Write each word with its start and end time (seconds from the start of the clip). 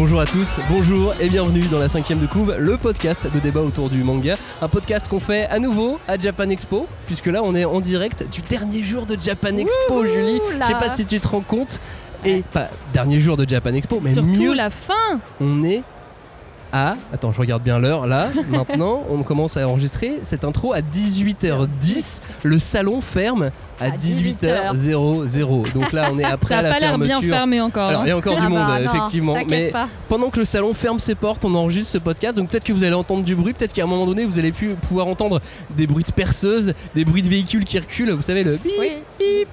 Bonjour 0.00 0.20
à 0.22 0.24
tous, 0.24 0.56
bonjour 0.70 1.12
et 1.20 1.28
bienvenue 1.28 1.60
dans 1.70 1.78
la 1.78 1.90
cinquième 1.90 2.20
de 2.20 2.26
couve, 2.26 2.56
le 2.58 2.78
podcast 2.78 3.28
de 3.30 3.38
débat 3.38 3.60
autour 3.60 3.90
du 3.90 4.02
manga. 4.02 4.36
Un 4.62 4.68
podcast 4.68 5.06
qu'on 5.08 5.20
fait 5.20 5.46
à 5.48 5.58
nouveau 5.58 6.00
à 6.08 6.18
Japan 6.18 6.48
Expo, 6.48 6.86
puisque 7.04 7.26
là 7.26 7.42
on 7.44 7.54
est 7.54 7.66
en 7.66 7.82
direct 7.82 8.24
du 8.32 8.40
dernier 8.40 8.82
jour 8.82 9.04
de 9.04 9.14
Japan 9.20 9.54
Expo, 9.58 10.06
Julie. 10.06 10.40
Je 10.58 10.66
sais 10.66 10.72
pas 10.72 10.96
si 10.96 11.04
tu 11.04 11.20
te 11.20 11.28
rends 11.28 11.42
compte. 11.42 11.80
Et 12.24 12.42
pas 12.42 12.70
dernier 12.94 13.20
jour 13.20 13.36
de 13.36 13.46
Japan 13.46 13.74
Expo, 13.74 14.00
mais 14.02 14.14
Surtout 14.14 14.40
mieux, 14.40 14.54
la 14.54 14.70
fin 14.70 15.20
on 15.38 15.62
est 15.64 15.82
à. 16.72 16.96
Attends, 17.12 17.32
je 17.32 17.40
regarde 17.40 17.62
bien 17.62 17.78
l'heure 17.78 18.06
là. 18.06 18.28
Maintenant, 18.50 19.02
on 19.10 19.22
commence 19.22 19.56
à 19.56 19.68
enregistrer 19.68 20.20
cette 20.24 20.44
intro 20.44 20.72
à 20.72 20.80
18h10. 20.80 22.20
Le 22.42 22.58
salon 22.58 23.00
ferme 23.00 23.50
à, 23.80 23.84
À 23.86 23.90
18h00. 23.90 25.72
Donc 25.72 25.92
là, 25.92 26.10
on 26.12 26.18
est 26.18 26.24
après 26.24 26.48
Ça 26.54 26.58
a 26.58 26.62
la 26.62 26.70
pas 26.70 26.80
l'air 26.80 26.98
bien 26.98 27.20
fermé 27.20 27.60
encore. 27.60 27.88
Alors, 27.88 28.04
il 28.04 28.08
y 28.08 28.10
a 28.12 28.16
encore 28.16 28.36
du 28.36 28.42
Ah 28.44 28.48
monde, 28.48 28.66
bah 28.66 28.80
non, 28.80 28.90
effectivement. 28.94 29.36
Mais 29.48 29.70
pas. 29.70 29.88
pendant 30.08 30.30
que 30.30 30.38
le 30.40 30.44
salon 30.44 30.74
ferme 30.74 30.98
ses 31.00 31.14
portes, 31.14 31.44
on 31.44 31.54
enregistre 31.54 31.92
ce 31.92 31.98
podcast. 31.98 32.36
Donc 32.36 32.50
peut-être 32.50 32.64
que 32.64 32.72
vous 32.72 32.84
allez 32.84 32.94
entendre 32.94 33.24
du 33.24 33.34
bruit, 33.34 33.52
peut-être 33.52 33.72
qu'à 33.72 33.84
un 33.84 33.86
moment 33.86 34.06
donné, 34.06 34.24
vous 34.24 34.38
allez 34.38 34.52
pu- 34.52 34.74
pouvoir 34.74 35.06
entendre 35.08 35.40
des 35.70 35.86
bruits 35.86 36.04
de 36.04 36.12
perceuses, 36.12 36.74
des 36.94 37.04
bruits 37.04 37.22
de 37.22 37.28
véhicules 37.28 37.64
qui 37.64 37.78
reculent. 37.78 38.10
Vous 38.12 38.22
savez, 38.22 38.44
le 38.44 38.52
bip, 38.56 38.72
Oui. 38.78 38.90
bip, 39.18 39.48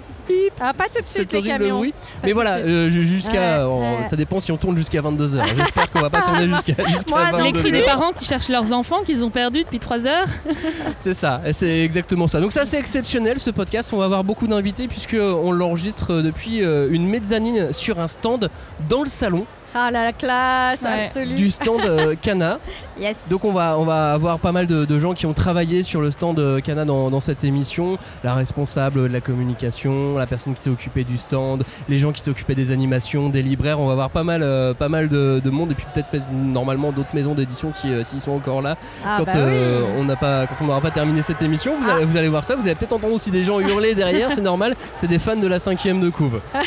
Ah, 0.60 0.74
pas 0.74 0.86
tout 0.86 1.00
de 1.02 1.06
suite, 1.06 1.32
les 1.34 1.42
camions. 1.44 1.84
Mais 2.24 2.34
voilà, 2.34 2.58
euh, 2.58 2.90
ju- 2.90 3.08
jusqu'à. 3.08 3.66
Ouais, 3.68 3.72
on- 3.72 4.00
ouais. 4.02 4.06
Ça 4.06 4.16
dépend 4.16 4.40
si 4.40 4.52
on 4.52 4.58
tourne 4.58 4.78
jusqu'à 4.78 5.02
22h. 5.02 5.42
J'espère 5.58 5.90
qu'on 5.92 6.02
va 6.02 6.10
pas 6.10 6.22
tourner 6.22 6.48
jusqu'à 6.48 6.74
non. 6.84 6.90
Les 6.90 7.52
22h. 7.52 7.60
cris 7.60 7.72
des 7.72 7.84
parents 7.84 8.12
qui 8.12 8.26
cherchent 8.26 8.50
leurs 8.50 8.74
enfants 8.74 9.04
qu'ils 9.04 9.24
ont 9.24 9.30
perdus 9.30 9.64
depuis 9.64 9.80
3 9.80 10.06
heures. 10.08 10.28
C'est 11.04 11.14
ça, 11.14 11.42
c'est 11.54 11.84
exactement 11.84 12.28
ça. 12.28 12.40
Donc 12.42 12.52
ça 12.52 12.66
c'est 12.66 12.80
exceptionnel 12.80 13.40
ce 13.40 13.50
podcast, 13.52 13.92
on 13.94 13.98
va 13.98 14.06
avoir 14.06 14.24
beaucoup 14.24 14.48
d'invités 14.48 14.88
puisque 14.88 15.16
on 15.20 15.52
l'enregistre 15.52 16.22
depuis 16.22 16.64
euh, 16.64 16.88
une 16.92 17.08
mezzanine 17.08 17.72
sur 17.74 18.00
un 18.00 18.08
stand 18.08 18.50
dans 18.90 19.04
le 19.04 19.10
salon 19.10 19.46
Ah 19.80 19.92
la 19.92 20.12
classe 20.12 20.82
Ouais. 20.82 21.06
absolue. 21.06 21.36
du 21.36 21.50
stand 21.52 21.82
euh, 21.86 22.16
Cana. 22.22 22.60
Yes. 23.00 23.28
Donc 23.30 23.46
on 23.46 23.52
va, 23.54 23.78
on 23.78 23.84
va 23.86 24.14
avoir 24.14 24.40
pas 24.40 24.52
mal 24.52 24.66
de, 24.66 24.84
de 24.84 24.98
gens 25.00 25.14
qui 25.14 25.28
ont 25.28 25.34
travaillé 25.34 25.84
sur 25.84 26.02
le 26.02 26.10
stand 26.10 26.40
euh, 26.40 26.60
Cana 26.62 26.84
dans, 26.84 27.12
dans 27.12 27.20
cette 27.20 27.44
émission, 27.44 28.00
la 28.24 28.34
responsable 28.34 29.04
de 29.04 29.14
la 29.14 29.22
communication, 29.22 30.18
la 30.18 30.26
personne 30.26 30.56
qui 30.56 30.64
s'est 30.64 30.72
occupée 30.72 31.04
du 31.04 31.20
stand, 31.20 31.64
les 31.90 32.00
gens 32.00 32.12
qui 32.12 32.22
s'occupaient 32.22 32.56
des 32.56 32.72
animations, 32.72 33.30
des 33.30 33.44
libraires, 33.44 33.80
on 33.80 33.86
va 33.86 33.92
avoir 33.92 34.10
pas 34.10 34.24
mal, 34.24 34.42
euh, 34.42 34.74
pas 34.74 34.90
mal 34.90 35.10
de, 35.10 35.40
de 35.44 35.50
monde 35.52 35.74
et 35.74 35.76
puis 35.76 35.86
peut-être 35.94 36.08
peut-être 36.08 36.26
normalement 36.34 36.92
d'autres 36.92 37.14
maisons 37.14 37.36
d'édition 37.36 37.72
si, 37.72 37.88
euh, 37.94 38.04
s'ils 38.04 38.20
sont 38.22 38.32
encore 38.32 38.64
là 38.64 38.78
ah, 39.06 39.18
quand 39.20 39.26
bah 39.26 39.32
euh, 39.36 39.82
oui. 39.84 39.88
on 40.00 40.04
n'a 40.06 40.16
pas 40.16 40.48
quand 40.48 40.56
on 40.62 40.66
n'aura 40.66 40.82
pas 40.82 40.90
terminé 40.90 41.22
cette 41.22 41.44
émission 41.44 41.74
vous, 41.80 41.86
Ah. 41.88 41.98
allez, 41.98 42.06
vous 42.06 42.18
allez 42.18 42.30
voir 42.30 42.44
ça 42.46 42.56
vous 42.56 42.64
allez 42.66 42.74
peut-être 42.74 42.94
entendre 42.94 43.14
aussi 43.14 43.30
des 43.30 43.44
gens 43.44 43.60
hurler 43.60 43.94
derrière 43.94 44.32
c'est 44.34 44.42
normal 44.42 44.76
c'est 45.00 45.08
des 45.08 45.20
fans 45.20 45.36
de 45.36 45.46
la 45.48 45.60
cinquième 45.60 46.02
de 46.02 46.10
couve 46.10 46.40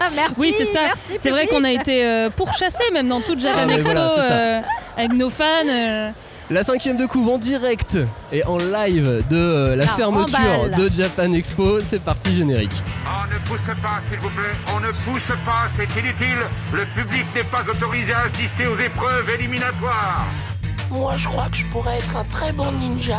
Ah, 0.00 0.10
merci. 0.14 0.34
Oui, 0.38 0.52
c'est 0.56 0.64
ça. 0.66 0.80
C'est 1.18 1.30
vrai 1.30 1.46
qu'on 1.46 1.64
a 1.64 1.70
été 1.70 2.04
euh, 2.04 2.30
pourchassés 2.30 2.90
même 2.92 3.08
dans 3.08 3.20
toute 3.20 3.40
Japan 3.40 3.66
Ah, 3.68 3.72
Expo 3.74 3.92
voilà, 3.92 4.10
euh, 4.10 4.60
avec 4.96 5.12
nos 5.12 5.30
fans. 5.30 5.44
euh. 5.68 6.10
la 6.50 6.62
cinquième 6.62 6.96
de 6.96 7.06
couve 7.06 7.28
en 7.30 7.38
direct 7.38 7.98
et 8.30 8.44
en 8.44 8.58
live 8.58 9.24
de 9.30 9.36
euh, 9.36 9.76
la 9.76 9.84
Ah, 9.88 9.96
fermeture 9.96 10.70
de 10.78 10.92
Japan 10.92 11.32
Expo 11.32 11.80
c'est 11.80 12.02
parti 12.02 12.34
générique 12.36 12.72
On 13.04 13.26
ne 13.32 13.38
pousse 13.48 13.66
pas, 13.82 14.00
s'il 14.08 14.18
vous 14.20 14.30
plaît. 14.30 14.54
On 14.76 14.80
ne 14.80 14.92
pousse 14.92 15.36
pas, 15.44 15.68
c'est 15.76 16.00
inutile. 16.00 16.38
Le 16.72 16.84
public 16.94 17.24
n'est 17.34 17.44
pas 17.44 17.62
autorisé 17.68 18.12
à 18.12 18.20
assister 18.26 18.66
aux 18.66 18.78
épreuves 18.78 19.28
éliminatoires. 19.38 20.26
Moi, 20.90 21.14
je 21.16 21.26
crois 21.26 21.48
que 21.50 21.56
je 21.56 21.64
pourrais 21.66 21.96
être 21.98 22.16
un 22.16 22.24
très 22.24 22.52
bon 22.52 22.70
ninja. 22.80 23.18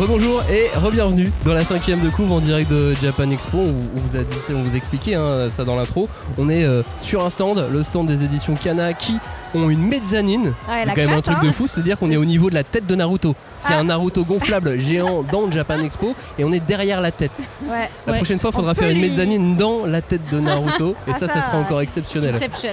Rebonjour 0.00 0.42
et 0.50 0.68
re-bienvenue 0.78 1.30
dans 1.44 1.52
la 1.52 1.62
cinquième 1.62 2.00
de 2.00 2.08
couve 2.08 2.32
en 2.32 2.40
direct 2.40 2.70
de 2.70 2.94
Japan 3.02 3.28
Expo. 3.30 3.58
Vous, 3.58 3.90
on 3.94 4.00
vous 4.00 4.16
a 4.16 4.22
dit, 4.22 4.34
on 4.48 4.62
vous 4.62 4.74
a 4.74 4.76
expliqué 4.78 5.14
hein, 5.14 5.50
ça 5.50 5.66
dans 5.66 5.76
l'intro. 5.76 6.08
On 6.38 6.48
est 6.48 6.64
euh, 6.64 6.82
sur 7.02 7.22
un 7.22 7.28
stand, 7.28 7.68
le 7.70 7.82
stand 7.82 8.06
des 8.06 8.24
éditions 8.24 8.54
Kana 8.54 8.94
qui 8.94 9.18
ont 9.54 9.68
une 9.70 9.82
mezzanine. 9.86 10.46
Ouais, 10.68 10.84
c'est 10.84 10.90
quand 10.90 10.96
même 10.96 11.12
un 11.18 11.20
truc 11.20 11.36
hein. 11.40 11.46
de 11.46 11.50
fou, 11.50 11.66
c'est-à-dire 11.66 11.98
qu'on 11.98 12.10
est 12.10 12.16
au 12.16 12.24
niveau 12.24 12.50
de 12.50 12.54
la 12.54 12.62
tête 12.64 12.86
de 12.86 12.94
Naruto. 12.94 13.34
C'est 13.60 13.74
Ah. 13.74 13.78
un 13.80 13.84
Naruto 13.84 14.24
gonflable 14.24 14.78
géant 14.80 15.22
dans 15.22 15.42
le 15.46 15.52
Japan 15.52 15.80
Expo 15.80 16.14
et 16.38 16.44
on 16.44 16.52
est 16.52 16.60
derrière 16.64 17.00
la 17.00 17.10
tête. 17.10 17.50
Ouais. 17.64 17.90
La 18.06 18.12
Ouais. 18.12 18.18
prochaine 18.18 18.38
fois, 18.38 18.50
il 18.52 18.56
faudra 18.56 18.72
On 18.72 18.74
faire 18.74 18.88
une 18.90 19.00
mezzanine 19.00 19.56
dans 19.56 19.84
la 19.84 20.00
tête 20.00 20.22
de 20.32 20.40
Naruto 20.40 20.90
et 21.06 21.10
Ah, 21.14 21.18
ça, 21.18 21.26
ça 21.28 21.34
ça, 21.34 21.46
sera 21.46 21.58
encore 21.58 21.80
exceptionnel. 21.82 22.34
Inception. 22.36 22.70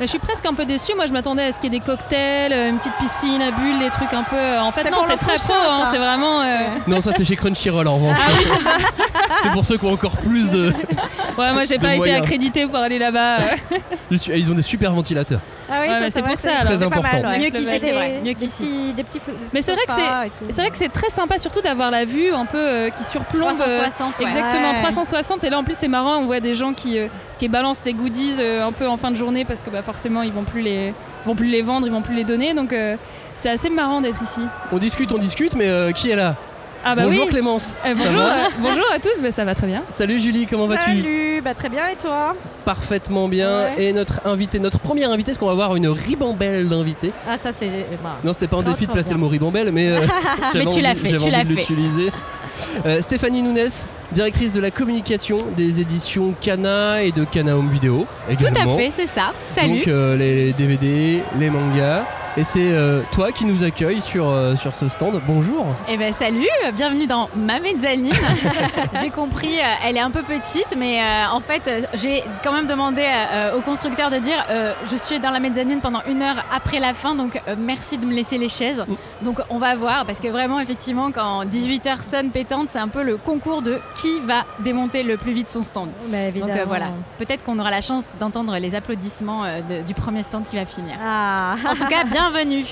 je 0.02 0.06
suis 0.06 0.18
presque 0.18 0.44
un 0.46 0.54
peu 0.54 0.64
déçue. 0.64 0.94
Moi, 0.96 1.06
je 1.06 1.12
m'attendais 1.12 1.44
à 1.44 1.52
ce 1.52 1.58
qu'il 1.60 1.72
y 1.72 1.76
ait 1.76 1.78
des 1.78 1.84
cocktails, 1.84 2.52
euh, 2.52 2.70
une 2.70 2.78
petite 2.78 2.94
piscine 2.98 3.42
à 3.42 3.50
bulles, 3.52 3.78
des 3.78 3.90
trucs 3.90 4.12
un 4.12 4.24
peu. 4.24 4.36
euh, 4.36 4.60
En 4.60 4.72
fait, 4.72 4.82
C'est 4.82 4.90
non, 4.90 5.02
c'est 5.06 5.16
très 5.18 5.36
pro. 5.36 5.52
hein. 5.54 5.84
C'est 5.92 5.98
vraiment. 5.98 6.40
euh, 6.42 6.56
Non, 6.88 7.00
ça 7.00 7.12
c'est 7.16 7.24
chez 7.24 7.36
Crunchyroll 7.36 7.86
en 7.86 7.94
revanche. 7.96 8.18
c'est 9.42 9.50
pour 9.52 9.64
ceux 9.64 9.76
qui 9.78 9.84
ont 9.86 9.92
encore 9.92 10.16
plus 10.16 10.50
de. 10.50 10.72
Ouais, 11.38 11.52
moi, 11.52 11.64
j'ai 11.64 11.78
pas 11.78 11.94
été 11.94 12.12
accrédité 12.12 12.66
pour 12.66 12.76
aller 12.78 12.98
là-bas. 12.98 13.36
Ils 14.10 14.50
ont 14.50 14.54
des 14.54 14.62
super 14.62 14.92
ventilateurs. 14.92 15.40
Ah 15.70 15.78
oui, 15.80 15.88
Ouais, 15.88 15.94
ça, 15.94 16.00
mais 16.00 16.10
c'est 16.14 16.20
c'est 16.20 16.22
pour 16.22 16.38
ça, 16.38 16.50
c'est- 16.60 16.76
c'est 16.76 16.76
Très 16.76 16.88
mal, 16.88 16.98
ouais. 17.00 17.06
important. 17.06 17.38
Mieux 17.38 17.50
qu'ici, 17.50 17.64
C'est 17.64 17.78
c'est 17.78 17.92
vrai. 17.92 18.20
Mieux 18.24 18.32
qu'ici, 18.34 18.92
des 18.94 19.04
petits. 19.04 19.20
Mais 19.52 19.62
c'est 19.62 19.72
vrai 19.72 19.82
que 19.86 20.28
tout. 20.28 20.44
C'est 20.48 20.60
vrai 20.60 20.70
que 20.70 20.76
c'est 20.76 20.88
très 20.92 21.10
sympa, 21.10 21.38
surtout 21.38 21.60
d'avoir 21.60 21.90
la 21.90 22.04
vue 22.04 22.32
un 22.32 22.46
peu 22.46 22.58
euh, 22.58 22.90
qui 22.90 23.04
surplombe. 23.04 23.50
euh, 23.60 23.78
360, 23.82 24.18
ouais. 24.18 24.24
Exactement, 24.26 24.70
Ouais. 24.70 24.80
360. 24.80 25.44
Et 25.44 25.50
là, 25.50 25.58
en 25.58 25.64
plus, 25.64 25.76
c'est 25.76 25.88
marrant, 25.88 26.16
on 26.18 26.26
voit 26.26 26.40
des 26.40 26.54
gens 26.54 26.72
qui, 26.72 26.98
euh, 26.98 27.08
qui 27.38 27.48
balancent 27.48 27.82
des 27.82 27.92
goodies 27.94 28.36
euh, 28.38 28.66
un 28.66 28.72
peu 28.72 28.86
en 28.88 28.96
fin 28.96 29.10
de 29.10 29.16
journée 29.16 29.44
parce 29.44 29.62
que 29.62 29.70
bah, 29.70 29.82
forcément, 29.82 30.22
ils 30.22 30.32
vont 30.32 30.44
plus 30.44 30.60
les, 30.62 30.94
vont 31.26 31.34
plus 31.34 31.48
les 31.48 31.62
vendre, 31.62 31.86
ils 31.86 31.92
vont 31.92 32.02
plus 32.02 32.14
les 32.14 32.24
donner. 32.24 32.54
Donc, 32.54 32.72
euh, 32.72 32.96
c'est 33.36 33.50
assez 33.50 33.68
marrant 33.70 34.00
d'être 34.00 34.22
ici. 34.22 34.40
On 34.72 34.78
discute, 34.78 35.12
on 35.12 35.18
discute, 35.18 35.54
mais 35.54 35.66
euh, 35.68 35.90
qui 35.92 36.10
est 36.10 36.16
là? 36.16 36.36
Ah 36.86 36.94
bah 36.94 37.02
Bonjour 37.06 37.22
oui. 37.24 37.28
Clémence. 37.30 37.74
Euh, 37.86 37.88
Ça 37.88 37.94
bonjour, 37.94 38.20
euh, 38.22 38.44
bonjour 38.60 38.84
à 38.94 38.98
tous, 38.98 39.22
bah, 39.22 39.32
ça 39.32 39.44
va 39.46 39.54
très 39.54 39.66
bien. 39.66 39.82
Salut 39.90 40.20
Julie, 40.20 40.46
comment 40.46 40.66
vas-tu? 40.66 40.84
Salut, 40.84 41.40
bah 41.42 41.54
très 41.54 41.70
bien 41.70 41.88
et 41.88 41.96
toi? 41.96 42.36
Parfaitement 42.66 43.26
bien. 43.26 43.60
Ouais. 43.76 43.84
Et 43.84 43.92
notre 43.94 44.20
invité, 44.26 44.58
notre 44.58 44.78
premier 44.78 45.04
invité, 45.04 45.30
est-ce 45.30 45.38
qu'on 45.38 45.46
va 45.46 45.52
avoir 45.52 45.76
une 45.76 45.88
ribambelle 45.88 46.68
d'invités? 46.68 47.12
Ah 47.26 47.38
ça 47.38 47.52
c'est. 47.52 47.68
bah, 48.02 48.18
Non, 48.22 48.34
c'était 48.34 48.48
pas 48.48 48.58
un 48.58 48.62
défi 48.62 48.86
de 48.86 48.92
placer 48.92 49.08
bien. 49.10 49.16
le 49.16 49.20
mot 49.22 49.28
ribambelle, 49.28 49.72
mais, 49.72 49.88
euh, 49.92 50.00
Mais 50.54 50.66
tu 50.66 50.82
l'as 50.82 50.94
fait, 50.94 51.16
tu 51.16 51.30
l'as 51.30 51.44
fait. 51.44 51.54
l'utiliser. 51.54 52.12
Euh, 52.86 53.02
Stéphanie 53.02 53.42
Nunes, 53.42 53.68
directrice 54.12 54.52
de 54.52 54.60
la 54.60 54.70
communication 54.70 55.36
des 55.56 55.80
éditions 55.80 56.36
Kana 56.40 57.02
et 57.02 57.10
de 57.10 57.24
Kana 57.24 57.56
Home 57.56 57.68
Video. 57.68 58.06
Tout 58.38 58.46
à 58.46 58.68
fait, 58.76 58.90
c'est 58.92 59.08
ça. 59.08 59.30
Salut. 59.44 59.78
Donc 59.78 59.88
euh, 59.88 60.16
les 60.16 60.52
DVD, 60.52 61.20
les 61.36 61.50
mangas. 61.50 62.04
Et 62.36 62.42
c'est 62.42 62.72
euh, 62.72 63.02
toi 63.12 63.30
qui 63.30 63.44
nous 63.44 63.62
accueille 63.62 64.02
sur, 64.02 64.28
euh, 64.28 64.56
sur 64.56 64.74
ce 64.74 64.88
stand. 64.88 65.22
Bonjour. 65.24 65.66
Eh 65.88 65.96
ben 65.96 66.12
salut, 66.12 66.48
bienvenue 66.74 67.06
dans 67.06 67.28
ma 67.36 67.60
mezzanine. 67.60 68.12
j'ai 69.00 69.10
compris, 69.10 69.56
euh, 69.60 69.62
elle 69.86 69.96
est 69.96 70.00
un 70.00 70.10
peu 70.10 70.22
petite, 70.24 70.74
mais 70.76 71.00
euh, 71.00 71.26
en 71.32 71.38
fait, 71.38 71.62
euh, 71.68 71.82
j'ai 71.94 72.24
quand 72.42 72.50
même 72.52 72.66
demandé 72.66 73.02
euh, 73.06 73.56
au 73.56 73.60
constructeur 73.60 74.10
de 74.10 74.16
dire 74.18 74.44
euh, 74.50 74.72
je 74.90 74.96
suis 74.96 75.20
dans 75.20 75.30
la 75.30 75.38
mezzanine 75.38 75.80
pendant 75.80 76.00
une 76.08 76.22
heure 76.22 76.44
après 76.52 76.80
la 76.80 76.92
fin, 76.92 77.14
donc 77.14 77.40
euh, 77.46 77.54
merci 77.56 77.98
de 77.98 78.06
me 78.06 78.12
laisser 78.12 78.36
les 78.36 78.48
chaises. 78.48 78.82
Donc 79.22 79.38
on 79.48 79.58
va 79.58 79.76
voir, 79.76 80.04
parce 80.04 80.18
que 80.18 80.26
vraiment, 80.26 80.58
effectivement, 80.58 81.12
quand 81.12 81.44
18h 81.44 82.02
sonne 82.02 82.30
pétante, 82.30 82.66
c'est 82.68 82.80
un 82.80 82.88
peu 82.88 83.04
le 83.04 83.16
concours 83.16 83.62
de 83.62 83.78
qui 83.94 84.18
va 84.26 84.42
démonter 84.58 85.04
le 85.04 85.16
plus 85.18 85.34
vite 85.34 85.48
son 85.48 85.62
stand. 85.62 85.88
Bah, 86.08 86.16
Donc 86.18 86.28
évidemment. 86.30 86.54
euh, 86.62 86.64
voilà, 86.66 86.86
peut-être 87.16 87.44
qu'on 87.44 87.60
aura 87.60 87.70
la 87.70 87.80
chance 87.80 88.06
d'entendre 88.18 88.56
les 88.58 88.74
applaudissements 88.74 89.44
euh, 89.44 89.60
de- 89.60 89.86
du 89.86 89.94
premier 89.94 90.24
stand 90.24 90.44
qui 90.48 90.56
va 90.56 90.66
finir. 90.66 90.96
Ah. 91.00 91.54
En 91.70 91.76
tout 91.76 91.86
cas, 91.86 92.02
bienvenue. 92.32 92.64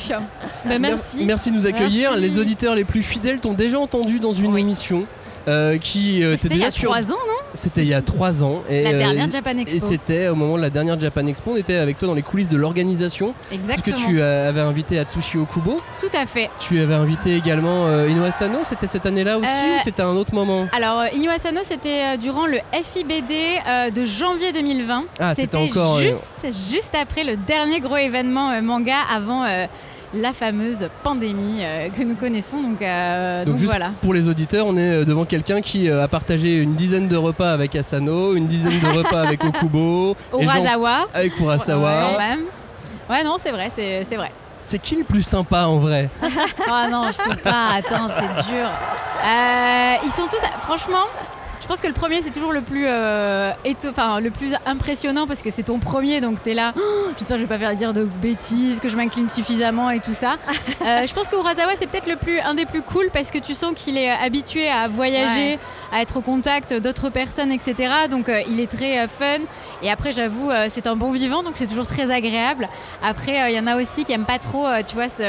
Bah, 0.64 0.78
merci. 0.78 1.24
Merci 1.24 1.50
de 1.50 1.56
nous 1.56 1.66
accueillir. 1.66 2.10
Merci. 2.12 2.22
Les 2.26 2.38
auditeurs 2.38 2.74
les 2.74 2.84
plus 2.84 3.02
fidèles 3.02 3.40
t'ont 3.40 3.52
déjà 3.52 3.78
entendu 3.78 4.18
dans 4.18 4.32
une 4.32 4.52
Oui. 4.54 4.60
émission. 4.60 5.06
Euh, 5.48 5.78
qui 5.78 6.22
euh, 6.22 6.34
était 6.34 6.42
C'était 6.42 6.54
il 6.54 6.60
y 6.60 6.64
a 6.64 6.70
sur. 6.70 6.90
trois 6.90 7.04
ans, 7.12 7.18
non 7.26 7.42
C'était 7.54 7.82
il 7.82 7.88
y 7.88 7.94
a 7.94 8.02
trois 8.02 8.42
ans. 8.42 8.60
Et, 8.68 8.82
La 8.82 8.90
euh, 8.90 8.98
dernière 8.98 9.30
Japan 9.30 9.56
Et 9.58 9.62
Expo. 9.62 9.86
c'était 9.88 10.28
au 10.28 10.34
moment 10.34 10.56
de 10.56 10.62
la 10.62 10.70
dernière 10.70 10.98
Japan 10.98 11.26
Expo. 11.26 11.52
On 11.52 11.56
était 11.56 11.76
avec 11.76 11.98
toi 11.98 12.08
dans 12.08 12.14
les 12.14 12.22
coulisses 12.22 12.48
de 12.48 12.56
l'organisation. 12.56 13.34
Exactement. 13.52 13.96
Puisque 13.96 14.08
tu 14.08 14.20
euh, 14.20 14.48
avais 14.48 14.60
invité 14.60 14.98
Atsushi 14.98 15.38
Okubo. 15.38 15.78
Tout 15.98 16.16
à 16.16 16.26
fait. 16.26 16.50
Tu 16.60 16.80
avais 16.80 16.94
invité 16.94 17.36
également 17.36 17.86
euh, 17.86 18.08
Inoue 18.08 18.24
Asano. 18.24 18.60
C'était 18.64 18.86
cette 18.86 19.06
année-là 19.06 19.38
aussi 19.38 19.48
ou 19.48 19.82
c'était 19.82 20.02
un 20.02 20.14
autre 20.16 20.34
moment 20.34 20.66
Alors, 20.72 21.00
euh, 21.00 21.06
Inu 21.14 21.28
Asano, 21.28 21.60
c'était 21.62 22.16
durant 22.18 22.46
le 22.46 22.58
FIBD 22.72 23.92
de 23.94 24.04
janvier 24.04 24.52
2020. 24.52 25.04
Ah, 25.18 25.34
c'était 25.34 25.56
encore, 25.56 26.00
juste, 26.00 26.46
juste 26.70 26.94
après 26.94 27.24
le 27.24 27.36
dernier 27.36 27.80
gros 27.80 27.96
événement 27.96 28.60
manga 28.62 28.96
avant 29.12 29.44
la 30.14 30.32
fameuse 30.32 30.88
pandémie 31.02 31.60
euh, 31.62 31.88
que 31.88 32.02
nous 32.02 32.14
connaissons. 32.14 32.62
Donc, 32.62 32.82
euh, 32.82 33.40
Donc, 33.40 33.48
donc 33.54 33.56
juste 33.58 33.70
voilà. 33.70 33.90
pour 34.02 34.14
les 34.14 34.28
auditeurs, 34.28 34.66
on 34.66 34.76
est 34.76 35.02
euh, 35.02 35.04
devant 35.04 35.24
quelqu'un 35.24 35.60
qui 35.60 35.90
a 35.90 36.06
partagé 36.08 36.58
une 36.58 36.74
dizaine 36.74 37.08
de 37.08 37.16
repas 37.16 37.52
avec 37.52 37.74
Asano, 37.76 38.34
une 38.34 38.46
dizaine 38.46 38.78
de 38.80 38.98
repas 38.98 39.22
avec 39.22 39.44
Okubo, 39.44 40.16
Urasawa. 40.38 41.06
avec 41.14 41.38
Urasawa. 41.38 42.10
Quand 42.12 42.18
même. 42.18 42.40
Ouais, 43.10 43.24
non, 43.24 43.36
c'est 43.38 43.50
vrai, 43.50 43.70
c'est 43.74 44.04
c'est 44.08 44.16
vrai. 44.16 44.30
C'est 44.64 44.78
qui 44.78 44.94
le 44.96 45.04
plus 45.04 45.22
sympa 45.22 45.64
en 45.64 45.78
vrai 45.78 46.08
Oh 46.22 46.70
non, 46.90 47.10
je 47.10 47.30
peux 47.30 47.36
pas. 47.36 47.70
Attends, 47.78 48.08
c'est 48.08 48.52
dur. 48.52 48.68
Ils 50.04 50.10
sont 50.10 50.26
tous, 50.30 50.40
franchement, 50.62 51.06
pense 51.72 51.80
que 51.80 51.86
le 51.88 51.94
premier 51.94 52.20
c'est 52.20 52.32
toujours 52.32 52.52
le 52.52 52.60
plus, 52.60 52.84
euh, 52.86 53.50
enfin, 53.88 54.20
le 54.20 54.30
plus 54.30 54.54
impressionnant 54.66 55.26
parce 55.26 55.40
que 55.40 55.48
c'est 55.50 55.62
ton 55.62 55.78
premier, 55.78 56.20
donc 56.20 56.42
t'es 56.42 56.52
là. 56.52 56.74
Oh, 56.76 56.80
J'espère 57.16 57.36
que 57.36 57.42
je 57.42 57.46
vais 57.46 57.48
pas 57.48 57.58
faire 57.58 57.74
dire 57.74 57.94
de 57.94 58.04
bêtises, 58.04 58.78
que 58.78 58.90
je 58.90 58.96
m'incline 58.96 59.30
suffisamment 59.30 59.88
et 59.90 60.00
tout 60.00 60.12
ça. 60.12 60.36
Euh, 60.82 61.06
je 61.06 61.14
pense 61.14 61.28
que 61.28 61.36
Urasawa 61.36 61.72
c'est 61.78 61.86
peut-être 61.86 62.08
le 62.08 62.16
plus, 62.16 62.40
un 62.40 62.54
des 62.54 62.66
plus 62.66 62.82
cool 62.82 63.08
parce 63.12 63.30
que 63.30 63.38
tu 63.38 63.54
sens 63.54 63.72
qu'il 63.76 63.96
est 63.96 64.10
habitué 64.10 64.68
à 64.68 64.88
voyager, 64.88 65.60
à 65.92 66.02
être 66.02 66.16
au 66.16 66.22
contact 66.22 66.74
d'autres 66.74 67.08
personnes, 67.08 67.52
etc. 67.52 67.92
Donc 68.10 68.28
euh, 68.28 68.40
il 68.48 68.58
est 68.58 68.70
très 68.70 68.98
euh, 68.98 69.06
fun. 69.06 69.44
Et 69.82 69.90
après, 69.90 70.12
j'avoue, 70.12 70.50
euh, 70.50 70.68
c'est 70.70 70.86
un 70.86 70.94
bon 70.94 71.10
vivant, 71.10 71.42
donc 71.42 71.52
c'est 71.56 71.66
toujours 71.66 71.86
très 71.86 72.10
agréable. 72.10 72.68
Après, 73.02 73.42
euh, 73.42 73.50
il 73.50 73.56
y 73.56 73.60
en 73.60 73.66
a 73.66 73.76
aussi 73.76 74.04
qui 74.04 74.12
aiment 74.12 74.24
pas 74.24 74.38
trop, 74.38 74.66
euh, 74.66 74.82
tu 74.86 74.94
vois, 74.94 75.08
se, 75.08 75.22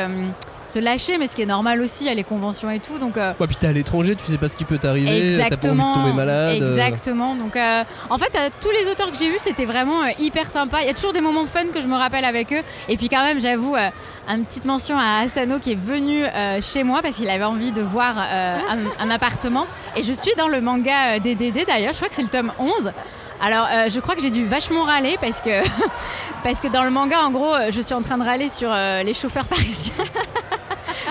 se 0.65 0.79
lâcher, 0.79 1.17
mais 1.17 1.27
ce 1.27 1.35
qui 1.35 1.41
est 1.41 1.45
normal 1.47 1.81
aussi, 1.81 2.05
il 2.05 2.07
y 2.07 2.09
a 2.09 2.13
les 2.13 2.23
conventions 2.23 2.69
et 2.69 2.79
tout. 2.79 2.97
Donc 2.99 3.17
euh, 3.17 3.33
Ouais, 3.39 3.47
puis 3.47 3.55
t'es 3.55 3.67
à 3.67 3.71
l'étranger, 3.71 4.15
tu 4.15 4.23
sais 4.31 4.37
pas 4.37 4.47
ce 4.47 4.55
qui 4.55 4.65
peut 4.65 4.77
t'arriver, 4.77 5.37
t'as 5.37 5.55
pas 5.57 5.67
envie 5.69 5.77
de 5.77 5.93
tomber 5.93 6.13
malade. 6.13 6.61
euh. 6.61 6.77
Exactement. 6.77 7.35
Donc, 7.35 7.55
euh, 7.55 7.83
en 8.09 8.17
fait, 8.17 8.35
euh, 8.37 8.49
tous 8.61 8.71
les 8.71 8.89
auteurs 8.89 9.11
que 9.11 9.17
j'ai 9.17 9.27
eus, 9.27 9.37
c'était 9.39 9.65
vraiment 9.65 10.05
hyper 10.19 10.49
sympa. 10.49 10.81
Il 10.81 10.87
y 10.87 10.89
a 10.89 10.93
toujours 10.93 11.13
des 11.13 11.21
moments 11.21 11.45
fun 11.45 11.65
que 11.73 11.81
je 11.81 11.87
me 11.87 11.95
rappelle 11.95 12.25
avec 12.25 12.51
eux. 12.53 12.61
Et 12.89 12.97
puis, 12.97 13.09
quand 13.09 13.23
même, 13.23 13.39
j'avoue, 13.39 13.75
une 14.27 14.45
petite 14.45 14.65
mention 14.65 14.97
à 14.97 15.21
Asano 15.23 15.59
qui 15.59 15.73
est 15.73 15.79
venu 15.79 16.23
chez 16.61 16.83
moi 16.83 17.01
parce 17.01 17.17
qu'il 17.17 17.29
avait 17.29 17.43
envie 17.43 17.71
de 17.71 17.81
voir 17.81 18.17
un, 18.17 18.57
un 18.99 19.09
appartement. 19.09 19.65
Et 19.95 20.03
je 20.03 20.11
suis 20.13 20.31
dans 20.37 20.47
le 20.47 20.61
manga 20.61 21.19
DDD 21.19 21.65
d'ailleurs. 21.67 21.91
Je 21.91 21.97
crois 21.97 22.07
que 22.09 22.15
c'est 22.15 22.21
le 22.23 22.29
tome 22.29 22.51
11. 22.57 22.91
Alors, 23.41 23.67
euh, 23.73 23.89
je 23.89 23.99
crois 23.99 24.15
que 24.15 24.21
j'ai 24.21 24.29
dû 24.29 24.45
vachement 24.45 24.83
râler 24.83 25.17
parce 25.19 25.41
que, 25.41 25.49
parce 26.43 26.61
que 26.61 26.69
dans 26.69 26.83
le 26.83 26.91
manga, 26.91 27.19
en 27.23 27.31
gros, 27.31 27.53
je 27.71 27.81
suis 27.81 27.93
en 27.93 28.01
train 28.01 28.17
de 28.17 28.23
râler 28.23 28.49
sur 28.49 28.69
euh, 28.71 29.03
les 29.03 29.13
chauffeurs 29.13 29.45
parisiens. 29.49 29.93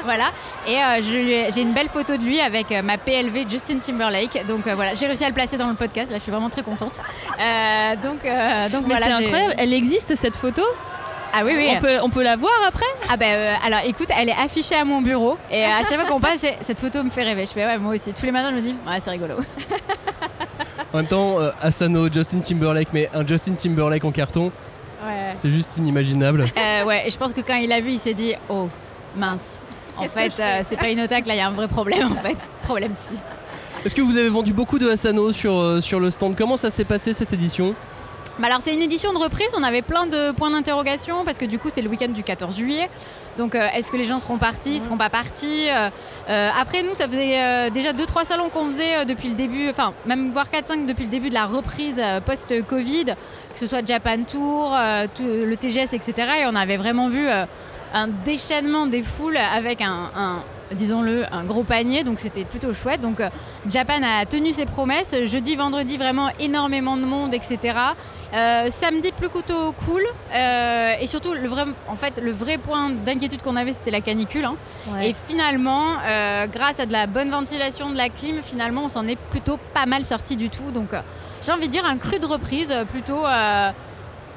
Voilà. 0.04 0.30
Et 0.66 0.76
euh, 0.76 1.48
j'ai 1.54 1.60
une 1.62 1.72
belle 1.72 1.88
photo 1.88 2.16
de 2.16 2.22
lui 2.22 2.40
avec 2.40 2.70
euh, 2.72 2.82
ma 2.82 2.98
PLV 2.98 3.46
Justin 3.48 3.78
Timberlake. 3.78 4.46
Donc 4.46 4.66
euh, 4.66 4.74
voilà, 4.74 4.94
j'ai 4.94 5.06
réussi 5.06 5.24
à 5.24 5.28
le 5.28 5.34
placer 5.34 5.56
dans 5.56 5.68
le 5.68 5.74
podcast. 5.74 6.10
Là, 6.10 6.18
je 6.18 6.22
suis 6.22 6.32
vraiment 6.32 6.50
très 6.50 6.62
contente. 6.62 7.00
Euh, 7.40 7.96
donc, 7.96 8.24
euh, 8.24 8.68
donc 8.68 8.82
Mais 8.86 8.96
voilà. 8.96 9.06
c'est 9.18 9.24
incroyable, 9.24 9.54
elle 9.58 9.72
existe 9.72 10.14
cette 10.14 10.36
photo? 10.36 10.62
Ah 11.34 11.42
oui, 11.46 11.52
oui. 11.56 11.68
on, 11.74 11.80
peut, 11.80 11.98
on 12.02 12.10
peut 12.10 12.22
la 12.22 12.36
voir 12.36 12.52
après? 12.68 12.84
Ah 13.10 13.16
ben 13.16 13.26
euh, 13.34 13.54
alors 13.64 13.80
écoute, 13.86 14.08
elle 14.14 14.28
est 14.28 14.36
affichée 14.38 14.74
à 14.74 14.84
mon 14.84 15.00
bureau 15.00 15.38
et 15.50 15.64
à 15.64 15.78
chaque 15.82 15.98
fois 15.98 16.04
qu'on 16.04 16.20
passe, 16.20 16.44
cette 16.60 16.78
photo 16.78 17.02
me 17.02 17.08
fait 17.08 17.22
rêver. 17.22 17.46
Je 17.46 17.52
fais 17.52 17.64
ouais, 17.64 17.78
moi 17.78 17.94
aussi. 17.94 18.12
Tous 18.12 18.26
les 18.26 18.32
matins, 18.32 18.50
je 18.50 18.56
me 18.56 18.60
dis, 18.60 18.74
ouais, 18.86 18.98
c'est 19.00 19.10
rigolo. 19.10 19.36
En 20.92 20.98
même 20.98 21.06
temps, 21.06 21.40
euh, 21.40 21.50
Asano, 21.62 22.10
Justin 22.12 22.40
Timberlake, 22.40 22.88
mais 22.92 23.08
un 23.14 23.26
Justin 23.26 23.54
Timberlake 23.54 24.04
en 24.04 24.10
carton, 24.12 24.52
Ouais. 25.04 25.32
c'est 25.34 25.50
juste 25.50 25.78
inimaginable. 25.78 26.44
Euh, 26.56 26.84
ouais, 26.84 27.08
et 27.08 27.10
je 27.10 27.16
pense 27.16 27.32
que 27.32 27.40
quand 27.40 27.54
il 27.56 27.72
a 27.72 27.80
vu, 27.80 27.92
il 27.92 27.98
s'est 27.98 28.14
dit, 28.14 28.34
oh 28.50 28.68
mince. 29.16 29.58
En 29.96 30.08
fait, 30.08 30.32
euh, 30.40 30.62
c'est 30.68 30.76
pas 30.76 30.88
une 30.88 31.00
otaque, 31.00 31.26
là, 31.26 31.34
il 31.34 31.38
y 31.38 31.40
a 31.40 31.46
un 31.48 31.52
vrai 31.52 31.68
problème 31.68 32.06
en 32.10 32.22
fait. 32.22 32.48
Problème 32.62 32.92
si. 32.96 33.18
Est-ce 33.84 33.94
que 33.94 34.00
vous 34.00 34.16
avez 34.16 34.28
vendu 34.28 34.52
beaucoup 34.52 34.78
de 34.78 34.88
Asano 34.88 35.32
sur, 35.32 35.54
euh, 35.58 35.80
sur 35.80 36.00
le 36.00 36.10
stand? 36.10 36.36
Comment 36.36 36.56
ça 36.56 36.70
s'est 36.70 36.84
passé 36.84 37.12
cette 37.12 37.32
édition? 37.32 37.74
Bah 38.38 38.46
alors 38.46 38.60
c'est 38.62 38.72
une 38.72 38.80
édition 38.80 39.12
de 39.12 39.18
reprise, 39.18 39.48
on 39.58 39.62
avait 39.62 39.82
plein 39.82 40.06
de 40.06 40.30
points 40.32 40.50
d'interrogation 40.50 41.22
parce 41.22 41.36
que 41.36 41.44
du 41.44 41.58
coup 41.58 41.68
c'est 41.70 41.82
le 41.82 41.90
week-end 41.90 42.08
du 42.08 42.22
14 42.22 42.56
juillet. 42.56 42.88
Donc 43.36 43.54
euh, 43.54 43.68
est-ce 43.74 43.92
que 43.92 43.98
les 43.98 44.04
gens 44.04 44.20
seront 44.20 44.38
partis, 44.38 44.78
seront 44.78 44.96
pas 44.96 45.10
partis 45.10 45.66
Euh, 46.30 46.48
Après 46.58 46.82
nous 46.82 46.94
ça 46.94 47.06
faisait 47.06 47.42
euh, 47.42 47.68
déjà 47.68 47.92
2-3 47.92 48.24
salons 48.24 48.48
qu'on 48.48 48.68
faisait 48.68 48.96
euh, 48.96 49.04
depuis 49.04 49.28
le 49.28 49.34
début, 49.34 49.68
enfin 49.68 49.92
même 50.06 50.30
voire 50.32 50.46
4-5 50.46 50.86
depuis 50.86 51.04
le 51.04 51.10
début 51.10 51.28
de 51.28 51.34
la 51.34 51.44
reprise 51.44 51.96
euh, 51.98 52.20
post-Covid, 52.22 53.04
que 53.52 53.58
ce 53.58 53.66
soit 53.66 53.86
Japan 53.86 54.22
Tour, 54.26 54.72
euh, 54.74 55.06
tout- 55.14 55.24
le 55.26 55.54
TGS, 55.54 55.92
etc. 55.92 56.14
Et 56.40 56.46
on 56.46 56.54
avait 56.54 56.78
vraiment 56.78 57.10
vu 57.10 57.28
euh, 57.28 57.44
un 57.92 58.08
déchaînement 58.08 58.86
des 58.86 59.02
foules 59.02 59.36
avec 59.36 59.80
un, 59.80 60.10
un- 60.16 60.42
disons-le, 60.72 61.24
un 61.30 61.44
gros 61.44 61.64
panier, 61.64 62.02
donc 62.04 62.18
c'était 62.18 62.44
plutôt 62.44 62.72
chouette. 62.72 63.00
Donc 63.00 63.20
euh, 63.20 63.28
Japan 63.68 64.00
a 64.02 64.24
tenu 64.26 64.52
ses 64.52 64.64
promesses. 64.66 65.14
Jeudi, 65.24 65.54
vendredi, 65.56 65.96
vraiment 65.98 66.28
énormément 66.40 66.96
de 66.96 67.04
monde, 67.04 67.34
etc. 67.34 67.58
Euh, 68.34 68.70
samedi, 68.70 69.12
plus 69.12 69.28
plutôt 69.28 69.72
cool. 69.84 70.02
Euh, 70.34 70.92
et 71.00 71.06
surtout, 71.06 71.34
le 71.34 71.46
vrai, 71.46 71.64
en 71.88 71.96
fait, 71.96 72.18
le 72.22 72.30
vrai 72.32 72.56
point 72.56 72.88
d'inquiétude 72.88 73.42
qu'on 73.42 73.56
avait, 73.56 73.72
c'était 73.72 73.90
la 73.90 74.00
canicule. 74.00 74.46
hein. 74.46 74.56
Et 75.02 75.14
finalement, 75.28 75.82
euh, 76.06 76.46
grâce 76.46 76.80
à 76.80 76.86
de 76.86 76.92
la 76.92 77.06
bonne 77.06 77.28
ventilation, 77.28 77.90
de 77.90 77.96
la 77.98 78.08
clim, 78.08 78.36
finalement, 78.42 78.84
on 78.84 78.88
s'en 78.88 79.06
est 79.06 79.18
plutôt 79.30 79.58
pas 79.74 79.84
mal 79.84 80.06
sorti 80.06 80.36
du 80.36 80.48
tout. 80.48 80.70
Donc, 80.72 80.88
j'ai 81.44 81.52
envie 81.52 81.66
de 81.66 81.72
dire 81.72 81.84
un 81.84 81.98
cru 81.98 82.18
de 82.18 82.24
reprise, 82.26 82.74
plutôt 82.90 83.22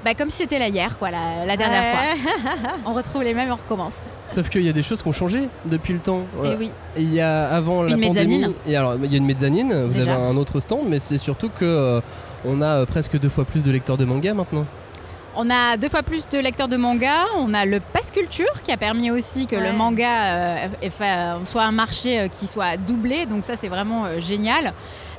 bah, 0.06 0.14
comme 0.14 0.30
si 0.30 0.38
c'était 0.38 0.60
là 0.60 0.70
hier, 0.70 0.98
quoi, 0.98 1.10
la, 1.12 1.46
la 1.46 1.58
dernière 1.58 1.84
fois. 1.88 2.72
On 2.86 2.94
retrouve 2.94 3.24
les 3.24 3.34
mêmes, 3.34 3.52
on 3.52 3.56
recommence. 3.56 3.96
Sauf 4.26 4.48
qu'il 4.50 4.62
y 4.62 4.70
a 4.70 4.74
des 4.74 4.84
choses 4.84 5.02
qui 5.02 5.08
ont 5.10 5.12
changé 5.14 5.50
depuis 5.66 5.94
le 5.94 6.00
temps. 6.00 6.22
Et 6.44 6.48
Euh, 6.48 6.56
oui. 6.60 6.70
Il 6.96 7.14
y 7.14 7.20
a 7.20 7.48
avant 7.50 7.82
la 7.84 7.96
Une 7.96 8.02
pandémie, 8.02 8.38
mezzanine. 8.40 8.54
et 8.68 8.76
alors 8.78 8.96
il 9.04 9.12
y 9.12 9.16
a 9.16 9.18
une 9.18 9.26
mezzanine, 9.26 9.74
vous 9.88 9.94
Déjà. 9.94 10.14
avez 10.14 10.24
un 10.24 10.38
autre 10.38 10.60
stand, 10.62 10.84
mais 10.88 11.00
c'est 11.00 11.18
surtout 11.18 11.50
que 11.50 11.66
euh, 11.66 12.02
on 12.46 12.62
a 12.62 12.68
euh, 12.82 12.86
presque 12.86 13.20
deux 13.20 13.30
fois 13.30 13.44
plus 13.46 13.64
de 13.64 13.72
lecteurs 13.72 13.98
de 13.98 14.06
manga 14.06 14.34
maintenant. 14.34 14.66
On 15.38 15.50
a 15.50 15.76
deux 15.76 15.90
fois 15.90 16.02
plus 16.02 16.30
de 16.30 16.38
lecteurs 16.40 16.70
de 16.70 16.78
manga. 16.78 17.26
On 17.38 17.54
a 17.54 17.66
le 17.66 17.82
Pass 17.82 18.10
Culture 18.10 18.62
qui 18.64 18.72
a 18.72 18.78
permis 18.78 19.12
aussi 19.12 19.48
que 19.48 19.58
Ouais. 19.58 19.70
le 19.70 19.78
manga 19.78 20.08
euh, 20.36 20.68
soit 21.44 21.64
un 21.64 21.74
marché 21.74 22.20
euh, 22.20 22.28
qui 22.30 22.48
soit 22.48 22.78
doublé. 22.78 23.26
Donc 23.26 23.44
ça, 23.44 23.56
c'est 23.58 23.68
vraiment 23.68 24.06
euh, 24.06 24.22
génial. 24.22 24.72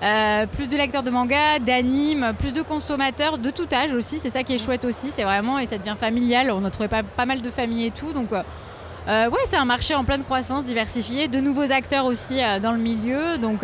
Euh, 0.03 0.47
plus 0.47 0.69
de 0.69 0.77
lecteurs 0.77 1.03
de 1.03 1.11
manga, 1.11 1.59
d'animes, 1.59 2.33
plus 2.39 2.53
de 2.53 2.63
consommateurs 2.63 3.39
de 3.39 3.51
tout 3.51 3.67
âge 3.73 3.93
aussi. 3.95 4.19
C'est 4.19 4.31
ça 4.31 4.43
qui 4.43 4.55
est 4.55 4.59
chouette 4.59 4.85
aussi. 4.85 5.11
C'est 5.11 5.25
vraiment 5.25 5.59
et 5.59 5.67
ça 5.67 5.79
devient 5.79 5.97
familial. 5.99 6.51
On 6.51 6.65
a 6.65 6.71
trouvé 6.71 6.89
pas, 6.89 7.03
pas 7.03 7.27
mal 7.27 7.41
de 7.41 7.49
familles 7.49 7.87
et 7.87 7.91
tout. 7.91 8.13
Donc 8.13 8.33
euh, 8.33 8.43
euh, 9.09 9.31
ouais, 9.31 9.41
c'est 9.47 9.57
un 9.57 9.65
marché 9.65 9.95
en 9.95 10.05
pleine 10.05 10.25
croissance, 10.25 10.65
diversifié. 10.65 11.29
De 11.29 11.41
nouveaux 11.41 11.73
acteurs 11.73 12.05
aussi 12.05 12.43
euh, 12.43 12.61
dans 12.61 12.73
le 12.73 12.79
milieu. 12.79 13.39
Donc 13.39 13.63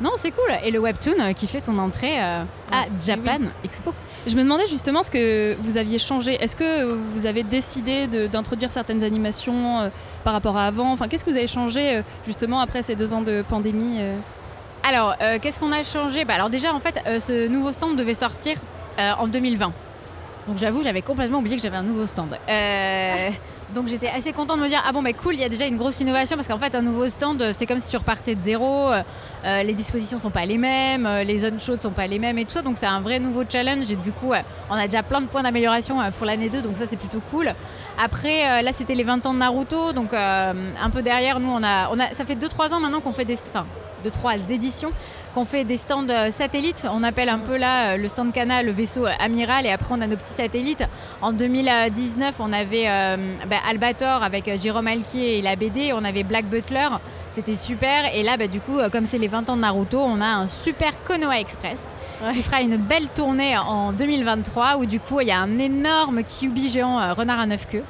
non, 0.00 0.12
c'est 0.16 0.30
cool. 0.30 0.50
Et 0.64 0.70
le 0.70 0.78
webtoon 0.78 1.34
qui 1.34 1.46
fait 1.46 1.60
son 1.60 1.78
entrée 1.78 2.22
euh, 2.22 2.42
à 2.72 2.84
Japan 3.04 3.40
Expo. 3.62 3.92
Je 4.26 4.34
me 4.34 4.42
demandais 4.42 4.66
justement 4.66 5.02
ce 5.02 5.10
que 5.10 5.56
vous 5.60 5.76
aviez 5.76 5.98
changé. 5.98 6.42
Est-ce 6.42 6.56
que 6.56 6.84
vous 6.84 7.26
avez 7.26 7.42
décidé 7.42 8.06
d'introduire 8.28 8.70
certaines 8.70 9.02
animations 9.02 9.80
euh, 9.80 9.88
par 10.24 10.32
rapport 10.32 10.56
à 10.56 10.66
avant? 10.66 10.90
Enfin, 10.92 11.06
qu'est-ce 11.06 11.24
que 11.24 11.30
vous 11.30 11.36
avez 11.36 11.46
changé 11.46 11.96
euh, 11.96 12.02
justement 12.26 12.60
après 12.60 12.82
ces 12.82 12.96
deux 12.96 13.12
ans 13.12 13.20
de 13.20 13.44
pandémie 13.46 13.98
Alors, 14.82 15.14
euh, 15.20 15.38
qu'est-ce 15.40 15.60
qu'on 15.60 15.72
a 15.72 15.82
changé 15.82 16.24
bah, 16.24 16.34
Alors 16.34 16.50
déjà, 16.50 16.74
en 16.74 16.80
fait, 16.80 17.00
euh, 17.06 17.20
ce 17.20 17.48
nouveau 17.48 17.72
stand 17.72 17.96
devait 17.96 18.14
sortir 18.14 18.56
euh, 18.98 19.12
en 19.18 19.28
2020. 19.28 19.72
Donc 20.48 20.56
j'avoue, 20.56 20.82
j'avais 20.82 21.02
complètement 21.02 21.38
oublié 21.38 21.56
que 21.56 21.62
j'avais 21.62 21.76
un 21.76 21.82
nouveau 21.82 22.06
stand. 22.06 22.30
Donc 23.74 23.86
j'étais 23.86 24.08
assez 24.08 24.32
contente 24.32 24.56
de 24.56 24.64
me 24.64 24.68
dire, 24.68 24.82
ah 24.84 24.90
bon, 24.90 25.00
bah 25.02 25.12
cool, 25.12 25.34
il 25.34 25.40
y 25.40 25.44
a 25.44 25.48
déjà 25.48 25.66
une 25.66 25.76
grosse 25.76 26.00
innovation, 26.00 26.34
parce 26.34 26.48
qu'en 26.48 26.58
fait, 26.58 26.74
un 26.74 26.82
nouveau 26.82 27.08
stand, 27.08 27.52
c'est 27.52 27.66
comme 27.66 27.78
si 27.78 27.88
tu 27.88 27.96
repartais 27.96 28.34
de 28.34 28.40
zéro, 28.40 28.90
les 29.44 29.74
dispositions 29.74 30.18
sont 30.18 30.30
pas 30.30 30.44
les 30.44 30.58
mêmes, 30.58 31.08
les 31.24 31.38
zones 31.38 31.60
chaudes 31.60 31.80
sont 31.80 31.92
pas 31.92 32.08
les 32.08 32.18
mêmes 32.18 32.36
et 32.38 32.44
tout 32.46 32.50
ça, 32.50 32.62
donc 32.62 32.78
c'est 32.78 32.86
un 32.86 33.00
vrai 33.00 33.20
nouveau 33.20 33.44
challenge, 33.48 33.92
et 33.92 33.96
du 33.96 34.10
coup, 34.10 34.32
on 34.70 34.74
a 34.74 34.84
déjà 34.86 35.04
plein 35.04 35.20
de 35.20 35.26
points 35.26 35.44
d'amélioration 35.44 35.98
pour 36.18 36.26
l'année 36.26 36.48
2, 36.48 36.62
donc 36.62 36.78
ça 36.78 36.86
c'est 36.90 36.96
plutôt 36.96 37.20
cool. 37.30 37.54
Après, 38.02 38.60
là, 38.60 38.72
c'était 38.72 38.96
les 38.96 39.04
20 39.04 39.24
ans 39.26 39.34
de 39.34 39.38
Naruto, 39.38 39.92
donc 39.92 40.14
un 40.14 40.90
peu 40.92 41.02
derrière, 41.02 41.38
nous, 41.38 41.50
on 41.50 41.62
a, 41.62 41.90
on 41.90 42.00
a 42.00 42.12
ça 42.12 42.24
fait 42.24 42.34
2-3 42.34 42.72
ans 42.72 42.80
maintenant 42.80 43.00
qu'on 43.00 43.12
fait 43.12 43.26
des... 43.26 43.38
Enfin, 43.54 43.66
deux, 44.02 44.10
trois 44.10 44.34
éditions 44.50 44.92
qu'on 45.34 45.44
fait 45.44 45.64
des 45.64 45.76
stands 45.76 46.08
euh, 46.08 46.30
satellites. 46.30 46.86
On 46.92 47.02
appelle 47.02 47.28
un 47.28 47.38
peu 47.38 47.56
là 47.56 47.92
euh, 47.92 47.96
le 47.96 48.08
stand 48.08 48.32
Cana 48.32 48.62
le 48.62 48.72
vaisseau 48.72 49.06
euh, 49.06 49.12
amiral 49.20 49.64
et 49.66 49.70
après 49.70 49.94
on 49.96 50.00
a 50.00 50.06
nos 50.06 50.16
petits 50.16 50.32
satellites. 50.32 50.84
En 51.22 51.32
2019, 51.32 52.36
on 52.40 52.52
avait 52.52 52.88
euh, 52.88 53.16
bah, 53.48 53.56
Albator 53.68 54.22
avec 54.22 54.50
Jérôme 54.58 54.88
Alquier 54.88 55.38
et 55.38 55.42
la 55.42 55.56
BD. 55.56 55.92
On 55.92 56.04
avait 56.04 56.24
Black 56.24 56.46
Butler. 56.46 56.88
C'était 57.32 57.54
super. 57.54 58.12
Et 58.12 58.24
là, 58.24 58.36
bah, 58.36 58.48
du 58.48 58.60
coup, 58.60 58.78
comme 58.90 59.04
c'est 59.06 59.18
les 59.18 59.28
20 59.28 59.50
ans 59.50 59.56
de 59.56 59.60
Naruto, 59.60 60.00
on 60.00 60.20
a 60.20 60.26
un 60.26 60.48
super 60.48 61.00
Konoha 61.04 61.38
Express 61.38 61.94
qui 62.32 62.42
fera 62.42 62.60
une 62.60 62.76
belle 62.76 63.08
tournée 63.08 63.56
en 63.56 63.92
2023 63.92 64.76
où 64.78 64.86
du 64.86 65.00
coup, 65.00 65.20
il 65.20 65.28
y 65.28 65.30
a 65.32 65.38
un 65.38 65.58
énorme 65.58 66.22
Kyubi 66.22 66.68
géant 66.68 67.00
euh, 67.00 67.12
renard 67.12 67.40
à 67.40 67.46
neuf 67.46 67.66
queues 67.66 67.84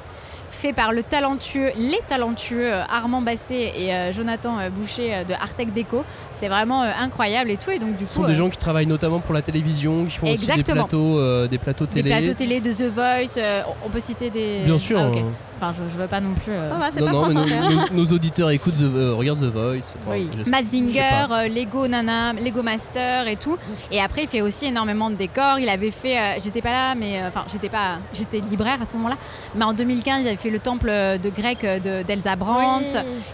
fait 0.51 0.73
par 0.73 0.91
le 0.91 1.03
talentueux, 1.03 1.71
les 1.75 1.99
talentueux 2.07 2.71
euh, 2.73 2.83
Armand 2.89 3.21
Basset 3.21 3.73
et 3.75 3.93
euh, 3.93 4.11
Jonathan 4.11 4.59
euh, 4.59 4.69
Boucher 4.69 5.23
de 5.27 5.33
Artec 5.33 5.73
Déco. 5.73 6.03
C'est 6.39 6.47
vraiment 6.47 6.81
incroyable 6.81 7.51
et 7.51 7.57
tout. 7.57 7.71
Et 7.71 7.79
donc 7.79 7.97
du 7.97 8.05
Ce 8.05 8.15
coup, 8.15 8.21
sont 8.21 8.27
des 8.27 8.35
gens 8.35 8.49
qui 8.49 8.57
travaillent 8.57 8.87
notamment 8.87 9.19
pour 9.19 9.33
la 9.33 9.41
télévision, 9.41 10.05
qui 10.05 10.17
font 10.17 10.31
aussi 10.31 10.47
des 10.47 10.63
plateaux, 10.63 11.47
des 11.47 11.57
plateaux 11.57 11.85
des 11.85 11.91
télé. 11.91 12.09
plateaux 12.09 12.33
télé 12.33 12.59
de 12.59 12.71
The 12.71 12.91
Voice, 12.93 13.41
on 13.85 13.89
peut 13.89 13.99
citer 13.99 14.29
des. 14.29 14.63
Bien 14.63 14.79
sûr. 14.79 14.99
Ah. 14.99 15.11
Hein. 15.61 15.69
Enfin, 15.71 15.83
je, 15.87 15.93
je 15.93 15.97
veux 16.01 16.07
pas 16.07 16.19
non 16.19 16.33
plus. 16.33 16.51
euh, 16.53 16.67
Ça 16.69 16.75
va, 16.77 16.91
c'est 16.91 16.99
pas 17.03 17.11
non, 17.11 17.21
France 17.21 17.33
mais 17.35 17.41
Inter. 17.41 17.75
nos, 17.75 17.95
nos- 17.99 18.03
nos 18.05 18.13
auditeurs 18.15 18.49
écoutent, 18.49 18.77
The, 18.77 18.83
euh, 18.83 19.13
regardent 19.15 19.41
The 19.41 19.53
Voice. 19.53 19.77
Enfin, 20.05 20.11
Oui. 20.11 20.27
je 20.31 20.31
sais- 20.31 20.37
je 20.39 20.43
sais 20.45 20.49
Mazinger, 20.49 21.27
pas. 21.27 21.43
euh, 21.43 21.47
Lego 21.47 21.87
Nana, 21.87 22.33
Lego 22.33 22.63
Master 22.63 23.27
et 23.27 23.35
tout. 23.35 23.57
Et 23.91 24.01
après, 24.01 24.23
il 24.23 24.27
fait 24.27 24.41
aussi 24.41 24.65
énormément 24.65 25.09
de 25.09 25.15
décors. 25.15 25.59
Il 25.59 25.69
avait 25.69 25.91
fait, 25.91 26.17
euh, 26.17 26.21
j'étais 26.43 26.61
pas 26.61 26.71
là, 26.71 26.95
mais 26.95 27.21
euh, 27.21 27.27
enfin, 27.27 27.43
j'étais 27.51 27.69
pas, 27.69 27.97
j'étais 28.13 28.39
libraire 28.39 28.79
à 28.81 28.85
ce 28.85 28.93
moment-là. 28.95 29.15
Mais 29.55 29.65
en 29.65 29.73
2015, 29.73 30.21
il 30.23 30.27
avait 30.27 30.37
fait 30.37 30.49
le 30.49 30.59
temple 30.59 30.87
de 30.89 31.29
grec 31.29 31.63
euh, 31.63 31.79
de- 31.79 32.03
d'Elsa 32.03 32.35
Brands. 32.35 32.81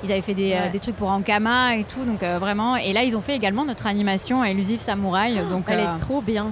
Ils 0.03 0.11
avaient 0.11 0.21
fait 0.21 0.33
des, 0.33 0.53
euh, 0.53 0.63
Ouais. 0.63 0.69
des 0.69 0.79
trucs 0.79 0.95
pour 0.95 1.09
Ankama 1.09 1.75
et 1.75 1.83
tout, 1.83 2.03
donc 2.05 2.23
euh, 2.23 2.37
vraiment. 2.39 2.75
Et 2.75 2.93
là, 2.93 3.03
ils 3.03 3.15
ont 3.15 3.21
fait 3.21 3.35
également 3.35 3.63
notre 3.65 3.87
animation 3.87 4.43
Elusive 4.43 4.79
Samouraï. 4.79 5.39
donc, 5.49 5.65
Elle 5.67 5.79
euh, 5.79 5.95
est 5.95 5.97
trop 5.99 6.21
bien, 6.21 6.47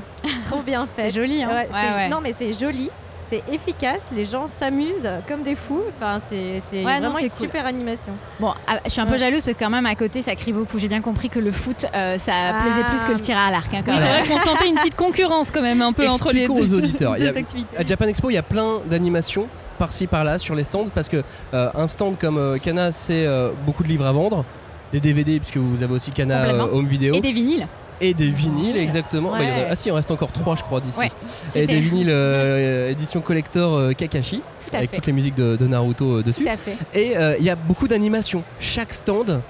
trop 0.50 0.62
bien 0.62 0.86
faite. 0.96 1.12
c'est 1.12 1.20
joli, 1.20 1.44
hein. 1.44 1.50
Ouais, 1.50 1.54
Ouais, 1.56 1.68
c'est- 1.90 1.96
ouais. 1.98 2.10
Non, 2.10 2.20
mais 2.22 2.34
c'est 2.34 2.54
joli. 2.54 2.90
C'est 3.28 3.42
efficace, 3.52 4.10
les 4.16 4.24
gens 4.26 4.48
s'amusent 4.48 5.10
comme 5.28 5.42
des 5.44 5.56
fous. 5.56 5.82
Enfin, 5.90 6.20
c'est 6.30 6.62
Ouais, 6.72 6.82
vraiment 6.84 7.16
c'est 7.16 7.24
une 7.24 7.30
cool. 7.30 7.40
super 7.40 7.66
animation. 7.66 8.12
Bon, 8.40 8.54
ah, 8.68 8.80
je 8.86 8.92
suis 8.92 9.02
un 9.02 9.06
peu 9.06 9.14
Ouais. 9.14 9.18
jalouse 9.18 9.42
parce 9.44 9.58
que 9.58 9.64
quand 9.64 9.70
même 9.72 9.86
à 9.88 9.96
côté 9.96 10.22
ça 10.22 10.36
crie 10.36 10.54
beaucoup. 10.54 10.78
J'ai 10.78 10.88
bien 10.88 11.02
compris 11.02 11.30
que 11.30 11.40
le 11.40 11.52
foot 11.52 11.86
euh, 11.96 12.18
ça 12.20 12.34
Ah. 12.36 12.62
plaisait 12.62 12.84
plus 12.90 13.04
que 13.04 13.12
le 13.14 13.20
tir 13.20 13.38
à 13.38 13.50
l'arc. 13.52 13.74
hein, 13.74 13.82
Oui, 13.88 13.94
c'est 13.98 14.08
vrai 14.08 14.24
qu'on 14.28 14.38
sentait 14.38 14.68
une 14.70 14.76
petite 14.76 14.96
concurrence 14.96 15.50
quand 15.52 15.62
même 15.64 15.82
un 15.82 15.92
peu 15.94 16.08
entre 16.08 16.32
les 16.32 16.48
deux, 16.48 16.54
aux 16.54 16.74
auditeurs. 16.76 17.14
A-. 17.20 17.80
À 17.80 17.86
Japan 17.86 18.06
Expo, 18.06 18.30
il 18.30 18.34
y 18.36 18.38
a 18.38 18.44
plein 18.44 18.80
d'animations 18.90 19.48
par-ci 19.80 20.08
par-là 20.08 20.38
sur 20.38 20.54
les 20.56 20.64
stands 20.64 20.86
parce 20.94 21.10
que 21.10 21.24
euh, 21.54 21.70
un 21.76 21.88
stand 21.88 22.18
comme 22.18 22.38
euh, 22.38 22.58
Kana, 22.58 22.92
c'est 22.92 23.26
euh, 23.26 23.52
beaucoup 23.66 23.84
de 23.84 23.88
livres 23.90 24.06
à 24.06 24.12
vendre, 24.12 24.46
des 24.92 25.00
DVD 25.00 25.40
puisque 25.40 25.58
vous 25.58 25.82
avez 25.84 25.94
aussi 25.94 26.12
euh, 26.20 26.68
Home 26.72 26.86
Video 26.86 27.14
Et 27.16 27.22
des 27.22 27.32
vinyles. 27.32 27.68
Et 28.02 28.14
des 28.14 28.30
vinyles 28.30 28.78
exactement. 28.78 29.32
Ouais. 29.32 29.40
Bah, 29.40 29.44
il 29.44 29.50
y 29.50 29.52
en 29.52 29.66
a- 29.66 29.72
ah 29.72 29.76
si, 29.76 29.88
il 29.90 29.92
en 29.92 29.96
reste 29.96 30.12
encore 30.12 30.32
trois, 30.32 30.56
je 30.56 30.64
crois 30.64 30.82
d'ici. 30.82 31.00
Ouais, 31.00 31.12
et 31.56 31.66
des 31.66 31.80
vinyles 31.80 32.10
euh, 32.10 32.92
édition 32.92 33.22
collector 33.22 33.74
euh, 33.76 33.94
Kakashi 33.94 34.42
Tout 34.60 34.76
avec 34.76 34.90
fait. 34.90 34.96
toutes 34.98 35.08
les 35.08 35.14
musiques 35.14 35.36
de, 35.36 35.56
de 35.56 35.68
Naruto 35.68 36.18
euh, 36.20 36.24
dessus. 36.24 36.44
Tout 36.44 36.50
à 36.50 36.58
fait. 36.58 36.78
Et 36.94 37.16
il 37.40 37.46
y 37.46 37.50
a 37.50 37.56
beaucoup 37.56 37.88
d'animations. 37.88 38.44
Chaque 38.60 38.94
stand 38.94 39.42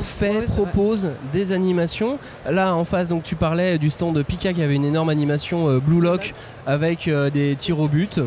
fait, 0.00 0.44
Propose, 0.46 1.12
des 1.32 1.50
animations. 1.52 2.18
Là 2.48 2.74
en 2.74 2.84
face, 2.84 3.08
donc 3.08 3.24
tu 3.24 3.34
parlais 3.34 3.78
du 3.78 3.90
stand 3.90 4.14
de 4.14 4.22
Pika 4.22 4.52
qui 4.52 4.62
avait 4.62 4.76
une 4.76 4.84
énorme 4.84 5.08
animation 5.08 5.78
Blue 5.78 6.00
Lock 6.00 6.34
avec 6.66 7.10
des 7.34 7.56
tirs 7.56 7.80
au 7.80 7.88
but. 7.88 8.20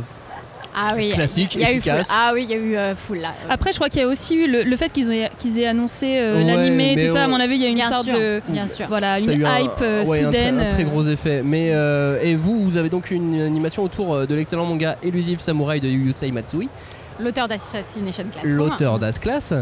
Ah 0.76 0.94
oui. 0.96 1.12
Classique, 1.12 1.56
il 1.56 1.62
y 1.62 1.66
a 1.66 1.72
eu 1.72 1.78
efficace. 1.78 2.08
full. 2.08 2.16
Ah 2.18 2.32
oui, 2.34 2.46
il 2.48 2.52
y 2.52 2.54
a 2.54 2.58
eu 2.58 2.76
euh, 2.76 2.96
full 2.96 3.20
là. 3.20 3.34
Après, 3.50 3.72
je 3.72 3.78
crois 3.78 3.90
qu'il 3.90 4.02
y 4.02 4.04
a 4.04 4.08
aussi 4.08 4.36
eu 4.36 4.48
le, 4.50 4.64
le 4.64 4.78
fait 4.78 4.90
qu'ils 4.90 5.12
aient, 5.12 5.30
qu'ils 5.40 5.60
aient 5.60 5.68
annoncé 5.68 6.18
euh, 6.20 6.38
Ouais, 6.38 6.44
l'animé, 6.46 6.96
tout 7.06 7.14
ça. 7.14 7.24
À 7.24 7.28
on- 7.28 7.32
mon 7.32 7.40
avis, 7.40 7.56
il 7.56 7.62
y 7.62 7.66
a 7.66 7.70
une 7.70 7.76
Bien 7.76 7.90
sorte 7.90 8.06
sûr, 8.06 8.14
de. 8.14 8.42
bien 8.48 8.68
sûr. 8.68 8.86
Voilà, 8.88 9.20
Ça 9.20 9.32
une 9.34 9.42
eu 9.42 9.46
un- 9.46 9.60
hype 9.60 9.72
euh, 9.82 10.06
ouais, 10.06 10.20
un 10.20 10.30
très- 10.30 10.38
soudaine. 10.38 10.60
Un, 10.60 10.68
très 10.68 10.84
euh, 10.84 10.88
gros 10.88 11.04
effet. 11.08 11.42
Mais 11.44 11.72
euh, 11.74 12.20
et 12.22 12.36
vous, 12.36 12.60
vous 12.60 12.78
avez 12.78 12.90
donc 12.90 13.12
une 13.12 13.42
animation 13.42 13.84
autour 13.84 14.14
euh, 14.16 14.26
de 14.26 14.36
l'excellent 14.36 14.66
manga 14.66 14.98
Elusive 15.04 15.40
Samurai 15.42 15.80
de 15.80 15.88
Yu 15.88 16.08
Yusei 16.08 16.32
Matsui, 16.32 16.70
L'auteur 17.20 17.48
d'Assassination 17.48 18.24
Classroom. 18.32 18.56
l'auteur 18.58 18.98
d'As-Class. 18.98 19.54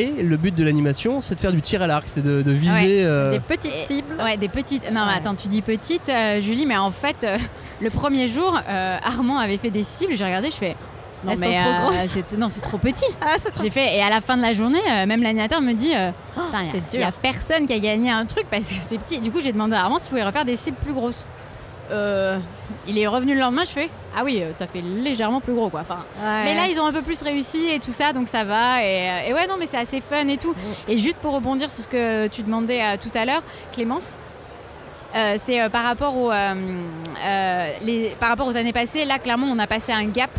Et 0.00 0.22
le 0.22 0.36
but 0.36 0.54
de 0.54 0.62
l'animation, 0.64 1.20
c'est 1.20 1.34
de 1.34 1.40
faire 1.40 1.52
du 1.52 1.60
tir 1.60 1.82
à 1.82 1.86
l'arc, 1.86 2.04
c'est 2.06 2.22
de, 2.22 2.42
de 2.42 2.52
viser. 2.52 3.04
euh, 3.04 3.32
Des 3.32 3.40
petites 3.40 3.72
Et- 3.74 3.86
cibles. 3.86 4.14
Ouais, 4.22 4.36
des 4.36 4.48
petites. 4.48 4.84
Non, 4.92 5.06
mais 5.06 5.14
attends, 5.16 5.34
tu 5.34 5.48
dis 5.48 5.60
petites, 5.62 6.08
euh, 6.08 6.40
Julie, 6.40 6.66
mais 6.66 6.76
en 6.76 6.90
fait, 6.90 7.16
euh, 7.24 7.36
le 7.80 7.90
premier 7.90 8.28
jour, 8.28 8.58
euh, 8.68 8.96
Armand 9.04 9.38
avait 9.38 9.56
fait 9.58 9.70
des 9.70 9.82
cibles. 9.82 10.14
J'ai 10.16 10.24
regardé, 10.24 10.50
je 10.50 10.56
fais. 10.56 10.76
Non, 11.24 11.32
Elles 11.32 11.38
mais 11.40 11.56
sont 11.56 11.62
trop 11.64 11.70
euh, 11.72 11.90
grosses. 11.96 12.06
c'est- 12.10 12.38
Non, 12.38 12.48
c'est 12.48 12.60
trop 12.60 12.78
petit. 12.78 13.04
Ah, 13.20 13.34
trop 13.38 13.62
J'ai 13.64 13.70
fait. 13.70 13.96
Et 13.96 14.02
à 14.02 14.08
la 14.08 14.20
fin 14.20 14.36
de 14.36 14.42
la 14.42 14.52
journée, 14.52 14.78
euh, 14.88 15.04
même 15.06 15.20
l'animateur 15.22 15.60
me 15.60 15.72
dit. 15.72 15.92
euh, 15.96 16.10
Oh, 16.36 16.40
a- 16.54 16.62
Il 16.94 17.00
y 17.00 17.02
a 17.02 17.10
personne 17.10 17.66
qui 17.66 17.72
a 17.72 17.78
gagné 17.80 18.08
un 18.10 18.24
truc 18.24 18.46
parce 18.48 18.68
que 18.68 18.74
c'est 18.86 18.98
petit. 18.98 19.18
Du 19.18 19.32
coup, 19.32 19.40
j'ai 19.40 19.52
demandé 19.52 19.74
à 19.74 19.80
Armand 19.82 19.98
s'il 19.98 20.10
pouvait 20.10 20.22
refaire 20.22 20.44
des 20.44 20.54
cibles 20.54 20.76
plus 20.80 20.92
grosses. 20.92 21.24
Euh, 21.90 22.38
il 22.86 22.98
est 22.98 23.06
revenu 23.06 23.34
le 23.34 23.40
lendemain, 23.40 23.64
je 23.64 23.70
fais 23.70 23.88
Ah 24.16 24.22
oui, 24.24 24.40
euh, 24.42 24.52
t'as 24.56 24.66
fait 24.66 24.80
légèrement 24.82 25.40
plus 25.40 25.54
gros 25.54 25.70
quoi. 25.70 25.80
Enfin, 25.80 25.98
Ouais. 26.22 26.44
mais 26.44 26.54
là, 26.54 26.66
ils 26.70 26.80
ont 26.80 26.86
un 26.86 26.92
peu 26.92 27.02
plus 27.02 27.22
réussi 27.22 27.68
et 27.70 27.78
tout 27.80 27.92
ça, 27.92 28.12
donc 28.12 28.28
ça 28.28 28.44
va. 28.44 28.82
Et, 28.82 29.08
euh, 29.08 29.28
et 29.28 29.34
ouais, 29.34 29.46
non, 29.46 29.54
mais 29.58 29.66
c'est 29.66 29.78
assez 29.78 30.00
fun 30.00 30.26
et 30.28 30.36
tout. 30.36 30.54
Et 30.88 30.98
juste 30.98 31.18
pour 31.18 31.32
rebondir 31.34 31.70
sur 31.70 31.84
ce 31.84 31.88
que 31.88 32.26
tu 32.28 32.42
demandais 32.42 32.80
euh, 32.82 32.96
tout 33.00 33.16
à 33.16 33.24
l'heure, 33.24 33.42
Clémence. 33.72 34.18
euh, 35.16 35.36
c'est 35.42 35.60
euh, 35.60 35.68
par 35.68 35.84
rapport 35.84 36.16
aux 36.16 36.30
les, 37.82 38.14
par 38.20 38.28
rapport 38.30 38.46
aux 38.46 38.56
années 38.56 38.72
passées. 38.72 39.04
Là, 39.04 39.18
clairement, 39.18 39.46
on 39.50 39.58
a 39.58 39.66
passé 39.66 39.92
un 39.92 40.04
gap. 40.04 40.30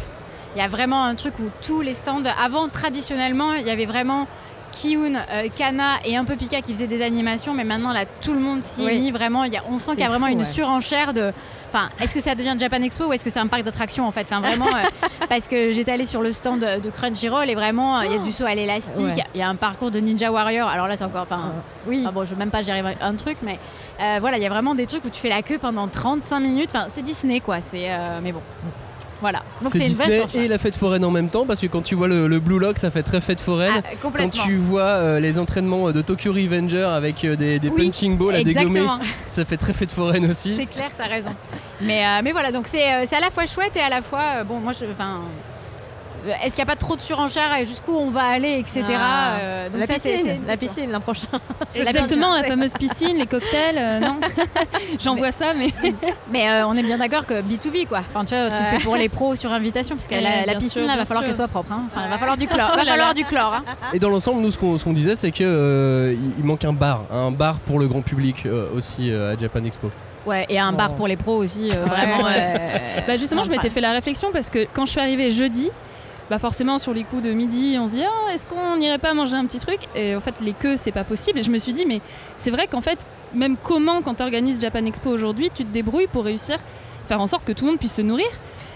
Il 0.56 0.60
y 0.60 0.64
a 0.64 0.68
vraiment 0.68 1.04
un 1.04 1.16
truc 1.16 1.38
où 1.40 1.50
tous 1.66 1.82
les 1.82 1.94
stands, 1.94 2.24
avant 2.44 2.68
traditionnellement, 2.70 3.54
il 3.54 3.66
y 3.68 3.70
avait 3.70 3.86
vraiment 3.86 4.28
Kiyun, 4.72 5.16
euh, 5.32 5.48
Kana 5.56 5.98
et 6.06 6.16
un 6.18 6.26
peu 6.26 6.36
Pika 6.36 6.62
qui 6.62 6.74
faisaient 6.74 6.88
des 6.88 7.02
animations, 7.04 7.54
mais 7.54 7.64
maintenant 7.64 7.92
là, 7.94 8.06
tout 8.22 8.34
le 8.34 8.40
monde 8.40 8.64
s'y 8.64 8.84
est 8.84 8.86
Oui. 8.88 9.00
mis. 9.00 9.12
Vraiment, 9.12 9.44
il 9.44 9.54
y 9.54 9.58
a, 9.58 9.64
on 9.70 9.78
sent 9.80 9.92
qu'il 9.92 10.00
y 10.02 10.04
a 10.04 10.10
vraiment 10.10 10.26
fou, 10.28 10.32
une 10.34 10.40
ouais. 10.40 10.46
surenchère 10.46 11.14
de. 11.14 11.32
Enfin, 11.72 11.90
est-ce 12.02 12.14
que 12.14 12.20
ça 12.20 12.36
devient 12.36 12.56
Japan 12.58 12.82
Expo 12.82 13.06
ou 13.06 13.14
est-ce 13.14 13.24
que 13.24 13.30
c'est 13.30 13.40
un 13.40 13.48
parc 13.48 13.64
d'attractions 13.64 14.08
en 14.08 14.12
fait? 14.12 14.24
Enfin, 14.24 14.40
vraiment, 14.42 14.68
euh, 14.68 14.88
parce 15.30 15.48
que 15.48 15.72
j'étais 15.72 15.92
allée 15.92 16.06
sur 16.06 16.22
le 16.22 16.32
stand 16.32 16.60
de 16.62 16.80
de 16.80 16.90
Crunchyroll 16.90 17.50
et 17.50 17.56
vraiment, 17.56 18.00
euh, 18.00 18.06
il 18.06 18.12
y 18.12 18.16
a 18.16 18.20
du 18.20 18.32
saut 18.32 18.46
à 18.46 18.56
l'élastique, 18.56 19.06
Ouais. 19.06 19.24
il 19.36 19.40
y 19.40 19.44
a 19.44 19.50
un 19.50 19.56
parcours 19.56 19.92
de 19.92 20.00
Ninja 20.00 20.32
Warrior. 20.32 20.68
Alors 20.68 20.88
là, 20.88 20.98
c'est 20.98 21.04
encore. 21.04 21.24
Enfin, 21.24 21.52
Oui. 21.88 22.04
ah 22.08 22.12
bon, 22.12 22.26
je 22.26 22.32
veux 22.32 22.36
même 22.40 22.52
pas 22.52 22.62
gérer 22.64 22.82
un 23.02 23.16
truc, 23.16 23.38
mais 23.44 23.60
euh, 24.02 24.18
voilà, 24.20 24.38
il 24.38 24.44
y 24.44 24.46
a 24.46 24.50
vraiment 24.50 24.74
des 24.76 24.88
trucs 24.88 25.06
où 25.06 25.10
tu 25.10 25.22
fais 25.22 25.30
la 25.30 25.42
queue 25.44 25.58
pendant 25.60 25.88
35 25.88 26.40
minutes. 26.40 26.70
Enfin, 26.74 26.88
c'est 26.94 27.02
Disney 27.04 27.40
quoi. 27.40 27.58
C'est. 27.62 27.90
mais 28.24 28.32
bon. 28.32 28.42
Voilà. 29.22 29.44
Donc 29.62 29.72
c'est 29.74 29.80
une 29.80 29.86
Disney 29.86 30.24
et 30.36 30.48
la 30.48 30.58
fête 30.58 30.76
foraine 30.76 31.04
en 31.04 31.12
même 31.12 31.30
temps 31.30 31.46
parce 31.46 31.60
que 31.60 31.68
quand 31.68 31.82
tu 31.82 31.96
vois 31.96 32.08
le, 32.08 32.28
le 32.28 32.40
Blue 32.40 32.60
Lock, 32.60 32.78
ça 32.78 32.90
fait 32.92 33.04
très 33.04 33.20
fête 33.22 33.42
foraine. 33.42 33.82
Ah, 33.84 34.10
Quand 34.18 34.30
tu 34.30 34.56
vois 34.56 34.82
euh, 34.84 35.20
les 35.20 35.38
entraînements 35.40 35.92
de 35.92 36.02
Tokyo 36.02 36.32
Revenger 36.32 36.84
avec 36.96 37.26
euh, 37.26 37.36
des, 37.36 37.60
des 37.60 37.70
Oui, 37.70 37.86
punching 37.88 38.18
balls 38.18 38.36
à 38.36 38.44
dégommer, 38.44 38.86
ça 39.28 39.44
fait 39.46 39.58
très 39.58 39.74
fête 39.74 39.92
foraine 39.92 40.30
aussi. 40.30 40.56
C'est 40.56 40.66
clair, 40.66 40.90
t'as 40.98 41.08
raison. 41.08 41.32
Mais, 41.82 42.06
euh, 42.06 42.22
mais 42.24 42.32
voilà, 42.32 42.52
donc 42.52 42.68
c'est 42.68 42.94
euh, 42.94 43.06
à 43.12 43.20
la 43.20 43.30
fois 43.30 43.46
chouette 43.46 43.76
et 43.76 43.82
à 43.82 43.90
la 43.90 44.02
fois, 44.02 44.22
euh, 44.38 44.44
bon, 44.44 44.60
moi, 44.60 44.72
je, 44.74 44.86
euh, 44.86 44.94
est-ce 46.28 46.56
qu'il 46.56 46.64
n'y 46.64 46.70
a 46.70 46.74
pas 46.74 46.76
trop 46.76 46.96
de 46.96 47.02
surenchère 47.02 47.54
et 47.56 47.66
jusqu'où 47.66 47.94
on 47.96 48.10
va 48.10 48.24
aller, 48.24 48.58
etc. 48.60 48.84
Ah. 48.98 49.38
euh, 49.42 49.70
donc 49.70 49.80
la 49.82 49.86
ça, 49.88 49.94
piscine, 49.96 50.20
c'est- 50.24 50.40
la 50.48 50.58
piscine 50.58 50.92
l'an 50.92 51.00
prochain. 51.02 51.28
Exactement, 51.76 52.34
la 52.36 52.44
fameuse 52.44 52.74
piscine, 52.74 53.18
les 53.18 53.26
cocktails, 53.28 53.78
euh, 53.78 54.00
non 54.00 54.16
J'en 55.00 55.16
vois 55.16 55.32
ça, 55.32 55.54
mais. 55.54 55.68
Mais 56.32 56.50
euh, 56.50 56.68
on 56.68 56.76
est 56.78 56.84
bien 56.84 56.98
d'accord 56.98 57.26
que 57.26 57.42
B2B, 57.42 57.88
quoi. 57.88 58.00
Enfin, 58.00 58.24
tu 58.26 58.36
vois, 58.36 58.50
tu 58.50 58.56
le 58.56 58.62
Ouais. 58.62 58.66
fais 58.78 58.84
pour 58.84 58.96
les 58.96 59.10
pros 59.10 59.36
sur 59.36 59.52
invitation, 59.52 59.96
parce 59.96 60.08
que 60.08 60.16
Ouais, 60.16 60.46
la, 60.46 60.54
piscine, 60.56 60.70
sûr, 60.70 60.86
là, 60.86 60.96
va 60.96 61.06
falloir 61.06 61.24
qu'elle 61.26 61.34
soit 61.34 61.48
propre. 61.48 61.72
hein. 61.72 61.84
Enfin, 61.88 62.06
il 62.06 62.12
va 62.12 62.18
falloir 62.18 62.38
du 62.38 62.48
chlore. 62.48 62.70
Oh 62.74 62.78
va 62.78 62.84
là 62.84 62.92
falloir 62.92 63.14
du 63.14 63.26
chlore. 63.26 63.54
hein. 63.54 63.64
Et 63.94 64.00
dans 64.00 64.10
l'ensemble, 64.10 64.42
nous, 64.42 64.52
ce 64.52 64.58
qu'on 64.58 64.94
disait, 64.94 65.16
c'est 65.16 65.32
que 65.32 65.44
euh, 65.44 66.14
il- 66.14 66.32
il 66.40 66.44
manque 66.46 66.64
un 66.66 66.74
bar, 66.74 67.04
un 67.12 67.32
bar 67.32 67.56
pour 67.66 67.80
le 67.80 67.88
grand 67.88 68.02
public 68.02 68.46
euh, 68.46 68.70
aussi 68.76 69.10
euh, 69.12 69.34
à 69.34 69.40
Japan 69.40 69.64
Expo. 69.64 69.90
Ouais, 70.26 70.46
et 70.50 70.60
un 70.60 70.74
bar 70.74 70.90
Oh. 70.92 70.96
pour 70.98 71.08
les 71.08 71.16
pros 71.16 71.38
aussi, 71.38 71.72
euh, 71.74 71.86
vraiment. 71.86 72.28
euh, 72.28 72.78
Bah 73.08 73.18
justement, 73.18 73.44
je 73.44 73.50
m'étais 73.50 73.70
fait 73.70 73.82
la 73.82 73.92
réflexion 73.94 74.30
parce 74.32 74.50
que 74.50 74.68
quand 74.74 74.86
je 74.86 74.92
suis 74.92 75.00
arrivée 75.00 75.32
jeudi, 75.32 75.72
bah 76.30 76.40
forcément 76.40 76.78
sur 76.78 76.94
les 76.94 77.04
coups 77.04 77.24
de 77.24 77.32
midi, 77.32 77.78
on 77.80 77.88
se 77.88 77.94
dit 77.94 78.04
Ah, 78.04 78.34
est-ce 78.34 78.46
qu'on 78.46 78.78
n'irait 78.78 78.98
pas 79.00 79.14
manger 79.14 79.36
un 79.36 79.46
petit 79.46 79.60
truc 79.60 79.80
Et 79.96 80.16
en 80.16 80.20
fait, 80.22 80.40
les 80.42 80.54
queues, 80.54 80.76
c'est 80.78 80.92
pas 80.92 81.04
possible. 81.04 81.40
Et 81.40 81.44
je 81.44 81.52
me 81.52 81.58
suis 81.58 81.74
dit 81.74 81.86
mais 81.86 82.02
c'est 82.38 82.52
vrai 82.52 82.68
qu'en 82.68 82.82
fait, 82.82 83.00
même 83.34 83.56
comment 83.62 84.02
quand 84.02 84.16
tu 84.16 84.24
organises 84.24 84.62
Japan 84.62 84.86
Expo 84.86 85.10
aujourd'hui, 85.10 85.50
tu 85.54 85.66
te 85.66 85.72
débrouilles 85.72 86.08
pour 86.08 86.24
réussir 86.26 86.58
faire 87.08 87.20
en 87.22 87.28
sorte 87.28 87.46
que 87.46 87.52
tout 87.54 87.66
le 87.66 87.72
monde 87.72 87.80
puisse 87.80 87.96
se 87.96 88.02
nourrir. 88.04 88.28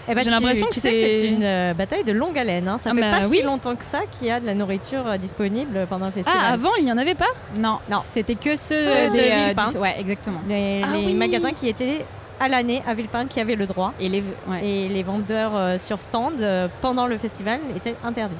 Eh 0.06 0.14
ben, 0.14 0.22
J'ai 0.22 0.28
l'impression 0.30 0.66
que 0.66 0.74
c'est- 0.74 1.28
une 1.28 1.42
euh, 1.44 1.72
bataille 1.72 2.04
de 2.04 2.12
longue 2.12 2.38
haleine. 2.38 2.68
hein. 2.68 2.76
Ça 2.76 2.90
Ah 2.92 2.94
fait 2.94 3.00
bah 3.00 3.20
pas 3.20 3.26
oui. 3.28 3.38
si 3.38 3.42
longtemps 3.42 3.74
que 3.74 3.86
ça 3.86 4.00
qu'il 4.12 4.26
y 4.26 4.30
a 4.30 4.38
de 4.38 4.44
la 4.44 4.52
nourriture 4.52 5.06
euh, 5.06 5.16
disponible 5.16 5.86
pendant 5.88 6.04
le 6.06 6.12
festival. 6.12 6.38
Ah, 6.44 6.52
avant, 6.52 6.74
il 6.78 6.84
n'y 6.84 6.92
en 6.92 6.98
avait 6.98 7.14
pas 7.14 7.28
Non, 7.56 7.78
Non. 7.90 8.00
c'était 8.12 8.34
que 8.34 8.50
ceux, 8.56 8.82
Ceux 8.82 9.08
de 9.08 9.12
des, 9.14 9.30
euh, 9.32 9.70
du- 9.72 9.78
Ouais, 9.78 9.94
exactement. 9.98 10.40
les, 10.46 10.82
Ah 10.84 10.88
les 10.98 11.06
oui. 11.06 11.14
magasins 11.14 11.52
qui 11.52 11.68
étaient 11.70 12.04
à 12.44 12.48
l'année 12.48 12.82
à 12.86 12.94
Villepinte 12.94 13.28
qui 13.28 13.40
avaient 13.40 13.56
le 13.56 13.66
droit. 13.66 13.92
Et 14.00 14.08
les, 14.08 14.22
ouais. 14.48 14.64
Et 14.64 14.88
les 14.88 15.02
vendeurs 15.02 15.54
euh, 15.56 15.78
sur 15.78 16.00
stand 16.00 16.40
euh, 16.40 16.68
pendant 16.80 17.06
le 17.06 17.18
festival 17.18 17.60
étaient 17.76 17.96
interdits. 18.04 18.34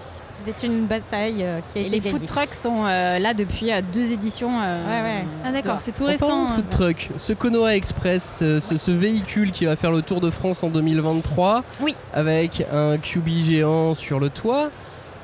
C'est 0.44 0.66
une 0.66 0.84
bataille 0.84 1.42
euh, 1.42 1.60
qui 1.72 1.78
a 1.78 1.80
Et 1.82 1.86
été 1.86 1.94
les 1.96 2.00
gagnée. 2.00 2.18
food 2.18 2.26
trucks 2.26 2.54
sont 2.54 2.84
euh, 2.86 3.18
là 3.18 3.32
depuis 3.32 3.72
euh, 3.72 3.80
deux 3.94 4.12
éditions. 4.12 4.50
euh, 4.60 4.84
Ouais, 4.84 5.02
ouais. 5.20 5.24
Ah 5.44 5.52
d'accord, 5.52 5.76
c'est 5.80 5.92
tout 5.92 6.02
En 6.04 6.14
parlant 6.16 6.40
récent. 6.42 6.44
de 6.44 6.48
food 6.56 6.68
truck, 6.70 7.10
ce 7.16 7.32
Konoha 7.32 7.76
Express, 7.76 8.36
ce, 8.40 8.60
ce- 8.60 8.76
ce 8.76 8.90
véhicule 8.90 9.52
qui 9.52 9.64
va 9.64 9.74
faire 9.76 9.90
le 9.92 10.02
tour 10.02 10.20
de 10.20 10.30
France 10.30 10.62
en 10.62 10.68
2023, 10.68 11.62
Oui. 11.80 11.96
avec 12.12 12.66
un 12.72 12.98
QB 12.98 13.28
géant 13.42 13.94
sur 13.94 14.20
le 14.20 14.28
toit, 14.28 14.68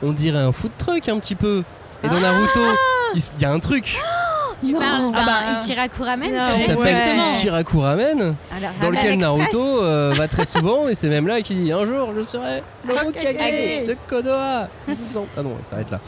on 0.03 0.13
dirait 0.13 0.39
un 0.39 0.53
food 0.53 0.71
truck 0.79 1.07
un 1.11 1.19
petit 1.19 1.35
peu. 1.35 1.65
Et 2.03 2.09
dans 2.09 2.21
Naruto, 2.21 2.61
il 3.15 3.19
s- 3.19 3.31
il 3.37 3.43
y 3.43 3.45
a 3.45 3.53
un 3.53 3.61
truc 3.61 3.99
Tu 4.65 4.73
parles 4.73 5.13
d'un 5.13 5.19
Ah 5.19 5.25
bah, 5.27 5.55
non. 5.55 5.61
j'ai- 6.57 6.75
s'appelle 6.75 6.97
Exactement. 6.97 7.27
Ichiraku 7.27 7.81
Ramen, 7.81 8.35
Alors, 8.57 8.71
dans 8.81 8.91
lequel. 8.91 9.19
Naruto 9.19 9.83
euh, 9.83 10.13
va 10.17 10.29
très 10.29 10.45
souvent, 10.45 10.89
et 10.89 10.95
c'est 10.95 11.09
même 11.09 11.27
là 11.27 11.41
qu'il 11.41 11.63
dit 11.63 11.73
un 11.73 11.85
jour 11.87 12.11
je 12.17 12.23
serai 12.23 12.63
le 12.87 12.93
Hokage 12.95 13.07
Hokage. 13.35 13.87
de 13.87 13.97
Konoha. 14.09 14.69
Ah 15.37 15.43
non, 15.43 15.57
ça 15.65 15.71
s'arrête 15.71 15.91
là. 15.91 16.01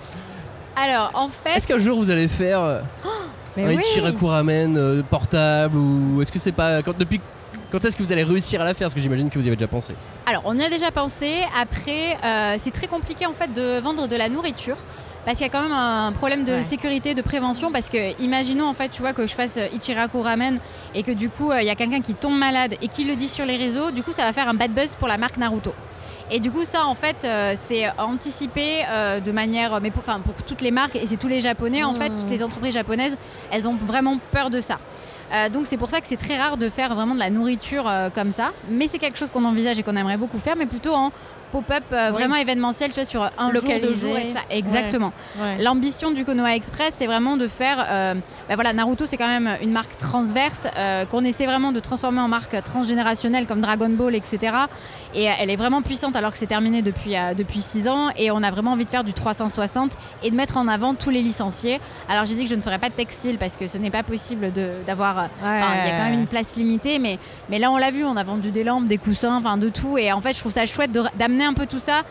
Alors, 0.76 1.10
en 1.14 1.28
fait, 1.28 1.56
Est-ce 1.56 1.66
qu'un 1.66 1.78
jour 1.78 1.98
vous 1.98 2.10
allez 2.10 2.28
faire 2.28 2.60
Mais 3.56 3.64
un 3.64 3.68
oui. 3.68 3.76
Euh, 4.76 5.02
portable 5.02 5.76
ou 5.76 6.22
est-ce 6.22 6.32
que 6.32 6.38
c'est 6.38 6.52
pas 6.52 6.82
quand 6.82 6.96
depuis 6.96 7.20
quand 7.70 7.82
est-ce 7.84 7.96
que 7.96 8.02
vous 8.02 8.12
allez 8.12 8.22
réussir 8.22 8.60
à 8.60 8.64
la 8.64 8.74
faire? 8.74 8.86
Parce 8.86 8.94
que 8.94 9.00
j'imagine 9.00 9.30
que 9.30 9.38
vous 9.38 9.44
y 9.44 9.48
avez 9.48 9.56
déjà 9.56 9.66
pensé. 9.68 9.94
Alors, 10.26 10.42
on 10.44 10.58
y 10.58 10.62
a 10.64 10.68
déjà 10.68 10.90
pensé. 10.90 11.38
Après, 11.58 12.18
euh, 12.22 12.56
c'est 12.58 12.70
très 12.70 12.86
compliqué 12.86 13.24
en 13.26 13.32
fait 13.32 13.52
de 13.52 13.78
vendre 13.80 14.08
de 14.08 14.16
la 14.16 14.28
nourriture. 14.28 14.76
Parce 15.24 15.38
qu'il 15.38 15.46
y 15.46 15.50
a 15.50 15.52
quand 15.52 15.62
même 15.62 15.72
un 15.72 16.12
problème 16.12 16.42
de 16.44 16.52
Ouais. 16.54 16.62
sécurité, 16.62 17.14
de 17.14 17.22
prévention. 17.22 17.70
Parce 17.70 17.88
que, 17.88 18.20
imaginons 18.20 18.66
en 18.66 18.74
fait, 18.74 18.88
tu 18.88 19.02
vois, 19.02 19.12
que 19.12 19.26
je 19.26 19.34
fasse 19.34 19.56
euh, 19.56 19.66
Ichiraku 19.72 20.20
Ramen 20.20 20.58
et 20.94 21.02
que 21.04 21.12
du 21.12 21.28
coup, 21.30 21.52
euh, 21.52 21.60
il 21.62 21.66
y 21.66 21.70
a 21.70 21.76
quelqu'un 21.76 22.00
qui 22.00 22.14
tombe 22.14 22.36
malade 22.36 22.74
et 22.82 22.88
qui 22.88 23.04
le 23.04 23.14
dit 23.14 23.28
sur 23.28 23.46
les 23.46 23.56
réseaux. 23.56 23.92
Du 23.92 24.02
coup, 24.02 24.12
ça 24.12 24.24
va 24.24 24.32
faire 24.32 24.48
un 24.48 24.54
bad 24.54 24.72
buzz 24.72 24.96
pour 24.96 25.06
la 25.08 25.18
marque 25.18 25.36
Naruto. 25.36 25.72
Et 26.30 26.40
du 26.40 26.50
coup, 26.50 26.64
ça, 26.64 26.86
en 26.86 26.94
fait, 26.94 27.24
euh, 27.24 27.52
c'est 27.56 27.88
anticipé 27.98 28.84
euh, 28.88 29.20
de 29.20 29.32
manière, 29.32 29.80
mais 29.80 29.90
pour, 29.90 30.02
toutes 30.46 30.60
les 30.62 30.70
marques 30.70 30.96
et 30.96 31.06
c'est 31.06 31.16
tous 31.18 31.28
les 31.28 31.40
Japonais, 31.40 31.84
en 31.84 31.94
fait, 31.94 32.08
Mmh. 32.10 32.16
toutes 32.16 32.30
les 32.30 32.42
entreprises 32.42 32.74
japonaises, 32.74 33.16
elles 33.50 33.68
ont 33.68 33.74
vraiment 33.76 34.18
peur 34.30 34.48
de 34.50 34.60
ça. 34.60 34.78
Euh, 35.34 35.48
donc 35.48 35.66
c'est 35.66 35.76
pour 35.78 35.88
ça 35.88 36.00
que 36.00 36.06
c'est 36.06 36.16
très 36.16 36.38
rare 36.38 36.56
de 36.58 36.68
faire 36.68 36.94
vraiment 36.94 37.14
de 37.14 37.18
la 37.20 37.30
nourriture 37.30 37.90
comme 38.14 38.32
ça. 38.32 38.52
Mais 38.70 38.88
c'est 38.88 38.98
quelque 38.98 39.18
chose 39.18 39.30
qu'on 39.30 39.44
envisage 39.44 39.78
et 39.78 39.82
qu'on 39.82 39.96
aimerait 39.96 40.16
beaucoup 40.18 40.38
faire, 40.38 40.56
mais 40.56 40.66
plutôt 40.66 40.94
en 40.94 41.10
pop-up 41.52 41.84
euh, 41.92 42.08
Oui. 42.08 42.14
vraiment 42.14 42.34
événementiel, 42.36 42.90
tu 42.90 42.96
vois, 42.96 43.04
sur 43.04 43.22
un 43.38 43.50
Localisé. 43.52 43.80
jour, 43.80 43.88
deux 43.90 43.94
jours. 43.94 44.16
Exactement. 44.50 45.12
Ouais. 45.40 45.62
L'ambition 45.62 46.10
du 46.10 46.24
Konoha 46.24 46.56
Express, 46.56 46.94
c'est 46.96 47.06
vraiment 47.06 47.36
de 47.36 47.46
faire. 47.46 47.86
euh, 47.88 48.14
bah 48.48 48.54
voilà, 48.56 48.72
Naruto, 48.72 49.06
c'est 49.06 49.16
quand 49.16 49.28
même 49.28 49.50
une 49.62 49.72
marque 49.72 49.96
transverse 49.98 50.66
euh, 50.76 51.04
qu'on 51.06 51.22
essaie 51.24 51.46
vraiment 51.46 51.70
de 51.70 51.78
transformer 51.80 52.20
en 52.20 52.28
marque 52.28 52.60
transgénérationnelle 52.64 53.46
comme 53.46 53.60
Dragon 53.60 53.90
Ball, 53.90 54.14
etc. 54.14 54.38
Et 55.14 55.28
euh, 55.28 55.32
elle 55.40 55.50
est 55.50 55.56
vraiment 55.56 55.82
puissante 55.82 56.16
alors 56.16 56.32
que 56.32 56.38
c'est 56.38 56.46
terminé 56.46 56.82
depuis 56.82 57.14
depuis 57.36 57.60
six 57.60 57.86
ans. 57.88 58.08
Et 58.16 58.30
on 58.30 58.42
a 58.42 58.50
vraiment 58.50 58.72
envie 58.72 58.84
de 58.86 58.90
faire 58.90 59.04
du 59.04 59.12
360 59.12 59.96
et 60.22 60.30
de 60.30 60.34
mettre 60.36 60.56
en 60.56 60.66
avant 60.68 60.94
tous 60.94 61.10
les 61.10 61.20
licenciés. 61.22 61.80
Alors 62.08 62.24
j'ai 62.24 62.34
dit 62.34 62.44
que 62.44 62.50
je 62.50 62.54
ne 62.54 62.60
ferais 62.62 62.78
pas 62.78 62.88
de 62.88 62.94
textile 62.94 63.36
parce 63.38 63.56
que 63.56 63.66
ce 63.66 63.76
n'est 63.78 63.90
pas 63.90 64.02
possible 64.02 64.50
d'avoir. 64.86 65.28
Il 65.42 65.48
y 65.48 65.90
a 65.90 65.96
quand 65.98 66.04
même 66.04 66.14
une 66.20 66.26
place 66.26 66.56
limitée, 66.56 66.98
mais, 66.98 67.18
mais 67.50 67.58
là 67.58 67.70
on 67.70 67.76
l'a 67.76 67.90
vu, 67.90 68.04
on 68.04 68.16
a 68.16 68.24
vendu 68.24 68.50
des 68.50 68.64
lampes, 68.64 68.86
des 68.86 68.98
coussins, 68.98 69.36
enfin 69.36 69.56
de 69.58 69.68
tout. 69.68 69.98
Et 69.98 70.12
en 70.12 70.20
fait, 70.20 70.32
je 70.32 70.40
trouve 70.40 70.52
ça 70.52 70.64
chouette 70.66 70.92
de- 70.92 71.04
un 71.44 71.54
peu 71.54 71.66
tout 71.66 71.78
ça 71.78 72.02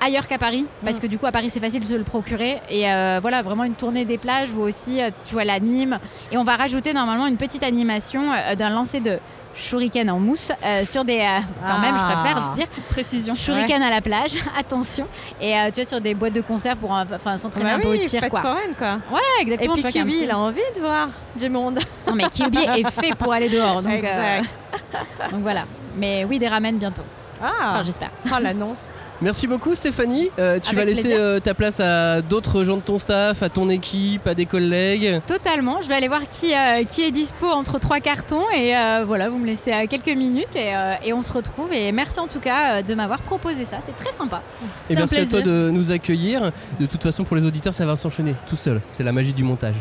ailleurs 0.00 0.26
qu'à 0.26 0.38
Paris, 0.38 0.66
parce 0.84 0.96
Mm. 0.96 1.00
que 1.00 1.06
du 1.06 1.18
coup 1.18 1.26
à 1.26 1.32
Paris 1.32 1.48
c'est 1.50 1.60
facile 1.60 1.80
de 1.80 1.86
se 1.86 1.94
le 1.94 2.04
procurer. 2.04 2.60
Et 2.68 2.90
euh, 2.92 3.18
voilà, 3.22 3.42
vraiment 3.42 3.64
une 3.64 3.74
tournée 3.74 4.04
des 4.04 4.18
plages 4.18 4.50
où 4.52 4.60
aussi 4.60 5.00
euh, 5.02 5.10
tu 5.24 5.32
vois 5.34 5.44
l'anime. 5.44 5.98
Et 6.30 6.36
on 6.36 6.44
va 6.44 6.56
rajouter 6.56 6.92
normalement 6.92 7.26
une 7.26 7.36
petite 7.38 7.62
animation 7.62 8.22
euh, 8.32 8.54
d'un 8.54 8.68
lancer 8.70 9.00
de 9.00 9.18
shuriken 9.54 10.10
en 10.10 10.18
mousse 10.18 10.50
euh, 10.64 10.84
sur 10.84 11.04
des. 11.04 11.20
euh, 11.20 11.38
quand 11.66 11.78
même, 11.78 11.96
je 11.96 12.02
Ah. 12.04 12.16
préfère 12.20 12.52
dire. 12.56 12.66
Précision. 12.90 13.34
Shuriken 13.34 13.80
à 13.82 13.88
la 13.88 14.00
plage, 14.00 14.32
attention. 14.58 15.06
Et 15.40 15.56
euh, 15.56 15.70
tu 15.72 15.80
vois, 15.80 15.88
sur 15.88 16.00
des 16.00 16.12
boîtes 16.12 16.32
de 16.34 16.40
conserve 16.40 16.76
pour 16.78 16.90
enfin, 16.90 17.38
s'entraîner 17.38 17.70
Bah 17.70 17.76
un 17.76 17.80
peu 17.80 17.90
oui, 17.92 18.00
au 18.04 18.06
tir, 18.06 18.28
quoi. 18.28 18.42
foraine, 18.42 18.74
quoi. 18.76 18.94
Ouais, 19.12 19.20
Et 19.38 19.42
exactement. 19.42 19.74
puis 19.74 19.86
un 19.86 19.90
Kiwi, 19.90 20.04
petit- 20.12 20.24
il 20.24 20.30
a 20.32 20.38
envie 20.38 20.60
de 20.74 20.80
voir 20.80 21.08
du 21.38 21.48
monde. 21.48 21.78
Non, 22.08 22.14
mais 22.14 22.28
Kyubi 22.28 22.58
est 22.58 22.90
fait 22.90 23.14
pour 23.14 23.32
aller 23.32 23.48
dehors. 23.48 23.80
Donc, 23.80 24.02
donc 25.30 25.40
voilà. 25.42 25.64
Mais 25.96 26.24
oui, 26.28 26.38
des 26.40 26.48
ramen 26.48 26.76
bientôt. 26.76 27.02
Ah, 27.44 27.70
Enfin, 27.72 27.82
j'espère. 27.82 28.10
oh, 28.26 28.36
l'annonce. 28.42 28.86
Merci 29.22 29.46
beaucoup 29.46 29.74
Stéphanie. 29.76 30.28
Euh, 30.40 30.58
tu 30.58 30.74
Avec 30.74 30.78
vas 30.78 30.84
laisser 30.84 31.14
euh, 31.14 31.38
ta 31.38 31.54
place 31.54 31.78
à 31.78 32.20
d'autres 32.20 32.64
gens 32.64 32.76
de 32.76 32.82
ton 32.82 32.98
staff, 32.98 33.44
à 33.44 33.48
ton 33.48 33.70
équipe, 33.70 34.26
à 34.26 34.34
des 34.34 34.44
collègues. 34.44 35.20
Totalement. 35.26 35.80
Je 35.82 35.88
vais 35.88 35.94
aller 35.94 36.08
voir 36.08 36.22
qui, 36.28 36.52
euh, 36.52 36.82
qui 36.82 37.04
est 37.04 37.12
dispo 37.12 37.46
entre 37.46 37.78
trois 37.78 38.00
cartons. 38.00 38.42
Et 38.54 38.76
euh, 38.76 39.04
voilà, 39.06 39.28
vous 39.28 39.38
me 39.38 39.46
laissez 39.46 39.70
quelques 39.88 40.08
minutes 40.08 40.56
et, 40.56 40.74
euh, 40.74 40.94
et 41.04 41.12
on 41.12 41.22
se 41.22 41.32
retrouve. 41.32 41.72
Et 41.72 41.92
merci 41.92 42.18
en 42.18 42.26
tout 42.26 42.40
cas 42.40 42.82
de 42.82 42.94
m'avoir 42.94 43.20
proposé 43.22 43.64
ça. 43.64 43.76
C'est 43.86 43.96
très 43.96 44.12
sympa. 44.12 44.42
Et 44.90 44.94
un 44.94 44.98
merci 44.98 45.20
à 45.20 45.26
toi 45.26 45.40
de 45.42 45.70
nous 45.72 45.92
accueillir. 45.92 46.50
De 46.80 46.86
toute 46.86 47.02
façon, 47.02 47.22
pour 47.22 47.36
les 47.36 47.46
auditeurs, 47.46 47.72
ça 47.72 47.86
va 47.86 47.94
s'enchaîner 47.94 48.34
tout 48.48 48.56
seul. 48.56 48.80
C'est 48.92 49.04
la 49.04 49.12
magie 49.12 49.32
du 49.32 49.44
montage. 49.44 49.76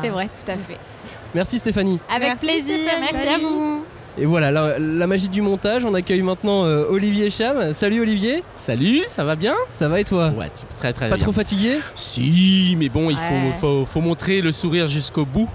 C'est 0.00 0.08
vrai, 0.08 0.26
tout 0.28 0.50
à 0.50 0.54
fait. 0.56 0.78
Merci 1.34 1.58
Stéphanie. 1.60 2.00
Avec 2.08 2.28
Merci, 2.30 2.46
plaisir. 2.46 2.78
Stéphanie. 2.78 3.06
Merci 3.12 3.28
à 3.28 3.38
vous. 3.38 3.84
Et 4.18 4.26
voilà, 4.26 4.50
la, 4.50 4.78
la 4.78 5.06
magie 5.06 5.28
du 5.28 5.40
montage. 5.40 5.84
On 5.84 5.94
accueille 5.94 6.22
maintenant 6.22 6.64
euh, 6.64 6.84
Olivier 6.90 7.30
Cham. 7.30 7.72
Salut 7.74 8.00
Olivier. 8.00 8.42
Salut, 8.56 9.02
ça 9.06 9.24
va 9.24 9.36
bien? 9.36 9.54
Ça 9.70 9.88
va 9.88 10.00
et 10.00 10.04
toi? 10.04 10.30
Ouais, 10.36 10.50
tu- 10.54 10.64
très 10.78 10.92
très 10.92 11.08
Pas 11.08 11.16
bien. 11.16 11.22
trop 11.24 11.32
fatigué? 11.32 11.78
Si, 11.94 12.76
mais 12.78 12.88
bon, 12.88 13.08
il 13.10 13.16
faut, 13.16 13.22
Ouais. 13.34 13.52
faut, 13.58 13.86
faut 13.86 14.00
montrer 14.00 14.40
le 14.40 14.52
sourire 14.52 14.88
jusqu'au 14.88 15.24
bout. 15.24 15.48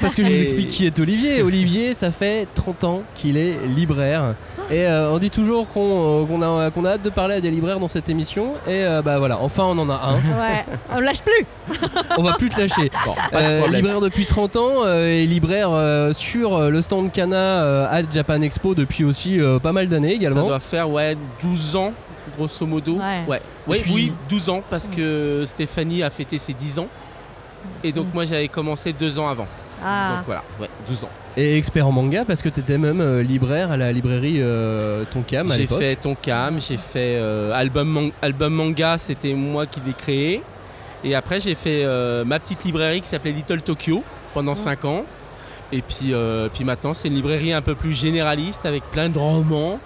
Parce 0.00 0.14
que 0.14 0.24
je 0.24 0.28
vous 0.30 0.42
explique 0.42 0.68
qui 0.70 0.86
est 0.86 0.98
Olivier. 0.98 1.42
Olivier, 1.42 1.94
ça 1.94 2.10
fait 2.10 2.46
30 2.54 2.84
ans 2.84 3.02
qu'il 3.14 3.36
est 3.36 3.58
libraire. 3.66 4.34
Et 4.70 4.86
euh, 4.86 5.10
on 5.12 5.18
dit 5.18 5.28
toujours 5.30 5.68
qu'on 5.72 6.22
euh, 6.22 6.70
qu'on 6.70 6.84
a, 6.84 6.90
hâte 6.92 7.02
de 7.02 7.10
parler 7.10 7.34
à 7.34 7.40
des 7.40 7.50
libraires 7.50 7.78
dans 7.80 7.88
cette 7.88 8.08
émission. 8.08 8.54
Et 8.66 8.84
euh, 8.84 9.02
bah 9.02 9.18
voilà, 9.18 9.38
enfin 9.40 9.64
on 9.64 9.76
en 9.78 9.90
a 9.90 9.94
un. 9.94 10.14
Ouais, 10.14 10.64
on 10.94 11.00
lâche 11.00 11.20
plus. 11.22 11.46
on 12.16 12.22
va 12.22 12.32
plus 12.34 12.48
te 12.48 12.58
lâcher. 12.58 12.90
Bon, 13.04 13.14
Euh, 13.34 13.66
libraire 13.68 14.00
depuis 14.00 14.24
30 14.24 14.56
ans 14.56 14.70
euh, 14.86 15.06
et 15.10 15.26
libraire 15.26 15.68
euh, 15.70 16.12
sur 16.14 16.70
le 16.70 16.80
stand 16.82 17.12
Cana 17.12 17.36
euh, 17.36 17.86
à 17.90 18.08
Japan 18.10 18.40
Expo 18.40 18.74
depuis 18.74 19.04
aussi 19.04 19.38
euh, 19.38 19.58
pas 19.58 19.72
mal 19.72 19.88
d'années 19.88 20.10
Ça 20.10 20.14
également. 20.14 20.46
doit 20.46 20.60
faire 20.60 20.88
ouais, 20.88 21.14
12 21.42 21.76
ans, 21.76 21.92
grosso 22.38 22.64
modo. 22.66 22.96
Ouais. 23.28 23.40
Ouais, 23.66 23.78
puis- 23.80 23.92
Oui, 23.92 24.12
12 24.30 24.48
ans, 24.48 24.62
parce 24.70 24.88
que 24.88 25.42
Stéphanie 25.46 26.02
a 26.02 26.08
fêté 26.10 26.38
ses 26.38 26.52
10 26.54 26.78
ans. 26.78 26.88
Et 27.82 27.92
donc 27.92 28.06
moi 28.14 28.24
j'avais 28.24 28.48
commencé 28.48 28.92
deux 28.92 29.18
ans 29.18 29.28
avant. 29.28 29.46
Ah, 29.84 30.14
Donc 30.16 30.26
voilà, 30.26 30.42
ouais, 30.60 30.68
12 30.88 31.04
ans. 31.04 31.08
Et 31.36 31.58
expert 31.58 31.86
en 31.86 31.92
manga 31.92 32.24
parce 32.24 32.42
que 32.42 32.48
tu 32.48 32.60
étais 32.60 32.78
même 32.78 33.00
euh, 33.00 33.22
libraire 33.22 33.70
à 33.72 33.76
la 33.76 33.90
librairie 33.92 34.36
euh, 34.38 35.04
Tonkam 35.12 35.50
à 35.50 35.54
J'ai 35.56 35.62
l'époque. 35.62 35.78
fait 35.80 35.96
Tonkam, 35.96 36.60
j'ai 36.60 36.76
fait 36.76 37.16
euh, 37.18 37.52
album, 37.52 37.88
man- 37.88 38.10
album 38.22 38.54
manga, 38.54 38.98
c'était 38.98 39.34
moi 39.34 39.66
qui 39.66 39.80
l'ai 39.84 39.92
créé. 39.94 40.42
Et 41.02 41.14
après 41.14 41.40
j'ai 41.40 41.54
fait 41.54 41.82
euh, 41.84 42.24
ma 42.24 42.38
petite 42.38 42.64
librairie 42.64 43.00
qui 43.00 43.08
s'appelait 43.08 43.32
Little 43.32 43.60
Tokyo 43.62 44.02
pendant 44.32 44.54
5 44.56 44.84
ans. 44.84 45.04
Et 45.72 45.82
puis, 45.82 46.12
euh, 46.14 46.48
puis 46.52 46.62
maintenant 46.64 46.94
c'est 46.94 47.08
une 47.08 47.14
librairie 47.14 47.52
un 47.52 47.62
peu 47.62 47.74
plus 47.74 47.92
généraliste 47.94 48.64
avec 48.64 48.84
plein 48.92 49.08
de 49.08 49.18
romans, 49.18 49.80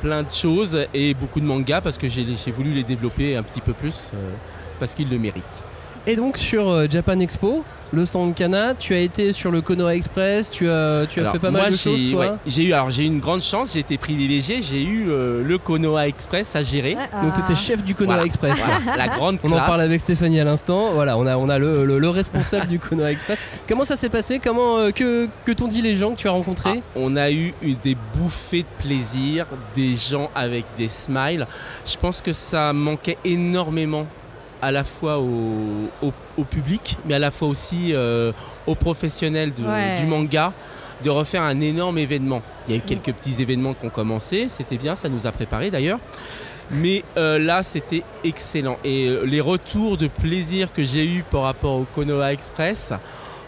plein 0.00 0.22
de 0.22 0.30
choses 0.32 0.86
et 0.94 1.14
beaucoup 1.14 1.40
de 1.40 1.46
mangas 1.46 1.80
parce 1.80 1.98
que 1.98 2.08
j'ai 2.08 2.24
j'ai 2.44 2.52
voulu 2.52 2.70
les 2.70 2.84
développer 2.84 3.36
un 3.36 3.42
petit 3.42 3.60
peu 3.60 3.72
plus 3.72 4.12
euh, 4.14 4.30
parce 4.78 4.94
qu'ils 4.94 5.08
le 5.10 5.18
méritent. 5.18 5.64
Et 6.06 6.16
donc 6.16 6.36
sur 6.36 6.68
euh, 6.68 6.86
Japan 6.90 7.20
Expo, 7.20 7.64
le 7.94 8.06
stand 8.06 8.34
Cana, 8.34 8.74
tu 8.74 8.92
as 8.94 8.98
été 9.00 9.32
sur 9.34 9.52
le 9.52 9.60
Konoha 9.60 9.94
Express, 9.94 10.50
tu 10.50 10.68
as, 10.68 11.04
tu 11.08 11.20
as 11.20 11.22
Alors, 11.24 11.32
fait 11.34 11.38
pas 11.38 11.50
moi, 11.50 11.60
mal 11.60 11.70
de 11.72 11.76
j'ai- 11.76 11.90
choses 11.90 12.10
toi. 12.10 12.20
ouais, 12.20 12.32
j'ai 12.46 12.64
eu 12.64 12.72
alors 12.72 12.90
j'ai 12.90 13.04
eu 13.04 13.06
une 13.06 13.20
grande 13.20 13.42
chance, 13.42 13.74
j'ai 13.74 13.80
été 13.80 13.98
privilégié, 13.98 14.62
j'ai 14.62 14.82
eu 14.82 15.10
euh, 15.10 15.44
le 15.44 15.58
Konoha 15.58 16.08
Express 16.08 16.56
à 16.56 16.62
gérer. 16.64 16.96
Donc 17.22 17.34
tu 17.34 17.40
étais 17.42 17.54
chef 17.54 17.84
du 17.84 17.94
Konoha 17.94 18.14
Voilà. 18.16 18.26
Express. 18.26 18.56
Voilà, 18.58 18.96
la 18.96 19.08
grande 19.16 19.38
On 19.44 19.52
en 19.52 19.58
parle 19.58 19.82
avec 19.82 20.00
Stéphanie 20.00 20.40
à 20.40 20.44
l'instant. 20.44 20.90
Voilà, 20.94 21.16
on 21.18 21.26
a, 21.26 21.36
on 21.36 21.48
a 21.48 21.58
le, 21.58 21.84
le- 21.84 21.98
le 22.00 22.08
responsable 22.08 22.66
du 22.66 22.78
Konoha 22.80 23.12
Express. 23.12 23.38
Comment 23.68 23.84
ça 23.84 23.94
s'est 23.94 24.08
passé? 24.08 24.40
Comment 24.42 24.78
euh, 24.78 24.90
que, 24.90 25.28
que 25.44 25.52
t'ont 25.52 25.68
dit 25.68 25.82
les 25.82 25.94
gens 25.94 26.12
que 26.14 26.16
tu 26.18 26.26
as 26.28 26.32
rencontrés? 26.32 26.80
Ah, 26.82 26.96
on 26.96 27.14
a 27.14 27.30
eu 27.30 27.52
une- 27.62 27.76
des 27.84 27.96
bouffées 28.16 28.62
de 28.62 28.82
plaisir, 28.84 29.46
des 29.76 29.94
gens 29.94 30.30
avec 30.34 30.64
des 30.76 30.88
smiles. 30.88 31.46
Je 31.86 31.96
pense 31.96 32.20
que 32.22 32.32
ça 32.32 32.72
manquait 32.72 33.18
énormément 33.24 34.06
à 34.62 34.70
la 34.70 34.84
fois 34.84 35.18
au, 35.18 35.88
au- 36.02 36.12
au 36.38 36.44
public, 36.44 36.96
mais 37.04 37.14
à 37.14 37.18
la 37.18 37.30
fois 37.30 37.48
aussi 37.48 37.92
euh, 37.92 38.32
aux 38.66 38.74
professionnels 38.76 39.52
de- 39.54 39.64
Ouais. 39.64 39.96
du 40.00 40.06
manga 40.06 40.52
de 41.04 41.10
refaire 41.10 41.42
un 41.42 41.60
énorme 41.60 41.98
événement. 41.98 42.42
Il 42.68 42.74
y 42.74 42.76
a 42.76 42.78
eu 42.78 42.84
quelques 42.84 43.12
petits 43.12 43.42
événements 43.42 43.74
qui 43.74 43.86
ont 43.86 43.90
commencé, 43.90 44.46
c'était 44.48 44.76
bien, 44.78 44.94
ça 44.94 45.08
nous 45.08 45.26
a 45.26 45.32
préparé 45.32 45.70
d'ailleurs. 45.70 45.98
Mais 46.70 47.02
euh, 47.18 47.38
là, 47.40 47.62
c'était 47.64 48.04
excellent. 48.24 48.78
Et 48.84 49.08
euh, 49.08 49.24
les 49.26 49.40
retours 49.40 49.96
de 49.98 50.06
plaisir 50.06 50.72
que 50.72 50.84
j'ai 50.84 51.04
eu 51.04 51.24
par 51.28 51.42
rapport 51.42 51.74
au 51.74 51.86
Konoha 51.94 52.32
Express, 52.32 52.92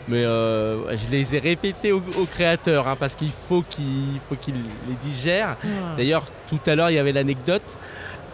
mais 0.08 0.24
euh, 0.24 0.94
je 0.96 1.10
les 1.12 1.34
ai 1.36 1.38
répétés 1.38 1.92
aux, 1.92 2.02
aux 2.20 2.26
créateurs 2.26 2.88
hein, 2.88 2.96
parce 2.98 3.14
qu'il 3.16 3.30
faut 3.30 3.62
qu'ils 3.70 4.18
faut 4.28 4.34
qu'ils 4.34 4.56
les 4.88 4.94
digèrent. 5.00 5.56
D'ailleurs, 5.96 6.24
tout 6.48 6.58
à 6.66 6.74
l'heure, 6.74 6.90
il 6.90 6.96
y 6.96 6.98
avait 6.98 7.12
l'anecdote. 7.12 7.78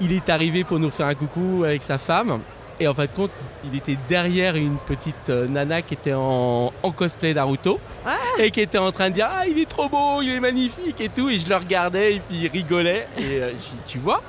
Il 0.00 0.12
est 0.12 0.30
arrivé 0.30 0.64
pour 0.64 0.78
nous 0.78 0.90
faire 0.90 1.06
un 1.06 1.14
coucou 1.14 1.62
avec 1.64 1.82
sa 1.82 1.98
femme. 1.98 2.40
Et 2.82 2.88
en 2.88 2.94
fin 2.94 3.04
de 3.04 3.10
compte, 3.10 3.30
il 3.64 3.76
était 3.76 3.98
derrière 4.08 4.56
une 4.56 4.78
petite 4.78 5.28
euh, 5.28 5.46
nana 5.46 5.82
qui 5.82 5.92
était 5.94 6.14
en, 6.14 6.72
en 6.82 6.90
cosplay 6.92 7.34
Naruto. 7.34 7.78
Et 8.38 8.50
qui 8.50 8.60
était 8.62 8.78
en 8.78 8.90
train 8.90 9.10
de 9.10 9.14
dire 9.16 9.28
Ah, 9.30 9.46
il 9.46 9.58
est 9.58 9.68
trop 9.68 9.88
beau, 9.88 10.22
il 10.22 10.30
est 10.30 10.40
magnifique 10.40 10.98
et 11.00 11.10
tout. 11.10 11.28
Et 11.28 11.38
je 11.38 11.48
le 11.48 11.56
regardais 11.56 12.14
et 12.14 12.20
puis 12.20 12.38
il 12.44 12.48
rigolait. 12.48 13.06
Et 13.18 13.22
euh, 13.22 13.48
je 13.50 13.52
lui 13.52 13.58
dis 13.84 13.92
Tu 13.92 13.98
vois, 13.98 14.22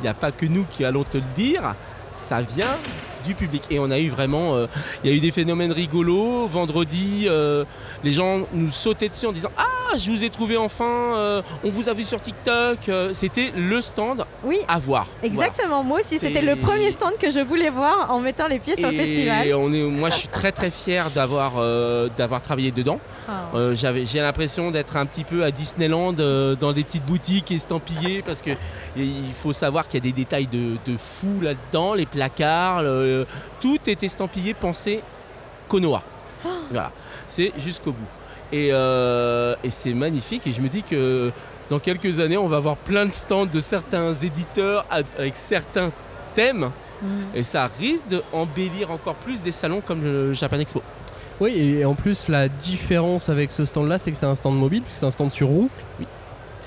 il 0.00 0.02
n'y 0.02 0.08
a 0.08 0.14
pas 0.14 0.32
que 0.32 0.46
nous 0.46 0.64
qui 0.68 0.84
allons 0.84 1.04
te 1.04 1.16
le 1.18 1.24
dire. 1.36 1.74
Ça 2.16 2.40
vient 2.40 2.76
du 3.24 3.34
public. 3.34 3.62
Et 3.70 3.78
on 3.78 3.90
a 3.92 3.98
eu 4.00 4.08
vraiment. 4.08 4.54
euh, 4.56 4.66
Il 5.04 5.10
y 5.10 5.12
a 5.12 5.16
eu 5.16 5.20
des 5.20 5.30
phénomènes 5.30 5.70
rigolos. 5.72 6.46
Vendredi, 6.48 7.26
euh, 7.28 7.64
les 8.02 8.10
gens 8.12 8.40
nous 8.52 8.72
sautaient 8.72 9.08
dessus 9.08 9.26
en 9.26 9.32
disant 9.32 9.50
Ah, 9.56 9.64
je 9.96 10.10
vous 10.10 10.24
ai 10.24 10.30
trouvé 10.30 10.56
enfin. 10.56 10.84
euh, 11.16 11.42
on 11.64 11.70
vous 11.70 11.88
a 11.88 11.92
vu 11.94 12.04
sur 12.04 12.20
TikTok. 12.20 12.88
Euh, 12.88 13.10
C'était 13.12 13.52
le 13.56 13.80
stand 13.80 14.24
Oui, 14.44 14.58
à 14.68 14.78
voir. 14.78 15.06
exactement. 15.22 15.82
Moi 15.82 16.00
aussi, 16.00 16.18
c'était 16.18 16.42
le 16.42 16.56
premier 16.56 16.90
stand 16.90 17.16
que 17.18 17.30
je 17.30 17.40
voulais 17.40 17.70
voir 17.70 18.10
en 18.10 18.20
mettant 18.20 18.46
les 18.48 18.58
pieds 18.58 18.76
sur 18.76 18.88
le 18.90 18.94
Et 18.94 18.98
festival. 18.98 19.54
on 19.54 19.72
est, 19.72 19.82
moi, 19.82 20.10
je 20.10 20.16
suis 20.16 20.28
très 20.28 20.52
très 20.52 20.70
fier 20.70 21.10
d'avoir 21.10 21.54
euh, 21.58 22.08
d'avoir 22.16 22.42
travaillé 22.42 22.70
dedans. 22.70 22.98
Ah. 23.28 23.46
Euh, 23.54 23.74
j'avais, 23.74 24.06
j'ai 24.06 24.20
l'impression 24.20 24.70
d'être 24.70 24.96
un 24.96 25.06
petit 25.06 25.24
peu 25.24 25.42
à 25.44 25.50
Disneyland 25.50 26.12
dans 26.12 26.72
des 26.72 26.84
petites 26.84 27.04
boutiques 27.06 27.50
estampillées 27.50 28.22
parce 28.22 28.40
que 28.42 28.50
il 28.96 29.32
faut 29.34 29.52
savoir 29.52 29.88
qu'il 29.88 29.98
y 30.04 30.08
a 30.08 30.12
des 30.12 30.16
détails 30.16 30.46
de, 30.46 30.76
de 30.86 30.96
fou 30.96 31.40
là-dedans, 31.42 31.94
les 31.94 32.06
placards, 32.06 32.82
le- 32.82 33.26
tout 33.60 33.78
est 33.86 34.02
estampillé, 34.02 34.54
pensé 34.54 35.02
Konoha. 35.68 36.02
Voilà, 36.70 36.92
c'est 37.26 37.52
jusqu'au 37.58 37.90
bout. 37.92 38.06
Et, 38.52 38.68
euh, 38.72 39.54
et 39.64 39.70
c'est 39.70 39.94
magnifique 39.94 40.46
et 40.46 40.52
je 40.52 40.60
me 40.60 40.68
dis 40.68 40.82
que 40.82 41.32
dans 41.68 41.78
quelques 41.80 42.20
années 42.20 42.36
on 42.36 42.46
va 42.46 42.58
avoir 42.58 42.76
plein 42.76 43.04
de 43.06 43.10
stands 43.10 43.46
de 43.46 43.60
certains 43.60 44.14
éditeurs 44.14 44.86
avec 44.90 45.36
certains 45.36 45.90
thèmes 46.34 46.70
Mm. 47.02 47.06
et 47.34 47.42
ça 47.42 47.68
risque 47.78 48.04
d'embellir 48.08 48.90
encore 48.90 49.16
plus 49.16 49.42
des 49.42 49.52
salons 49.52 49.80
comme 49.80 50.02
le 50.02 50.32
Japan 50.32 50.58
Expo. 50.58 50.82
Oui, 51.40 51.52
et 51.54 51.84
en 51.84 51.94
plus, 51.94 52.28
la 52.28 52.48
différence 52.48 53.28
avec 53.28 53.50
ce 53.50 53.66
stand-là, 53.66 53.98
c'est 53.98 54.10
que 54.10 54.16
c'est 54.16 54.24
un 54.26 54.34
stand 54.34 54.56
mobile, 54.56 54.82
puisque 54.82 55.00
c'est 55.00 55.06
un 55.06 55.10
stand 55.10 55.30
sur 55.30 55.48
roue. 55.48 55.68
Oui. 56.00 56.06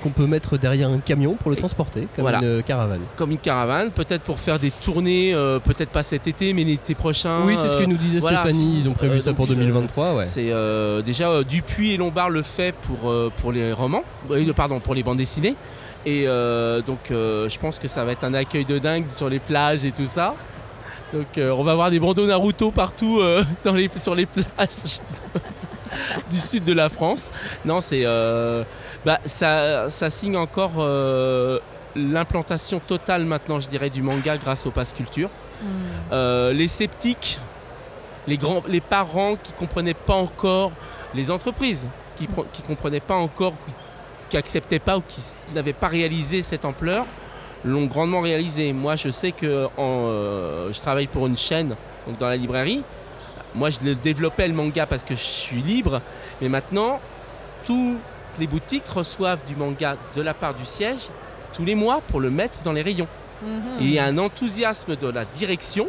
Qu'on 0.01 0.09
peut 0.11 0.27
mettre 0.27 0.57
derrière 0.57 0.89
un 0.89 0.99
camion 0.99 1.33
pour 1.33 1.49
le 1.51 1.57
transporter, 1.57 2.07
comme 2.15 2.23
Voilà. 2.23 2.39
une 2.39 2.45
euh, 2.45 2.61
caravane. 2.61 3.01
comme 3.17 3.31
une 3.31 3.37
caravane, 3.37 3.91
peut-être 3.91 4.23
pour 4.23 4.39
faire 4.39 4.57
des 4.57 4.71
tournées, 4.71 5.33
euh, 5.33 5.59
peut-être 5.59 5.89
pas 5.89 6.03
cet 6.03 6.25
été, 6.27 6.53
mais 6.53 6.63
l'été 6.63 6.95
prochain. 6.95 7.41
oui, 7.45 7.55
c'est 7.61 7.69
ce 7.69 7.75
que 7.75 7.83
euh, 7.83 7.87
nous 7.87 7.97
disait 7.97 8.19
voilà. 8.19 8.39
Stéphanie, 8.41 8.79
ils 8.83 8.87
ont 8.89 8.93
prévu 8.93 9.17
Euh, 9.17 9.19
ça 9.19 9.33
pour 9.33 9.45
euh, 9.45 9.55
2023, 9.55 10.13
ouais. 10.15 10.25
C'est 10.25 10.51
euh, 10.51 11.01
déjà 11.01 11.43
Dupuis 11.43 11.93
et 11.93 11.97
Lombard 11.97 12.29
le 12.29 12.43
fait 12.43 12.73
pour, 12.73 13.13
pour 13.41 13.51
les 13.51 13.73
romans, 13.73 14.03
pardon, 14.55 14.79
pour 14.79 14.95
les 14.95 15.03
bandes 15.03 15.17
dessinées. 15.17 15.55
Et 16.05 16.25
donc 16.85 16.99
je 17.09 17.57
pense 17.59 17.77
que 17.77 17.87
ça 17.89 18.05
va 18.05 18.13
être 18.13 18.23
un 18.23 18.33
accueil 18.33 18.63
de 18.65 18.79
dingue 18.79 19.09
sur 19.09 19.27
les 19.29 19.39
plages 19.39 19.83
et 19.83 19.91
tout 19.91 20.05
ça. 20.05 20.33
Donc 21.13 21.27
on 21.37 21.63
va 21.63 21.71
avoir 21.73 21.91
des 21.91 21.99
bandeaux 21.99 22.25
Naruto 22.25 22.71
partout 22.71 23.19
dans 23.65 23.73
les, 23.73 23.89
sur 23.97 24.15
les 24.15 24.25
plages 24.25 25.01
du 26.29 26.39
sud 26.39 26.63
de 26.63 26.73
la 26.73 26.89
France. 26.89 27.31
Non, 27.65 27.81
c'est 27.81 28.01
euh, 28.05 28.63
bah, 29.05 29.19
ça, 29.25 29.89
ça 29.89 30.09
signe 30.09 30.37
encore 30.37 30.71
euh, 30.77 31.59
l'implantation 31.95 32.79
totale 32.79 33.25
maintenant, 33.25 33.59
je 33.59 33.67
dirais, 33.69 33.89
du 33.89 34.01
manga 34.01 34.37
grâce 34.37 34.65
au 34.65 34.71
Pass 34.71 34.93
Culture. 34.93 35.29
Euh, 36.11 36.53
les 36.53 36.67
sceptiques, 36.67 37.39
les, 38.27 38.37
grands, 38.37 38.63
les 38.67 38.81
parents 38.81 39.35
qui 39.35 39.51
comprenaient 39.53 39.93
pas 39.93 40.15
encore, 40.15 40.71
les 41.13 41.29
entreprises 41.31 41.87
qui, 42.17 42.27
qui 42.53 42.61
comprenaient 42.61 42.99
pas 43.01 43.15
encore, 43.15 43.53
qui- 43.65 43.73
qui 44.29 44.37
acceptaient 44.37 44.79
pas 44.79 44.97
ou 44.97 45.01
qui 45.07 45.21
n'avaient 45.55 45.73
pas 45.73 45.87
réalisé 45.87 46.43
cette 46.43 46.63
ampleur, 46.63 47.05
l'ont 47.65 47.87
grandement 47.87 48.21
réalisé. 48.21 48.71
Moi, 48.73 48.95
je 48.95 49.09
sais 49.09 49.31
que 49.31 49.65
en, 49.75 50.71
je 50.71 50.79
travaille 50.79 51.07
pour 51.07 51.25
une 51.25 51.35
chaîne, 51.35 51.75
donc 52.07 52.19
dans 52.19 52.27
la 52.27 52.35
librairie. 52.37 52.83
Moi, 53.55 53.69
je 53.69 53.79
le 53.83 53.95
développais 53.95 54.47
le 54.47 54.53
manga 54.53 54.85
parce 54.85 55.03
que 55.03 55.15
je 55.15 55.21
suis 55.21 55.61
libre, 55.61 56.01
mais 56.41 56.49
maintenant, 56.49 56.99
toutes 57.65 57.99
les 58.39 58.47
boutiques 58.47 58.87
reçoivent 58.87 59.43
du 59.45 59.55
manga 59.55 59.95
de 60.15 60.21
la 60.21 60.33
part 60.33 60.53
du 60.53 60.65
siège 60.65 61.09
tous 61.53 61.65
les 61.65 61.75
mois 61.75 62.01
pour 62.07 62.19
le 62.19 62.29
mettre 62.29 62.59
dans 62.63 62.71
les 62.73 62.81
rayons. 62.83 63.07
Mhm. 63.41 63.61
Et 63.79 63.83
il 63.83 63.91
y 63.91 63.99
a 63.99 64.05
un 64.05 64.17
enthousiasme 64.17 64.95
de 64.95 65.07
la 65.07 65.25
direction 65.25 65.87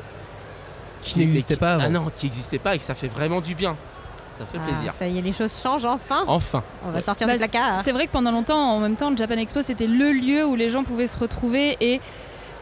Qui 1.03 1.19
n'existait 1.19 1.57
pas 1.57 1.75
avant. 1.75 1.85
Ah 1.87 1.89
non, 1.91 2.07
qui 2.17 2.27
n'existait 2.27 2.59
pas 2.59 2.75
et 2.75 2.79
que 2.79 2.85
ça 2.85 2.95
fait 2.95 3.09
vraiment 3.09 3.41
du 3.41 3.55
bien. 3.55 3.77
Ça 4.39 4.47
fait 4.47 4.59
Ah, 4.63 4.67
plaisir. 4.67 4.93
Ça 4.99 5.07
y 5.07 5.19
est, 5.19 5.23
les 5.23 5.33
choses 5.33 5.61
changent 5.63 5.85
enfin. 5.85 6.25
Enfin. 6.27 6.63
On 6.87 6.91
va 6.91 6.97
Ouais. 6.99 7.03
sortir 7.03 7.27
Bah, 7.27 7.35
du 7.35 7.39
placard. 7.39 7.81
C'est 7.85 7.93
vrai 7.93 8.07
que 8.07 8.13
pendant 8.13 8.31
longtemps, 8.33 8.59
en 8.77 8.79
même 8.81 8.97
temps, 8.97 9.11
le 9.11 9.17
Japan 9.17 9.37
Expo, 9.37 9.61
c'était 9.63 9.87
le 9.87 10.13
lieu 10.13 10.45
où 10.47 10.55
les 10.57 10.71
gens 10.71 10.83
pouvaient 10.85 11.07
se 11.07 11.19
retrouver 11.19 11.77
et 11.81 12.01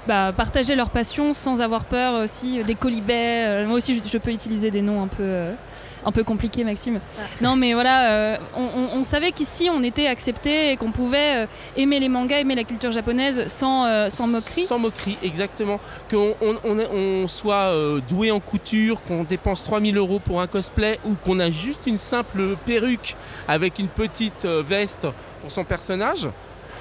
bah, 0.07 0.33
partager 0.37 0.75
leur 0.75 0.91
passion 0.91 1.33
sans 1.33 1.61
avoir 1.61 1.85
peur 1.85 2.23
aussi 2.25 2.63
des 2.65 2.75
colibets. 2.75 3.45
Euh, 3.47 3.67
moi 3.67 3.77
aussi, 3.77 3.95
je, 4.03 4.09
je 4.09 4.19
peux 4.19 4.31
utiliser 4.31 4.71
des 4.71 4.81
noms 4.83 5.03
un 5.03 5.07
peu, 5.09 5.23
euh, 5.23 5.53
un 6.07 6.13
peu 6.13 6.25
compliqués, 6.25 6.65
Maxime. 6.65 7.01
Non, 7.43 7.57
mais 7.57 7.75
voilà, 7.75 8.11
euh, 8.13 8.37
on, 8.57 8.63
on- 8.63 8.99
on 9.01 9.05
savait 9.05 9.33
qu'ici, 9.33 9.69
on 9.71 9.83
était 9.83 10.07
accepté 10.07 10.73
et 10.73 10.77
qu'on 10.79 10.93
pouvait 10.93 11.45
euh, 11.45 11.47
aimer 11.77 12.01
les 12.01 12.09
mangas, 12.09 12.39
aimer 12.41 12.55
la 12.55 12.65
culture 12.65 12.91
japonaise 12.93 13.49
sans, 13.49 14.09
sans 14.09 14.27
moquerie. 14.29 14.65
Sans 14.67 14.79
moquerie, 14.79 15.19
exactement. 15.23 15.79
Qu'on 16.11 16.35
on, 16.65 17.27
soit 17.29 17.71
doué 18.09 18.31
en 18.31 18.41
couture, 18.41 19.03
qu'on 19.03 19.25
dépense 19.25 19.63
3000 19.65 19.97
euros 19.99 20.21
pour 20.21 20.41
un 20.41 20.47
cosplay 20.47 20.99
ou 21.05 21.15
qu'on 21.15 21.39
a 21.41 21.51
juste 21.51 21.83
une 21.87 21.99
simple 21.99 22.57
perruque 22.65 23.15
avec 23.47 23.79
une 23.79 23.89
petite 23.89 24.47
veste 24.47 25.07
pour 25.43 25.51
son 25.51 25.65
personnage. 25.65 26.29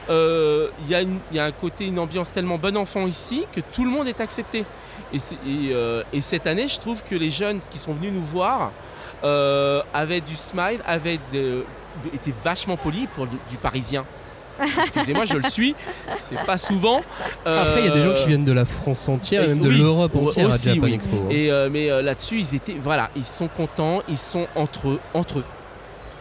Euh, 0.09 0.67
Il 0.83 0.89
y, 0.89 0.95
a 0.95 1.01
y 1.33 1.39
un 1.39 1.51
côté, 1.51 1.85
une 1.85 1.99
ambiance 1.99 2.31
tellement 2.31 2.57
bon 2.57 2.75
enfant 2.77 3.05
ici 3.07 3.45
que 3.53 3.61
tout 3.61 3.83
le 3.83 3.89
monde 3.91 4.07
est 4.07 4.21
accepté. 4.21 4.65
Et, 5.13 5.19
euh, 5.71 6.03
et 6.13 6.21
cette 6.21 6.47
année, 6.47 6.67
je 6.67 6.79
trouve 6.79 7.01
que 7.03 7.15
les 7.15 7.31
jeunes 7.31 7.59
qui 7.71 7.77
sont 7.79 7.93
venus 7.93 8.11
nous 8.13 8.21
voir 8.21 8.71
euh, 9.23 9.81
avaient 9.93 10.21
du 10.21 10.35
smile, 10.35 10.79
avaient 10.85 11.19
de- 11.33 11.63
étaient 12.13 12.33
vachement 12.43 12.77
polis 12.77 13.07
pour 13.15 13.25
du, 13.27 13.37
du 13.49 13.57
parisien. 13.57 14.05
Excusez-moi, 14.59 15.25
je 15.25 15.35
le 15.35 15.47
suis. 15.49 15.75
C'est 16.17 16.43
pas 16.45 16.57
souvent. 16.57 17.01
Après, 17.45 17.81
il 17.81 17.85
y 17.85 17.89
a 17.89 17.93
des 17.93 18.01
gens 18.01 18.13
qui 18.15 18.25
viennent 18.27 18.43
de 18.45 18.51
la 18.51 18.65
France 18.65 19.07
entière 19.07 19.43
et 19.43 19.49
même 19.49 19.61
de 19.61 19.69
l'Europe 19.69 20.15
entière 20.15 20.47
aussi, 20.47 20.69
à 20.69 20.73
Japan 20.73 20.87
oui. 20.87 20.93
Expo. 20.95 21.15
hein. 21.15 21.27
Et 21.29 21.51
euh, 21.51 21.69
mais 21.71 21.91
euh, 21.91 22.01
là-dessus, 22.01 22.39
ils 22.39 22.55
étaient, 22.55 22.75
voilà, 22.81 23.09
ils 23.15 23.23
sont 23.25 23.47
contents, 23.49 24.01
ils 24.09 24.17
sont 24.17 24.47
entre 24.55 24.87
eux, 24.89 24.99
entre 25.13 25.39
eux. 25.39 25.43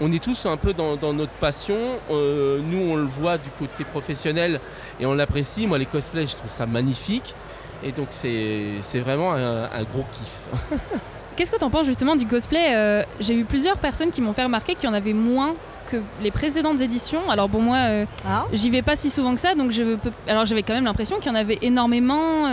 On 0.01 0.13
est 0.13 0.23
tous 0.23 0.45
un 0.47 0.57
peu 0.59 0.73
dans, 0.75 0.97
dans 0.97 1.13
notre 1.15 1.33
passion. 1.33 1.77
Euh, 2.11 2.61
nous, 2.63 2.79
on 2.93 2.97
le 2.97 3.05
voit 3.07 3.39
du 3.39 3.49
côté 3.59 3.85
professionnel 3.85 4.61
et 5.01 5.07
on 5.07 5.15
l'apprécie. 5.15 5.67
Moi, 5.67 5.79
les 5.79 5.87
cosplays, 5.87 6.27
je 6.27 6.37
trouve 6.37 6.51
ça 6.51 6.67
magnifique. 6.67 7.35
Et 7.83 7.93
donc, 7.93 8.09
c'est 8.11 8.99
vraiment 9.01 9.33
un, 9.33 9.65
un 9.65 9.83
gros 9.91 10.05
kiff. 10.13 10.49
Qu'est-ce 11.37 11.53
que 11.53 11.59
tu 11.59 11.65
en 11.65 11.71
penses 11.71 11.87
justement 11.87 12.17
du 12.17 12.27
cosplay 12.27 12.75
Euh, 12.75 13.03
J'ai 13.21 13.35
eu 13.35 13.45
plusieurs 13.45 13.79
personnes 13.79 14.11
qui 14.11 14.21
m'ont 14.23 14.33
fait 14.33 14.45
remarquer 14.45 14.75
qu'il 14.75 14.85
y 14.89 14.89
en 14.93 14.95
avait 14.95 15.13
moins 15.13 15.55
que 15.91 15.99
les 16.23 16.31
précédentes 16.31 16.81
éditions. 16.81 17.31
Alors 17.31 17.49
bon 17.49 17.61
moi, 17.61 17.77
euh, 17.89 18.07
Ah. 18.27 18.45
j'y 18.53 18.71
vais 18.71 18.83
pas 18.83 18.97
si 18.97 19.09
souvent 19.11 19.35
que 19.35 19.41
ça, 19.41 19.55
donc 19.55 19.71
je 19.71 19.95
peux. 19.97 20.11
Alors 20.27 20.45
j'avais 20.47 20.63
quand 20.63 20.73
même 20.75 20.85
l'impression 20.85 21.17
qu'il 21.19 21.27
y 21.29 21.31
en 21.31 21.39
avait 21.39 21.59
énormément. 21.63 22.47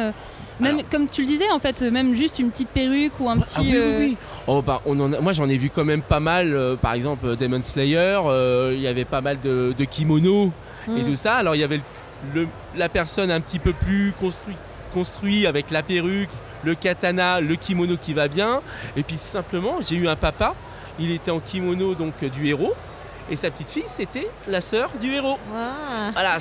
Même 0.59 0.81
comme 0.91 1.07
tu 1.07 1.21
le 1.21 1.27
disais 1.27 1.49
en 1.51 1.59
fait, 1.59 1.81
même 1.81 2.13
juste 2.13 2.39
une 2.39 2.51
petite 2.51 2.69
perruque 2.69 3.19
ou 3.19 3.29
un 3.29 3.37
petit. 3.37 3.55
Ah 3.57 3.61
oui, 3.61 3.69
oui, 3.71 3.77
euh, 3.77 3.99
oui. 3.99 4.17
Oh, 4.47 4.61
bah, 4.61 4.81
on 4.85 4.99
en 4.99 5.13
a- 5.13 5.19
moi, 5.19 5.33
j'en 5.33 5.49
ai 5.49 5.57
vu 5.57 5.69
quand 5.69 5.85
même 5.85 6.01
pas 6.01 6.19
mal. 6.19 6.53
euh, 6.53 6.75
par 6.75 6.93
exemple, 6.93 7.25
euh, 7.27 7.35
Demon 7.35 7.61
Slayer, 7.61 8.19
il 8.73 8.79
y 8.81 8.87
avait 8.87 9.05
pas 9.05 9.21
mal 9.21 9.39
de, 9.41 9.73
de 9.77 9.83
kimonos 9.85 10.51
et 10.87 11.01
Mm. 11.01 11.05
tout 11.05 11.15
ça. 11.15 11.35
Alors, 11.35 11.55
il 11.55 11.59
y 11.59 11.63
avait 11.63 11.77
le- 12.33 12.41
le- 12.41 12.47
la 12.75 12.89
personne 12.89 13.31
un 13.31 13.39
petit 13.41 13.59
peu 13.59 13.73
plus 13.73 14.13
construit, 14.19 14.55
construit 14.93 15.47
avec 15.47 15.71
la 15.71 15.81
perruque, 15.83 16.29
le 16.63 16.75
katana, 16.75 17.41
le 17.41 17.55
kimono 17.55 17.97
qui 17.97 18.13
va 18.13 18.27
bien. 18.27 18.61
Et 18.95 19.03
puis, 19.03 19.17
simplement, 19.17 19.77
j'ai 19.81 19.95
eu 19.95 20.07
un 20.07 20.15
papa. 20.15 20.55
Il 20.99 21.11
était 21.11 21.31
en 21.31 21.39
kimono 21.39 21.95
donc 21.95 22.13
du 22.23 22.47
héros. 22.47 22.73
Et 23.31 23.36
sa 23.38 23.49
petite 23.49 23.69
fille, 23.71 23.83
c'était 23.88 24.27
la 24.47 24.59
sœur 24.62 24.89
du 25.01 25.13
héros. 25.13 25.38
Ah. 25.55 26.12
Voilà, 26.13 26.38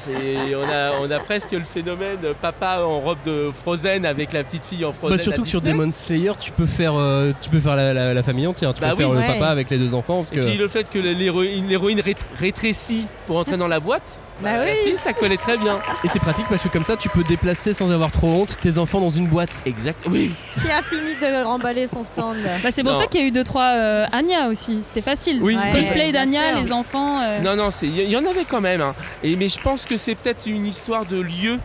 on, 0.56 0.68
a, 0.70 0.90
on 1.00 1.10
a 1.10 1.20
presque 1.20 1.52
le 1.52 1.62
phénomène 1.62 2.18
papa 2.40 2.80
en 2.84 2.98
robe 3.00 3.18
de 3.24 3.50
Frozen 3.62 4.04
avec 4.04 4.32
la 4.32 4.42
petite 4.42 4.64
fille 4.64 4.84
en 4.84 4.92
Frozen. 4.92 5.16
Bah, 5.16 5.22
surtout 5.22 5.42
que 5.42 5.48
sur. 5.48 5.60
Demon 5.62 5.92
Slayer, 5.92 6.32
tu 6.40 6.50
peux 6.50 6.66
faire, 6.66 6.94
euh, 6.96 7.32
tu 7.40 7.50
peux 7.50 7.60
faire 7.60 7.76
la, 7.76 7.92
la- 7.94 8.12
la 8.14 8.22
famille 8.24 8.46
entière. 8.48 8.74
Tu 8.74 8.80
Bah 8.80 8.90
peux 8.90 8.96
faire 8.96 9.12
le 9.12 9.20
papa 9.20 9.46
avec 9.46 9.70
les 9.70 9.78
deux 9.78 9.94
enfants. 9.94 10.24
Parce 10.24 10.32
Et 10.32 10.40
puis 10.44 10.56
que... 10.56 10.62
le 10.62 10.68
fait 10.68 10.90
que 10.90 10.98
l'héroïne, 10.98 11.68
l'héroïne 11.68 12.00
rét- 12.00 12.16
rétrécit 12.38 13.06
pour 13.26 13.36
entrer 13.38 13.56
dans 13.56 13.68
la 13.68 13.78
boîte, 13.80 14.18
Bah 14.42 14.56
la 14.58 14.64
oui. 14.64 14.70
fille, 14.84 14.96
ça 14.96 15.12
collait 15.12 15.36
très 15.36 15.56
bien. 15.56 15.78
Et 16.04 16.08
c'est 16.08 16.18
pratique 16.18 16.46
parce 16.48 16.62
que 16.62 16.68
comme 16.68 16.84
ça, 16.84 16.96
tu 16.96 17.08
peux 17.08 17.22
déplacer 17.24 17.72
sans 17.74 17.90
avoir 17.90 18.10
trop 18.10 18.28
honte 18.28 18.56
tes 18.60 18.78
enfants 18.78 19.00
dans 19.00 19.10
une 19.10 19.26
boîte. 19.26 19.62
Exact. 19.66 20.04
Oui. 20.10 20.32
Qui 20.60 20.70
a 20.70 20.82
fini 20.82 21.14
de 21.20 21.44
remballer 21.44 21.86
son 21.86 22.04
stand 22.04 22.36
Bah, 22.62 22.70
c'est 22.70 22.82
pour 22.82 22.92
Non. 22.92 22.98
ça 23.00 23.06
qu'il 23.06 23.20
y 23.20 23.24
a 23.24 23.26
eu 23.26 23.30
deux 23.30 23.44
trois 23.44 23.72
euh, 23.74 24.06
Anya 24.12 24.48
aussi. 24.48 24.80
C'était 24.82 25.02
facile. 25.02 25.40
Oui. 25.42 25.56
Ouais, 25.56 25.72
Cosplay 25.72 26.10
bien 26.12 26.24
d'Anya, 26.24 26.56
sûr. 26.56 26.64
les 26.64 26.72
enfants. 26.72 27.20
euh, 27.22 27.40
Non, 27.40 27.56
non, 27.56 27.70
c'est- 27.70 27.86
il 27.86 27.96
y, 28.00 28.10
y 28.10 28.16
en 28.16 28.26
avait 28.26 28.44
quand 28.48 28.60
même. 28.60 28.80
hein. 28.80 28.94
Et 29.22 29.36
mais 29.36 29.48
je 29.48 29.60
pense 29.60 29.86
que 29.86 29.96
c'est 29.96 30.14
peut-être 30.14 30.46
une 30.46 30.66
histoire 30.66 31.06
de 31.06 31.20
lieu 31.20 31.58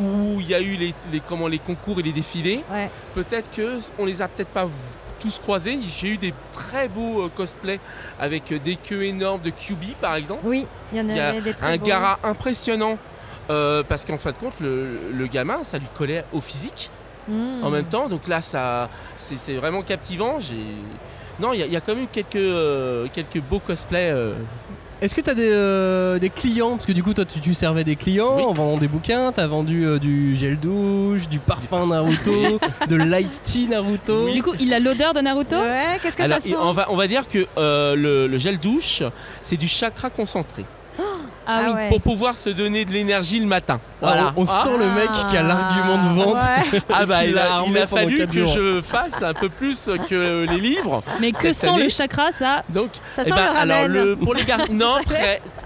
où 0.00 0.40
il 0.40 0.48
y 0.48 0.54
a 0.54 0.60
eu 0.60 0.76
les, 0.76 0.94
les- 1.12 1.20
comment, 1.20 1.48
les 1.48 1.58
concours 1.58 1.98
et 2.00 2.02
les 2.02 2.12
défilés. 2.12 2.62
Ouais. 2.70 2.90
Peut-être 3.14 3.50
que 3.50 3.78
on 3.98 4.04
les 4.04 4.22
a 4.22 4.28
peut-être 4.28 4.48
pas 4.50 4.68
tous 5.20 5.38
croisés. 5.38 5.78
J'ai 5.96 6.08
eu 6.08 6.16
des 6.16 6.34
très 6.52 6.88
beaux 6.88 7.22
euh, 7.22 7.28
cosplays 7.34 7.80
avec 8.20 8.50
euh, 8.52 8.58
des 8.58 8.76
queues 8.76 9.04
énormes 9.04 9.40
de 9.42 9.50
QB 9.50 9.94
par 10.00 10.14
exemple. 10.16 10.40
Oui, 10.44 10.66
il 10.92 10.98
y 10.98 11.00
en 11.00 11.08
y 11.08 11.18
a 11.20 11.40
des 11.40 11.54
très 11.54 11.74
un 11.74 11.76
beaux. 11.76 11.86
gara 11.86 12.18
impressionnant. 12.24 12.98
euh, 13.50 13.82
parce 13.88 14.04
qu'en 14.04 14.18
fin 14.18 14.30
de 14.32 14.36
compte, 14.36 14.54
le, 14.60 14.98
le 15.12 15.26
gamin, 15.26 15.62
ça 15.64 15.78
lui 15.78 15.88
collait 15.94 16.24
au 16.32 16.40
physique. 16.40 16.90
Mm. 17.28 17.62
en 17.62 17.70
même 17.70 17.84
temps. 17.84 18.08
Donc 18.08 18.26
là, 18.26 18.40
ça, 18.40 18.88
c'est 19.16 19.54
vraiment 19.54 19.82
captivant. 19.82 20.40
J'ai, 20.40 20.56
non, 21.38 21.52
il 21.52 21.60
y, 21.60 21.62
a- 21.62 21.66
il 21.66 21.72
y 21.72 21.76
a 21.76 21.80
quand 21.80 21.94
même 21.94 22.08
quelques, 22.10 22.34
euh, 22.34 23.06
quelques 23.12 23.40
beaux 23.40 23.60
cosplays. 23.60 24.10
euh. 24.10 24.34
Est-ce 25.02 25.16
que 25.16 25.20
tu 25.20 25.30
as 25.30 25.34
des, 25.34 25.50
euh, 25.50 26.20
des 26.20 26.30
clients? 26.30 26.76
Parce 26.76 26.86
que 26.86 26.92
du 26.92 27.02
coup, 27.02 27.12
toi, 27.12 27.24
tu, 27.24 27.40
tu 27.40 27.54
servais 27.54 27.82
des 27.82 27.96
clients 27.96 28.36
Oui. 28.36 28.44
en 28.44 28.52
vendant 28.52 28.78
des 28.78 28.86
bouquins. 28.86 29.32
Tu 29.32 29.40
as 29.40 29.48
vendu 29.48 29.84
euh, 29.84 29.98
du 29.98 30.36
gel 30.36 30.60
douche, 30.60 31.28
du 31.28 31.40
parfum 31.40 31.88
Naruto, 31.88 32.60
de 32.88 32.94
l'ice 32.94 33.42
tea 33.42 33.66
Naruto. 33.66 34.26
Oui. 34.26 34.34
Du 34.34 34.44
coup, 34.44 34.52
il 34.60 34.72
a 34.72 34.78
l'odeur 34.78 35.12
de 35.12 35.20
Naruto? 35.20 35.56
Ouais, 35.56 35.98
qu'est-ce 36.00 36.16
que 36.16 36.22
Alors, 36.22 36.38
ça 36.38 36.48
sent 36.48 36.54
on 36.56 36.70
va, 36.70 36.86
on 36.88 36.96
va 36.96 37.08
dire 37.08 37.26
que 37.26 37.46
euh, 37.58 37.96
le, 37.96 38.28
le 38.28 38.38
gel 38.38 38.60
douche, 38.60 39.02
c'est 39.42 39.56
du 39.56 39.66
chakra 39.66 40.08
concentré 40.08 40.64
Ah, 41.54 41.62
oui. 41.68 41.74
ouais. 41.74 41.88
pour 41.88 42.00
pouvoir 42.00 42.36
se 42.36 42.50
donner 42.50 42.84
de 42.84 42.90
l'énergie 42.92 43.40
le 43.40 43.46
matin. 43.46 43.80
Voilà. 44.00 44.32
On, 44.36 44.42
on 44.42 44.46
Ah. 44.48 44.62
sent 44.64 44.76
le 44.78 44.86
mec 44.90 45.10
qui 45.30 45.36
a 45.36 45.42
l'argument 45.42 45.98
de 45.98 46.20
vente. 46.22 46.42
Ouais. 46.42 46.80
Ah 46.92 47.06
bah 47.06 47.24
il 47.24 47.36
a 47.38 47.62
il 47.66 47.78
a 47.78 47.86
fallu 47.86 48.26
que 48.26 48.44
jours. 48.44 48.52
je 48.54 48.82
fasse 48.82 49.22
un 49.22 49.34
peu 49.34 49.48
plus 49.48 49.88
que 50.08 50.46
les 50.48 50.60
livres. 50.60 51.02
Mais 51.20 51.32
que 51.32 51.52
sent 51.52 51.68
année- 51.68 51.84
le 51.84 51.88
chakra, 51.88 52.32
ça 52.32 52.62
Donc, 52.68 52.90
Ça 53.16 53.22
eh 53.22 53.24
sent 53.24 53.30
ben, 53.30 53.36
le 53.36 53.48
ramen. 53.50 53.70
alors 53.70 53.88
le, 53.88 54.16
pour 54.16 54.34
les 54.34 54.44
garçons, 54.44 54.66
non, 54.72 54.96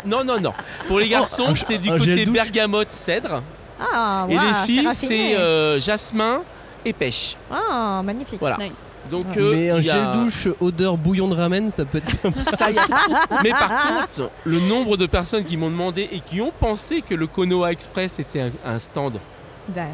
non, 0.04 0.24
non, 0.24 0.40
non. 0.40 0.52
Pour 0.88 0.98
les 1.00 1.08
garçons, 1.08 1.46
un- 1.50 1.54
c'est 1.54 1.78
du 1.78 1.90
côté 1.90 2.26
bergamote 2.26 2.90
cèdre. 2.92 3.42
Ah, 3.80 4.26
Et 4.28 4.34
les 4.34 4.54
filles, 4.66 4.88
c'est 4.94 5.36
euh, 5.36 5.78
jasmin 5.78 6.42
et 6.84 6.92
pêche. 6.92 7.36
Ah, 7.52 8.00
magnifique. 8.04 8.40
Voilà. 8.40 8.56
Nice. 8.58 8.72
Donc, 9.10 9.24
Ouais. 9.34 9.38
euh, 9.38 9.52
Mais 9.54 9.70
un 9.70 9.78
il 9.78 9.84
y 9.86 9.90
a- 9.90 10.12
gel 10.12 10.22
douche 10.24 10.48
odeur 10.60 10.96
bouillon 10.96 11.28
de 11.28 11.34
ramen, 11.34 11.70
ça 11.70 11.84
peut 11.84 11.98
être 11.98 12.10
sympa. 12.22 12.38
Ça 12.56 12.70
y. 12.70 12.76
Mais 13.44 13.50
par 13.50 13.68
contre, 14.08 14.30
le 14.44 14.60
nombre 14.60 14.96
de 14.96 15.06
personnes 15.06 15.44
qui 15.44 15.56
m'ont 15.56 15.70
demandé 15.70 16.08
et 16.12 16.20
qui 16.20 16.40
ont 16.40 16.52
pensé 16.58 17.02
que 17.02 17.14
le 17.14 17.26
Konoha 17.26 17.72
Express 17.72 18.18
était 18.18 18.40
un, 18.40 18.50
un 18.64 18.78
stand 18.78 19.14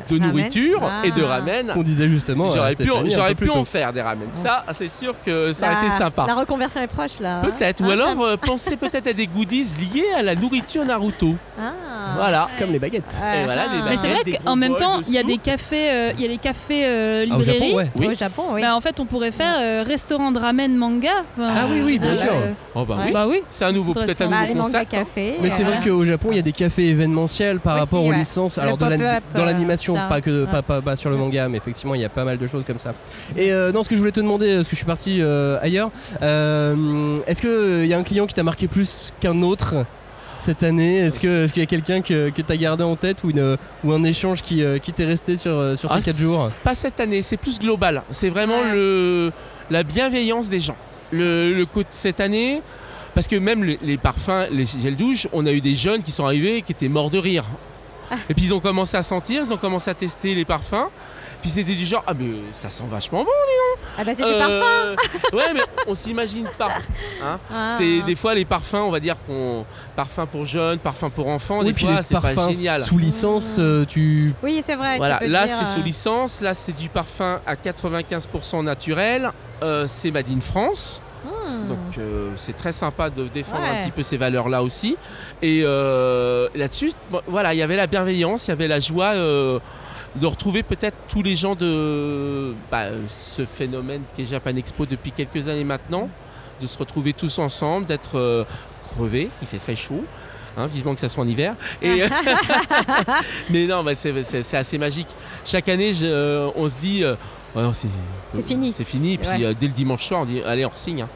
De 0.09 0.19
nourriture 0.19 0.81
et 1.05 1.11
de 1.11 1.23
Ah. 1.25 1.29
ramen, 1.39 1.73
On 1.77 1.83
disait 1.83 2.09
justement. 2.09 2.49
j'aurais 2.55 2.75
pu, 2.75 2.85
Stéphanie 2.85 3.13
un 3.13 3.17
j'aurais 3.17 3.35
pu 3.35 3.51
en 3.51 3.65
faire 3.65 3.93
des 3.93 4.03
ramen. 4.03 4.29
Ça, 4.35 4.65
c'est 4.73 4.91
sûr 4.91 5.15
que 5.25 5.53
ça 5.53 5.67
aurait 5.67 5.75
La- 5.77 5.87
été 5.87 5.91
sympa. 5.97 6.25
La 6.27 6.35
reconversion 6.35 6.81
est 6.83 6.87
proche 6.89 7.21
là. 7.21 7.39
hein. 7.39 7.43
Peut-être. 7.43 7.81
Ou 7.83 7.87
Un 7.91 7.93
alors 7.93 8.23
euh, 8.23 8.37
pensez 8.37 8.77
peut-être 8.77 9.07
à 9.07 9.13
des 9.13 9.27
goodies 9.27 9.67
liés 9.95 10.05
à 10.17 10.23
la 10.23 10.35
nourriture 10.35 10.85
Naruto. 10.85 11.35
Ah. 11.59 11.73
Voilà. 12.17 12.49
Comme 12.59 12.71
les 12.73 12.79
baguettes. 12.79 13.17
Et 13.41 13.45
voilà, 13.45 13.69
des 13.69 13.77
Mais 13.89 13.97
c'est 13.97 14.09
vrai 14.13 14.23
des 14.25 14.33
qu'en 14.33 14.57
même 14.57 14.77
temps, 14.77 15.01
il 15.07 15.13
y 15.15 15.19
a 15.19 15.23
des 15.23 15.39
cafés, 15.39 15.91
euh, 15.91 16.13
il 16.17 16.21
y 16.23 16.25
a 16.25 16.29
les 16.29 16.39
cafés 16.39 16.85
euh, 16.85 17.27
Ah, 17.31 17.37
au 17.37 17.43
Japon, 17.43 17.53
librairies. 17.65 17.75
ouais. 17.75 17.91
Oui. 17.99 18.07
Au 18.09 18.15
Japon, 18.15 18.43
oui. 18.53 18.61
Bah, 18.63 18.77
en 18.77 18.81
fait, 18.81 19.01
on 19.01 19.07
pourrait 19.07 19.31
faire 19.31 19.55
euh, 19.59 19.85
restaurant 19.87 20.33
de 20.33 20.39
ramen 20.39 20.77
manga. 20.77 21.11
Enfin, 21.39 21.53
Ah 21.57 21.67
oui, 21.71 21.83
oui, 21.85 21.99
bien 21.99 22.11
euh, 22.11 22.17
sûr. 22.23 22.33
Oh 22.75 22.85
bah 22.85 22.97
Ouais. 22.97 23.03
oui. 23.07 23.13
Bah 23.13 23.27
oui. 23.29 23.43
C'est 23.51 23.65
un 23.65 23.73
nouveau, 23.73 23.93
peut-être 23.95 24.21
un 24.23 24.29
Bah, 24.29 24.43
nouveau 24.49 24.63
manga 24.63 24.85
concept. 24.85 24.95
hein. 24.95 25.05
Mais 25.41 25.49
c'est 25.51 25.63
euh, 25.63 25.67
vrai 25.67 25.81
qu'au 25.85 26.05
Japon, 26.05 26.29
il 26.33 26.37
y 26.37 26.41
a 26.41 26.43
des 26.43 26.53
cafés 26.53 26.89
événementiels 26.89 27.61
par 27.61 27.79
rapport 27.79 28.05
aux 28.05 28.13
licences. 28.13 28.59
Alors 28.59 28.77
dans 28.77 28.89
la- 28.89 28.97
euh, 28.97 29.21
l'animation, 29.63 29.95
pas 29.95 30.21
que 30.21 30.45
Ouais. 30.45 30.51
pas, 30.51 30.63
pas- 30.63 30.81
pas 30.83 30.97
sur 30.97 31.11
le 31.11 31.17
manga, 31.17 31.49
mais 31.49 31.57
effectivement, 31.59 31.95
il 31.95 32.01
y 32.01 32.05
a 32.05 32.09
pas 32.09 32.25
mal 32.25 32.39
de 32.39 32.47
choses 32.47 32.65
comme 32.67 32.79
ça. 32.79 32.95
Et 33.37 33.53
euh, 33.53 33.73
non, 33.73 33.83
ce 33.83 33.89
que 33.89 33.95
je 33.95 34.01
voulais 34.01 34.13
te 34.13 34.21
demander, 34.21 34.57
parce 34.57 34.67
que 34.69 34.73
je 34.73 34.77
suis 34.77 34.87
parti 34.87 35.19
euh, 35.21 35.59
ailleurs, 35.63 35.91
euh, 36.23 37.17
est-ce 37.27 37.41
qu'il 37.41 37.87
y 37.87 37.95
a 37.95 37.99
un 37.99 38.03
client 38.03 38.27
qui 38.27 38.35
t'a 38.35 38.43
marqué 38.43 38.69
plus 38.69 39.13
qu'un 39.21 39.43
autre 39.43 39.85
cette 40.41 40.63
année? 40.63 40.99
Est-ce 40.99 41.21
que- 41.21 41.45
est-ce 41.45 41.53
qu'il 41.53 41.63
y 41.63 41.65
a 41.65 41.69
quelqu'un 41.69 42.01
que, 42.03 42.31
que 42.31 42.43
tu 42.43 42.53
as 42.53 42.57
gardé 42.57 42.83
en 42.85 42.97
tête 42.97 43.23
ou, 43.25 43.31
une, 43.31 43.57
ou 43.85 43.93
un 43.93 44.03
échange 44.05 44.43
qui, 44.43 44.63
euh, 44.65 44.79
qui 44.79 44.93
t'est 44.93 45.05
resté 45.05 45.37
sur, 45.37 45.53
euh, 45.53 45.77
sur 45.77 45.91
Ah, 45.93 46.01
ces 46.01 46.11
4 46.13 46.19
jours? 46.21 46.47
c'est 46.51 46.57
Pas 46.59 46.75
cette 46.75 47.01
année, 47.01 47.23
c'est 47.23 47.37
plus 47.37 47.59
global. 47.59 48.03
C'est 48.11 48.29
vraiment 48.31 48.59
Ouais. 48.61 48.73
le, 48.73 49.33
la 49.71 49.83
bienveillance 49.83 50.49
des 50.49 50.61
gens. 50.61 50.77
Le, 51.13 51.53
le 51.55 51.67
côté- 51.67 51.89
cette 51.91 52.21
année, 52.21 52.63
parce 53.15 53.29
que 53.29 53.37
même 53.37 53.63
les, 53.63 53.79
les 53.83 53.99
parfums, 53.99 54.47
les 54.51 54.65
gels 54.65 54.97
douche, 54.97 55.29
on 55.33 55.45
a 55.47 55.53
eu 55.53 55.61
des 55.61 55.77
jeunes 55.77 56.03
qui 56.03 56.11
sont 56.11 56.25
arrivés 56.25 56.63
qui 56.63 56.73
étaient 56.73 56.89
morts 56.89 57.11
de 57.11 57.19
rire. 57.19 57.45
Et 58.29 58.35
puis 58.35 58.45
ils 58.47 58.55
ont 58.55 58.61
commencé 58.61 58.97
à 58.97 59.03
sentir, 59.03 59.43
ils 59.47 59.53
ont 59.53 59.57
commencé 59.59 59.91
à 59.91 59.95
tester 59.95 60.35
les 60.35 60.45
parfums. 60.45 60.89
Puis 61.41 61.51
c'était 61.51 61.75
du 61.75 61.85
genre, 61.85 62.05
ah 62.07 62.15
mais 62.17 62.27
ça 62.53 62.71
sent 62.71 62.85
vachement 62.89 63.25
bon. 63.25 63.31
Ah 63.99 64.05
bah 64.05 64.13
c'est 64.15 64.23
du 64.25 64.31
Euh, 64.31 64.95
parfum. 64.95 65.37
Ouais, 65.37 65.53
mais 65.53 65.61
on 65.89 65.95
s'imagine 65.97 66.47
pas. 66.57 66.71
hein. 67.21 67.41
Ah. 67.53 67.75
C'est 67.77 68.03
des 68.03 68.15
fois 68.15 68.33
les 68.37 68.45
parfums, 68.45 68.77
on 68.77 68.91
va 68.93 69.01
dire 69.01 69.17
qu'on 69.27 69.67
parfum 69.97 70.25
pour 70.27 70.47
jeunes, 70.47 70.79
parfum 70.79 71.11
pour 71.11 71.27
enfants. 71.27 71.59
Oui, 71.59 71.65
des 71.67 71.73
puis 71.73 71.85
fois, 71.87 72.01
c'est 72.05 72.15
pas 72.15 72.21
parfums 72.21 72.53
génial. 72.53 72.85
sous 72.85 72.97
licence, 72.97 73.57
euh, 73.59 73.85
tu. 73.85 74.33
Oui, 74.41 74.63
c'est 74.65 74.77
vrai. 74.77 74.93
tu 74.93 74.99
Voilà, 74.99 75.19
peux 75.19 75.27
là 75.27 75.47
dire, 75.47 75.57
c'est 75.57 75.63
euh, 75.65 75.67
sous 75.67 75.83
licence, 75.83 76.41
là 76.43 76.55
c'est 76.55 76.73
du 76.77 76.89
parfum 76.89 77.41
à 77.45 77.57
95% 77.57 78.63
naturel, 78.63 79.33
euh, 79.65 79.87
c'est 79.89 80.13
Made 80.13 80.31
in 80.31 80.41
France, 80.41 81.02
hmm. 81.25 81.69
donc 81.69 81.99
euh, 81.99 82.31
c'est 82.37 82.57
très 82.57 82.73
sympa 82.73 83.11
de 83.11 83.29
défendre 83.29 83.65
un 83.65 83.83
petit 83.83 83.91
peu 83.91 84.03
ces 84.03 84.17
valeurs-là 84.17 84.63
aussi. 84.63 84.97
Et 85.41 85.63
euh, 85.65 86.49
là-dessus, 86.55 86.93
bon, 87.11 87.21
voilà, 87.27 87.55
il 87.55 87.59
y 87.59 87.63
avait 87.63 87.77
la 87.77 87.87
bienveillance, 87.87 88.47
il 88.47 88.51
y 88.51 88.53
avait 88.53 88.69
la 88.69 88.81
joie 88.81 89.15
euh, 89.15 89.59
de 90.17 90.27
retrouver 90.27 90.63
peut-être 90.63 90.97
tous 91.09 91.23
les 91.23 91.37
gens 91.37 91.55
de 91.55 92.55
bah, 92.71 92.87
ce 93.09 93.45
phénomène 93.45 94.03
qui 94.15 94.23
est 94.23 94.27
Japan 94.27 94.57
Expo 94.57 94.87
depuis 94.87 95.13
quelques 95.13 95.49
années 95.49 95.65
maintenant, 95.65 96.09
de 96.61 96.67
se 96.67 96.79
retrouver 96.79 97.13
tous 97.13 97.39
ensemble, 97.39 97.87
d'être 97.87 98.47
crevés, 98.95 99.31
il 99.41 99.49
fait 99.49 99.59
très 99.59 99.77
chaud. 99.77 100.05
hein, 100.57 100.67
vivement 100.67 100.95
que 100.95 101.01
ça 101.01 101.09
soit 101.09 101.25
en 101.25 101.29
hiver. 101.29 101.55
Et 101.81 102.03
mais 103.51 103.67
non, 103.67 103.83
bah, 103.83 103.95
c'est, 103.95 104.55
assez 104.55 104.79
magique. 104.79 105.09
Chaque 105.45 105.69
année, 105.69 105.95
je- 105.95 106.51
on 106.55 106.69
se 106.69 106.77
dit, 106.77 107.05
Ouais, 107.55 107.63
c'est, 107.75 107.89
C'est 108.33 108.43
fini. 108.43 108.73
C'est 108.73 108.85
fini. 108.85 109.19
Puis 109.19 109.29
Ouais. 109.29 109.45
euh, 109.45 109.55
dès 109.59 109.67
le 109.67 109.73
dimanche 109.73 110.05
soir, 110.05 110.21
on 110.23 110.25
dit, 110.25 110.43
allez, 110.43 110.65
on 110.65 110.71
signe. 110.75 111.03
hein. 111.03 111.09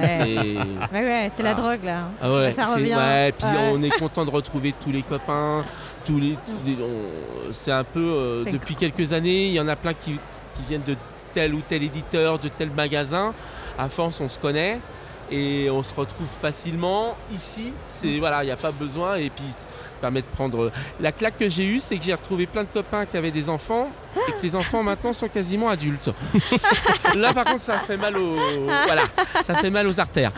Ouais. 0.00 0.08
C'est- 0.16 0.56
Ouais, 0.92 1.28
la 1.42 1.50
Ah. 1.50 1.54
drogue 1.54 1.84
là. 1.84 2.04
Ah 2.20 2.32
ouais, 2.32 2.50
Ça 2.52 2.64
revient. 2.64 2.96
puis 3.38 3.46
on 3.72 3.80
est 3.82 3.90
content 3.98 4.24
de 4.24 4.30
retrouver 4.30 4.74
tous 4.82 4.90
les 4.90 5.02
copains, 5.02 5.64
tous 6.04 6.18
les, 6.18 6.32
tous 6.32 6.66
les- 6.66 6.76
on- 6.82 7.52
c'est 7.52 7.70
un 7.70 7.84
peu 7.84 8.00
euh, 8.00 8.44
depuis 8.50 8.74
quelques 8.74 9.12
années, 9.12 9.46
il 9.48 9.52
y 9.54 9.60
en 9.60 9.68
a 9.68 9.76
plein 9.76 9.94
qui, 9.94 10.12
qui 10.12 10.62
viennent 10.68 10.82
de 10.86 10.96
tel 11.32 11.54
ou 11.54 11.60
tel 11.66 11.82
éditeur, 11.84 12.38
de 12.40 12.48
tel 12.48 12.70
magasin. 12.70 13.32
À 13.78 13.88
force, 13.88 14.20
on 14.20 14.28
se 14.28 14.38
connaît 14.38 14.80
et 15.30 15.68
on 15.70 15.82
se 15.84 15.94
retrouve 15.94 16.26
facilement 16.40 17.14
ici. 17.32 17.72
C'est 17.88 18.18
voilà, 18.18 18.42
il 18.42 18.46
n'y 18.46 18.52
a 18.52 18.56
pas 18.56 18.72
besoin 18.72 19.14
et 19.16 19.30
puis 19.30 19.44
permet 20.00 20.20
de 20.20 20.26
prendre. 20.26 20.70
La 21.00 21.12
claque 21.12 21.38
que 21.38 21.48
j'ai 21.48 21.64
eue, 21.64 21.80
c'est 21.80 21.96
que 21.96 22.04
j'ai 22.04 22.14
retrouvé 22.14 22.46
plein 22.46 22.62
de 22.62 22.68
copains 22.72 23.04
qui 23.06 23.16
avaient 23.16 23.30
des 23.30 23.48
enfants 23.48 23.88
et 24.28 24.32
que 24.32 24.42
les 24.42 24.54
enfants 24.54 24.82
maintenant 24.82 25.12
sont 25.12 25.28
quasiment 25.28 25.68
adultes. 25.68 26.10
Là, 27.16 27.32
par 27.34 27.44
contre, 27.44 27.62
ça 27.62 27.78
fait 27.78 27.96
mal 27.96 28.16
aux 28.16 28.34
voilà, 28.86 29.02
ça 29.42 29.56
fait 29.56 29.70
mal 29.70 29.86
aux 29.88 29.98
artères. 30.00 30.30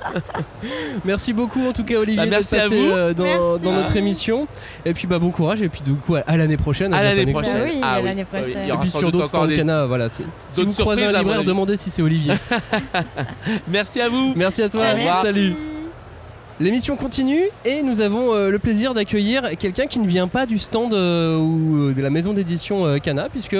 Merci 1.04 1.32
beaucoup 1.32 1.66
en 1.68 1.72
tout 1.72 1.84
cas 1.84 1.98
Olivier 1.98 2.16
Bah, 2.16 2.24
d'être 2.24 2.50
merci 2.52 2.56
à 2.56 2.68
vous. 2.68 2.74
euh, 2.74 3.14
dans, 3.14 3.24
Merci. 3.24 3.64
dans 3.64 3.72
notre 3.72 3.96
émission. 3.96 4.48
Et 4.84 4.92
puis 4.94 5.06
bah 5.06 5.18
bon 5.18 5.30
courage 5.30 5.62
et 5.62 5.68
puis 5.68 5.82
du 5.82 5.94
coup 5.94 6.16
à, 6.16 6.36
l'année 6.36 6.56
prochaine. 6.56 6.92
À 6.94 7.02
l'année 7.02 7.32
prochaine. 7.32 7.58
Bah 7.58 7.64
oui, 7.66 7.80
Ah 7.82 7.98
oui. 8.02 8.24
prochaine. 8.24 8.52
il 8.62 8.64
y 8.64 8.68
Et 8.68 8.72
aura 8.72 8.80
puis 8.80 8.90
sans 8.90 8.98
sur 8.98 9.12
d'autres 9.12 9.26
encore 9.26 9.40
stands 9.42 9.48
des- 9.48 9.56
Cana, 9.56 9.86
voilà. 9.86 10.08
c'est- 10.08 10.24
Si 10.48 10.64
vous 10.64 10.72
croisez 10.72 11.04
un 11.06 11.12
libraire, 11.18 11.44
demandez 11.44 11.76
si 11.76 11.90
c'est 11.90 12.02
Olivier. 12.02 12.34
Merci 13.68 14.00
à 14.00 14.08
vous. 14.08 14.32
Merci 14.36 14.62
à 14.62 14.68
toi. 14.68 14.82
Ah, 14.86 14.94
merci. 14.94 15.22
Salut. 15.26 15.54
L'émission 16.58 16.96
continue 16.96 17.42
et 17.66 17.82
nous 17.82 18.00
avons 18.00 18.32
euh, 18.32 18.48
le 18.48 18.58
plaisir 18.58 18.94
d'accueillir 18.94 19.58
quelqu'un 19.58 19.86
qui 19.86 19.98
ne 19.98 20.06
vient 20.06 20.26
pas 20.26 20.46
du 20.46 20.58
stand 20.58 20.94
euh, 20.94 21.36
ou 21.36 21.76
euh, 21.76 21.92
de 21.92 22.00
la 22.00 22.08
maison 22.08 22.32
d'édition 22.32 22.98
Kana, 22.98 23.28
puisque 23.28 23.56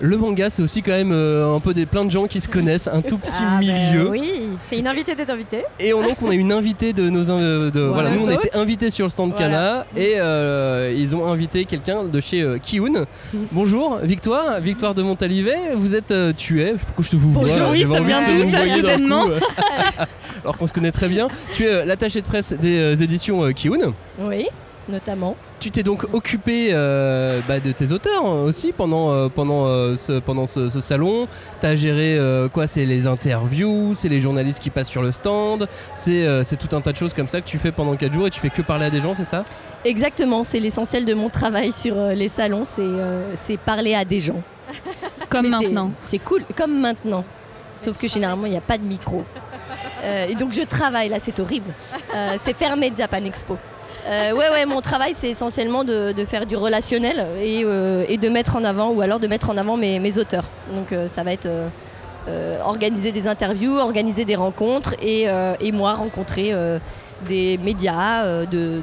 le 0.00 0.16
manga 0.18 0.50
c'est 0.50 0.62
aussi 0.62 0.82
quand 0.82 0.92
même 0.92 1.12
euh, 1.12 1.54
un 1.56 1.60
peu 1.60 1.72
des 1.72 1.86
plein 1.86 2.04
de 2.04 2.10
gens 2.10 2.26
qui 2.26 2.40
se 2.40 2.48
connaissent, 2.48 2.86
un 2.86 3.00
tout 3.00 3.16
petit 3.18 3.36
Ah, 3.40 3.58
ben 3.60 3.92
milieu. 3.92 4.10
oui, 4.10 4.30
c'est 4.68 4.78
une 4.78 4.86
invitée 4.86 5.14
d'être 5.14 5.30
invitée. 5.30 5.64
Et 5.80 5.94
on, 5.94 6.02
donc 6.02 6.16
on 6.22 6.28
a 6.30 6.34
une 6.34 6.52
invitée 6.52 6.92
de 6.92 7.08
nos 7.08 7.24
de, 7.24 7.70
voilà, 7.80 7.92
Voilà. 7.92 8.10
nous 8.10 8.24
on 8.24 8.28
a 8.28 8.34
Saute. 8.34 8.44
été 8.46 8.56
invités 8.58 8.90
sur 8.90 9.06
le 9.06 9.10
stand 9.10 9.34
Kana 9.34 9.86
et 9.96 10.14
euh, 10.18 10.92
ils 10.96 11.14
ont 11.14 11.26
invité 11.30 11.64
quelqu'un 11.64 12.04
de 12.04 12.20
chez 12.20 12.42
euh, 12.42 12.58
Kiun. 12.58 13.06
Bonjour 13.52 13.98
Victoire, 14.02 14.60
Victoire 14.60 14.94
de 14.94 15.02
Montalivet, 15.02 15.56
vous 15.74 15.94
êtes 15.94 16.10
euh, 16.10 16.32
tu 16.36 16.62
es, 16.62 16.72
pourquoi 16.74 17.04
je 17.04 17.10
te 17.10 17.16
vous 17.16 17.32
vois 17.32 17.42
Bonjour, 17.42 17.56
là, 17.58 17.70
oui, 17.70 17.84
ça 17.84 18.00
vient 18.00 18.22
d'où, 18.22 18.50
ça, 18.50 18.64
soudainement. 18.66 19.24
Alors 20.42 20.56
qu'on 20.58 20.66
se 20.66 20.72
connaît 20.72 20.92
très 20.92 21.08
bien, 21.08 21.28
tu 21.52 21.64
es 21.64 21.84
l'attaché 21.86 22.20
de 22.20 22.26
presse 22.26 22.52
des 22.52 23.02
éditions 23.02 23.50
Kiun. 23.52 23.94
Oui, 24.20 24.46
notamment. 24.88 25.36
Tu 25.58 25.70
t'es 25.70 25.82
donc 25.82 26.04
occupé 26.12 26.68
euh, 26.72 27.40
bah, 27.48 27.60
de 27.60 27.72
tes 27.72 27.90
auteurs 27.90 28.24
hein, 28.26 28.42
aussi 28.44 28.72
pendant, 28.72 29.10
euh, 29.10 29.28
pendant, 29.28 29.66
euh, 29.66 29.96
ce, 29.96 30.18
pendant 30.18 30.46
ce, 30.46 30.68
ce 30.68 30.80
salon. 30.82 31.26
Tu 31.60 31.66
as 31.66 31.74
géré 31.76 32.16
euh, 32.18 32.48
quoi 32.48 32.66
C'est 32.66 32.84
les 32.84 33.06
interviews, 33.06 33.94
c'est 33.94 34.08
les 34.10 34.20
journalistes 34.20 34.60
qui 34.60 34.68
passent 34.70 34.90
sur 34.90 35.02
le 35.02 35.12
stand, 35.12 35.66
c'est 35.96 36.26
euh, 36.26 36.44
c'est 36.44 36.56
tout 36.56 36.76
un 36.76 36.80
tas 36.82 36.92
de 36.92 36.96
choses 36.98 37.14
comme 37.14 37.26
ça 37.26 37.40
que 37.40 37.46
tu 37.46 37.58
fais 37.58 37.72
pendant 37.72 37.96
4 37.96 38.12
jours 38.12 38.26
et 38.26 38.30
tu 38.30 38.38
fais 38.40 38.50
que 38.50 38.60
parler 38.62 38.86
à 38.86 38.90
des 38.90 39.00
gens, 39.00 39.14
c'est 39.14 39.24
ça? 39.24 39.44
Exactement, 39.84 40.44
c'est 40.44 40.60
l'essentiel 40.60 41.04
de 41.06 41.14
mon 41.14 41.30
travail 41.30 41.72
sur 41.72 41.96
euh, 41.96 42.12
les 42.12 42.28
salons, 42.28 42.64
c'est 42.64 42.82
euh, 42.82 43.34
c'est 43.34 43.56
parler 43.56 43.94
à 43.94 44.04
des 44.04 44.20
gens. 44.20 44.42
Comme 45.30 45.44
Mais 45.44 45.50
maintenant. 45.50 45.90
C'est 45.98 46.18
cool, 46.18 46.42
comme 46.56 46.78
maintenant. 46.80 47.24
Sauf 47.76 47.98
que 47.98 48.06
généralement, 48.08 48.46
il 48.46 48.52
n'y 48.52 48.58
a 48.58 48.62
pas 48.62 48.78
de 48.78 48.84
micro. 48.84 49.24
Euh, 50.04 50.26
et 50.28 50.34
donc 50.34 50.52
je 50.52 50.62
travaille, 50.62 51.08
là, 51.08 51.18
c'est 51.20 51.40
horrible. 51.40 51.72
Euh, 52.14 52.36
c'est 52.42 52.54
fermé 52.54 52.92
Japan 52.96 53.24
Expo. 53.24 53.58
Euh, 54.06 54.32
ouais, 54.32 54.48
ouais, 54.50 54.66
mon 54.66 54.80
travail, 54.80 55.12
c'est 55.16 55.28
essentiellement 55.30 55.82
de, 55.82 56.12
de 56.12 56.24
faire 56.24 56.46
du 56.46 56.56
relationnel 56.56 57.26
et, 57.42 57.62
euh, 57.64 58.04
et 58.08 58.18
de 58.18 58.28
mettre 58.28 58.54
en 58.54 58.62
avant, 58.62 58.90
ou 58.90 59.00
alors 59.00 59.18
de 59.18 59.26
mettre 59.26 59.50
en 59.50 59.56
avant 59.56 59.76
mes, 59.76 59.98
mes 59.98 60.18
auteurs. 60.18 60.44
Donc 60.72 60.92
euh, 60.92 61.08
ça 61.08 61.24
va 61.24 61.32
être 61.32 61.48
euh, 62.28 62.60
organiser 62.64 63.10
des 63.10 63.26
interviews, 63.26 63.76
organiser 63.78 64.24
des 64.24 64.36
rencontres 64.36 64.94
et, 65.02 65.26
et 65.60 65.72
moi 65.72 65.94
rencontrer 65.94 66.52
des 67.28 67.58
médias 67.58 68.44
de, 68.46 68.46
de 68.46 68.82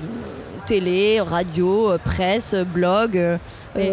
télé, 0.66 1.22
radio, 1.22 1.92
presse, 2.04 2.56
blog. 2.56 3.18
Et 3.78 3.92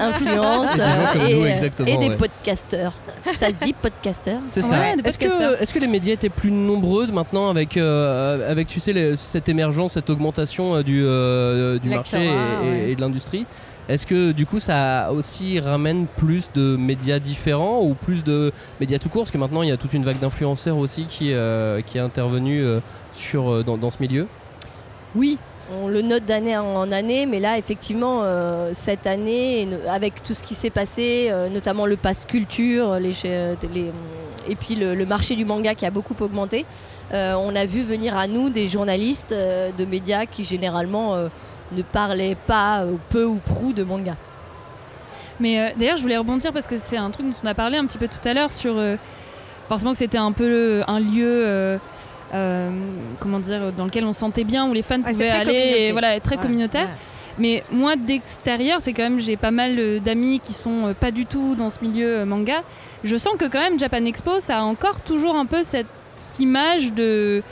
influence 0.00 0.70
euh, 0.78 1.28
et, 1.28 1.34
nous, 1.34 1.42
euh, 1.42 1.46
exactement, 1.46 1.88
et 1.88 1.96
des 1.98 2.08
ouais. 2.08 2.16
podcasteurs. 2.16 2.92
Ça 3.34 3.46
se 3.48 3.64
dit 3.64 3.72
podcasteurs 3.72 4.40
C'est 4.48 4.62
ça. 4.62 4.94
Est-ce 5.04 5.18
que, 5.18 5.62
est 5.62 5.72
que 5.72 5.78
les 5.78 5.86
médias 5.86 6.14
étaient 6.14 6.28
plus 6.28 6.50
nombreux 6.50 7.06
maintenant 7.08 7.48
avec, 7.50 7.76
euh, 7.76 8.50
avec 8.50 8.68
tu 8.68 8.80
sais, 8.80 8.92
les- 8.92 9.16
cette 9.16 9.48
émergence, 9.48 9.92
cette 9.94 10.10
augmentation 10.10 10.74
euh, 10.76 10.82
du, 10.82 11.02
euh, 11.04 11.78
du 11.78 11.88
marché 11.88 12.18
et, 12.18 12.20
Lectorat, 12.20 12.64
et- 12.64 12.70
ouais. 12.70 12.90
et 12.90 12.94
de 12.96 13.00
l'industrie? 13.00 13.46
Est-ce 13.88 14.06
que 14.06 14.30
du 14.30 14.46
coup 14.46 14.60
ça 14.60 15.10
aussi 15.12 15.58
ramène 15.58 16.06
plus 16.06 16.52
de 16.54 16.76
médias 16.76 17.18
différents 17.18 17.80
ou 17.82 17.94
plus 17.94 18.22
de 18.22 18.52
médias 18.80 18.98
tout 18.98 19.08
court? 19.08 19.22
Parce 19.22 19.32
que 19.32 19.38
maintenant 19.38 19.62
il 19.62 19.68
y 19.68 19.72
a 19.72 19.76
toute 19.76 19.92
une 19.92 20.04
vague 20.04 20.20
d'influenceurs 20.20 20.76
aussi 20.78 21.06
qui, 21.06 21.32
euh, 21.32 21.80
qui 21.84 21.98
est 21.98 22.00
intervenue 22.00 22.62
euh, 22.62 22.78
sur, 23.12 23.50
euh, 23.50 23.62
dans, 23.64 23.76
dans 23.76 23.90
ce 23.90 23.96
milieu. 24.00 24.28
Oui, 25.16 25.36
on 25.72 25.88
le 25.88 26.02
note 26.02 26.24
d'année 26.24 26.56
en 26.56 26.90
année, 26.92 27.26
mais 27.26 27.40
là, 27.40 27.58
effectivement, 27.58 28.20
euh, 28.22 28.70
cette 28.74 29.06
année, 29.06 29.68
avec 29.88 30.22
tout 30.22 30.34
ce 30.34 30.42
qui 30.42 30.54
s'est 30.54 30.70
passé, 30.70 31.28
euh, 31.30 31.48
notamment 31.48 31.86
le 31.86 31.96
pass 31.96 32.24
culture, 32.26 32.98
les- 32.98 33.12
et 34.48 34.56
puis 34.56 34.74
le, 34.74 35.06
marché 35.06 35.36
du 35.36 35.44
manga 35.44 35.74
qui 35.74 35.86
a 35.86 35.90
beaucoup 35.90 36.16
augmenté, 36.20 36.66
euh, 37.14 37.34
on 37.34 37.54
a 37.54 37.64
vu 37.64 37.82
venir 37.82 38.16
à 38.16 38.26
nous 38.26 38.50
des 38.50 38.68
journalistes 38.68 39.32
euh, 39.32 39.70
de 39.76 39.84
médias 39.84 40.26
qui 40.26 40.44
généralement 40.44 41.14
euh, 41.14 41.28
ne 41.72 41.82
parlaient 41.82 42.36
pas 42.46 42.80
euh, 42.82 42.94
peu 43.08 43.24
ou 43.24 43.36
prou 43.36 43.72
de 43.72 43.82
manga. 43.84 44.16
Mais 45.40 45.60
euh, 45.60 45.68
d'ailleurs, 45.76 45.96
je 45.96 46.02
voulais 46.02 46.16
rebondir 46.18 46.52
parce 46.52 46.66
que 46.66 46.76
c'est 46.78 46.96
un 46.96 47.10
truc 47.10 47.26
dont 47.26 47.34
on 47.42 47.46
a 47.46 47.54
parlé 47.54 47.76
un 47.76 47.86
petit 47.86 47.98
peu 47.98 48.08
tout 48.08 48.26
à 48.28 48.34
l'heure 48.34 48.52
sur 48.52 48.76
euh, 48.76 48.96
forcément 49.68 49.92
que 49.92 49.98
c'était 49.98 50.18
un 50.18 50.32
peu 50.32 50.82
un 50.86 51.00
lieu. 51.00 51.78
Euh, 52.34 52.70
comment 53.20 53.38
dire, 53.38 53.72
dans 53.72 53.84
lequel 53.84 54.04
on 54.04 54.12
se 54.12 54.20
sentait 54.20 54.44
bien, 54.44 54.68
où 54.68 54.72
les 54.72 54.82
fans 54.82 54.96
Ouais, 55.00 55.10
pouvaient 55.12 55.28
aller, 55.30 55.74
et 55.88 55.92
voilà, 55.92 56.18
très 56.20 56.36
Ouais, 56.36 56.42
communautaire. 56.42 56.86
ouais. 56.86 56.96
Mais 57.38 57.62
moi, 57.70 57.96
d'extérieur, 57.96 58.80
c'est 58.80 58.92
quand 58.92 59.02
même, 59.04 59.18
j'ai 59.20 59.36
pas 59.36 59.50
mal 59.50 59.76
euh, 59.78 59.98
d'amis 60.00 60.38
qui 60.40 60.52
sont 60.52 60.88
euh, 60.88 60.92
pas 60.94 61.10
du 61.10 61.24
tout 61.26 61.54
dans 61.54 61.70
ce 61.70 61.78
milieu 61.82 62.24
manga. 62.26 62.62
Je 63.04 63.16
sens 63.16 63.34
que 63.38 63.46
quand 63.48 63.60
même 63.60 63.78
Japan 63.78 64.04
Expo, 64.04 64.38
ça 64.38 64.58
a 64.58 64.62
encore 64.62 65.00
toujours 65.00 65.34
un 65.36 65.46
peu 65.46 65.62
cette 65.62 65.86
image 66.38 66.92
de 66.92 67.42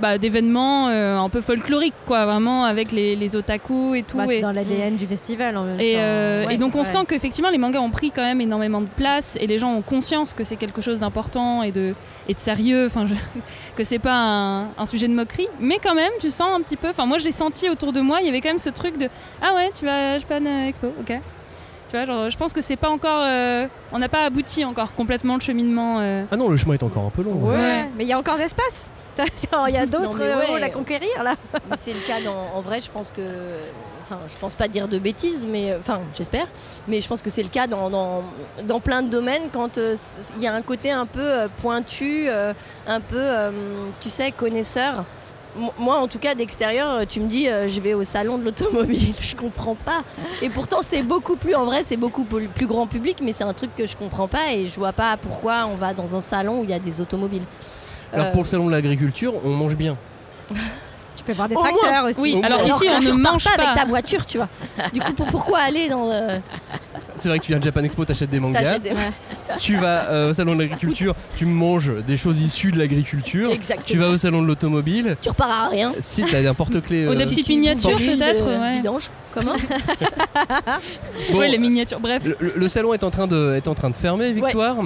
bah, 0.00 0.18
d'événements 0.18 0.88
euh, 0.88 1.16
un 1.18 1.28
peu 1.28 1.40
folkloriques, 1.40 1.94
quoi, 2.06 2.24
vraiment 2.26 2.64
avec 2.64 2.92
les, 2.92 3.16
les 3.16 3.36
otaku 3.36 3.94
et 3.94 4.02
tout. 4.02 4.16
Bah, 4.16 4.24
c'est 4.26 4.38
et, 4.38 4.40
dans 4.40 4.52
l'ADN 4.52 4.96
du 4.96 5.06
festival 5.06 5.56
en 5.56 5.64
même 5.64 5.80
et, 5.80 5.92
temps. 5.94 5.98
euh, 6.02 6.46
Ouais, 6.46 6.54
et 6.54 6.58
donc 6.58 6.74
on 6.74 6.78
ouais. 6.78 6.84
sent 6.84 6.98
qu'effectivement 7.08 7.50
les 7.50 7.58
mangas 7.58 7.80
ont 7.80 7.90
pris 7.90 8.10
quand 8.10 8.22
même 8.22 8.40
énormément 8.40 8.80
de 8.80 8.86
place 8.86 9.36
et 9.40 9.46
les 9.46 9.58
gens 9.58 9.72
ont 9.72 9.82
conscience 9.82 10.34
que 10.34 10.44
c'est 10.44 10.56
quelque 10.56 10.80
chose 10.82 11.00
d'important 11.00 11.62
et 11.62 11.72
de, 11.72 11.94
et 12.28 12.34
de 12.34 12.38
sérieux, 12.38 12.86
enfin 12.86 13.06
je- 13.06 13.14
que 13.76 13.84
c'est 13.84 13.98
pas 13.98 14.14
un, 14.14 14.62
un 14.78 14.86
sujet 14.86 15.08
de 15.08 15.14
moquerie, 15.14 15.48
mais 15.60 15.78
quand 15.82 15.94
même 15.94 16.12
tu 16.20 16.30
sens 16.30 16.48
un 16.56 16.60
petit 16.62 16.76
peu, 16.76 16.88
enfin 16.90 17.06
moi 17.06 17.18
j'ai 17.18 17.32
senti 17.32 17.68
autour 17.68 17.92
de 17.92 18.00
moi 18.00 18.18
il 18.20 18.26
y 18.26 18.28
avait 18.28 18.40
quand 18.40 18.50
même 18.50 18.58
ce 18.58 18.70
truc 18.70 18.96
de 18.98 19.08
ah 19.42 19.54
ouais 19.54 19.70
tu 19.78 19.84
vas 19.84 20.12
à 20.14 20.18
Japan 20.18 20.44
Expo, 20.68 20.88
ok. 21.00 21.12
Tu 21.90 21.96
vois, 21.96 22.04
genre, 22.04 22.28
je 22.28 22.36
pense 22.36 22.52
que 22.52 22.60
c'est 22.60 22.76
pas 22.76 22.90
encore, 22.90 23.22
euh, 23.24 23.66
on 23.92 23.98
n'a 23.98 24.10
pas 24.10 24.24
abouti 24.24 24.62
encore 24.62 24.94
complètement 24.94 25.36
le 25.36 25.40
cheminement. 25.40 25.96
euh. 26.00 26.24
Ah 26.30 26.36
non, 26.36 26.50
le 26.50 26.58
chemin 26.58 26.74
est 26.74 26.82
encore 26.82 27.06
un 27.06 27.10
peu 27.10 27.22
long. 27.22 27.32
Ouais, 27.42 27.56
Ouais. 27.56 27.88
mais 27.96 28.04
il 28.04 28.08
y 28.08 28.12
a 28.12 28.18
encore 28.18 28.36
d'espace. 28.36 28.90
Il 29.68 29.74
y 29.74 29.76
a 29.76 29.86
d'autres 29.86 30.18
ouais. 30.20 30.46
rôles 30.46 30.62
à 30.62 30.70
conquérir 30.70 31.22
là. 31.22 31.34
C'est 31.76 31.92
le 31.92 32.00
cas 32.00 32.20
dans, 32.20 32.36
en 32.54 32.60
vrai, 32.62 32.80
je 32.80 32.90
pense 32.90 33.10
que. 33.10 33.22
Enfin, 34.02 34.20
je 34.26 34.36
pense 34.38 34.54
pas 34.54 34.68
dire 34.68 34.88
de 34.88 34.98
bêtises, 34.98 35.44
mais. 35.46 35.76
Enfin, 35.78 36.00
j'espère. 36.16 36.46
Mais 36.86 37.00
je 37.00 37.08
pense 37.08 37.20
que 37.20 37.28
c'est 37.30 37.42
le 37.42 37.50
cas 37.50 37.66
dans, 37.66 37.90
dans, 37.90 38.22
dans 38.62 38.80
plein 38.80 39.02
de 39.02 39.08
domaines 39.10 39.48
quand 39.52 39.76
euh, 39.76 39.96
il 40.36 40.42
y 40.42 40.46
a 40.46 40.54
un 40.54 40.62
côté 40.62 40.90
un 40.90 41.04
peu 41.06 41.20
euh, 41.20 41.48
pointu, 41.60 42.24
euh, 42.28 42.54
un 42.86 43.00
peu, 43.00 43.22
tu 44.00 44.08
sais, 44.08 44.32
connaisseur. 44.32 45.04
M- 45.60 45.68
Moi, 45.78 45.96
en 45.98 46.08
tout 46.08 46.18
cas, 46.18 46.34
d'extérieur, 46.34 47.06
tu 47.06 47.20
me 47.20 47.26
dis, 47.28 47.46
je 47.66 47.80
vais 47.82 47.92
au 47.92 48.04
salon 48.04 48.38
de 48.38 48.44
l'automobile. 48.44 49.14
Je 49.20 49.34
comprends 49.36 49.74
pas. 49.74 50.02
Et 50.40 50.48
pourtant, 50.48 50.78
c'est 50.80 51.02
beaucoup 51.02 51.36
plus, 51.36 51.54
en 51.54 51.64
vrai, 51.66 51.84
c'est 51.84 51.96
beaucoup 51.98 52.24
plus 52.24 52.48
plus 52.48 52.66
grand 52.66 52.86
public, 52.86 53.18
mais 53.22 53.32
c'est 53.34 53.44
un 53.44 53.52
truc 53.52 53.74
que 53.76 53.84
je 53.86 53.94
comprends 53.96 54.28
pas 54.28 54.52
et 54.54 54.68
je 54.68 54.76
vois 54.78 54.92
pas 54.92 55.16
pourquoi 55.18 55.66
on 55.70 55.74
va 55.76 55.92
dans 55.92 56.14
un 56.14 56.22
salon 56.22 56.60
où 56.60 56.64
il 56.64 56.70
y 56.70 56.74
a 56.74 56.78
des 56.78 57.00
automobiles. 57.00 57.42
Alors 58.12 58.26
Euh, 58.26 58.30
pour 58.32 58.42
le 58.42 58.46
salon 58.48 58.66
de 58.66 58.72
l'agriculture, 58.72 59.34
on 59.44 59.50
mange 59.50 59.76
bien. 59.76 59.96
Tu 61.16 61.24
peux 61.24 61.32
voir 61.32 61.48
des 61.48 61.56
Au 61.56 61.60
moins. 61.62 61.70
tracteurs 61.76 62.04
aussi. 62.04 62.20
Oui, 62.20 62.34
Au 62.40 62.42
alors 62.44 62.60
moins. 62.64 62.76
ici 62.76 62.86
on 62.90 63.00
tu 63.00 63.06
ne 63.08 63.12
repars 63.16 63.32
mange 63.32 63.44
pas 63.44 63.56
pas. 63.56 63.62
avec 63.64 63.82
ta 63.82 63.86
voiture, 63.86 64.24
tu 64.24 64.38
vois. 64.38 64.48
Du 64.94 65.00
coup, 65.00 65.12
pour- 65.12 65.26
pourquoi 65.26 65.58
aller 65.58 65.88
dans. 65.90 66.10
euh, 66.10 66.38
C'est 67.16 67.28
vrai 67.28 67.38
que 67.40 67.44
tu 67.44 67.50
viens 67.52 67.58
de 67.58 67.64
Japan 67.64 67.82
Expo, 67.82 68.04
t'achètes 68.04 68.30
des 68.30 68.38
mangas. 68.40 68.62
t'achètes 68.62 68.82
des- 68.84 68.92
Tu 69.58 69.76
vas 69.76 70.04
euh, 70.10 70.30
au 70.30 70.34
salon 70.34 70.54
de 70.54 70.60
l'agriculture, 70.62 71.14
tu 71.36 71.44
manges 71.44 71.92
des 72.06 72.16
choses 72.16 72.40
issues 72.40 72.70
de 72.70 72.78
l'agriculture. 72.78 73.50
Exactement. 73.50 73.84
Tu 73.84 73.98
vas 73.98 74.08
au 74.10 74.16
salon 74.16 74.40
de 74.42 74.46
l'automobile. 74.46 75.16
Tu 75.20 75.28
repars 75.28 75.50
à 75.50 75.68
rien. 75.68 75.92
Si 75.98 76.24
t'as 76.24 76.48
un 76.48 76.54
porte-clés. 76.54 77.08
Ou 77.08 77.14
des 77.14 77.24
petites 77.24 77.44
tu 77.46 77.52
miniatures, 77.52 77.90
bouges 77.90 78.06
de 78.06 78.14
peut-être, 78.16 78.44
ouais. 78.46 78.72
Vidange. 78.76 79.10
Comment 79.34 79.54
bon, 81.32 81.38
Ouais, 81.38 81.48
les 81.48 81.58
miniatures, 81.58 82.00
bref. 82.00 82.22
le, 82.24 82.36
le- 82.40 82.52
le 82.56 82.68
salon 82.68 82.94
est 82.94 83.04
en 83.04 83.10
train 83.10 83.26
de, 83.26 83.54
est 83.56 83.68
en 83.68 83.74
train 83.74 83.90
de 83.90 83.96
fermer, 83.96 84.32
Victoire. 84.32 84.76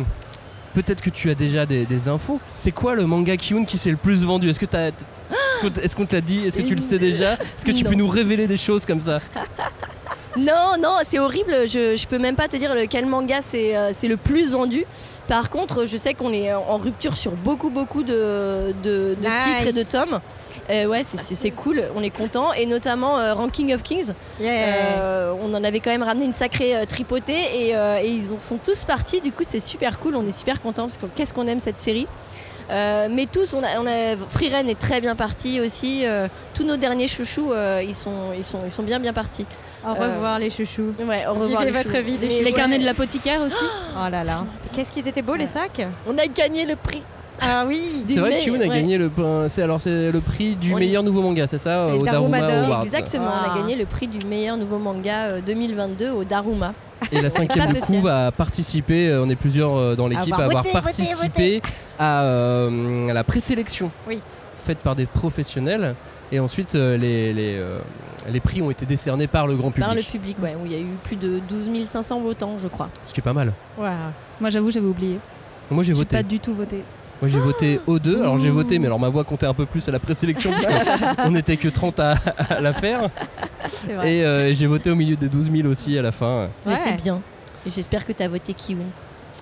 Peut-être 0.75 1.01
que 1.03 1.11
tu 1.11 1.29
as 1.31 1.35
déjà 1.35 1.67
des, 1.67 1.85
des 1.87 2.09
infos. 2.09 2.41
C'est 2.57 2.73
quoi 2.73 2.95
le 2.95 3.07
manga 3.07 3.37
Kiun 3.37 3.65
qui 3.65 3.77
s'est 3.79 3.91
le 3.91 3.97
plus 3.97 4.25
vendu? 4.25 4.49
Est-ce 4.49 4.59
que 4.61 4.67
t'as- 4.67 4.89
est-ce 4.89 5.61
qu'on 5.61 5.71
t- 5.71 5.81
est-ce 5.85 5.97
qu'on 5.97 6.07
te 6.07 6.15
l'a 6.15 6.21
dit? 6.23 6.47
Est-ce 6.47 6.57
que 6.57 6.63
tu 6.63 6.75
le 6.75 6.81
sais 6.81 6.99
déjà? 6.99 7.35
Est-ce 7.35 7.65
que 7.65 7.73
tu 7.73 7.85
peux 7.85 7.95
nous 7.95 8.09
révéler 8.09 8.47
des 8.47 8.57
choses 8.57 8.85
comme 8.87 9.01
ça? 9.01 9.21
Non, 10.35 10.77
non, 10.83 10.97
c'est 11.05 11.19
horrible. 11.19 11.53
Je, 11.67 11.95
je 11.95 12.07
peux 12.07 12.19
même 12.19 12.37
pas 12.37 12.49
te 12.49 12.57
dire 12.57 12.75
lequel 12.75 13.05
manga 13.05 13.43
c'est 13.43 13.77
euh, 13.77 13.91
c'est 13.93 14.09
le 14.09 14.17
plus 14.17 14.51
vendu. 14.51 14.85
Par 15.29 15.51
contre, 15.51 15.85
je 15.85 15.99
sais 15.99 16.15
qu'on 16.15 16.33
est 16.33 16.55
en 16.55 16.79
rupture 16.79 17.19
sur 17.19 17.33
beaucoup, 17.33 17.69
beaucoup 17.69 18.03
de, 18.03 18.73
de- 18.83 19.15
de 19.15 19.29
Nice. 19.29 19.45
titres 19.45 19.67
et 19.67 19.73
de 19.75 19.83
tomes. 19.83 20.21
Euh, 20.71 20.87
ouais, 20.87 21.03
c'est- 21.05 21.51
cool, 21.51 21.83
on 21.97 22.03
est 22.03 22.11
content. 22.11 22.53
Et 22.53 22.67
notamment 22.67 23.19
euh, 23.19 23.35
Ranking 23.35 23.75
of 23.75 23.83
Kings. 23.83 24.13
Yeah. 24.41 24.53
Euh, 24.53 25.35
on 25.41 25.53
en 25.55 25.65
avait 25.65 25.81
quand 25.81 25.91
même 25.91 26.03
ramené 26.03 26.25
une 26.27 26.33
sacrée 26.33 26.77
euh, 26.77 26.85
tripotée 26.87 27.67
et, 27.69 27.77
euh, 27.77 27.99
et 28.03 28.09
ils 28.09 28.25
sont 28.41 28.59
tous 28.65 28.85
partis. 28.85 29.21
Du 29.21 29.33
coup, 29.33 29.43
c'est 29.45 29.61
super 29.61 29.99
cool. 29.99 30.15
On 30.17 30.27
est 30.27 30.33
super 30.33 30.61
contents 30.63 30.85
parce 30.85 30.97
que 30.99 31.07
qu'est-ce 31.07 31.35
qu'on 31.35 31.47
aime 31.47 31.61
cette 31.61 31.79
série. 31.79 32.07
Euh, 32.71 33.09
mais 33.11 33.27
tous, 33.27 33.55
on 33.55 33.63
a, 33.63 33.81
on 33.81 33.87
a 33.87 34.17
Free 34.29 34.49
Ren 34.49 34.67
est 34.69 34.79
très 34.79 35.01
bien 35.01 35.17
parti 35.17 35.61
aussi. 35.61 36.07
Euh, 36.07 36.29
tous 36.55 36.63
nos 36.65 36.77
derniers 36.77 37.09
chouchous, 37.09 37.53
euh, 37.53 37.83
ils 37.85 37.95
sont, 37.95 38.33
ils 38.37 38.45
sont, 38.45 38.61
ils 38.65 38.71
sont 38.73 38.85
bien 38.85 39.01
bien 39.01 39.13
partis. 39.13 39.45
Au 39.85 39.93
revoir 39.95 40.39
les 40.39 40.49
chouchous. 40.49 40.95
Ouais, 41.01 41.27
au 41.27 41.33
Vivez 41.35 41.45
revoir 41.47 41.65
les 41.65 41.71
votre 41.73 41.91
chouchous. 41.91 42.05
vie. 42.05 42.19
Les 42.19 42.45
ouais, 42.45 42.53
carnets 42.53 42.79
de 42.79 42.85
l'apothicaire 42.85 43.41
aussi. 43.43 43.65
Oh 43.97 44.09
là 44.09 44.23
là. 44.23 44.45
Qu'est-ce 44.73 44.93
qu'ils 44.93 45.07
étaient 45.09 45.23
beaux 45.23 45.35
les 45.35 45.47
sacs? 45.49 45.83
On 46.07 46.17
a 46.17 46.27
gagné 46.29 46.65
le 46.65 46.77
prix. 46.77 47.03
Ah 47.41 47.65
oui. 47.67 48.03
Du 48.07 48.15
C'est 48.15 48.21
vrai 48.21 48.39
que 48.39 48.45
Kiun 48.45 48.55
a 48.57 48.59
ouais. 48.59 48.69
gagné 48.69 48.99
le, 48.99 49.11
c'est 49.49 49.63
alors 49.63 49.81
c'est 49.81 50.13
le 50.13 50.21
prix 50.21 50.55
du 50.57 50.73
On 50.73 50.77
est- 50.77 50.81
meilleur 50.81 51.03
nouveau 51.03 51.23
manga, 51.23 51.47
c'est 51.47 51.59
ça 51.59 51.89
Au 51.89 51.99
Daruma. 51.99 52.39
Awards. 52.39 52.85
Exactement, 52.85 53.25
on 53.27 53.49
Ah. 53.51 53.53
a 53.53 53.59
gagné 53.59 53.75
le 53.77 53.85
prix 53.87 54.07
du 54.07 54.25
meilleur 54.27 54.57
nouveau 54.57 54.79
manga 54.79 55.27
euh, 55.27 55.41
2022 55.45 56.11
au 56.11 56.25
Daruma. 56.25 56.75
Et 57.11 57.21
la 57.21 57.31
cinquième 57.31 57.73
peu 57.75 57.81
coup 57.81 57.93
fier. 57.95 58.03
va 58.03 58.31
participer, 58.31 59.09
euh, 59.09 59.25
on 59.25 59.29
est 59.31 59.35
plusieurs 59.37 59.75
euh, 59.77 59.97
dans 59.97 60.07
l'équipe 60.09 60.33
à 60.35 60.45
avoir 60.45 60.51
avoir 60.51 60.63
voté, 60.65 60.79
voté, 60.79 60.83
participé 60.85 61.63
à 61.99 62.23
euh, 62.23 63.09
à 63.09 63.13
la 63.13 63.25
présélection 63.25 63.91
Oui. 64.09 64.21
faite 64.65 64.79
par 64.79 64.95
des 64.95 65.07
professionnels. 65.07 65.95
Et 66.31 66.39
ensuite, 66.41 66.77
euh, 66.77 66.97
les, 66.97 67.33
les, 67.35 67.57
euh, 67.59 67.79
les 68.31 68.41
prix 68.41 68.63
ont 68.63 68.71
été 68.71 68.87
décernés 68.87 69.27
par 69.27 69.47
le 69.47 69.55
grand 69.57 69.71
public. 69.71 69.85
Par 69.85 69.95
le 69.95 70.01
public, 70.03 70.37
ouais, 70.43 70.55
où 70.63 70.65
il 70.65 70.73
y 70.73 70.77
a 70.77 70.79
eu 70.79 70.87
plus 71.05 71.17
de 71.17 71.41
12 71.49 71.69
500 71.85 72.21
votants, 72.21 72.57
je 72.63 72.69
crois. 72.69 72.89
Ce 73.05 73.13
qui 73.13 73.21
est 73.21 73.23
pas 73.25 73.33
mal. 73.35 73.53
Moi 73.77 74.49
j'avoue, 74.51 74.71
j'avais 74.71 74.87
oublié. 74.87 75.19
Moi 75.71 75.83
j'ai 75.83 75.89
J'ai 75.89 75.99
voté. 75.99 76.17
pas 76.17 76.23
du 76.23 76.39
tout 76.39 76.55
voté. 76.55 76.85
Moi 77.23 77.29
j'ai 77.31 77.39
voté 77.39 77.81
O2. 77.87 78.19
Alors 78.21 78.39
j'ai 78.41 78.51
voté, 78.51 78.79
mais 78.81 78.87
alors 78.87 78.99
ma 78.99 79.09
voix 79.09 79.23
comptait 79.23 79.47
un 79.47 79.55
peu 79.55 79.65
plus 79.65 79.89
à 79.89 79.93
la 79.93 80.01
présélection 80.01 80.51
parce 80.53 81.17
qu'on 81.17 81.31
n'était 81.31 81.57
que 81.57 81.69
30 81.71 82.01
à, 82.01 82.15
à 82.51 82.61
la 82.61 82.73
faire. 82.73 83.09
Vrai. 83.89 84.17
Et 84.17 84.25
euh, 84.25 84.53
j'ai 84.55 84.67
voté 84.67 84.91
au 84.91 84.97
milieu 84.97 85.15
des 85.15 85.29
12 85.29 85.51
000 85.51 85.69
aussi 85.69 85.97
à 85.97 86.03
la 86.03 86.11
fin. 86.13 86.49
Mais 86.67 86.73
Ouais. 86.75 86.79
c'est 86.85 86.97
bien. 87.01 87.21
J'espère 87.65 88.05
que 88.05 88.13
tu 88.13 88.23
as 88.25 88.29
voté 88.29 88.55
Kiun. 88.55 88.79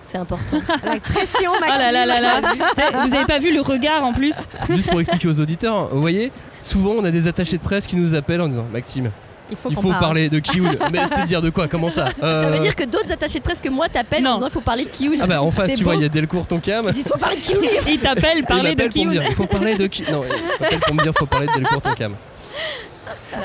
C'est 0.03 0.17
important. 0.19 0.57
La 0.83 0.99
pression, 0.99 1.51
Oh 1.55 1.57
Maxime. 1.59 1.81
là 1.81 1.91
là 1.91 2.05
là 2.05 2.19
là. 2.21 3.03
Vous 3.07 3.15
avez 3.15 3.25
pas 3.25 3.39
vu 3.39 3.53
le 3.53 3.61
regard 3.61 4.03
en 4.03 4.13
plus 4.13 4.47
Juste 4.69 4.89
pour 4.89 4.99
expliquer 4.99 5.27
aux 5.27 5.39
auditeurs, 5.39 5.87
vous 5.91 6.01
voyez, 6.01 6.31
souvent 6.59 6.91
on 6.97 7.03
a 7.03 7.11
des 7.11 7.27
attachés 7.27 7.57
de 7.57 7.61
presse 7.63 7.87
qui 7.87 7.95
nous 7.95 8.13
appellent 8.15 8.41
en 8.41 8.47
disant 8.47 8.65
Maxime, 8.71 9.09
Il 9.51 9.57
faut 9.57 9.69
il 9.69 9.75
qu'on 9.75 9.81
faut 9.81 9.89
parle. 9.89 10.01
parler 10.01 10.29
de 10.29 10.39
Kiun. 10.39 10.71
mais 10.91 10.99
c'est-à-dire 11.07 11.41
de 11.41 11.49
quoi? 11.49 11.67
Comment 11.67 11.89
ça? 11.89 12.07
Ça 12.07 12.25
Euh, 12.25 12.51
veut 12.53 12.59
dire 12.59 12.75
que 12.75 12.85
d'autres 12.85 13.11
attachés 13.11 13.39
de 13.39 13.43
presse 13.43 13.61
que 13.61 13.69
moi 13.69 13.87
t'appellent 13.89 14.25
en 14.25 14.31
Non. 14.31 14.35
disant 14.37 14.47
il 14.47 14.53
faut 14.53 14.61
parler 14.61 14.85
de 14.85 14.89
Kiun. 14.89 15.17
Ah 15.21 15.27
bah 15.27 15.41
en 15.43 15.51
face, 15.51 15.67
C'est 15.71 15.75
tu 15.75 15.83
vois, 15.83 15.95
il 15.95 16.01
y 16.01 16.05
a 16.05 16.09
Delcourt 16.09 16.47
Tonkam. 16.47 16.85
Ils 16.87 16.93
disent 16.93 17.07
faut 17.07 17.17
parler 17.17 17.35
de 17.37 17.41
Kiun. 17.41 17.59
Il 17.87 17.99
t'appelle 17.99 18.37
Il 18.37 18.45
parler 18.45 18.73
de 18.75 18.87
dire, 18.87 19.23
il 19.27 19.35
faut 19.35 19.45
parler 19.45 19.75
de 19.75 19.87
qui 19.87 20.03
Non, 20.11 20.21
il 20.23 20.61
m'appelle 20.63 20.79
pour 20.79 20.95
me 20.95 21.03
dire, 21.03 21.13
faut 21.17 21.25
parler 21.25 21.47
de 21.47 21.53
Delcourt 21.53 21.81
Tonkam. 21.81 22.15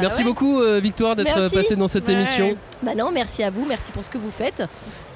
Merci 0.00 0.18
ouais. 0.18 0.24
beaucoup 0.24 0.60
euh, 0.60 0.80
Victoire 0.82 1.14
d'être 1.16 1.34
Merci. 1.36 1.54
passée 1.54 1.76
dans 1.76 1.88
cette 1.88 2.06
Ouais. 2.08 2.14
émission. 2.14 2.56
Bah 2.82 2.92
non, 2.96 3.10
merci 3.12 3.42
à 3.42 3.50
vous, 3.50 3.64
merci 3.66 3.92
pour 3.92 4.04
ce 4.04 4.10
que 4.10 4.18
vous 4.18 4.30
faites. 4.30 4.62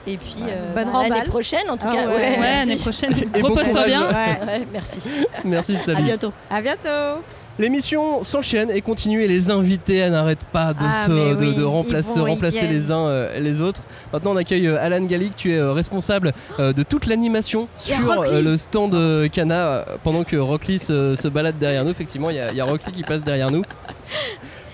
Et 0.06 0.16
puis 0.16 0.36
euh, 0.48 0.74
Bonne 0.74 0.90
bah, 0.92 1.02
l'année 1.08 1.28
prochaine 1.28 1.68
en 1.68 1.76
tout 1.76 1.86
Ah 1.90 1.94
cas. 1.94 2.06
ouais. 2.08 2.14
Ouais, 2.14 2.36
merci. 2.40 2.68
l'année 2.68 2.76
prochaine. 2.80 3.14
Repose-toi 3.42 3.84
bien. 3.86 4.06
Ouais. 4.08 4.14
Ouais, 4.46 4.66
merci. 4.72 5.00
Merci, 5.44 5.76
À 5.76 5.84
salut. 5.86 6.02
bientôt. 6.04 6.32
À 6.50 6.60
bientôt. 6.62 7.20
L'émission 7.60 8.24
s'enchaîne 8.24 8.70
et 8.70 8.80
continue 8.80 9.22
et 9.22 9.28
les 9.28 9.50
invités 9.50 10.08
n'arrêtent 10.08 10.46
pas 10.50 10.72
de, 10.72 10.78
Ah, 10.82 11.04
se, 11.06 11.12
mais 11.12 11.36
de, 11.36 11.46
oui, 11.50 11.54
de 11.54 11.60
ils 11.60 11.64
remplacer, 11.64 12.18
vont, 12.18 12.70
les 12.70 12.90
uns 12.90 13.06
euh, 13.06 13.38
les 13.38 13.60
autres. 13.60 13.82
Maintenant 14.14 14.32
on 14.32 14.36
accueille 14.36 14.66
euh, 14.66 14.82
Alan 14.82 15.04
Gallic, 15.04 15.36
tu 15.36 15.52
es 15.52 15.58
euh, 15.58 15.72
responsable 15.74 16.32
de 16.58 16.82
toute 16.82 17.04
l'animation 17.04 17.68
sur 17.76 18.24
le 18.24 18.56
stand 18.56 18.96
Cana 19.30 19.84
pendant 20.02 20.24
que 20.24 20.36
Rock 20.36 20.68
Lee 20.68 20.78
se, 20.78 21.14
se 21.16 21.28
balade 21.28 21.58
derrière 21.58 21.84
nous. 21.84 21.90
Effectivement 21.90 22.30
il 22.30 22.36
y 22.36 22.40
a, 22.40 22.64
a 22.64 22.66
Rock 22.66 22.80
Lee 22.86 22.92
qui 22.92 23.02
passe 23.02 23.22
derrière 23.22 23.50
nous. 23.50 23.62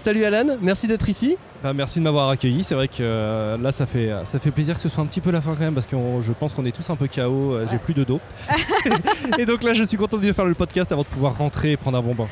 Salut 0.07 0.25
Alan, 0.25 0.57
merci 0.62 0.87
d'être 0.87 1.09
ici. 1.09 1.37
Bah, 1.64 1.73
merci 1.73 1.99
de 1.99 2.05
m'avoir 2.05 2.29
accueilli. 2.29 2.62
C'est 2.62 2.77
vrai 2.77 2.87
que 2.87 2.99
euh, 3.01 3.59
là, 3.59 3.73
ça 3.73 3.87
fait, 3.87 4.12
ça 4.23 4.38
fait 4.38 4.53
plaisir 4.53 4.77
que 4.77 4.81
ce 4.81 4.88
soit 4.88 5.03
un 5.03 5.07
petit 5.07 5.21
peu 5.21 5.33
la 5.33 5.40
fin 5.40 5.51
quand 5.55 5.64
même 5.64 5.75
parce 5.75 5.87
que 5.88 5.97
je 6.25 6.33
pense 6.33 6.55
qu'on 6.55 6.64
est 6.64 6.71
tous 6.71 6.88
un 6.90 6.95
peu 6.95 7.09
KO. 7.09 7.55
euh, 7.55 7.66
J'ai 7.69 7.79
plus 7.79 7.92
de 7.92 8.05
dos. 8.05 8.21
et 9.38 9.47
donc 9.47 9.64
là, 9.64 9.75
je 9.75 9.83
suis 9.83 9.97
content 9.97 10.16
de 10.16 10.33
faire 10.33 10.45
le 10.45 10.55
podcast 10.55 10.92
avant 10.92 11.03
de 11.03 11.09
pouvoir 11.09 11.37
rentrer 11.37 11.73
et 11.73 11.77
prendre 11.77 11.99
un 11.99 12.03
bon 12.03 12.14
bain. 12.14 12.29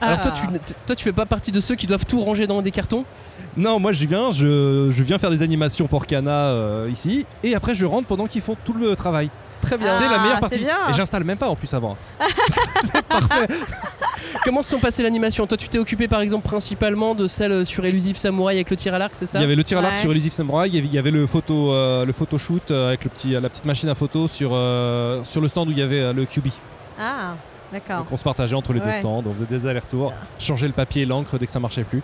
Alors 0.00 0.20
toi 0.20 0.32
Ah. 0.32 0.40
tu, 0.40 0.74
toi 0.86 0.94
tu 0.94 1.02
fais 1.02 1.12
pas 1.12 1.26
partie 1.26 1.50
de 1.50 1.60
ceux 1.60 1.74
qui 1.74 1.88
doivent 1.88 2.06
tout 2.06 2.22
ranger 2.22 2.46
dans 2.46 2.62
des 2.62 2.70
cartons? 2.70 3.04
Non, 3.56 3.80
moi 3.80 3.90
je 3.90 4.06
viens, 4.06 4.30
je, 4.30 4.88
je 4.88 5.02
viens 5.02 5.18
faire 5.18 5.30
des 5.32 5.42
animations 5.42 5.88
pour 5.88 6.06
Cana 6.06 6.30
euh, 6.30 6.88
ici 6.88 7.26
et 7.42 7.56
après 7.56 7.74
je 7.74 7.84
rentre 7.84 8.06
pendant 8.06 8.28
qu'ils 8.28 8.42
font 8.42 8.56
tout 8.64 8.74
le 8.74 8.94
travail. 8.94 9.28
Très 9.60 9.76
bien. 9.78 9.88
Ah, 9.90 9.98
c'est 9.98 10.08
la 10.08 10.18
meilleure 10.18 10.34
c'est 10.36 10.40
partie. 10.40 10.58
bien. 10.60 10.76
Et 10.88 10.92
j'installe 10.92 11.24
même 11.24 11.38
pas 11.38 11.48
en 11.48 11.56
plus 11.56 11.72
avant. 11.74 11.96
Comment 14.44 14.62
se 14.62 14.70
sont 14.70 14.78
passées 14.78 15.02
l'animation 15.02 15.46
Toi 15.46 15.56
tu 15.56 15.68
t'es 15.68 15.78
occupé 15.78 16.08
par 16.08 16.20
exemple 16.20 16.46
principalement 16.46 17.14
de 17.14 17.28
celle 17.28 17.64
sur 17.66 17.84
Elusive 17.84 18.16
Samouraï 18.16 18.56
avec 18.56 18.70
le 18.70 18.76
tir 18.76 18.94
à 18.94 18.98
l'arc, 18.98 19.12
c'est 19.14 19.26
ça 19.26 19.38
Il 19.38 19.42
y 19.42 19.44
avait 19.44 19.56
le 19.56 19.64
tir 19.64 19.78
à 19.78 19.82
l'arc 19.82 19.94
Ouais. 19.94 20.00
sur 20.00 20.10
Elusive 20.10 20.32
Samurai, 20.32 20.68
il 20.68 20.74
y 20.74 20.78
avait, 20.78 20.86
il 20.86 20.92
y 20.94 20.98
avait 20.98 21.10
le 21.10 21.26
photo, 21.26 21.72
euh, 21.72 22.04
le 22.04 22.12
photo 22.12 22.36
shoot 22.38 22.70
euh, 22.70 22.88
avec 22.88 23.04
le 23.04 23.10
petit, 23.10 23.30
la 23.30 23.48
petite 23.48 23.64
machine 23.64 23.88
à 23.88 23.94
photo 23.94 24.28
sur, 24.28 24.50
euh, 24.52 25.22
sur 25.24 25.40
le 25.40 25.48
stand 25.48 25.68
où 25.68 25.72
il 25.72 25.78
y 25.78 25.82
avait 25.82 26.00
euh, 26.00 26.12
le 26.12 26.24
QB. 26.26 26.48
Ah, 27.00 27.34
d'accord. 27.72 27.98
Donc 27.98 28.12
on 28.12 28.16
se 28.16 28.24
partageait 28.24 28.54
entre 28.54 28.72
les 28.72 28.80
deux 28.80 28.92
stands, 28.92 29.22
on 29.24 29.32
faisait 29.32 29.46
des 29.46 29.66
allers-retours, 29.66 30.12
changer 30.38 30.66
le 30.66 30.72
papier 30.72 31.02
et 31.02 31.06
l'encre 31.06 31.38
dès 31.38 31.46
que 31.46 31.52
ça 31.52 31.60
marchait 31.60 31.84
plus. 31.84 32.02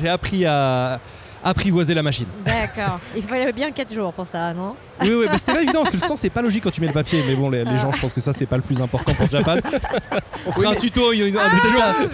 J'ai 0.00 0.08
appris 0.08 0.46
à 0.46 1.00
apprivoiser 1.44 1.94
la 1.94 2.02
machine. 2.02 2.26
D'accord. 2.44 3.00
Il 3.16 3.22
fallait 3.22 3.52
bien 3.52 3.70
4 3.70 3.92
jours 3.94 4.12
pour 4.12 4.26
ça, 4.26 4.52
non? 4.54 4.74
Oui, 5.00 5.10
oui, 5.12 5.26
mais 5.30 5.38
c'était 5.38 5.52
pas 5.54 5.62
évident 5.62 5.80
parce 5.80 5.90
que 5.90 5.96
le 5.96 6.02
sang 6.02 6.16
c'est 6.16 6.28
pas 6.30 6.42
logique 6.42 6.62
quand 6.64 6.70
tu 6.70 6.80
mets 6.80 6.86
le 6.88 6.92
papier. 6.92 7.22
Mais 7.26 7.34
bon, 7.34 7.48
les, 7.50 7.64
les 7.64 7.78
gens, 7.78 7.90
je 7.92 8.00
pense 8.00 8.12
que 8.12 8.20
ça 8.20 8.32
c'est 8.32 8.46
pas 8.46 8.56
le 8.56 8.62
plus 8.62 8.80
important 8.80 9.14
pour 9.14 9.28
Japan. 9.30 9.56
On 10.46 10.52
fera 10.52 10.60
Oui, 10.60 10.66
un 10.66 10.70
mais- 10.70 10.76
tuto, 10.76 11.12
il 11.12 11.18
y 11.20 11.22
a 11.22 11.26
une- 11.28 11.36
un. 11.38 11.48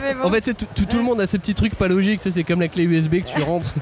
Mais 0.01 0.15
bon. 0.15 0.25
En 0.25 0.31
fait, 0.31 0.45
c'est 0.45 0.55
tout, 0.55 0.67
tout- 0.75 0.85
tout 0.85 0.97
le 0.97 1.03
monde 1.03 1.21
a 1.21 1.27
ces 1.27 1.39
petits 1.39 1.55
trucs 1.55 1.75
pas 1.75 1.89
logiques. 1.89 2.21
C'est 2.23 2.45
comme 2.45 2.61
la 2.61 2.69
clé 2.69 2.85
USB 2.85 3.21
que 3.23 3.29
tu 3.29 3.43
rentres. 3.43 3.75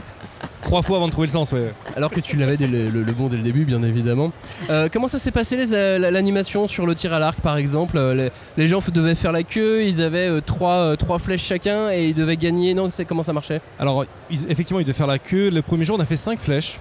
Trois 0.65 0.83
fois 0.83 0.97
avant 0.97 1.07
de 1.07 1.13
trouver 1.13 1.29
le 1.29 1.33
sens, 1.33 1.53
ouais. 1.53 1.73
Alors 1.97 2.11
que 2.11 2.19
tu 2.19 2.37
l'avais 2.37 2.57
le, 2.57 2.89
le- 2.89 3.03
le 3.05 3.13
bon 3.13 3.29
dès 3.29 3.37
le 3.37 3.43
début, 3.43 3.65
bien 3.65 3.83
évidemment. 3.85 4.33
Euh, 4.71 4.89
comment 4.93 5.07
ça 5.07 5.21
s'est 5.21 5.31
passé 5.31 5.57
euh, 5.73 5.99
la- 5.99 6.11
l'animation 6.11 6.67
sur 6.67 6.87
le 6.87 6.95
tir 6.97 7.13
à 7.13 7.19
l'arc, 7.21 7.39
par 7.41 7.57
exemple? 7.57 7.97
Euh, 7.97 8.15
les, 8.15 8.31
les 8.57 8.67
gens 8.69 8.81
devaient 8.93 9.15
faire 9.15 9.31
la 9.31 9.43
queue, 9.45 9.85
ils 9.85 10.03
avaient 10.03 10.29
euh, 10.29 10.41
trois, 10.41 10.73
euh, 10.79 10.97
trois 10.97 11.19
flèches 11.21 11.45
chacun 11.45 11.91
et 11.93 12.07
ils 12.09 12.15
devaient 12.15 12.37
gagner. 12.37 12.75
Non, 12.75 12.89
c'est 12.91 13.05
comment 13.05 13.23
ça 13.23 13.33
marchait? 13.33 13.61
Alors, 13.79 14.05
ils- 14.31 14.51
effectivement, 14.51 14.81
il 14.81 14.85
devait 14.85 14.97
faire 14.97 15.07
la 15.07 15.19
queue. 15.21 15.51
Le 15.51 15.63
premier 15.63 15.85
jour, 15.85 15.97
on 15.99 16.03
a 16.03 16.07
fait 16.07 16.17
5 16.17 16.41
flèches. 16.41 16.79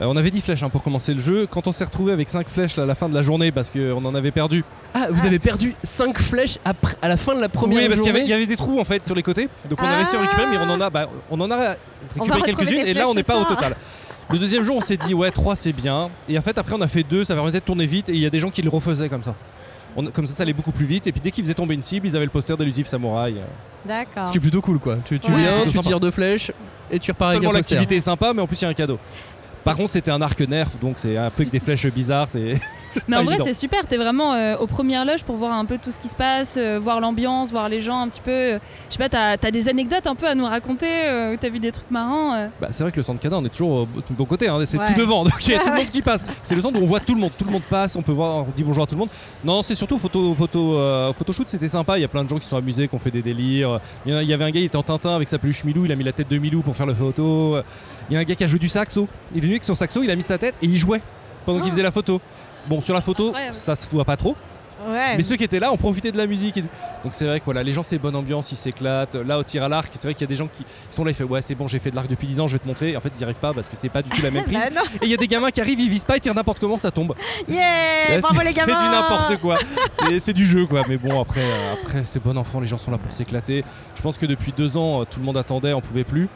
Euh, 0.00 0.04
on 0.06 0.16
avait 0.16 0.30
10 0.30 0.40
flèches 0.42 0.62
hein, 0.62 0.68
pour 0.68 0.82
commencer 0.82 1.12
le 1.12 1.20
jeu. 1.20 1.46
Quand 1.50 1.66
on 1.66 1.72
s'est 1.72 1.84
retrouvé 1.84 2.12
avec 2.12 2.28
5 2.28 2.48
flèches 2.48 2.76
là, 2.76 2.84
à 2.84 2.86
la 2.86 2.94
fin 2.94 3.08
de 3.08 3.14
la 3.14 3.22
journée 3.22 3.50
parce 3.50 3.68
qu'on 3.70 4.04
en 4.04 4.14
avait 4.14 4.30
perdu. 4.30 4.64
Ah, 4.94 5.08
vous 5.10 5.26
avez 5.26 5.38
perdu 5.38 5.74
5 5.82 6.18
flèches 6.18 6.58
après, 6.64 6.94
à 7.02 7.08
la 7.08 7.16
fin 7.16 7.34
de 7.34 7.40
la 7.40 7.48
première 7.48 7.82
oui, 7.82 7.88
parce 7.88 8.00
qu'il 8.00 8.06
y 8.06 8.10
avait, 8.10 8.20
journée 8.20 8.28
il 8.28 8.30
y 8.30 8.34
avait 8.36 8.46
des 8.46 8.56
trous 8.56 8.78
en 8.80 8.84
fait 8.84 9.04
sur 9.06 9.14
les 9.16 9.22
côtés. 9.24 9.48
Donc 9.68 9.80
on 9.82 9.86
a 9.86 9.96
réussi 9.96 10.14
à 10.16 10.20
récupérer, 10.20 10.46
mais 10.50 10.56
on 10.58 10.70
en 10.70 10.80
a, 10.80 10.88
bah, 10.90 11.06
on 11.30 11.40
en 11.40 11.50
a 11.50 11.56
On 11.56 11.58
va 11.58 11.66
récupéré 12.34 12.40
retrouver 12.40 12.42
quelques-unes 12.66 12.86
et 12.86 12.94
là 12.94 13.04
on 13.08 13.12
flèches 13.12 13.16
n'est 13.16 13.22
ce 13.22 13.26
pas 13.26 13.38
au 13.38 13.42
soir. 13.44 13.56
total. 13.56 13.76
Le 14.30 14.38
deuxième 14.38 14.62
jour, 14.62 14.76
on 14.76 14.80
s'est 14.80 14.96
dit 14.98 15.14
ouais, 15.14 15.30
3 15.30 15.56
c'est 15.56 15.72
bien. 15.72 16.10
Et 16.28 16.38
en 16.38 16.42
fait, 16.42 16.58
après, 16.58 16.74
on 16.76 16.80
a 16.82 16.86
fait 16.88 17.02
2, 17.02 17.24
ça 17.24 17.34
permettait 17.34 17.60
de 17.60 17.64
tourner 17.64 17.86
vite 17.86 18.08
et 18.10 18.12
il 18.12 18.20
y 18.20 18.26
a 18.26 18.30
des 18.30 18.38
gens 18.38 18.50
qui 18.50 18.62
le 18.62 18.68
refaisaient 18.68 19.08
comme 19.08 19.22
ça. 19.24 19.34
On- 19.96 20.04
comme 20.04 20.26
ça, 20.26 20.34
ça 20.34 20.42
allait 20.44 20.52
beaucoup 20.52 20.70
plus 20.70 20.84
vite. 20.86 21.06
Et 21.06 21.12
puis 21.12 21.20
dès 21.20 21.30
qu'ils 21.32 21.42
faisaient 21.42 21.54
tomber 21.54 21.74
une 21.74 21.82
cible, 21.82 22.06
ils 22.06 22.14
avaient 22.14 22.26
le 22.26 22.30
poster 22.30 22.56
d'Elusive 22.56 22.86
Samouraï. 22.86 23.36
D'accord. 23.86 24.26
Ce 24.28 24.32
qui 24.32 24.38
est 24.38 24.40
plutôt 24.40 24.60
cool 24.60 24.78
quoi. 24.78 24.96
Tu, 25.04 25.18
tu 25.18 25.30
Ouais. 25.32 25.38
viens, 25.38 25.62
tu 25.64 25.70
sympa. 25.70 25.88
tires 25.88 25.98
deux 26.00 26.10
flèches 26.10 26.52
et 26.90 26.98
tu 26.98 27.10
repars 27.10 27.28
avec 27.28 27.38
Seulement 27.42 27.54
un 27.54 27.58
poster. 27.58 27.74
l'activité 27.76 27.96
est 27.96 28.04
sympa, 28.04 28.32
mais 28.34 28.42
en 28.42 28.46
plus 28.46 28.60
il 28.60 28.64
y 28.64 28.66
a 28.66 28.68
un 28.68 28.74
cadeau. 28.74 28.98
Par 29.64 29.76
contre, 29.76 29.90
c'était 29.90 30.10
un 30.10 30.22
arc 30.22 30.40
nerf, 30.40 30.68
donc 30.80 30.94
c'est 30.98 31.16
un 31.16 31.30
peu 31.30 31.42
avec 31.42 31.50
des 31.50 31.60
flèches 31.60 31.86
bizarres. 31.86 32.28
C'est 32.30 32.58
Mais 33.08 33.16
en 33.18 33.24
vrai, 33.24 33.36
c'est 33.44 33.52
super. 33.52 33.86
T'es 33.86 33.98
vraiment 33.98 34.32
euh, 34.32 34.56
aux 34.56 34.66
premières 34.66 35.04
loges 35.04 35.22
pour 35.22 35.36
voir 35.36 35.52
un 35.52 35.64
peu 35.66 35.76
tout 35.76 35.90
ce 35.92 35.98
qui 35.98 36.08
se 36.08 36.14
passe, 36.16 36.56
euh, 36.56 36.80
voir 36.82 37.00
l'ambiance, 37.00 37.50
voir 37.50 37.68
les 37.68 37.80
gens 37.82 38.00
un 38.00 38.08
petit 38.08 38.20
peu. 38.22 38.30
euh, 38.30 38.58
je 38.88 38.94
sais 38.94 38.98
pas, 38.98 39.08
t'as 39.10 39.32
as 39.46 39.50
des 39.50 39.68
anecdotes 39.68 40.06
un 40.06 40.14
peu 40.14 40.26
à 40.26 40.34
nous 40.34 40.46
raconter. 40.46 40.86
euh, 40.88 41.36
T'as 41.38 41.50
vu 41.50 41.58
des 41.60 41.70
trucs 41.70 41.90
marrants. 41.90 42.48
Bah, 42.60 42.68
c'est 42.70 42.82
vrai 42.82 42.90
que 42.92 42.96
le 42.96 43.02
centre 43.02 43.20
Cadin, 43.20 43.36
on 43.36 43.44
est 43.44 43.50
toujours 43.50 43.70
au 43.72 43.88
bon- 44.10 44.24
côté, 44.24 44.48
hein, 44.48 44.58
c'est 44.64 44.78
Ouais. 44.78 44.86
tout 44.86 44.94
devant, 45.00 45.22
donc 45.24 45.46
il 45.46 45.52
y 45.52 45.54
a 45.54 45.58
tout 45.64 45.70
le 45.70 45.76
monde 45.76 45.90
qui 45.90 46.00
passe. 46.02 46.24
C'est 46.42 46.54
le 46.54 46.62
centre 46.62 46.80
où 46.80 46.82
on 46.82 46.86
voit 46.86 47.00
tout 47.00 47.14
le 47.14 47.20
monde, 47.20 47.30
tout 47.38 47.44
le 47.44 47.50
monde 47.52 47.62
passe, 47.68 47.94
on 47.96 48.02
peut 48.02 48.12
voir, 48.12 48.36
on 48.38 48.46
dit 48.56 48.64
bonjour 48.64 48.84
à 48.84 48.86
tout 48.86 48.94
le 48.94 49.00
monde. 49.00 49.10
Non, 49.44 49.60
c'est 49.62 49.74
surtout 49.74 49.98
photo, 49.98 50.34
photo, 50.34 50.78
euh, 50.78 51.12
photoshoot, 51.12 51.48
c'était 51.48 51.68
sympa. 51.68 51.98
Il 51.98 52.02
y 52.02 52.04
a 52.04 52.08
plein 52.08 52.24
de 52.24 52.28
gens 52.28 52.38
qui 52.38 52.46
sont 52.46 52.56
amusés, 52.56 52.88
qui 52.88 52.94
ont 52.94 52.98
fait 52.98 53.10
des 53.10 53.22
délires. 53.22 53.80
Il 54.06 54.14
y 54.22 54.32
avait 54.32 54.44
un 54.44 54.50
gars, 54.50 54.60
il 54.60 54.64
était 54.66 54.76
en 54.76 54.82
Tintin 54.82 55.14
avec 55.14 55.28
sa 55.28 55.38
peluche 55.38 55.62
Milou, 55.64 55.84
il 55.84 55.92
a 55.92 55.96
mis 55.96 56.04
la 56.04 56.12
tête 56.12 56.30
de 56.30 56.38
Milou 56.38 56.62
pour 56.62 56.74
faire 56.74 56.86
la 56.86 56.94
photo. 56.94 57.56
Il 58.10 58.14
y 58.14 58.16
a 58.16 58.20
un 58.20 58.24
gars 58.24 58.34
qui 58.34 58.44
a 58.44 58.46
joué 58.46 58.58
du 58.58 58.68
saxo. 58.68 59.08
Il 59.32 59.38
est 59.38 59.40
venu 59.40 59.52
avec 59.52 59.64
son 59.64 59.74
saxo, 59.74 60.02
il 60.02 60.10
a 60.10 60.16
mis 60.16 60.22
sa 60.22 60.38
tête 60.38 60.54
et 60.62 60.66
il 60.66 60.76
jouait 60.76 61.02
pendant 61.46 61.60
qu'il 61.60 61.70
faisait 61.70 61.82
la 61.82 61.90
photo. 61.90 62.20
Bon, 62.66 62.80
sur 62.80 62.94
la 62.94 63.00
photo, 63.00 63.28
Incroyable. 63.28 63.54
ça 63.54 63.76
se 63.76 63.88
voit 63.90 64.04
pas 64.04 64.16
trop. 64.16 64.36
Ouais. 64.88 65.16
Mais 65.16 65.22
ceux 65.24 65.34
qui 65.34 65.42
étaient 65.42 65.58
là 65.58 65.72
ont 65.72 65.76
profité 65.76 66.12
de 66.12 66.16
la 66.16 66.26
musique. 66.28 66.56
et- 66.56 66.62
Donc 67.02 67.12
c'est 67.12 67.24
vrai 67.26 67.40
que 67.40 67.44
voilà, 67.44 67.64
les 67.64 67.72
gens 67.72 67.82
c'est 67.82 67.98
bonne 67.98 68.14
ambiance, 68.14 68.52
ils 68.52 68.56
s'éclatent. 68.56 69.16
Là 69.16 69.38
au 69.38 69.42
tir 69.42 69.64
à 69.64 69.68
l'arc, 69.68 69.90
c'est 69.94 70.06
vrai 70.06 70.14
qu'il 70.14 70.20
y 70.20 70.24
a 70.24 70.28
des 70.28 70.36
gens 70.36 70.46
qui 70.46 70.64
sont 70.88 71.04
là, 71.04 71.10
ils 71.10 71.14
font 71.14 71.24
ouais 71.24 71.42
c'est 71.42 71.56
bon, 71.56 71.66
j'ai 71.66 71.80
fait 71.80 71.90
de 71.90 71.96
l'arc 71.96 72.08
depuis 72.08 72.28
10 72.28 72.38
ans, 72.38 72.46
je 72.46 72.52
vais 72.52 72.58
te 72.60 72.66
montrer. 72.68 72.96
En 72.96 73.00
fait 73.00 73.08
ils 73.12 73.18
n'y 73.18 73.24
arrivent 73.24 73.40
pas 73.40 73.52
parce 73.52 73.68
que 73.68 73.76
c'est 73.76 73.88
pas 73.88 74.02
du 74.02 74.10
tout 74.10 74.22
la 74.22 74.30
même 74.30 74.44
prise. 74.44 74.56
Bah 74.72 74.82
et 75.02 75.06
il 75.06 75.10
y 75.10 75.14
a 75.14 75.16
des 75.16 75.26
gamins 75.26 75.50
qui 75.50 75.60
arrivent, 75.60 75.80
ils 75.80 75.88
visent 75.90 76.04
pas, 76.04 76.16
ils 76.16 76.20
tirent 76.20 76.34
n'importe 76.34 76.60
comment, 76.60 76.78
ça 76.78 76.92
tombe. 76.92 77.14
Yeah 77.48 77.58
Là, 78.10 78.20
Bravo 78.20 78.38
c'est- 78.38 78.44
les 78.44 78.52
gamins 78.52 78.76
C'est 78.78 78.84
du 78.84 78.90
n'importe 78.90 79.36
quoi. 79.38 79.58
C'est- 79.92 80.20
c'est 80.20 80.32
du 80.32 80.44
jeu 80.46 80.64
quoi. 80.66 80.84
Mais 80.88 80.96
bon 80.96 81.20
après, 81.20 81.42
euh, 81.42 81.72
après 81.74 82.02
c'est 82.04 82.22
bon 82.22 82.36
enfant, 82.38 82.60
les 82.60 82.68
gens 82.68 82.78
sont 82.78 82.92
là 82.92 82.98
pour 82.98 83.12
s'éclater. 83.12 83.64
Je 83.96 84.02
pense 84.02 84.16
que 84.16 84.26
depuis 84.26 84.52
deux 84.56 84.76
ans, 84.76 85.00
euh, 85.00 85.04
tout 85.10 85.18
le 85.18 85.24
monde 85.26 85.36
attendait, 85.38 85.72
on 85.72 85.80
pouvait 85.80 86.04
plus. 86.04 86.28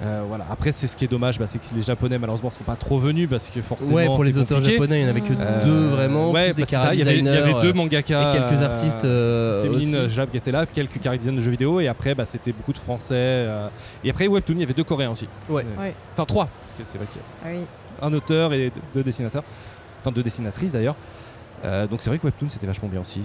Euh, 0.00 0.22
voilà. 0.28 0.46
Après, 0.48 0.70
c'est 0.70 0.86
ce 0.86 0.96
qui 0.96 1.04
est 1.04 1.08
dommage, 1.08 1.38
bah, 1.40 1.46
c'est 1.48 1.58
que 1.58 1.64
les 1.74 1.82
Japonais 1.82 2.18
malheureusement 2.18 2.50
sont 2.50 2.62
pas 2.62 2.76
trop 2.76 2.98
venus 3.00 3.28
parce 3.28 3.48
que 3.48 3.60
forcément. 3.60 3.94
Ouais, 3.96 4.06
pour 4.06 4.22
les 4.22 4.38
auteurs 4.38 4.58
compliqué. 4.58 4.76
japonais, 4.76 5.00
il 5.00 5.02
n'y 5.02 5.06
en 5.06 5.10
avait 5.10 5.20
que 5.22 5.32
Euh, 5.36 5.64
deux 5.64 5.88
vraiment. 5.88 6.30
Ouais, 6.30 6.52
bah, 6.52 6.64
il 6.92 6.98
y 7.00 7.02
avait, 7.02 7.18
y 7.18 7.22
deux 7.22 7.70
euh, 7.70 7.72
mangaka 7.72 8.30
et 8.34 8.38
quelques 8.38 8.62
artistes 8.62 9.04
euh, 9.04 9.62
féminines. 9.62 10.08
Jap 10.08 10.30
qui 10.30 10.36
étaient 10.36 10.52
là, 10.52 10.66
quelques 10.66 11.00
carrés 11.00 11.18
de 11.18 11.40
jeux 11.40 11.50
vidéo 11.50 11.80
et 11.80 11.88
après 11.88 12.14
bah, 12.14 12.26
c'était 12.26 12.52
beaucoup 12.52 12.72
de 12.72 12.78
français. 12.78 13.14
euh, 13.16 13.68
et 14.04 14.10
après 14.10 14.28
Webtoon, 14.28 14.54
il 14.54 14.60
y 14.60 14.64
avait 14.64 14.72
deux 14.72 14.84
coréens 14.84 15.10
aussi. 15.10 15.28
Ouais. 15.48 15.64
Ouais. 15.76 15.92
Enfin 16.14 16.24
trois, 16.26 16.44
parce 16.46 16.78
que 16.78 16.84
c'est 16.92 16.98
vrai 16.98 17.06
qu'il 17.12 17.20
y 17.20 17.24
Ah 17.44 17.58
oui. 17.60 17.66
a 18.00 18.06
un 18.06 18.12
auteur 18.12 18.52
et 18.52 18.70
deux 18.94 19.02
dessinateurs, 19.02 19.42
enfin 20.00 20.12
deux 20.12 20.22
dessinatrices 20.22 20.72
d'ailleurs. 20.72 20.94
Euh, 21.64 21.88
donc 21.88 22.02
c'est 22.02 22.10
vrai 22.10 22.20
que 22.20 22.24
Webtoon 22.24 22.50
c'était 22.50 22.68
vachement 22.68 22.86
bien 22.88 23.00
aussi. 23.00 23.20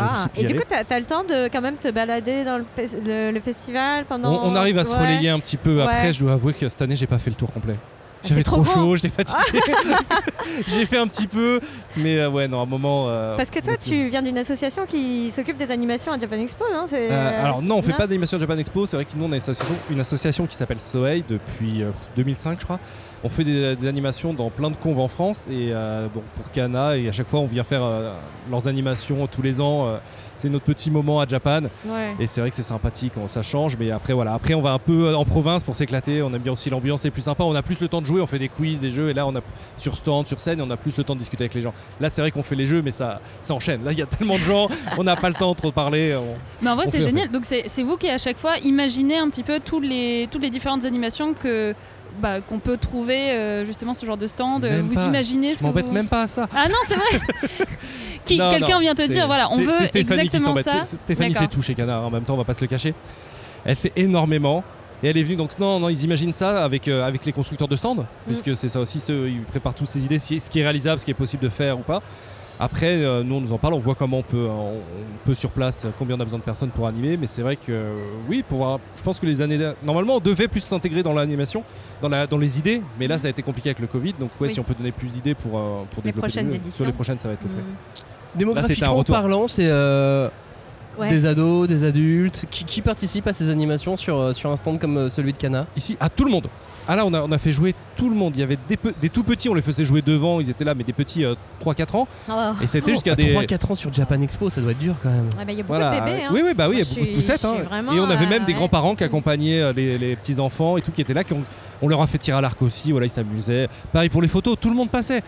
Ah, 0.00 0.26
et 0.36 0.44
du 0.44 0.54
coup, 0.54 0.62
t'as 0.68 0.82
as 0.94 0.98
le 0.98 1.04
temps 1.06 1.24
de 1.24 1.48
quand 1.48 1.60
même 1.60 1.76
te 1.76 1.88
balader 1.90 2.44
dans 2.44 2.58
le, 2.58 2.64
pe- 2.64 2.82
le- 3.06 3.30
le 3.32 3.40
festival 3.40 4.04
pendant. 4.04 4.32
on, 4.44 4.52
on 4.52 4.54
arrive 4.56 4.78
à 4.78 4.84
se 4.84 4.92
Ouais. 4.94 5.00
relayer 5.00 5.30
un 5.30 5.40
petit 5.40 5.56
peu. 5.56 5.76
Ouais. 5.78 5.82
Après, 5.84 6.12
je 6.12 6.20
dois 6.24 6.32
avouer 6.34 6.52
que 6.52 6.68
cette 6.68 6.82
année, 6.82 6.96
j'ai 6.96 7.06
pas 7.06 7.18
fait 7.18 7.30
le 7.30 7.36
tour 7.36 7.52
complet. 7.52 7.74
c'est 8.22 8.30
J'avais 8.30 8.42
trop 8.42 8.62
trop 8.62 8.72
chaud, 8.72 8.96
j'étais 8.96 9.08
fatigué. 9.08 9.60
j'ai 10.66 10.84
fait 10.86 10.98
un 10.98 11.06
petit 11.06 11.26
peu, 11.26 11.60
mais 11.96 12.18
euh, 12.18 12.28
ouais, 12.30 12.48
non, 12.48 12.60
à 12.60 12.62
un 12.62 12.66
moment. 12.66 13.06
euh, 13.08 13.36
Parce 13.36 13.50
que 13.50 13.60
toi, 13.60 13.76
tu 13.76 14.08
viens 14.08 14.22
d'une 14.22 14.38
association 14.38 14.86
qui 14.86 15.30
s'occupe 15.30 15.56
des 15.56 15.70
animations 15.70 16.12
à 16.12 16.18
Japan 16.18 16.36
Expo, 16.36 16.64
non? 16.72 16.86
Euh, 16.92 17.44
alors 17.44 17.62
non, 17.62 17.76
on 17.78 17.82
fait 17.82 17.92
pas 17.92 18.06
d'animation 18.06 18.38
Japan 18.38 18.58
Expo. 18.58 18.86
C'est 18.86 18.96
vrai 18.96 19.04
que 19.04 19.12
nous 19.16 19.24
on 19.24 19.32
a 19.32 19.36
une 19.36 19.42
association, 19.42 19.74
une 19.90 20.00
association 20.00 20.46
qui 20.46 20.56
s'appelle 20.56 20.80
Soei 20.80 21.22
depuis 21.28 21.82
euh, 21.82 21.90
2005, 22.16 22.58
je 22.60 22.64
crois. 22.64 22.80
On 23.24 23.28
fait 23.28 23.44
des, 23.44 23.74
des 23.76 23.86
animations 23.88 24.32
dans 24.32 24.48
plein 24.50 24.70
de 24.70 24.76
conves 24.76 25.00
en 25.00 25.08
France 25.08 25.46
et 25.50 25.70
euh, 25.72 26.06
bon, 26.14 26.22
pour 26.36 26.50
Kana 26.52 26.96
et 26.96 27.08
à 27.08 27.12
chaque 27.12 27.26
fois 27.28 27.40
on 27.40 27.46
vient 27.46 27.64
faire 27.64 27.82
euh, 27.84 28.12
leurs 28.50 28.68
animations 28.68 29.26
tous 29.26 29.42
les 29.42 29.60
ans. 29.60 29.86
euh, 29.86 29.96
c'est 30.40 30.48
notre 30.48 30.66
petit 30.66 30.88
moment 30.88 31.18
à 31.18 31.26
Japan 31.26 31.62
Ouais. 31.84 32.14
et 32.20 32.28
c'est 32.28 32.40
vrai 32.40 32.50
que 32.50 32.54
c'est 32.54 32.62
sympathique, 32.62 33.14
on- 33.20 33.26
ça 33.26 33.42
change. 33.42 33.76
Mais 33.76 33.90
après 33.90 34.12
voilà, 34.12 34.34
après 34.34 34.54
on 34.54 34.60
va 34.60 34.70
un 34.70 34.78
peu 34.78 35.12
en 35.16 35.24
province 35.24 35.64
pour 35.64 35.74
s'éclater. 35.74 36.22
On 36.22 36.32
aime 36.32 36.38
bien 36.42 36.52
aussi 36.52 36.70
l'ambiance, 36.70 37.00
c'est 37.00 37.10
plus 37.10 37.22
sympa. 37.22 37.42
On 37.42 37.56
a 37.56 37.62
plus 37.62 37.80
le 37.80 37.88
temps 37.88 38.00
de 38.00 38.06
jouer, 38.06 38.20
on 38.20 38.26
fait 38.28 38.38
des 38.38 38.48
quiz, 38.48 38.78
des 38.78 38.92
jeux 38.92 39.10
et 39.10 39.14
là 39.14 39.26
on 39.26 39.34
a 39.34 39.40
sur 39.78 39.96
stand, 39.96 40.28
sur 40.28 40.38
scène, 40.38 40.60
et 40.60 40.62
on 40.62 40.70
a 40.70 40.76
plus 40.76 40.96
le 40.96 41.02
temps 41.02 41.14
de 41.14 41.18
discuter 41.18 41.42
avec 41.42 41.54
les 41.54 41.60
gens. 41.60 41.74
Là 42.00 42.08
c'est 42.10 42.20
vrai 42.20 42.30
qu'on 42.30 42.44
fait 42.44 42.54
les 42.54 42.66
jeux, 42.66 42.82
mais 42.82 42.92
ça, 42.92 43.20
ça 43.42 43.52
enchaîne. 43.52 43.82
Là 43.84 43.90
il 43.90 43.98
y 43.98 44.02
a 44.02 44.06
tellement 44.16 44.38
de 44.38 44.44
gens, 44.44 44.68
on 44.96 45.02
n'a 45.02 45.16
pas 45.16 45.28
le 45.28 45.34
temps 45.34 45.50
de 45.50 45.56
trop 45.56 45.72
parler. 45.72 46.14
on- 46.14 46.36
Mais 46.62 46.70
en 46.70 46.76
vrai, 46.76 46.86
c'est 46.88 47.02
génial. 47.02 47.30
Donc, 47.30 47.44
c'est 47.44 47.64
c'est 47.66 47.82
vous 47.82 47.96
qui, 47.96 48.08
à 48.08 48.18
chaque 48.18 48.38
fois, 48.38 48.58
imaginez 48.62 49.18
un 49.18 49.28
petit 49.30 49.42
peu 49.42 49.58
tous 49.58 49.80
les, 49.80 50.28
toutes 50.30 50.42
les 50.42 50.50
différentes 50.50 50.84
animations 50.84 51.34
que. 51.34 51.74
Bah, 52.18 52.40
qu'on 52.40 52.58
peut 52.58 52.76
trouver 52.76 53.30
euh, 53.32 53.64
justement 53.64 53.94
ce 53.94 54.04
genre 54.06 54.16
de 54.16 54.26
stand. 54.26 54.62
Même 54.62 54.82
vous 54.82 54.94
pas. 54.94 55.04
imaginez 55.06 55.50
Je 55.50 55.54
ce 55.54 55.58
que 55.60 55.64
m'embête 55.64 55.86
vous- 55.86 55.92
même 55.92 56.08
pas 56.08 56.22
à 56.22 56.26
ça. 56.26 56.46
Ah 56.54 56.66
non, 56.68 56.76
c'est 56.86 56.96
vrai. 56.96 57.66
Quelqu'un 58.24 58.80
vient 58.80 58.94
te 58.94 59.06
dire 59.06 59.26
voilà, 59.26 59.48
on 59.52 59.56
veut 59.58 59.72
exactement 59.94 60.54
ça. 60.62 60.84
Stéphanie 60.84 61.34
fait 61.34 61.46
tout 61.48 61.62
chez 61.62 61.74
Canard, 61.74 62.04
en 62.06 62.10
même 62.10 62.22
temps, 62.24 62.34
on 62.34 62.38
va 62.38 62.44
pas 62.44 62.54
se 62.54 62.60
le 62.60 62.66
cacher. 62.66 62.94
Elle 63.64 63.76
fait 63.76 63.92
énormément. 63.96 64.62
Et 65.00 65.06
elle 65.08 65.16
est 65.16 65.22
venue, 65.22 65.36
donc 65.36 65.56
non, 65.60 65.78
non, 65.78 65.88
ils 65.90 66.02
imaginent 66.02 66.32
ça 66.32 66.64
avec, 66.64 66.88
euh, 66.88 67.06
avec 67.06 67.24
les 67.24 67.30
constructeurs 67.32 67.68
de 67.68 67.76
stands, 67.76 67.94
Mm. 67.94 68.04
puisque 68.26 68.56
c'est 68.56 68.68
ça 68.68 68.80
aussi, 68.80 68.98
ils 69.08 69.42
préparent 69.42 69.74
toutes 69.74 69.86
ces 69.86 70.04
idées, 70.04 70.18
ce 70.18 70.50
qui 70.50 70.58
est 70.58 70.62
réalisable, 70.64 70.98
ce 70.98 71.04
qui 71.04 71.12
est 71.12 71.14
possible 71.14 71.44
de 71.44 71.48
faire 71.48 71.78
ou 71.78 71.82
pas. 71.82 72.02
Après, 72.60 73.04
euh, 73.04 73.22
nous 73.22 73.36
on 73.36 73.40
nous 73.40 73.52
en 73.52 73.58
parle, 73.58 73.74
on 73.74 73.78
voit 73.78 73.94
comment 73.94 74.18
on 74.18 74.22
peut, 74.22 74.46
on, 74.48 74.72
on 74.78 74.80
peut 75.24 75.34
sur 75.34 75.50
place, 75.50 75.86
combien 75.98 76.16
on 76.16 76.20
a 76.20 76.24
besoin 76.24 76.40
de 76.40 76.44
personnes 76.44 76.70
pour 76.70 76.88
animer, 76.88 77.16
mais 77.16 77.28
c'est 77.28 77.42
vrai 77.42 77.54
que 77.54 77.70
euh, 77.70 77.92
oui, 78.28 78.42
pour, 78.48 78.62
avoir- 78.62 78.80
je 78.96 79.02
pense 79.04 79.20
que 79.20 79.26
les 79.26 79.40
années, 79.42 79.58
normalement 79.84 80.16
on 80.16 80.20
devait 80.20 80.48
plus 80.48 80.60
s'intégrer 80.62 81.04
dans 81.04 81.12
l'animation, 81.12 81.62
dans, 82.02 82.08
la, 82.08 82.26
dans 82.26 82.38
les 82.38 82.58
idées, 82.58 82.82
mais 82.98 83.06
là 83.06 83.16
ça 83.16 83.28
a 83.28 83.30
été 83.30 83.42
compliqué 83.42 83.68
avec 83.68 83.78
le 83.78 83.86
Covid, 83.86 84.14
donc 84.18 84.30
ouais, 84.40 84.48
Oui. 84.48 84.52
si 84.52 84.58
on 84.58 84.64
peut 84.64 84.74
donner 84.74 84.90
plus 84.90 85.08
d'idées 85.08 85.34
pour, 85.34 85.56
euh, 85.56 85.82
pour 85.90 86.02
Les 86.02 86.10
développer 86.10 86.28
prochaines 86.28 86.52
éditions. 86.52 86.76
sur 86.78 86.86
les 86.86 86.92
prochaines 86.92 87.18
ça 87.20 87.28
va 87.28 87.34
être 87.34 87.44
le 87.44 87.50
fait. 87.50 87.62
Mm. 87.62 88.38
Démographiquement 88.38 89.04
parlant, 89.04 89.46
c'est 89.48 89.66
euh, 89.68 90.28
Ouais. 90.98 91.10
des 91.10 91.26
ados, 91.26 91.68
des 91.68 91.84
adultes 91.84 92.44
qui, 92.50 92.64
qui 92.64 92.82
participent 92.82 93.28
à 93.28 93.32
ces 93.32 93.50
animations 93.50 93.94
sur, 93.96 94.18
euh, 94.18 94.32
sur 94.32 94.50
un 94.50 94.56
stand 94.56 94.80
comme 94.80 94.96
euh, 94.96 95.08
celui 95.10 95.32
de 95.32 95.38
Cana. 95.38 95.64
Ici, 95.76 95.96
à 96.00 96.08
tout 96.08 96.24
le 96.24 96.30
monde. 96.32 96.48
Ah 96.88 96.96
là, 96.96 97.04
on 97.06 97.12
a, 97.12 97.20
on 97.20 97.30
a 97.30 97.38
fait 97.38 97.52
jouer 97.52 97.74
tout 97.96 98.08
le 98.08 98.16
monde. 98.16 98.32
Il 98.34 98.40
y 98.40 98.42
avait 98.42 98.58
des, 98.68 98.78
des 99.00 99.08
tout 99.10 99.22
petits, 99.22 99.48
on 99.50 99.54
les 99.54 99.60
faisait 99.62 99.84
jouer 99.84 100.00
devant, 100.02 100.40
ils 100.40 100.48
étaient 100.48 100.64
là, 100.64 100.74
mais 100.74 100.84
des 100.84 100.92
petits 100.94 101.24
euh, 101.24 101.34
3-4 101.64 101.96
ans. 101.96 102.08
Oh. 102.30 102.32
Et 102.62 102.66
c'était 102.66 102.92
jusqu'à 102.92 103.12
à 103.12 103.14
des. 103.14 103.34
3-4 103.34 103.72
ans 103.72 103.74
sur 103.74 103.92
Japan 103.92 104.20
Expo, 104.22 104.48
ça 104.50 104.60
doit 104.62 104.72
être 104.72 104.78
dur 104.78 104.94
quand 105.02 105.10
même. 105.10 105.28
Ouais, 105.38 105.44
bah, 105.44 105.52
il 105.52 105.58
y 105.58 105.60
a 105.60 105.62
beaucoup 105.64 105.78
Voilà. 105.78 106.00
de 106.00 106.04
bébés. 106.04 106.22
Hein. 106.24 106.30
Oui, 106.32 106.40
oui, 106.44 106.54
bah 106.54 106.66
oui, 106.68 106.76
il 106.76 106.78
y 106.78 106.90
a 106.90 106.94
beaucoup 106.94 107.06
de 107.10 107.14
poussettes. 107.14 107.44
hein. 107.44 107.54
vraiment, 107.68 107.92
Et 107.92 108.00
on 108.00 108.08
avait 108.10 108.26
même 108.26 108.42
euh, 108.42 108.46
des 108.46 108.52
ouais. 108.52 108.58
grands-parents 108.58 108.94
qui 108.94 109.04
accompagnaient 109.04 109.60
euh, 109.60 109.72
les, 109.74 109.98
les 109.98 110.16
petits-enfants 110.16 110.76
et 110.78 110.80
tout, 110.80 110.90
qui 110.90 111.02
étaient 111.02 111.14
là, 111.14 111.24
qui 111.24 111.34
ont- 111.34 111.44
on 111.82 111.88
leur 111.88 112.00
a 112.02 112.06
fait 112.06 112.18
tirer 112.18 112.38
à 112.38 112.40
l'arc 112.40 112.60
aussi, 112.62 112.90
voilà, 112.90 113.06
ils 113.06 113.10
s'amusaient. 113.10 113.68
Pareil 113.92 114.08
pour 114.08 114.20
les 114.22 114.26
photos, 114.28 114.56
tout 114.60 114.68
le 114.70 114.74
monde 114.74 114.88
passait. 114.90 115.22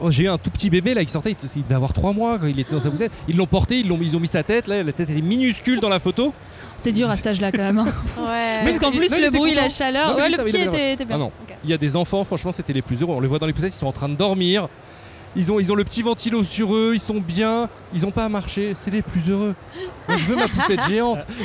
Oh, 0.00 0.10
J'ai 0.10 0.24
eu 0.24 0.28
un 0.28 0.38
tout 0.38 0.50
petit 0.50 0.70
bébé 0.70 0.94
là, 0.94 1.02
il 1.02 1.08
sortait, 1.08 1.30
il, 1.32 1.48
il 1.56 1.62
devait 1.62 1.74
avoir 1.74 1.92
3 1.92 2.12
mois 2.12 2.38
quand 2.38 2.46
il 2.46 2.58
était 2.58 2.72
dans 2.74 2.80
sa 2.80 2.90
poussette. 2.90 3.12
Ils 3.28 3.36
l'ont 3.36 3.46
porté, 3.46 3.78
ils, 3.80 3.88
l'ont, 3.88 3.98
ils 4.00 4.16
ont 4.16 4.20
mis 4.20 4.26
sa 4.28 4.42
tête, 4.42 4.66
là, 4.68 4.82
la 4.82 4.92
tête 4.92 5.10
était 5.10 5.20
minuscule 5.20 5.80
dans 5.80 5.88
la 5.88 6.00
photo. 6.00 6.32
C'est 6.78 6.92
dur 6.92 7.08
à 7.10 7.16
cet 7.16 7.26
âge-là 7.28 7.52
quand 7.52 7.62
même. 7.62 7.78
hein. 7.78 7.86
Ouais. 8.18 8.60
Parce 8.64 8.78
qu'en 8.78 8.90
il- 8.90 8.98
plus, 8.98 9.10
non, 9.10 9.16
le 9.20 9.30
bruit, 9.30 9.54
la 9.54 9.68
chaleur. 9.68 10.08
Non, 10.10 10.14
mais 10.16 10.22
ouais, 10.22 10.28
lui, 10.28 10.36
le 10.36 10.36
ça, 10.38 10.58
il 10.58 10.68
petit 10.68 10.76
était, 10.92 11.04
bien. 11.04 11.16
Ah 11.16 11.18
non. 11.18 11.32
Il 11.64 11.70
y 11.70 11.72
a 11.72 11.78
des 11.78 11.96
enfants, 11.96 12.22
franchement, 12.24 12.52
c'était 12.52 12.72
les 12.74 12.82
plus 12.82 13.00
heureux. 13.00 13.14
On 13.14 13.20
les 13.20 13.28
voit 13.28 13.38
dans 13.38 13.46
les 13.46 13.52
poussettes, 13.54 13.74
ils 13.74 13.78
sont 13.78 13.86
en 13.86 13.92
train 13.92 14.08
de 14.08 14.14
dormir. 14.14 14.68
Ils 15.38 15.52
ont, 15.52 15.60
ils 15.60 15.70
ont 15.70 15.74
le 15.74 15.84
petit 15.84 16.00
ventilo 16.02 16.42
sur 16.44 16.74
eux, 16.74 16.92
ils 16.94 17.00
sont 17.00 17.20
bien, 17.20 17.68
ils 17.94 18.06
ont 18.06 18.10
pas 18.10 18.24
à 18.24 18.28
marcher, 18.30 18.72
c'est 18.74 18.90
les 18.90 19.02
plus 19.02 19.28
heureux. 19.30 19.54
Moi, 20.08 20.16
je 20.16 20.24
veux 20.24 20.36
ma 20.36 20.48
poussette 20.48 20.80
géante. 20.88 21.26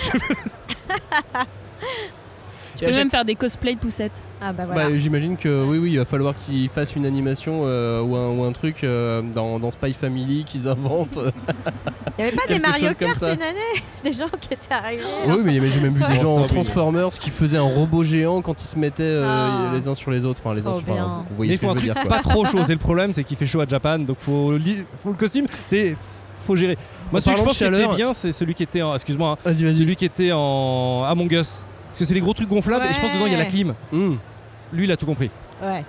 Tu 2.87 2.91
peux 2.91 2.95
même 2.97 3.09
faire 3.09 3.25
des 3.25 3.35
cosplays 3.35 3.75
de 3.75 3.79
poussettes. 3.79 4.25
Ah 4.41 4.51
bah 4.53 4.63
voilà. 4.65 4.89
Bah, 4.89 4.97
J'imagine 4.97 5.37
que 5.37 5.63
oui, 5.65 5.77
oui, 5.81 5.91
il 5.91 5.97
va 5.97 6.05
falloir 6.05 6.33
qu'ils 6.37 6.67
fassent 6.69 6.95
une 6.95 7.05
animation 7.05 7.61
euh, 7.65 8.01
ou, 8.01 8.15
un, 8.15 8.27
ou 8.29 8.43
un 8.43 8.51
truc 8.51 8.83
euh, 8.83 9.21
dans, 9.33 9.59
dans 9.59 9.71
Spy 9.71 9.93
Family 9.93 10.43
qu'ils 10.45 10.67
inventent. 10.67 11.19
Il 12.19 12.25
y 12.25 12.27
avait 12.27 12.35
pas 12.35 12.45
des 12.47 12.59
Mario 12.59 12.89
Kart 12.99 13.21
une 13.21 13.41
année 13.41 13.59
Des 14.03 14.13
gens 14.13 14.27
qui 14.39 14.53
étaient 14.53 14.73
arrivés. 14.73 15.03
oui, 15.27 15.59
mais 15.59 15.71
j'ai 15.71 15.79
même 15.79 15.93
vu 15.93 16.03
des 16.03 16.15
gens 16.19 16.37
en. 16.37 16.43
Transformers 16.43 17.09
qui 17.09 17.29
faisaient 17.29 17.57
un 17.57 17.61
robot 17.61 18.03
géant 18.03 18.41
quand 18.41 18.61
ils 18.61 18.67
se 18.67 18.77
mettaient 18.77 19.03
euh, 19.03 19.25
Ah. 19.25 19.71
les 19.73 19.87
uns 19.87 19.95
sur 19.95 20.11
les 20.11 20.25
autres. 20.25 20.41
Enfin, 20.43 20.53
les 20.53 20.65
uns 20.67 20.73
sur 20.73 20.81
enfin, 20.83 20.93
bien. 20.93 21.05
Vous 21.05 21.23
Mais 21.31 21.35
voyez 21.37 21.53
il 21.53 21.57
ce 21.57 21.61
que 21.61 21.67
faut 21.67 21.73
je 21.73 21.79
un 21.79 21.81
veux 21.81 21.87
truc 21.93 21.93
dire. 21.93 22.09
quoi. 22.09 22.17
pas 22.17 22.21
trop 22.29 22.45
chaud. 22.51 22.59
C'est 22.65 22.73
le 22.73 22.79
problème, 22.79 23.13
c'est 23.13 23.23
qu'il 23.23 23.37
fait 23.37 23.45
chaud 23.45 23.61
à 23.61 23.67
Japan, 23.67 23.99
donc 23.99 24.17
faut, 24.19 24.57
li- 24.57 24.83
faut 25.03 25.09
le 25.09 25.15
costume. 25.15 25.45
C'est 25.65 25.95
faut 26.45 26.55
gérer. 26.55 26.77
Moi, 27.11 27.21
celui 27.21 27.35
que 27.35 27.39
je 27.41 27.45
pense 27.45 27.57
qui 27.57 27.63
était 27.63 27.95
bien, 27.95 28.13
c'est 28.13 28.31
celui 28.31 28.53
qui 28.55 28.63
était 28.63 28.81
en. 28.81 28.93
Excuse-moi, 28.95 29.29
hein, 29.31 29.37
Vas-y, 29.45 29.63
vas-y. 29.63 29.75
celui 29.75 29.95
qui 29.95 30.05
était 30.05 30.31
en 30.33 31.03
Among 31.07 31.31
Us. 31.31 31.63
Parce 31.91 31.99
que 31.99 32.05
c'est 32.05 32.13
les 32.13 32.21
gros 32.21 32.33
trucs 32.33 32.47
gonflables 32.47 32.85
et 32.89 32.93
je 32.93 33.01
pense 33.01 33.09
que 33.09 33.15
dedans 33.15 33.25
il 33.25 33.33
y 33.33 33.35
a 33.35 33.37
la 33.37 33.45
clim. 33.45 33.73
Mmh. 33.91 34.13
Lui, 34.71 34.85
il 34.85 34.91
a 34.91 34.95
tout 34.97 35.05
compris. 35.05 35.29
Ouais. 35.61 35.83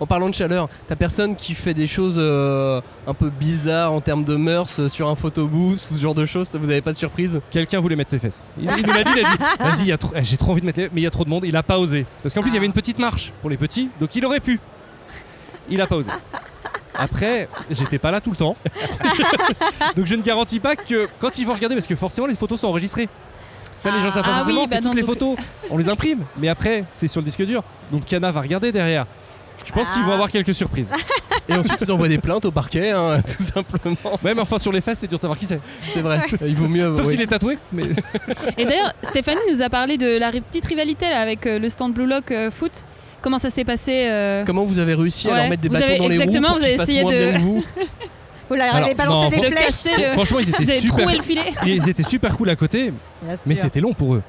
En 0.00 0.06
parlant 0.06 0.28
de 0.28 0.34
chaleur, 0.34 0.68
t'as 0.88 0.96
personne 0.96 1.36
qui 1.36 1.54
fait 1.54 1.72
des 1.72 1.86
choses 1.86 2.16
euh, 2.18 2.80
un 3.06 3.14
peu 3.14 3.30
bizarres 3.30 3.92
en 3.92 4.00
termes 4.00 4.24
de 4.24 4.34
mœurs 4.34 4.80
euh, 4.80 4.88
sur 4.88 5.08
un 5.08 5.14
photobooth 5.14 5.74
ou 5.74 5.76
ce 5.76 5.94
genre 6.00 6.14
de 6.14 6.26
choses 6.26 6.50
Vous 6.54 6.68
avez 6.70 6.80
pas 6.80 6.90
de 6.92 6.96
surprise? 6.96 7.40
Quelqu'un 7.50 7.78
voulait 7.80 7.94
mettre 7.96 8.10
ses 8.10 8.18
fesses. 8.18 8.42
Il, 8.58 8.64
il 8.64 8.86
nous 8.86 8.92
l'a 8.92 9.04
dit, 9.04 9.10
il 9.16 9.24
a 9.24 9.30
dit 9.30 9.84
Vas-y, 9.86 9.98
trop- 9.98 10.12
eh, 10.16 10.24
j'ai 10.24 10.36
trop 10.36 10.50
envie 10.52 10.62
de 10.62 10.66
mettre 10.66 10.80
les... 10.80 10.86
Mais 10.92 11.02
il 11.02 11.04
y 11.04 11.06
a 11.06 11.10
trop 11.10 11.24
de 11.24 11.28
monde, 11.30 11.44
il 11.46 11.54
a 11.54 11.62
pas 11.62 11.78
osé. 11.78 12.06
Parce 12.22 12.34
qu'en 12.34 12.40
plus, 12.42 12.50
il 12.50 12.54
y 12.54 12.56
avait 12.56 12.66
une 12.66 12.72
petite 12.72 12.98
marche 12.98 13.32
pour 13.40 13.50
les 13.50 13.56
petits, 13.56 13.88
donc 14.00 14.14
il 14.16 14.24
aurait 14.24 14.40
pu. 14.40 14.58
Il 15.68 15.80
a 15.80 15.86
pas 15.86 15.96
osé. 15.96 16.10
Après, 16.94 17.48
j'étais 17.70 17.98
pas 17.98 18.10
là 18.10 18.20
tout 18.20 18.30
le 18.30 18.36
temps. 18.36 18.56
donc 19.96 20.06
je 20.06 20.14
ne 20.14 20.22
garantis 20.22 20.60
pas 20.60 20.76
que 20.76 21.08
quand 21.20 21.38
ils 21.38 21.46
vont 21.46 21.54
regarder, 21.54 21.76
parce 21.76 21.86
que 21.86 21.94
forcément 21.96 22.26
les 22.26 22.34
photos 22.34 22.60
sont 22.60 22.68
enregistrées. 22.68 23.08
Ça, 23.80 23.90
les 23.90 24.00
gens 24.00 24.10
savent 24.10 24.22
pas 24.22 24.30
Ah 24.32 24.36
forcément, 24.38 24.60
oui, 24.62 24.66
c'est 24.68 24.74
bah 24.76 24.82
toutes 24.82 24.94
les 24.94 25.02
photos. 25.02 25.36
On 25.70 25.76
les 25.78 25.88
imprime, 25.88 26.20
mais 26.38 26.48
après, 26.48 26.84
c'est 26.90 27.08
sur 27.08 27.20
le 27.20 27.24
disque 27.24 27.42
dur. 27.44 27.62
Donc 27.90 28.04
Kana 28.04 28.30
va 28.30 28.40
regarder 28.42 28.72
derrière. 28.72 29.06
Je 29.66 29.72
pense 29.72 29.90
qu'ils 29.90 30.02
vont 30.02 30.10
Ah. 30.12 30.14
avoir 30.14 30.30
quelques 30.30 30.54
surprises. 30.54 30.90
Et 31.48 31.52
ensuite, 31.52 31.80
ils 31.82 31.92
envoient 31.92 32.08
des 32.08 32.18
plaintes 32.18 32.44
au 32.46 32.50
parquet, 32.50 32.90
hein, 32.92 33.20
tout 33.38 33.42
simplement. 33.44 34.18
Même 34.22 34.38
enfin 34.38 34.58
sur 34.58 34.72
les 34.72 34.80
fesses, 34.80 35.00
c'est 35.00 35.06
dur 35.06 35.18
de 35.18 35.22
savoir 35.22 35.38
qui 35.38 35.44
c'est. 35.46 35.60
C'est 35.92 36.00
vrai, 36.00 36.20
il 36.46 36.54
vaut 36.56 36.66
mieux. 36.68 36.92
Sauf 36.92 37.04
oui. 37.06 37.12
s'il 37.12 37.20
est 37.20 37.26
tatoué. 37.26 37.58
Mais... 37.72 37.82
Et 38.56 38.64
d'ailleurs, 38.64 38.92
Stéphanie 39.02 39.40
nous 39.50 39.60
a 39.60 39.68
parlé 39.68 39.98
de 39.98 40.18
la 40.18 40.30
petite 40.32 40.64
rivalité 40.66 41.08
là, 41.10 41.20
avec 41.20 41.46
euh, 41.46 41.58
le 41.58 41.68
stand 41.68 41.92
Blue 41.92 42.06
Lock 42.06 42.30
euh, 42.30 42.50
Foot. 42.50 42.72
Comment 43.22 43.38
ça 43.38 43.50
s'est 43.50 43.64
passé 43.64 44.06
euh, 44.08 44.44
Comment 44.46 44.64
vous 44.64 44.78
avez 44.78 44.94
réussi 44.94 45.28
à 45.28 45.32
Ouais. 45.32 45.38
leur 45.40 45.48
mettre 45.50 45.62
des 45.62 45.68
Vous 45.68 45.74
bâtons 45.74 45.86
avez- 45.86 45.98
dans 45.98 46.08
les 46.08 46.16
roues 46.16 46.22
exactement, 46.22 46.48
pour 46.48 46.56
vous 46.56 46.62
qu'ils 46.64 46.80
avez 46.80 46.82
essayé 46.82 47.04
de- 47.04 47.38
leur 48.56 48.74
Alors, 48.74 48.88
non, 49.06 49.28
des 49.28 49.40
flèches. 49.40 49.84
le- 49.98 50.12
Franchement, 50.14 50.38
ils 50.40 50.48
étaient 50.48 50.62
avez 50.70 50.80
super. 50.80 50.98
troué 51.04 51.16
le 51.16 51.22
filet 51.22 51.52
Ils 51.66 51.88
étaient 51.88 52.02
super 52.02 52.36
cool 52.36 52.50
à 52.50 52.56
côté, 52.56 52.92
Bien 53.22 53.34
mais 53.46 53.54
sûr. 53.54 53.64
c'était 53.64 53.80
long 53.80 53.92
pour 53.92 54.14
eux. 54.14 54.22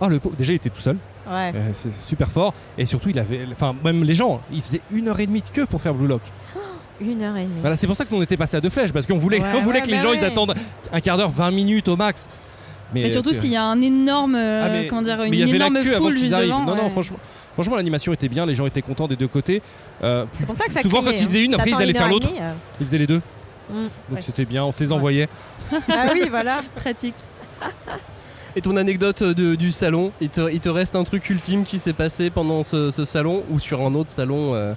Oh, 0.00 0.06
le 0.08 0.18
pauvre- 0.18 0.34
déjà, 0.36 0.52
il 0.52 0.56
était 0.56 0.70
tout 0.70 0.80
seul. 0.80 0.96
Ouais. 1.30 1.52
Euh, 1.54 1.70
c'est 1.74 1.92
super 1.92 2.28
fort. 2.28 2.52
Et 2.78 2.86
surtout, 2.86 3.10
il 3.10 3.18
avait. 3.18 3.40
Enfin, 3.52 3.74
même 3.84 4.02
les 4.02 4.14
gens, 4.14 4.40
ils 4.52 4.62
faisaient 4.62 4.80
une 4.90 5.08
heure 5.08 5.20
et 5.20 5.26
demie 5.26 5.42
de 5.42 5.48
queue 5.48 5.66
pour 5.66 5.80
faire 5.80 5.94
Blue 5.94 6.06
Lock. 6.08 6.22
Une 7.02 7.22
heure 7.22 7.36
et 7.36 7.44
demie. 7.44 7.60
Voilà, 7.62 7.76
c'est 7.76 7.86
pour 7.86 7.96
ça 7.96 8.04
que 8.04 8.10
nous 8.12 8.18
on 8.18 8.22
était 8.22 8.36
passé 8.36 8.56
à 8.58 8.60
deux 8.60 8.68
flèches, 8.68 8.92
parce 8.92 9.06
qu'on 9.06 9.16
voulait, 9.16 9.40
Ouais, 9.40 9.48
on 9.56 9.60
voulait 9.60 9.78
ouais, 9.78 9.82
que 9.86 9.90
les 9.90 9.96
bah 9.96 10.02
gens 10.02 10.12
ils 10.12 10.20
ouais. 10.20 10.26
attendent 10.26 10.54
un 10.92 11.00
quart 11.00 11.16
d'heure, 11.16 11.30
20 11.30 11.50
minutes 11.50 11.88
au 11.88 11.96
max. 11.96 12.28
Mais 12.92 13.08
surtout 13.08 13.32
c'est- 13.32 13.40
s'il 13.40 13.50
y 13.52 13.56
a 13.56 13.64
un 13.64 13.80
énorme, 13.80 14.34
euh, 14.34 14.64
Ah, 14.66 14.68
mais- 14.70 14.86
comment 14.86 15.00
dire, 15.02 15.16
mais 15.18 15.28
une 15.28 15.34
il 15.34 15.40
y 15.40 15.42
avait 15.44 15.58
la 15.58 15.66
énorme 15.68 15.82
queue 15.84 15.94
avant 15.94 16.04
foule 16.04 16.12
qu'ils 16.14 16.22
juste 16.24 16.34
arrivent. 16.34 16.48
devant. 16.48 16.64
non, 16.64 16.74
non, 16.76 16.84
ouais. 16.84 16.90
franchement, 16.90 17.16
franchement, 17.54 17.76
l'animation 17.76 18.12
était 18.12 18.28
bien, 18.28 18.44
les 18.44 18.54
gens 18.54 18.66
étaient 18.66 18.82
contents 18.82 19.06
des 19.08 19.16
deux 19.16 19.28
côtés. 19.28 19.62
Euh, 20.02 20.24
C'est 20.36 20.44
pour 20.46 20.54
ça 20.56 20.64
que 20.66 20.72
ça 20.74 20.80
souvent, 20.82 20.98
criait, 21.00 21.14
quand 21.14 21.20
ils 21.22 21.24
faisaient 21.26 21.44
une, 21.44 21.54
hein. 21.54 21.58
après, 21.58 21.70
ils 21.70 21.72
T'attends 21.72 21.82
allaient 21.84 21.92
faire 21.94 22.02
heure 22.02 22.08
et 22.08 22.12
l'autre. 22.12 22.28
demie, 22.28 22.38
euh. 22.40 22.52
Ils 22.80 22.86
faisaient 22.86 22.98
les 22.98 23.06
deux. 23.06 23.20
Donc 23.72 24.16
ouais. 24.16 24.22
c'était 24.22 24.44
bien, 24.44 24.64
on 24.64 24.72
se 24.72 24.82
les 24.82 24.92
envoyait. 24.92 25.28
Ah 25.88 26.08
oui, 26.12 26.26
voilà. 26.30 26.62
Pratique. 26.76 27.14
Et 28.56 28.60
ton 28.60 28.76
anecdote 28.76 29.22
de- 29.22 29.54
du 29.54 29.70
salon, 29.70 30.12
il 30.20 30.28
te, 30.28 30.50
il 30.52 30.60
te 30.60 30.68
reste 30.68 30.96
un 30.96 31.04
truc 31.04 31.28
ultime 31.30 31.64
qui 31.64 31.78
s'est 31.78 31.92
passé 31.92 32.30
pendant 32.30 32.64
ce, 32.64 32.90
ce 32.90 33.04
salon 33.04 33.44
ou 33.50 33.58
sur 33.60 33.80
un 33.80 33.94
autre 33.94 34.10
salon 34.10 34.54
euh, 34.54 34.74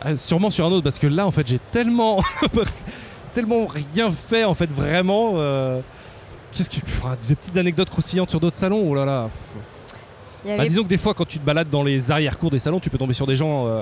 Ah, 0.00 0.16
sûrement 0.16 0.50
sur 0.50 0.64
un 0.66 0.70
autre, 0.72 0.84
parce 0.84 0.98
que 0.98 1.06
là, 1.06 1.26
en 1.26 1.30
fait, 1.30 1.46
j'ai 1.46 1.58
tellement. 1.70 2.22
tellement 3.32 3.66
rien 3.66 4.10
fait, 4.10 4.44
en 4.44 4.54
fait, 4.54 4.70
vraiment. 4.72 5.32
euh, 5.36 5.80
Qu'est-ce 6.52 6.70
que. 6.70 6.76
enfin, 6.86 7.16
des 7.28 7.34
petites 7.34 7.56
anecdotes 7.56 7.90
croustillantes 7.90 8.30
sur 8.30 8.40
d'autres 8.40 8.56
salons, 8.56 8.82
oh 8.88 8.94
là 8.94 9.04
là. 9.04 9.28
Bah, 10.46 10.66
disons 10.66 10.82
que 10.82 10.88
des 10.88 10.98
fois, 10.98 11.14
quand 11.14 11.26
tu 11.26 11.38
te 11.38 11.44
balades 11.44 11.70
dans 11.70 11.82
les 11.82 12.10
arrière-cours 12.10 12.50
des 12.50 12.58
salons, 12.58 12.78
tu 12.78 12.90
peux 12.90 12.98
tomber 12.98 13.14
sur 13.14 13.26
des 13.26 13.34
gens 13.36 13.66
euh, 13.66 13.80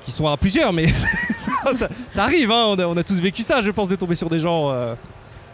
qui, 0.00 0.06
qui 0.06 0.12
sont 0.12 0.26
à 0.26 0.36
plusieurs, 0.36 0.72
mais 0.72 0.86
ça, 1.38 1.48
ça- 1.74 1.88
ça 2.12 2.24
arrive, 2.24 2.50
hein, 2.50 2.64
on, 2.68 2.78
a, 2.78 2.86
on 2.86 2.96
a 2.96 3.02
tous 3.02 3.20
vécu 3.20 3.42
ça, 3.42 3.60
je 3.60 3.70
pense, 3.70 3.88
de 3.88 3.96
tomber 3.96 4.14
sur 4.14 4.28
des 4.28 4.38
gens. 4.38 4.70
euh, 4.70 4.94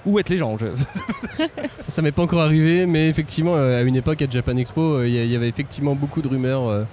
Où 0.06 0.18
être 0.18 0.28
les 0.28 0.36
gens 0.36 0.56
je- 0.58 0.66
Ça 1.88 2.02
m'est 2.02 2.12
pas 2.12 2.22
encore 2.22 2.40
arrivé, 2.42 2.86
mais 2.86 3.08
effectivement, 3.08 3.54
euh, 3.56 3.78
à 3.80 3.82
une 3.82 3.96
époque 3.96 4.20
à 4.22 4.26
Japan 4.28 4.56
Expo, 4.56 4.80
euh, 4.98 5.08
il 5.08 5.14
y, 5.30 5.36
avait 5.36 5.48
effectivement 5.48 5.94
beaucoup 5.94 6.20
de 6.22 6.28
rumeurs 6.28 6.68
euh, 6.68 6.84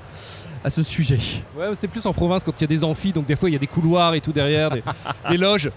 à 0.64 0.70
ce 0.70 0.84
sujet. 0.84 1.18
Ouais, 1.58 1.66
c'était 1.74 1.88
plus 1.88 2.06
en 2.06 2.14
province 2.14 2.44
quand 2.44 2.54
il 2.58 2.62
y 2.62 2.64
a 2.66 2.68
des 2.68 2.84
amphis, 2.84 3.12
donc 3.14 3.26
des 3.26 3.36
fois 3.36 3.50
il 3.50 3.54
y 3.54 3.56
a 3.56 3.60
des 3.60 3.68
couloirs 3.68 4.14
et 4.14 4.22
tout 4.22 4.32
derrière, 4.32 4.70
des, 4.70 4.84
des 5.30 5.38
loges. 5.38 5.72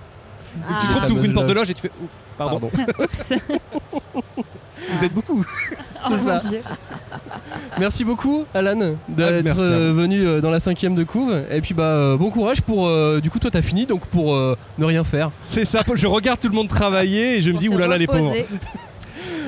Ah. 0.68 0.78
tu 0.80 0.86
te 0.86 0.92
trouves, 0.92 1.06
tu 1.06 1.12
ouvres 1.12 1.24
une 1.24 1.34
porte 1.34 1.46
de 1.48 1.52
loge 1.54 1.70
et 1.70 1.74
tu 1.74 1.82
fais. 1.82 1.90
oh, 2.00 2.06
pardon. 2.38 2.70
Oups. 3.00 3.32
Vous 4.92 5.04
êtes 5.04 5.12
beaucoup. 5.14 5.44
Oh 6.06 6.12
ça. 6.22 6.38
Dieu. 6.40 6.60
Merci 7.78 8.04
beaucoup, 8.04 8.44
Alan, 8.52 8.76
d'être 9.08 9.58
euh, 9.58 9.90
venu 9.94 10.20
euh, 10.26 10.42
dans 10.42 10.50
la 10.50 10.60
cinquième 10.60 10.94
de 10.94 11.02
couve. 11.02 11.34
Et 11.50 11.62
puis 11.62 11.72
bah 11.72 11.84
euh, 11.84 12.16
bon 12.18 12.28
courage 12.30 12.60
pour. 12.60 12.86
euh, 12.86 13.20
du 13.22 13.30
coup, 13.30 13.38
toi, 13.38 13.50
t'as 13.50 13.62
fini, 13.62 13.86
donc 13.86 14.04
pour 14.08 14.34
euh, 14.34 14.54
ne 14.76 14.84
rien 14.84 15.02
faire. 15.02 15.30
C'est 15.40 15.64
ça, 15.64 15.80
je 15.94 16.06
regarde 16.06 16.38
tout 16.38 16.48
le 16.50 16.54
monde 16.54 16.68
travailler 16.68 17.38
et 17.38 17.40
je 17.40 17.50
me 17.52 17.56
dis, 17.56 17.70
oulala 17.70 17.96
les 17.96 18.06
pauvres. 18.06 18.34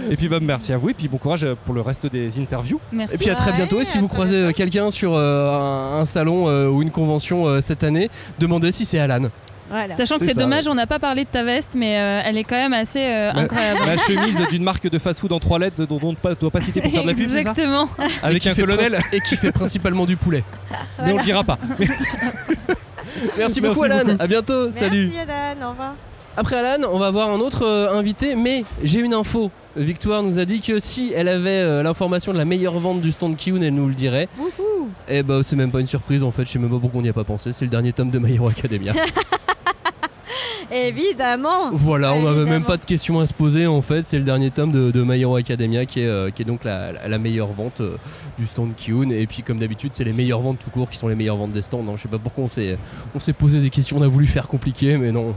Et 0.08 0.14
puis 0.16 0.28
bah, 0.28 0.38
merci 0.40 0.72
à 0.72 0.76
vous 0.76 0.90
et 0.90 0.94
puis 0.94 1.08
bon 1.08 1.18
courage 1.18 1.44
pour 1.64 1.74
le 1.74 1.80
reste 1.80 2.06
des 2.06 2.38
interviews. 2.38 2.78
Merci. 2.92 3.16
Et 3.16 3.18
puis 3.18 3.28
à 3.28 3.34
très 3.34 3.50
Ouais, 3.50 3.56
bientôt. 3.56 3.80
Et 3.80 3.84
si 3.84 3.98
vous 3.98 4.06
croisez 4.06 4.52
quelqu'un 4.54 4.92
sur 4.92 5.14
euh, 5.14 5.50
un, 5.50 6.00
un 6.00 6.06
salon 6.06 6.48
euh, 6.48 6.68
ou 6.68 6.80
une 6.80 6.92
convention 6.92 7.46
euh, 7.46 7.60
cette 7.60 7.82
année, 7.82 8.08
demandez 8.38 8.70
si 8.70 8.84
c'est 8.84 9.00
Alan. 9.00 9.28
Voilà. 9.68 9.94
Sachant 9.96 10.18
que 10.18 10.24
C'est 10.24 10.34
dommage, 10.34 10.68
on 10.68 10.74
n'a 10.74 10.86
pas 10.86 10.98
parlé 10.98 11.24
de 11.24 11.28
ta 11.28 11.42
veste, 11.42 11.72
mais 11.74 11.98
euh, 11.98 12.20
elle 12.24 12.38
est 12.38 12.44
quand 12.44 12.56
même 12.56 12.72
assez 12.72 13.00
euh, 13.04 13.32
Ma- 13.32 13.40
incroyable. 13.40 13.80
La 13.86 13.96
chemise 13.96 14.40
d'une 14.50 14.62
marque 14.62 14.88
de 14.88 14.98
fast-food 14.98 15.32
en 15.32 15.38
trois 15.40 15.58
lettres 15.58 15.86
dont 15.86 15.98
on 16.02 16.12
ne 16.12 16.34
doit 16.34 16.50
pas 16.50 16.60
citer 16.60 16.80
pour 16.80 16.90
faire 16.90 17.02
de 17.02 17.08
la 17.08 17.14
pub, 17.14 17.24
Exactement. 17.24 17.88
Avec 18.22 18.42
qui 18.42 18.48
un 18.48 18.54
fait 18.54 18.62
colonel, 18.62 18.96
Et 19.12 19.20
qui 19.20 19.36
fait 19.36 19.52
principalement 19.52 20.06
du 20.06 20.16
poulet. 20.16 20.44
mais 21.04 21.12
on 21.12 21.16
le 21.18 21.22
dira 21.22 21.42
pas. 21.44 21.58
Mais- 21.78 21.86
Merci 23.38 23.60
beaucoup, 23.60 23.82
Merci 23.82 23.98
Alan. 24.00 24.04
beaucoup. 24.12 24.22
À 24.22 24.26
bientôt. 24.26 24.72
Salut. 24.72 25.10
Merci 25.14 25.30
Adan, 25.30 25.66
au 25.66 25.70
revoir. 25.70 25.94
Après 26.36 26.56
Alan, 26.56 26.86
on 26.92 26.98
va 26.98 27.06
avoir 27.06 27.30
un 27.30 27.40
autre 27.40 27.64
euh, 27.64 27.96
invité, 27.98 28.34
mais 28.36 28.64
j'ai 28.82 29.00
une 29.00 29.14
info. 29.14 29.50
Victoire 29.76 30.22
nous 30.22 30.38
a 30.38 30.44
dit 30.44 30.60
que 30.60 30.78
si 30.80 31.12
elle 31.14 31.28
avait 31.28 31.50
euh, 31.50 31.82
l'information 31.82 32.32
de 32.32 32.38
la 32.38 32.44
meilleure 32.44 32.78
vente 32.78 33.00
du 33.00 33.12
stand 33.12 33.36
Kiun, 33.36 33.60
elle 33.62 33.74
nous 33.74 33.86
le 33.88 33.94
dirait. 33.94 34.28
Wouhou. 34.38 34.88
Et 35.08 35.22
bah 35.22 35.40
c'est 35.42 35.56
même 35.56 35.70
pas 35.70 35.80
une 35.80 35.86
surprise 35.86 36.22
en 36.22 36.30
fait, 36.30 36.44
je 36.44 36.50
sais 36.52 36.58
même 36.58 36.70
pas 36.70 36.78
pourquoi 36.78 37.00
on 37.00 37.02
n'y 37.02 37.08
a 37.08 37.12
pas 37.12 37.24
pensé, 37.24 37.52
c'est 37.52 37.64
le 37.64 37.70
dernier 37.70 37.92
tome 37.92 38.10
de 38.10 38.18
My 38.18 38.34
Hero 38.34 38.48
Academia. 38.48 38.92
Évidemment. 40.72 41.70
voilà, 41.72 42.12
on 42.12 42.22
n'avait 42.22 42.44
même 42.44 42.64
pas 42.64 42.76
de 42.76 42.84
questions 42.84 43.20
à 43.20 43.26
se 43.26 43.32
poser 43.32 43.66
en 43.68 43.82
fait, 43.82 44.04
c'est 44.04 44.18
le 44.18 44.24
dernier 44.24 44.50
tome 44.50 44.72
de, 44.72 44.90
de 44.90 45.02
My 45.04 45.20
Hero 45.20 45.36
Academia 45.36 45.86
qui 45.86 46.00
est, 46.00 46.06
euh, 46.06 46.30
qui 46.30 46.42
est 46.42 46.44
donc 46.44 46.64
la, 46.64 46.90
la- 46.92 47.08
la 47.08 47.18
meilleure 47.18 47.52
vente 47.52 47.80
euh, 47.80 47.96
du 48.36 48.46
stand 48.46 48.74
Kiun. 48.76 49.10
Et 49.10 49.26
puis 49.28 49.42
comme 49.44 49.58
d'habitude, 49.58 49.92
c'est 49.94 50.02
les 50.02 50.12
meilleures 50.12 50.40
ventes 50.40 50.58
tout 50.62 50.70
court 50.70 50.90
qui 50.90 50.96
sont 50.98 51.06
les 51.06 51.14
meilleures 51.14 51.36
ventes 51.36 51.50
des 51.52 51.62
stands. 51.62 51.84
Non, 51.84 51.96
je 51.96 52.02
sais 52.02 52.08
pas 52.08 52.18
pourquoi 52.18 52.44
on 52.44 52.48
s'est, 52.48 52.76
posé 53.38 53.60
des 53.60 53.70
questions, 53.70 53.98
on 53.98 54.02
a 54.02 54.08
voulu 54.08 54.26
faire 54.26 54.48
compliqué, 54.48 54.96
mais 54.98 55.12
non, 55.12 55.34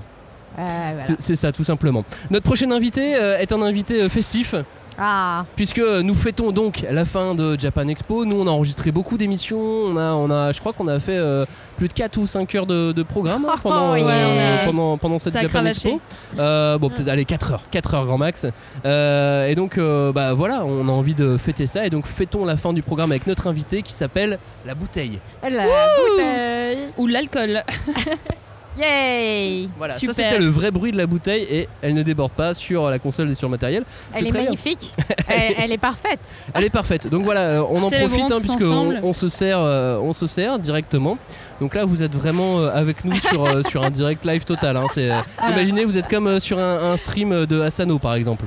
voilà. 0.63 1.15
c'est, 1.19 1.35
ça 1.35 1.51
tout 1.51 1.63
simplement. 1.63 2.03
Notre 2.31 2.45
prochain 2.45 2.71
invité 2.71 3.15
euh, 3.15 3.37
est 3.37 3.51
un 3.51 3.61
invité 3.61 4.01
euh, 4.03 4.09
festif. 4.09 4.55
Ah, 5.01 5.45
Puisque 5.55 5.79
nous 5.79 6.13
fêtons 6.13 6.51
donc 6.51 6.85
la 6.91 7.05
fin 7.05 7.33
de 7.33 7.57
Japan 7.57 7.87
Expo, 7.87 8.25
nous 8.25 8.41
on 8.41 8.47
a 8.47 8.49
enregistré 8.49 8.91
beaucoup 8.91 9.17
d'émissions, 9.17 9.57
on 9.57 9.95
a, 9.95 10.11
on 10.11 10.29
a, 10.29 10.51
je 10.51 10.59
crois 10.59 10.73
qu'on 10.73 10.89
a 10.89 10.99
fait 10.99 11.15
euh, 11.15 11.45
plus 11.77 11.87
de 11.87 11.93
4 11.93 12.17
ou 12.17 12.27
5 12.27 12.53
heures 12.55 12.65
de, 12.65 12.91
de 12.91 13.03
programme 13.03 13.45
hein, 13.49 13.55
pendant, 13.63 13.91
Oh, 13.91 13.95
euh, 13.95 13.99
yeah. 13.99 14.65
pendant, 14.65 14.97
pendant 14.97 15.17
cette 15.17 15.31
Ça 15.31 15.39
Japan 15.39 15.59
cravaché. 15.59 15.87
Expo. 15.91 16.01
Euh, 16.37 16.77
bon 16.77 16.89
peut-être 16.89 17.07
allez 17.07 17.23
4 17.23 17.51
heures, 17.53 17.63
4 17.71 17.93
heures 17.93 18.05
grand 18.07 18.17
max. 18.17 18.45
Euh, 18.83 19.47
et 19.47 19.55
donc 19.55 19.77
euh, 19.77 20.11
bah 20.11 20.33
voilà, 20.33 20.65
on 20.65 20.89
a 20.89 20.91
envie 20.91 21.15
de 21.15 21.37
fêter 21.37 21.65
ça 21.65 21.85
et 21.85 21.89
donc 21.89 22.05
fêtons 22.05 22.43
la 22.43 22.57
fin 22.57 22.73
du 22.73 22.81
programme 22.81 23.11
avec 23.11 23.25
notre 23.25 23.47
invité 23.47 23.83
qui 23.83 23.93
s'appelle 23.93 24.37
La 24.65 24.75
Bouteille. 24.75 25.21
la 25.43 25.65
bouteille. 26.09 26.79
Ou 26.97 27.07
l'alcool. 27.07 27.63
Yay. 28.77 29.69
Voilà, 29.77 29.95
Super. 29.95 30.15
ça 30.15 30.23
c'était 30.23 30.37
le 30.37 30.49
vrai 30.49 30.71
bruit 30.71 30.91
de 30.91 30.97
la 30.97 31.05
bouteille 31.07 31.43
et 31.49 31.67
elle 31.81 31.93
ne 31.93 32.03
déborde 32.03 32.31
pas 32.33 32.53
sur 32.53 32.89
la 32.89 32.99
console 32.99 33.31
et 33.31 33.35
sur 33.35 33.47
le 33.47 33.51
matériel. 33.51 33.83
C'est 34.13 34.19
Elle 34.21 34.27
est 34.27 34.31
magnifique. 34.31 34.93
elle, 35.27 35.53
elle 35.57 35.71
est 35.71 35.77
parfaite. 35.77 36.19
Elle 36.53 36.63
est 36.63 36.69
parfaite. 36.69 37.07
Donc 37.07 37.23
voilà, 37.23 37.41
euh, 37.41 37.63
on 37.69 37.81
en 37.83 37.89
profite 37.89 38.31
hein, 38.31 38.37
puisque 38.39 38.61
on, 38.61 38.95
on 39.03 39.13
se 39.13 39.27
sert, 39.29 39.59
euh, 39.59 39.97
on 39.99 40.13
se 40.13 40.27
sert 40.27 40.59
directement. 40.59 41.17
Donc 41.59 41.75
là, 41.75 41.83
vous 41.85 42.03
êtes 42.03 42.15
vraiment 42.15 42.59
euh, 42.59 42.69
avec 42.73 43.03
nous 43.03 43.15
sur, 43.19 43.43
euh, 43.45 43.63
sur 43.63 43.83
un 43.83 43.89
direct 43.89 44.23
live 44.25 44.45
total. 44.45 44.77
hein. 44.77 44.85
C'est, 44.93 45.07
Voilà. 45.07 45.25
Imaginez, 45.55 45.83
vous 45.85 45.97
êtes 45.97 46.07
comme 46.07 46.39
sur 46.39 46.57
un, 46.59 46.91
un 46.93 46.97
stream 46.97 47.45
de 47.45 47.61
Asano 47.61 47.99
par 47.99 48.13
exemple. 48.15 48.45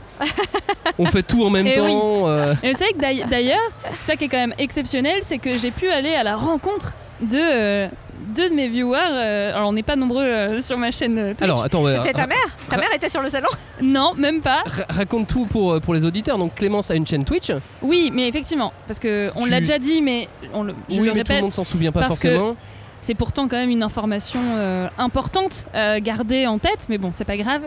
On 0.99 1.07
fait 1.07 1.23
tout 1.23 1.45
en 1.45 1.51
même 1.51 1.67
Eh 1.71 1.75
temps. 1.77 2.27
Et 2.63 2.73
vous 2.73 2.79
savez 2.79 2.93
que 2.93 2.99
d'ail- 3.01 3.27
d'ailleurs, 3.31 3.71
ça 4.03 4.17
qui 4.17 4.25
est 4.25 4.29
quand 4.29 4.39
même 4.39 4.55
exceptionnel, 4.59 5.19
c'est 5.23 5.39
que 5.39 5.59
j'ai 5.59 5.71
pu 5.71 5.89
aller 5.89 6.15
à 6.15 6.23
la 6.23 6.37
rencontre 6.37 6.93
de 7.21 7.87
deux 8.35 8.51
de 8.51 8.55
mes 8.55 8.69
viewers. 8.69 8.99
euh, 9.13 9.55
alors 9.55 9.69
on 9.69 9.73
n'est 9.73 9.83
pas 9.83 9.97
nombreux 9.97 10.25
euh, 10.25 10.61
sur 10.61 10.79
ma 10.79 10.91
chaîne 10.91 11.19
euh, 11.19 11.29
Twitch. 11.29 11.43
Alors 11.43 11.63
attends, 11.65 11.83
ouais, 11.83 11.97
C'était 11.97 12.13
ta 12.13 12.27
mère 12.27 12.37
Ta 12.69 12.77
mère 12.77 12.93
était 12.95 13.09
sur 13.09 13.23
le 13.23 13.29
salon 13.29 13.49
Non, 13.83 14.15
même 14.17 14.41
pas. 14.41 14.63
ra- 14.67 14.85
raconte 14.89 15.29
tout 15.29 15.47
pour, 15.47 15.73
euh, 15.75 15.81
pour 15.81 15.95
les 15.95 16.05
auditeurs. 16.05 16.39
Donc 16.39 16.55
Clémence 16.55 16.91
a 16.91 16.95
une 16.95 17.07
chaîne 17.07 17.25
Twitch. 17.25 17.51
Oui, 17.83 18.11
mais 18.13 18.29
effectivement, 18.29 18.73
parce 18.87 18.99
que 18.99 19.31
on 19.37 19.43
Tu- 19.43 19.51
l'a 19.51 19.61
déjà 19.61 19.79
dit, 19.79 20.03
mais 20.03 20.29
on 20.55 20.63
le, 20.65 20.75
je 20.89 21.01
oui, 21.01 21.07
le 21.09 21.13
mais 21.15 21.23
tout 21.23 21.29
le 21.29 21.35
répète, 21.35 21.43
monde 21.43 21.53
s'en 21.53 21.65
souvient 21.65 21.93
pas 21.93 22.01
parce 22.01 22.19
que- 22.19 22.29
forcément. 22.29 22.53
c'est 23.01 23.15
pourtant 23.15 23.49
quand 23.49 23.57
même 23.57 23.71
une 23.71 23.83
information 23.83 24.41
euh, 24.57 24.87
importante 24.99 25.67
à 25.75 25.99
garder 26.01 26.47
en 26.47 26.59
tête, 26.59 26.87
mais 26.89 26.99
bon, 26.99 27.11
c'est 27.13 27.25
pas 27.25 27.37
grave. 27.37 27.63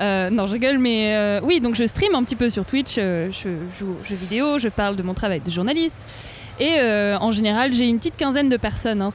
Euh, 0.00 0.30
non, 0.30 0.46
je 0.46 0.52
rigole, 0.54 0.78
mais 0.78 1.14
euh, 1.14 1.40
oui, 1.42 1.60
donc 1.60 1.74
je 1.74 1.84
stream 1.84 2.14
un 2.14 2.22
petit 2.24 2.36
peu 2.36 2.48
sur 2.48 2.64
Twitch, 2.64 2.94
euh, 2.98 3.28
je 3.30 3.48
joue 3.78 3.90
aux 4.00 4.04
jeux 4.04 4.16
vidéo, 4.16 4.58
je 4.58 4.68
parle 4.68 4.96
de 4.96 5.02
mon 5.02 5.12
travail 5.14 5.40
de 5.44 5.50
journaliste. 5.50 5.96
Et 6.60 6.80
euh, 6.80 7.16
en 7.18 7.30
général, 7.30 7.72
j'ai 7.72 7.88
une 7.88 7.98
petite 7.98 8.16
quinzaine 8.16 8.48
de 8.48 8.56
personnes. 8.56 9.02
hein, 9.02 9.10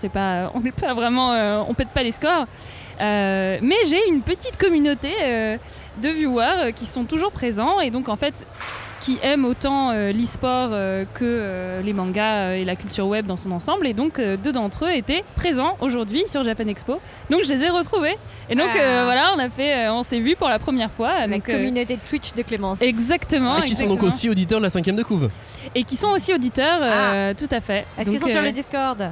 on 0.53 0.61
n'est 0.61 0.71
vraiment, 0.93 1.33
euh, 1.33 1.61
on 1.67 1.73
pète 1.73 1.89
pas 1.89 2.03
les 2.03 2.11
scores. 2.11 2.47
Euh, 3.01 3.57
mais 3.61 3.75
j'ai 3.87 4.07
une 4.07 4.21
petite 4.21 4.57
communauté 4.57 5.09
de 6.01 6.09
viewers 6.09 6.71
qui 6.75 6.85
sont 6.85 7.03
toujours 7.05 7.31
présents 7.31 7.79
et 7.79 7.89
donc 7.89 8.07
en 8.07 8.15
fait 8.15 8.45
qui 9.03 9.19
aiment 9.21 9.43
autant 9.43 9.91
euh, 9.91 10.13
l'e-sport 10.13 10.69
euh, 10.71 11.03
que 11.13 11.25
euh, 11.25 11.81
les 11.81 11.91
mangas 11.91 12.53
et 12.55 12.63
la 12.63 12.77
culture 12.77 13.05
web 13.05 13.25
dans 13.25 13.35
son 13.35 13.51
ensemble. 13.51 13.85
Et 13.85 13.93
donc, 13.93 14.17
euh, 14.17 14.37
deux 14.37 14.53
d'entre 14.53 14.85
eux 14.85 14.91
étaient 14.93 15.23
présents 15.35 15.75
aujourd'hui 15.81 16.23
sur 16.27 16.43
Japan 16.43 16.67
Expo. 16.67 17.01
Donc, 17.29 17.43
je 17.43 17.51
les 17.53 17.63
ai 17.63 17.69
retrouvés. 17.69 18.15
Et 18.49 18.55
donc, 18.55 18.69
Ah. 18.73 18.79
euh, 18.81 19.01
voilà, 19.03 19.33
on 19.35 19.39
a 19.39 19.49
fait, 19.49 19.87
euh, 19.87 19.93
on 19.93 20.03
s'est 20.03 20.19
vus 20.19 20.37
pour 20.37 20.47
la 20.47 20.57
première 20.57 20.89
fois. 20.89 21.19
La 21.19 21.27
donc, 21.27 21.49
euh, 21.49 21.53
communauté 21.57 21.99
Twitch 22.09 22.33
de 22.33 22.43
Clémence. 22.43 22.81
Exactement. 22.81 23.57
Et 23.61 23.65
qui 23.67 23.75
sont 23.75 23.87
donc 23.87 24.03
aussi 24.03 24.29
auditeurs 24.29 24.59
de 24.59 24.63
la 24.63 24.69
cinquième 24.69 24.95
de 24.95 25.03
couve. 25.03 25.29
Et 25.75 25.83
qui 25.83 25.97
sont 25.97 26.07
aussi 26.09 26.33
auditeurs, 26.33 26.79
euh, 26.81 27.33
tout 27.37 27.49
à 27.51 27.59
fait. 27.59 27.85
Est-ce 27.97 28.09
qu'ils 28.09 28.19
sont 28.21 28.29
sur 28.29 28.41
le 28.41 28.51
Discord? 28.53 29.11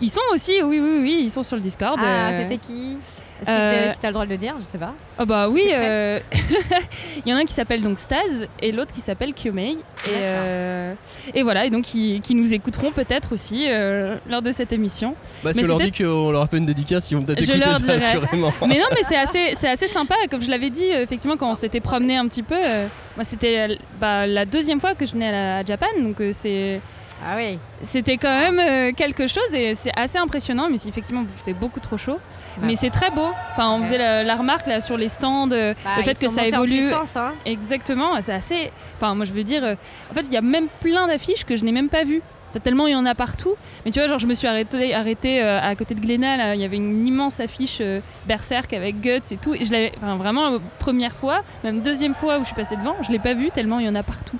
Ils 0.00 0.10
sont 0.10 0.20
aussi, 0.32 0.62
oui, 0.62 0.80
oui, 0.80 0.98
oui, 1.02 1.20
ils 1.24 1.30
sont 1.30 1.42
sur 1.42 1.56
le 1.56 1.62
Discord. 1.62 1.98
Ah, 2.02 2.30
euh, 2.30 2.42
c'était 2.42 2.58
qui? 2.58 2.96
Si, 3.42 3.50
euh, 3.50 3.90
si 3.90 3.98
t'as 4.00 4.08
le 4.08 4.14
droit 4.14 4.24
de 4.26 4.30
le 4.30 4.36
dire, 4.36 4.54
je 4.58 4.64
sais 4.64 4.78
pas. 4.78 4.92
Ah 5.16 5.24
bah 5.24 5.48
oui, 5.48 5.62
euh, 5.72 6.18
il 7.24 7.30
y 7.30 7.32
en 7.32 7.36
a 7.36 7.40
un 7.40 7.44
qui 7.44 7.52
s'appelle 7.52 7.82
donc 7.82 7.98
Staz 7.98 8.48
et 8.60 8.72
l'autre 8.72 8.92
qui 8.92 9.00
s'appelle 9.00 9.32
Kyomei. 9.32 9.72
Et, 10.06 10.10
euh, 10.16 10.94
et 11.34 11.42
voilà, 11.42 11.64
et 11.66 11.70
donc 11.70 11.84
qui, 11.84 12.20
qui 12.20 12.34
nous 12.34 12.52
écouteront 12.54 12.90
peut-être 12.92 13.32
aussi 13.32 13.66
euh, 13.68 14.16
lors 14.28 14.42
de 14.42 14.50
cette 14.52 14.72
émission. 14.72 15.14
Bah, 15.44 15.52
si 15.52 15.60
Mais 15.60 15.64
on 15.66 15.68
leur 15.68 15.80
dit 15.80 15.92
qu'on 15.92 16.30
leur 16.30 16.42
a 16.42 16.46
fait 16.46 16.58
une 16.58 16.66
dédicace, 16.66 17.10
ils 17.10 17.16
vont 17.16 17.22
peut-être 17.22 17.40
Je 17.44 17.52
écouter 17.52 17.58
leur 17.64 17.78
ça 17.78 17.96
dirai. 17.96 18.06
assurément. 18.06 18.52
Mais 18.66 18.78
non, 18.78 18.86
mais 18.90 19.02
c'est 19.02 19.16
assez, 19.16 19.54
c'est 19.56 19.68
assez 19.68 19.88
sympa. 19.88 20.14
Comme 20.30 20.42
je 20.42 20.50
l'avais 20.50 20.70
dit, 20.70 20.86
effectivement, 20.86 21.36
quand 21.36 21.50
on 21.50 21.54
s'était 21.54 21.80
promené 21.80 22.16
un 22.16 22.26
petit 22.26 22.42
peu, 22.42 22.56
euh, 22.56 22.86
moi 23.16 23.24
c'était 23.24 23.78
bah, 24.00 24.26
la 24.26 24.44
deuxième 24.44 24.80
fois 24.80 24.94
que 24.94 25.06
je 25.06 25.12
venais 25.12 25.28
à, 25.28 25.32
la, 25.32 25.56
à 25.58 25.64
Japan, 25.64 25.86
donc 26.00 26.20
euh, 26.20 26.32
c'est. 26.36 26.80
Ah 27.26 27.34
oui. 27.36 27.58
C'était 27.82 28.16
quand 28.16 28.28
même 28.28 28.58
euh, 28.60 28.92
quelque 28.96 29.26
chose 29.26 29.52
et 29.52 29.74
c'est 29.74 29.90
assez 29.96 30.18
impressionnant, 30.18 30.68
mais 30.70 30.76
effectivement 30.76 31.22
il 31.22 31.42
fait 31.42 31.52
beaucoup 31.52 31.80
trop 31.80 31.96
chaud. 31.96 32.18
mais 32.62 32.74
c'est 32.76 32.90
très 32.90 33.10
beau. 33.10 33.28
Enfin, 33.52 33.70
on 33.72 33.84
faisait 33.84 33.98
la, 33.98 34.22
la 34.22 34.36
remarque 34.36 34.66
là 34.66 34.80
sur 34.80 34.96
les 34.96 35.08
stands, 35.08 35.50
euh, 35.50 35.74
Bah, 35.84 35.90
le 35.96 36.02
fait 36.04 36.14
que 36.18 36.28
ça 36.28 36.42
en 36.42 36.44
évolue. 36.44 36.76
puissance, 36.78 37.16
hein. 37.16 37.34
Exactement, 37.44 38.12
c'est 38.22 38.32
assez. 38.32 38.70
Enfin, 38.96 39.14
moi 39.14 39.24
je 39.24 39.32
veux 39.32 39.44
dire, 39.44 39.64
euh, 39.64 39.74
en 40.10 40.14
fait, 40.14 40.22
il 40.22 40.32
y 40.32 40.36
a 40.36 40.40
même 40.42 40.68
plein 40.80 41.06
d'affiches 41.08 41.44
que 41.44 41.56
je 41.56 41.64
n'ai 41.64 41.72
même 41.72 41.88
pas 41.88 42.04
vues. 42.04 42.22
Tellement 42.64 42.86
il 42.86 42.92
y 42.92 42.96
en 42.96 43.04
a 43.04 43.14
partout. 43.14 43.54
Mais 43.84 43.90
tu 43.92 43.98
vois, 44.00 44.08
genre, 44.08 44.18
je 44.18 44.26
me 44.26 44.32
suis 44.34 44.48
arrêtée 44.48 44.94
arrêtée, 44.94 45.42
à 45.42 45.74
côté 45.76 45.94
de 45.94 46.00
Glénat, 46.00 46.36
là, 46.38 46.54
il 46.54 46.60
y 46.60 46.64
avait 46.64 46.76
une 46.76 47.06
immense 47.06 47.40
affiche 47.40 47.82
Berserk 48.26 48.72
avec 48.72 49.00
Guts 49.02 49.20
et 49.30 49.36
tout. 49.36 49.54
Et 49.54 49.64
je 49.66 49.70
l'avais, 49.70 49.92
vraiment, 50.00 50.48
la 50.50 50.58
première 50.78 51.14
fois, 51.14 51.42
même 51.62 51.82
deuxième 51.82 52.14
fois 52.14 52.38
où 52.38 52.40
je 52.40 52.46
suis 52.46 52.54
passée 52.54 52.76
devant, 52.76 52.96
je 53.02 53.12
l'ai 53.12 53.18
pas 53.18 53.34
vue 53.34 53.50
tellement 53.50 53.80
il 53.80 53.86
y 53.86 53.88
en 53.88 53.94
a 53.94 54.02
partout. 54.02 54.38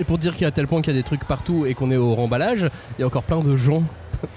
Et 0.00 0.04
pour 0.04 0.16
dire 0.16 0.32
qu'il 0.32 0.42
y 0.42 0.44
a 0.46 0.48
à 0.48 0.50
tel 0.50 0.66
point 0.66 0.80
qu'il 0.80 0.94
y 0.94 0.96
a 0.96 0.98
des 0.98 1.04
trucs 1.04 1.26
partout 1.26 1.66
et 1.66 1.74
qu'on 1.74 1.90
est 1.90 1.96
au 1.96 2.14
remballage, 2.14 2.70
il 2.98 3.02
y 3.02 3.04
a 3.04 3.06
encore 3.06 3.22
plein 3.22 3.40
de 3.40 3.54
gens 3.54 3.84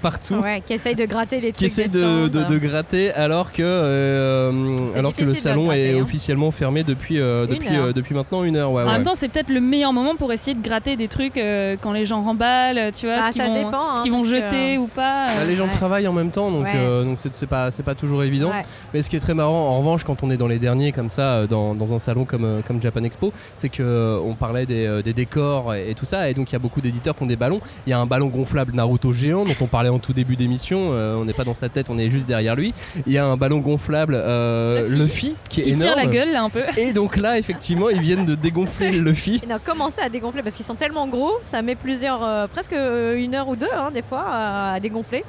partout 0.02 0.34
Ouais, 0.36 0.62
qui 0.66 0.72
essaye 0.74 0.94
de 0.94 1.04
gratter 1.06 1.40
les 1.40 1.48
qui 1.52 1.68
trucs. 1.68 1.68
essaient 1.68 1.88
des 1.88 1.98
de, 1.98 2.26
stands. 2.28 2.28
de- 2.48 2.54
de 2.54 2.58
gratter 2.58 3.12
alors 3.12 3.52
que, 3.52 3.62
euh, 3.62 4.76
alors 4.94 5.14
que 5.14 5.24
le 5.24 5.34
salon 5.34 5.66
gratter, 5.66 5.90
est 5.92 5.98
hein. 5.98 6.02
officiellement 6.02 6.50
fermé 6.50 6.82
depuis, 6.84 7.18
euh, 7.20 7.46
depuis, 7.46 7.68
euh, 7.76 7.92
depuis 7.92 8.14
maintenant 8.14 8.44
une 8.44 8.56
heure. 8.56 8.72
Ouais, 8.72 8.82
en 8.82 8.86
ouais. 8.86 8.92
même 8.92 9.02
temps, 9.02 9.14
c'est 9.14 9.28
peut-être 9.28 9.50
le 9.50 9.60
meilleur 9.60 9.92
moment 9.92 10.16
pour 10.16 10.32
essayer 10.32 10.54
de 10.54 10.62
gratter 10.62 10.96
des 10.96 11.08
trucs 11.08 11.36
euh, 11.36 11.76
quand 11.80 11.92
les 11.92 12.06
gens 12.06 12.22
remballent, 12.22 12.92
tu 12.92 13.06
vois, 13.06 13.16
Bah, 13.18 13.22
ce 13.26 13.32
qu'ils 13.32 13.42
ça 13.42 13.48
vont, 13.48 13.54
dépend, 13.54 13.92
ce 13.92 13.96
hein, 13.98 14.02
qu'ils 14.02 14.12
vont 14.12 14.24
jeter 14.24 14.78
ou 14.78 14.86
pas. 14.86 15.26
Bah, 15.26 15.44
les 15.46 15.56
gens 15.56 15.64
Ouais. 15.66 15.70
travaillent 15.70 16.08
en 16.08 16.12
même 16.12 16.30
temps, 16.30 16.50
donc 16.50 16.64
Ouais. 16.64 16.72
euh, 16.76 17.04
donc 17.04 17.18
c'est 17.20 17.34
c'est 17.34 17.46
pas 17.46 17.70
c'est 17.70 17.82
pas 17.82 17.94
toujours 17.94 18.22
évident. 18.22 18.50
Ouais. 18.50 18.62
Mais 18.92 19.02
ce 19.02 19.10
qui 19.10 19.16
est 19.16 19.20
très 19.20 19.34
marrant, 19.34 19.68
en 19.68 19.78
revanche, 19.78 20.04
quand 20.04 20.22
on 20.22 20.30
est 20.30 20.36
dans 20.36 20.48
les 20.48 20.58
derniers 20.58 20.92
comme 20.92 21.10
ça, 21.10 21.46
dans, 21.46 21.74
dans 21.74 21.92
un 21.92 21.98
salon 21.98 22.24
comme 22.24 22.62
comme 22.66 22.80
Japan 22.82 23.02
Expo, 23.02 23.32
c'est 23.56 23.68
que 23.68 23.82
euh, 23.82 24.18
on 24.24 24.34
parlait 24.34 24.66
des, 24.66 25.02
des 25.02 25.12
décors 25.12 25.74
et, 25.74 25.90
et 25.90 25.94
tout 25.94 26.06
ça, 26.06 26.28
et 26.28 26.34
donc 26.34 26.50
il 26.50 26.52
y 26.52 26.56
a 26.56 26.58
beaucoup 26.58 26.80
d'éditeurs 26.80 27.14
qui 27.16 27.22
ont 27.22 27.26
des 27.26 27.36
ballons. 27.36 27.60
Il 27.86 27.90
y 27.90 27.92
a 27.92 27.98
un 27.98 28.06
ballon 28.06 28.26
gonflable 28.28 28.72
Naruto 28.74 29.12
géant 29.12 29.44
dont 29.44 29.54
on 29.60 29.66
parlait 29.74 29.88
en 29.88 29.98
tout 29.98 30.12
début 30.12 30.36
d'émission. 30.36 30.90
euh, 30.92 31.16
on 31.16 31.24
n'est 31.24 31.32
pas 31.32 31.42
dans 31.42 31.52
sa 31.52 31.68
tête, 31.68 31.86
on 31.90 31.98
est 31.98 32.08
juste 32.08 32.28
derrière 32.28 32.54
lui. 32.54 32.72
Il 33.08 33.12
y 33.12 33.18
a 33.18 33.26
un 33.26 33.36
ballon 33.36 33.58
gonflable 33.58 34.14
euh, 34.14 34.88
Luffy 34.88 35.34
qui 35.50 35.62
est 35.62 35.64
Qui 35.64 35.76
tire 35.76 35.96
la 35.96 36.06
gueule 36.06 36.30
là 36.30 36.44
un 36.44 36.48
peu. 36.48 36.62
Et 36.76 36.92
donc 36.92 37.16
là, 37.16 37.38
effectivement, 37.38 37.90
ils 37.90 37.98
viennent 38.00 38.24
de 38.24 38.36
dégonfler 38.36 38.92
le 38.92 39.00
Luffy. 39.10 39.40
Et 39.42 39.48
non, 39.48 39.56
commencer 39.64 40.00
à 40.00 40.08
dégonfler 40.08 40.44
parce 40.44 40.54
qu'ils 40.54 40.64
sont 40.64 40.76
tellement 40.76 41.08
gros, 41.08 41.32
ça 41.42 41.60
met 41.60 41.74
plusieurs, 41.74 42.22
euh, 42.22 42.46
presque 42.46 42.70
une 42.70 43.34
heure 43.34 43.48
ou 43.48 43.56
deux 43.56 43.66
hein, 43.76 43.90
des 43.92 44.02
fois 44.02 44.24
à 44.28 44.78
dégonfler. 44.78 45.24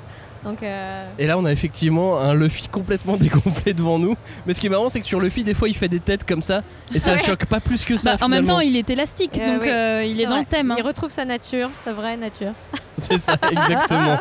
Donc 0.46 0.62
euh, 0.64 1.08
Et 1.18 1.26
là, 1.28 1.38
on 1.38 1.44
a 1.46 1.52
effectivement 1.52 2.20
un 2.20 2.34
Luffy 2.36 2.68
complètement 2.68 3.18
dégonflé 3.18 3.74
devant 3.74 3.98
nous. 4.00 4.16
Mais 4.46 4.54
ce 4.54 4.62
qui 4.62 4.68
est 4.68 4.70
marrant, 4.70 4.90
c'est 4.90 5.00
que 5.00 5.06
sur 5.06 5.20
Luffy, 5.20 5.44
des 5.44 5.54
fois, 5.56 5.68
il 5.68 5.76
fait 5.76 5.88
des 5.90 6.00
têtes 6.00 6.24
comme 6.26 6.44
ça. 6.44 6.62
Et 6.94 7.00
ça 7.00 7.12
ne 7.12 7.16
Ouais. 7.20 7.24
choque 7.24 7.46
pas 7.48 7.60
plus 7.60 7.84
que 7.84 7.98
ça. 7.98 8.16
Bah, 8.18 8.26
en 8.26 8.30
même 8.30 8.46
temps, 8.46 8.60
il 8.60 8.76
est 8.78 8.90
élastique, 8.90 9.38
euh, 9.40 9.54
donc 9.56 9.64
oui, 9.64 9.70
euh, 9.70 10.04
il 10.06 10.22
est 10.22 10.28
dans 10.28 10.38
le 10.40 10.46
thème. 10.46 10.72
hein. 10.72 10.76
Il 10.78 10.84
retrouve 10.84 11.10
sa 11.10 11.26
nature, 11.26 11.70
sa 11.84 11.92
vraie 11.94 12.16
nature. 12.18 12.52
C'est 13.00 13.20
ça, 13.20 13.38
exactement. 13.52 14.20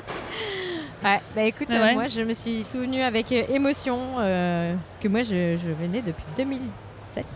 Ouais, 1.05 1.21
bah 1.37 1.43
écoute, 1.43 1.69
Ouais, 1.69 1.77
euh, 1.77 1.83
ouais. 1.83 1.95
moi 1.95 2.07
je 2.07 2.23
me 2.23 2.33
suis 2.33 2.65
souvenu 2.65 3.03
avec 3.03 3.31
émotion 3.31 3.99
euh, 4.21 4.75
que 5.03 5.09
moi 5.09 5.21
je, 5.21 5.55
je 5.63 5.71
venais 5.71 6.01
depuis 6.01 6.25
2007 6.39 7.27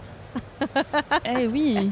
Eh 1.26 1.46
oui. 1.46 1.90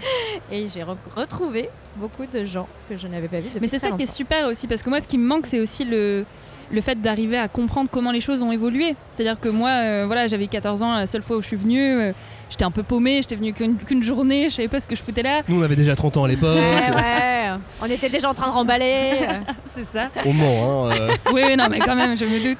et 0.51 0.68
j'ai 0.68 0.80
re- 0.80 0.97
retrouvé 1.14 1.68
beaucoup 1.97 2.24
de 2.26 2.44
gens 2.47 2.66
que 2.88 2.97
je 2.97 3.07
n'avais 3.07 3.28
pas 3.28 3.40
vus 3.40 3.49
depuis 3.49 3.61
Mais 3.61 3.66
c'est 3.66 3.78
très 3.78 3.90
ça 3.90 3.97
qui 3.97 4.05
est 4.05 4.07
super 4.07 4.47
aussi, 4.47 4.66
parce 4.66 4.82
que 4.82 4.88
moi, 4.88 5.01
ce 5.01 5.07
qui 5.07 5.18
me 5.18 5.26
manque, 5.26 5.44
c'est 5.47 5.61
aussi 5.61 5.84
le, 5.84 6.24
le 6.71 6.81
fait 6.81 7.01
d'arriver 7.01 7.39
à 7.39 7.49
comprendre 7.49 7.89
comment 7.91 8.11
les 8.12 8.21
choses 8.21 8.43
ont 8.43 8.53
évolué. 8.53 8.97
C'est-à-dire 9.09 9.39
que 9.41 9.49
moi, 9.49 9.71
euh, 9.71 10.05
voilà, 10.07 10.27
j'avais 10.27 10.47
14 10.47 10.83
ans 10.83 10.95
la 10.95 11.07
seule 11.07 11.23
fois 11.23 11.37
où 11.37 11.43
je 11.43 11.47
suis 11.47 11.57
venue, 11.57 11.81
euh, 11.83 12.12
j'étais 12.51 12.64
un 12.64 12.71
peu 12.71 12.83
paumée, 12.83 13.19
j'étais 13.23 13.37
venue 13.37 13.53
qu'une 13.53 14.03
journée, 14.03 14.51
je 14.51 14.57
savais 14.57 14.69
pas 14.69 14.81
ce 14.81 14.89
que 14.89 14.97
je 14.97 15.03
foutais 15.03 15.23
là. 15.23 15.43
Nous, 15.49 15.61
on 15.61 15.62
avait 15.62 15.77
déjà 15.77 15.95
30 15.95 16.17
ans 16.17 16.25
à 16.25 16.29
l'époque. 16.29 16.57
Ouais, 16.57 16.95
ouais, 16.95 17.51
on 17.83 17.87
était 17.87 18.09
déjà 18.09 18.29
en 18.31 18.35
train 18.35 18.49
de 18.49 18.53
remballer. 18.53 19.12
C'est 19.64 19.85
ça. 19.85 20.09
Au 20.25 20.33
Mans, 20.33 20.91
hein. 20.91 20.97
euh. 20.97 21.17
Oui, 21.33 21.43
oui, 21.47 21.57
non, 21.57 21.67
mais 21.71 21.79
quand 21.79 21.97
même, 21.97 22.17
je 22.17 22.25
me 22.25 22.43
doute. 22.43 22.59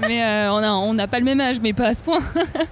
Mais 0.00 0.22
euh, 0.22 0.52
on 0.52 0.60
n'a 0.60 0.76
on 0.76 0.94
n'a 0.94 1.06
pas 1.06 1.18
le 1.18 1.24
même 1.24 1.40
âge, 1.40 1.56
mais 1.62 1.72
pas 1.72 1.88
à 1.88 1.94
ce 1.94 2.02
point. 2.02 2.18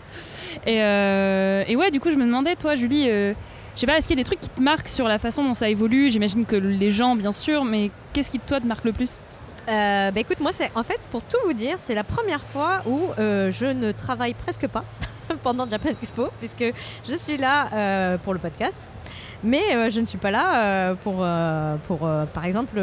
et, 0.66 0.82
euh, 0.82 1.64
et 1.66 1.76
ouais, 1.76 1.90
du 1.90 2.00
coup, 2.00 2.10
je 2.10 2.16
me 2.16 2.24
demandais, 2.24 2.56
toi, 2.56 2.74
Julie, 2.74 3.08
euh, 3.08 3.32
je 3.74 3.80
sais 3.80 3.86
pas, 3.86 3.96
est-ce 3.96 4.08
qu'il 4.08 4.16
y 4.16 4.20
a 4.20 4.22
des 4.22 4.26
trucs 4.26 4.40
qui 4.40 4.48
te 4.48 4.60
marquent 4.60 4.88
sur 4.88 5.06
la 5.06 5.18
façon 5.18 5.44
dont 5.44 5.54
ça 5.54 5.68
évolue? 5.68 6.10
J'imagine 6.10 6.44
que 6.44 6.56
les 6.56 6.90
gens, 6.90 7.14
bien 7.14 7.32
sûr, 7.32 7.64
mais 7.64 7.90
qu'est-ce 8.12 8.30
qui, 8.30 8.38
toi, 8.40 8.60
te 8.60 8.66
marque 8.66 8.84
le 8.84 8.92
plus? 8.92 9.20
Euh, 9.68 10.10
bah 10.10 10.20
écoute, 10.20 10.40
moi, 10.40 10.52
c'est 10.52 10.70
en 10.74 10.82
fait, 10.82 10.98
pour 11.10 11.22
tout 11.22 11.36
vous 11.44 11.52
dire, 11.52 11.74
c'est 11.76 11.94
la 11.94 12.04
première 12.04 12.40
fois 12.40 12.80
où 12.86 13.00
euh, 13.18 13.50
je 13.50 13.66
ne 13.66 13.92
travaille 13.92 14.32
presque 14.32 14.66
pas 14.66 14.82
pendant 15.42 15.68
Japan 15.68 15.90
Expo, 15.90 16.28
puisque 16.38 16.64
je 17.06 17.14
suis 17.14 17.36
là 17.36 17.68
euh, 17.74 18.16
pour 18.16 18.32
le 18.32 18.38
podcast. 18.38 18.90
Mais 19.44 19.88
je 19.88 20.00
ne 20.00 20.06
suis 20.06 20.18
pas 20.18 20.32
là 20.32 20.96
pour, 20.96 21.24
pour 21.86 21.98
par 22.34 22.44
exemple, 22.44 22.80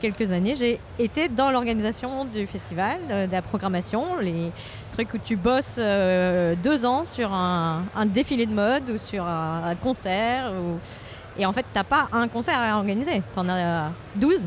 quelques 0.00 0.30
années, 0.30 0.54
j'ai 0.54 0.78
été 0.96 1.28
dans 1.28 1.50
l'organisation 1.50 2.24
du 2.24 2.46
festival, 2.46 3.00
de 3.08 3.32
la 3.32 3.42
programmation, 3.42 4.16
les 4.20 4.52
trucs 4.92 5.12
où 5.14 5.18
tu 5.18 5.34
bosses 5.34 5.80
deux 6.62 6.86
ans 6.86 7.04
sur 7.04 7.32
un, 7.32 7.82
défilé 8.06 8.46
de 8.46 8.52
mode 8.52 8.90
ou 8.90 8.96
sur 8.96 9.24
un, 9.24 9.74
concert. 9.82 10.52
Et 11.36 11.44
en 11.44 11.52
fait, 11.52 11.66
t'as 11.72 11.82
pas 11.82 12.06
un 12.12 12.28
concert 12.28 12.60
à 12.60 12.76
organiser, 12.76 13.20
t'en 13.34 13.48
as 13.48 13.90
12 14.14 14.46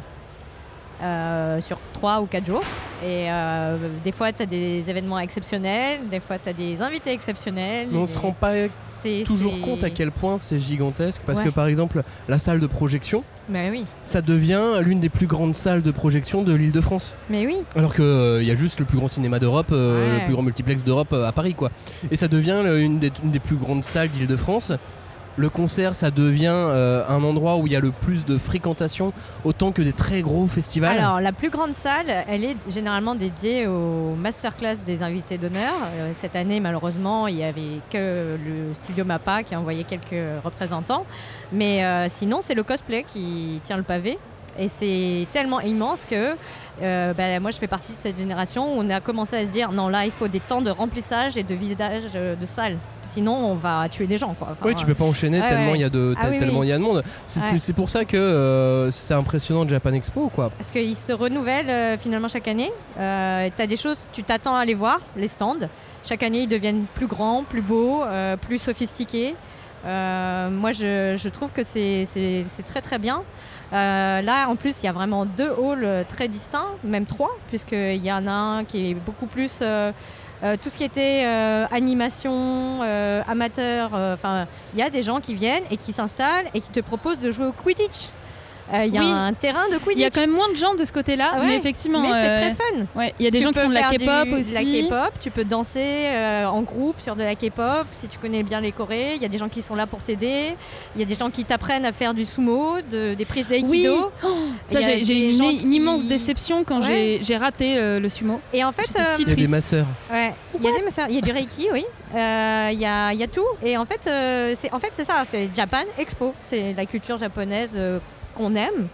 euh, 1.02 1.62
sur 1.62 1.78
3 1.94 2.22
ou 2.22 2.26
4 2.26 2.46
jours. 2.46 2.64
Et 3.04 3.32
euh, 3.32 3.78
des 4.04 4.12
fois, 4.12 4.32
tu 4.34 4.44
as 4.44 4.46
des 4.46 4.84
événements 4.90 5.20
exceptionnels, 5.20 6.00
des 6.10 6.20
fois, 6.20 6.38
tu 6.38 6.50
as 6.50 6.54
des 6.54 6.82
invités 6.82 7.12
exceptionnels. 7.12 7.88
Mais 7.92 7.98
on 7.98 8.04
Et 8.04 8.08
se 8.08 8.20
rend 8.20 8.32
pas 8.34 8.52
toujours 9.26 9.62
compte 9.62 9.84
à 9.86 9.90
quel 9.90 10.12
point 10.12 10.38
c'est 10.38 10.60
gigantesque. 10.60 11.22
Parce 11.26 11.40
Ouais. 11.40 11.46
que, 11.46 11.50
par 11.50 11.68
exemple, 11.68 12.04
la 12.28 12.38
salle 12.40 12.60
de 12.60 12.68
projection, 12.68 13.24
Mais 13.48 13.70
oui, 13.72 13.86
ça 14.02 14.22
devient 14.22 14.62
l'une 14.82 15.00
des 15.00 15.08
plus 15.10 15.26
grandes 15.28 15.56
salles 15.56 15.82
de 15.82 15.92
projection 15.92 16.44
de 16.44 16.54
l'île 16.54 16.72
de 16.74 16.82
France. 16.82 17.16
mais 17.30 17.46
oui. 17.48 17.56
Alors 17.76 17.96
qu'il 17.96 18.44
y 18.44 18.52
a 18.52 18.56
juste 18.56 18.80
le 18.80 18.86
plus 18.86 18.98
grand 18.98 19.08
cinéma 19.08 19.40
d'Europe, 19.40 19.70
euh, 19.72 20.12
Ouais. 20.14 20.20
le 20.20 20.26
plus 20.26 20.34
grand 20.34 20.44
multiplex 20.44 20.84
d'Europe 20.84 21.14
euh, 21.14 21.26
à 21.28 21.32
Paris, 21.32 21.54
quoi. 21.54 21.72
Et 22.12 22.16
ça 22.18 22.28
devient 22.28 22.62
une 22.80 23.00
des, 23.00 23.12
une 23.24 23.32
des 23.32 23.40
plus 23.40 23.56
grandes 23.56 23.84
salles 23.86 24.10
d'Île-de-France. 24.10 24.74
Le 25.40 25.50
concert, 25.50 25.96
ça 25.96 26.12
devient 26.12 26.52
euh, 26.52 27.02
un 27.08 27.24
endroit 27.24 27.56
où 27.56 27.66
il 27.66 27.72
y 27.72 27.76
a 27.78 27.80
le 27.80 27.92
plus 27.92 28.26
de 28.26 28.38
fréquentation, 28.38 29.14
autant 29.46 29.72
que 29.72 29.82
des 29.82 29.94
très 29.94 30.22
gros 30.22 30.48
festivals. 30.48 30.98
Alors, 30.98 31.22
la 31.22 31.32
plus 31.32 31.50
grande 31.50 31.74
salle, 31.74 32.08
elle 32.28 32.44
est 32.44 32.58
généralement 32.68 33.16
dédiée 33.16 33.66
aux 33.66 34.16
masterclass 34.16 34.84
des 34.86 35.02
invités 35.02 35.38
d'honneur. 35.38 35.72
Euh, 35.94 36.12
cette 36.14 36.36
année, 36.36 36.60
malheureusement, 36.60 37.28
il 37.28 37.36
n'y 37.36 37.46
avait 37.46 37.80
que 37.90 38.36
le 38.36 38.74
Studio 38.74 39.06
Mappa 39.06 39.44
qui 39.44 39.56
a 39.56 39.62
envoyé 39.62 39.86
quelques 39.86 40.44
représentants. 40.44 41.06
Mais 41.54 41.86
euh, 41.86 42.08
sinon, 42.10 42.40
c'est 42.42 42.54
le 42.54 42.64
cosplay 42.64 43.04
qui 43.04 43.62
tient 43.64 43.78
le 43.78 43.84
pavé. 43.84 44.20
Et 44.60 44.68
c'est 44.68 45.26
tellement 45.32 45.62
immense 45.62 46.04
que 46.04 46.36
euh, 46.82 47.14
bah, 47.14 47.40
moi, 47.40 47.52
je 47.52 47.58
fais 47.58 47.68
partie 47.68 47.94
de 47.94 48.02
cette 48.02 48.18
génération 48.18 48.74
où 48.76 48.82
on 48.82 48.90
a 48.90 49.00
commencé 49.02 49.36
à 49.36 49.46
se 49.46 49.52
dire 49.52 49.72
non, 49.72 49.88
là, 49.90 50.06
il 50.06 50.12
faut 50.12 50.28
des 50.28 50.40
temps 50.40 50.62
de 50.62 50.70
remplissage 50.70 51.38
et 51.38 51.44
de 51.44 51.54
vidage 51.56 52.04
euh, 52.16 52.36
de 52.36 52.46
salle. 52.46 52.78
Sinon, 53.04 53.34
on 53.34 53.56
va 53.56 53.88
tuer 53.90 54.06
des 54.06 54.18
gens. 54.20 54.36
Quoi. 54.36 54.50
Enfin, 54.52 54.66
oui, 54.68 54.76
tu 54.76 54.86
peux 54.86 54.94
pas 54.94 55.04
enchaîner 55.06 55.42
ouais, 55.42 55.48
tellement 55.48 55.72
ouais. 55.72 55.78
il 55.80 55.82
y 55.82 55.84
a 55.86 55.90
de 55.90 56.14
Ah 56.20 56.28
oui, 56.30 56.38
tellement 56.40 56.60
oui. 56.60 56.68
il 56.68 56.70
y 56.70 56.74
a 56.74 56.78
de 56.78 56.84
monde. 56.84 57.04
C'est 57.26 57.40
Ouais. 57.70 57.74
pour 57.76 57.90
ça 57.90 58.06
que 58.06 58.16
euh, 58.18 58.92
c'est 58.92 59.16
impressionnant 59.16 59.66
de 59.66 59.70
Japan 59.72 59.94
Expo, 59.94 60.30
quoi. 60.30 60.52
Parce 60.52 60.72
qu'ils 60.72 60.96
se 60.96 61.12
renouvellent 61.12 61.70
euh, 61.70 61.98
finalement 61.98 62.28
chaque 62.28 62.48
année. 62.48 62.72
Euh, 63.00 63.50
tu 63.56 63.62
as 63.62 63.68
des 63.68 63.78
choses, 63.78 64.06
tu 64.14 64.22
t'attends 64.22 64.56
à 64.56 64.64
les 64.66 64.76
voir, 64.76 65.00
les 65.18 65.28
stands. 65.28 65.56
Chaque 66.04 66.22
année, 66.24 66.42
ils 66.42 66.48
deviennent 66.48 66.86
plus 66.94 67.08
grands, 67.08 67.44
plus 67.44 67.62
beaux, 67.62 68.04
euh, 68.04 68.38
plus 68.38 68.60
sophistiqués. 68.60 69.34
Euh, 69.86 70.50
moi, 70.50 70.72
je, 70.72 71.28
trouve 71.30 71.52
que 71.52 71.64
c'est 71.64 72.06
très 72.66 72.82
très 72.82 72.98
bien. 72.98 73.24
Euh, 73.72 74.22
là, 74.22 74.50
en 74.50 74.56
plus, 74.56 74.82
il 74.82 74.86
y 74.86 74.90
a 74.90 74.92
vraiment 74.92 75.26
deux 75.26 75.52
halls 75.52 75.86
euh, 75.86 76.04
très 76.08 76.28
distincts, 76.28 76.76
même 76.84 77.06
trois, 77.06 77.38
puisqu'il 77.50 78.04
y 78.04 78.12
en 78.12 78.26
a 78.28 78.32
un 78.32 78.64
qui 78.64 78.92
est 78.92 78.94
beaucoup 78.94 79.28
plus 79.28 79.64
tout 80.64 80.70
ce 80.70 80.78
qui 80.78 80.86
était 80.86 81.26
animation, 81.70 82.82
amateur, 83.28 83.94
enfin, 83.94 84.48
il 84.74 84.80
y 84.80 84.82
a 84.82 84.90
des 84.90 85.02
gens 85.02 85.20
qui 85.20 85.36
viennent 85.36 85.66
et 85.70 85.76
qui 85.76 85.92
s'installent 85.92 86.48
et 86.54 86.62
qui 86.62 86.70
te 86.70 86.80
proposent 86.80 87.20
de 87.20 87.30
jouer 87.30 87.48
au 87.48 87.52
Quidditch. 87.52 88.08
Euh, 88.74 88.86
Il 88.86 88.94
y 88.94 88.98
a 88.98 89.02
Oui. 89.02 89.08
un 89.10 89.34
terrain 89.34 89.68
de 89.72 89.78
Quidditch. 89.78 89.96
Il 89.98 90.02
y 90.02 90.06
a 90.06 90.10
quand 90.10 90.22
même 90.22 90.32
moins 90.32 90.50
de 90.50 90.56
gens 90.56 90.76
de 90.76 90.84
ce 90.86 90.92
côté-là, 90.92 91.32
Ah 91.34 91.40
ouais, 91.40 91.48
mais 91.48 91.56
effectivement. 91.58 92.02
mais 92.02 92.12
c'est 92.12 92.28
euh, 92.30 92.34
très 92.36 92.52
fun. 92.52 92.86
Ouais, 92.96 93.14
il 93.20 93.26
y 93.26 93.28
a 93.28 93.32
des 93.32 93.40
Tu 93.40 93.44
gens 93.44 93.52
qui 93.52 93.60
font 93.60 93.70
de 93.70 93.74
la 93.74 93.82
K-pop 93.94 94.40
aussi. 94.40 94.50
de 94.52 94.54
la 94.56 94.64
K-pop, 94.64 95.14
tu 95.20 95.32
peux 95.32 95.44
danser 95.44 95.80
euh, 95.84 96.46
en 96.46 96.62
groupe 96.62 97.00
sur 97.02 97.16
de 97.16 97.24
la 97.24 97.36
K-pop 97.36 97.86
si 97.94 98.08
tu 98.08 98.18
connais 98.20 98.44
bien 98.44 98.62
les 98.62 98.72
Corées. 98.72 99.14
Il 99.16 99.22
y 99.22 99.26
a 99.26 99.28
des 99.28 99.38
gens 99.40 99.50
qui 99.50 99.62
sont 99.62 99.76
là 99.76 99.88
pour 99.88 100.00
t'aider. 100.02 100.54
Il 100.96 101.02
y 101.02 101.04
a 101.04 101.08
des 101.08 101.16
gens 101.16 101.30
qui 101.30 101.46
t'apprennent 101.46 101.86
à 101.86 101.92
faire 101.92 102.14
du 102.14 102.26
sumo, 102.26 102.76
de- 102.92 103.16
des 103.16 103.26
prises 103.26 103.46
Oui, 103.50 103.62
d'aïkido. 103.84 104.12
Oh, 104.24 104.28
ça 104.66 104.82
j'ai 104.82 105.00
une, 105.30 105.40
qui- 105.58 105.76
immense 105.76 106.06
déception 106.06 106.64
quand 106.64 106.82
Ouais. 106.82 107.20
j'ai- 107.24 107.38
raté 107.38 107.78
euh, 107.78 108.00
le 108.00 108.10
sumo. 108.10 108.40
Et 108.54 108.64
en 108.64 108.72
fait, 108.72 109.00
euh, 109.00 109.04
Il 109.20 109.30
y 109.30 109.32
a 109.32 109.36
des 109.36 109.48
masseurs. 109.48 109.86
Ouais, 110.12 110.34
il 110.60 110.64
y 110.64 110.68
a 110.68 110.78
des 110.78 110.84
masseurs, 110.84 111.06
il 111.10 111.16
y 111.16 111.18
a 111.18 111.22
du 111.22 111.32
reiki, 111.32 111.68
oui. 111.72 111.86
Euh, 112.14 112.70
Il 112.74 112.80
y, 112.80 112.86
a, 112.86 113.14
il 113.14 113.20
y 113.20 113.24
a 113.24 113.28
tout. 113.28 113.46
Et 113.64 113.78
en 113.78 113.86
fait, 113.86 114.02
euh, 114.08 114.54
c'est 114.56 114.72
en 114.74 114.80
fait 114.80 114.90
c'est 114.94 115.04
ça, 115.06 115.24
c'est 115.26 115.50
Japan 115.56 115.84
Expo. 115.98 116.34
C'est 116.44 116.74
la 116.76 116.86
culture 116.86 117.18
japonaise 117.18 117.72
euh, 117.76 118.00
qu'on 118.40 118.56
aime 118.56 118.88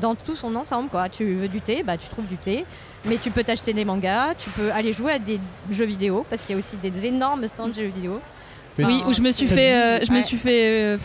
dans 0.00 0.14
tout 0.14 0.34
son 0.34 0.54
ensemble. 0.56 0.88
Quoi. 0.88 1.08
Tu 1.08 1.24
veux 1.34 1.48
du 1.48 1.60
thé, 1.60 1.82
bah 1.84 1.96
tu 1.96 2.08
trouves 2.08 2.26
du 2.26 2.36
thé. 2.36 2.64
Mais 3.04 3.16
tu 3.16 3.30
peux 3.30 3.44
t'acheter 3.44 3.72
des 3.72 3.84
mangas, 3.84 4.34
tu 4.36 4.50
peux 4.50 4.72
aller 4.72 4.92
jouer 4.92 5.12
à 5.12 5.18
des 5.20 5.38
jeux 5.70 5.84
vidéo 5.84 6.26
parce 6.28 6.42
qu'il 6.42 6.54
y 6.54 6.56
a 6.56 6.58
aussi 6.58 6.76
des 6.76 7.06
énormes 7.06 7.46
stands 7.46 7.68
de 7.68 7.74
jeux 7.74 7.86
vidéo. 7.86 8.20
Oui, 8.78 9.02
où 9.08 9.12
je 9.12 9.20
me 9.20 9.30
suis 9.32 9.46
fait, 9.46 9.74
euh, 9.74 10.04
je 10.06 10.12
me 10.12 10.20
suis 10.20 10.36
fait. 10.36 10.70
euh, 10.82 10.98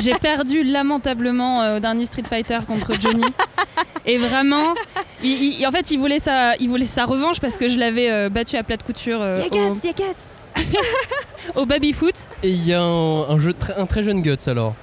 j'ai 0.00 0.14
perdu 0.14 0.62
lamentablement 0.62 1.62
euh, 1.62 1.76
au 1.76 1.80
dernier 1.80 2.06
Street 2.06 2.22
Fighter 2.28 2.58
contre 2.66 2.92
Johnny. 3.00 3.24
Et 4.06 4.16
vraiment, 4.18 4.74
il- 5.22 5.58
il- 5.58 5.66
en 5.66 5.70
fait, 5.72 5.90
il 5.90 5.98
voulait 5.98 6.18
sa, 6.20 6.56
il 6.56 6.68
voulait 6.68 6.86
sa 6.86 7.04
revanche 7.06 7.40
parce 7.40 7.56
que 7.56 7.68
je 7.68 7.76
l'avais 7.78 8.10
euh, 8.10 8.28
battu 8.28 8.56
à 8.56 8.62
plat 8.62 8.76
de 8.76 8.82
couture 8.82 9.18
euh, 9.20 9.42
au, 9.70 9.74
au 11.62 11.66
baby 11.66 11.92
foot. 11.92 12.14
Et 12.42 12.50
il 12.50 12.66
y 12.66 12.72
a 12.74 12.82
un, 12.82 13.28
un 13.30 13.38
jeu 13.40 13.54
un 13.76 13.86
très 13.86 14.02
jeune 14.02 14.22
Guts 14.22 14.36
alors. 14.46 14.74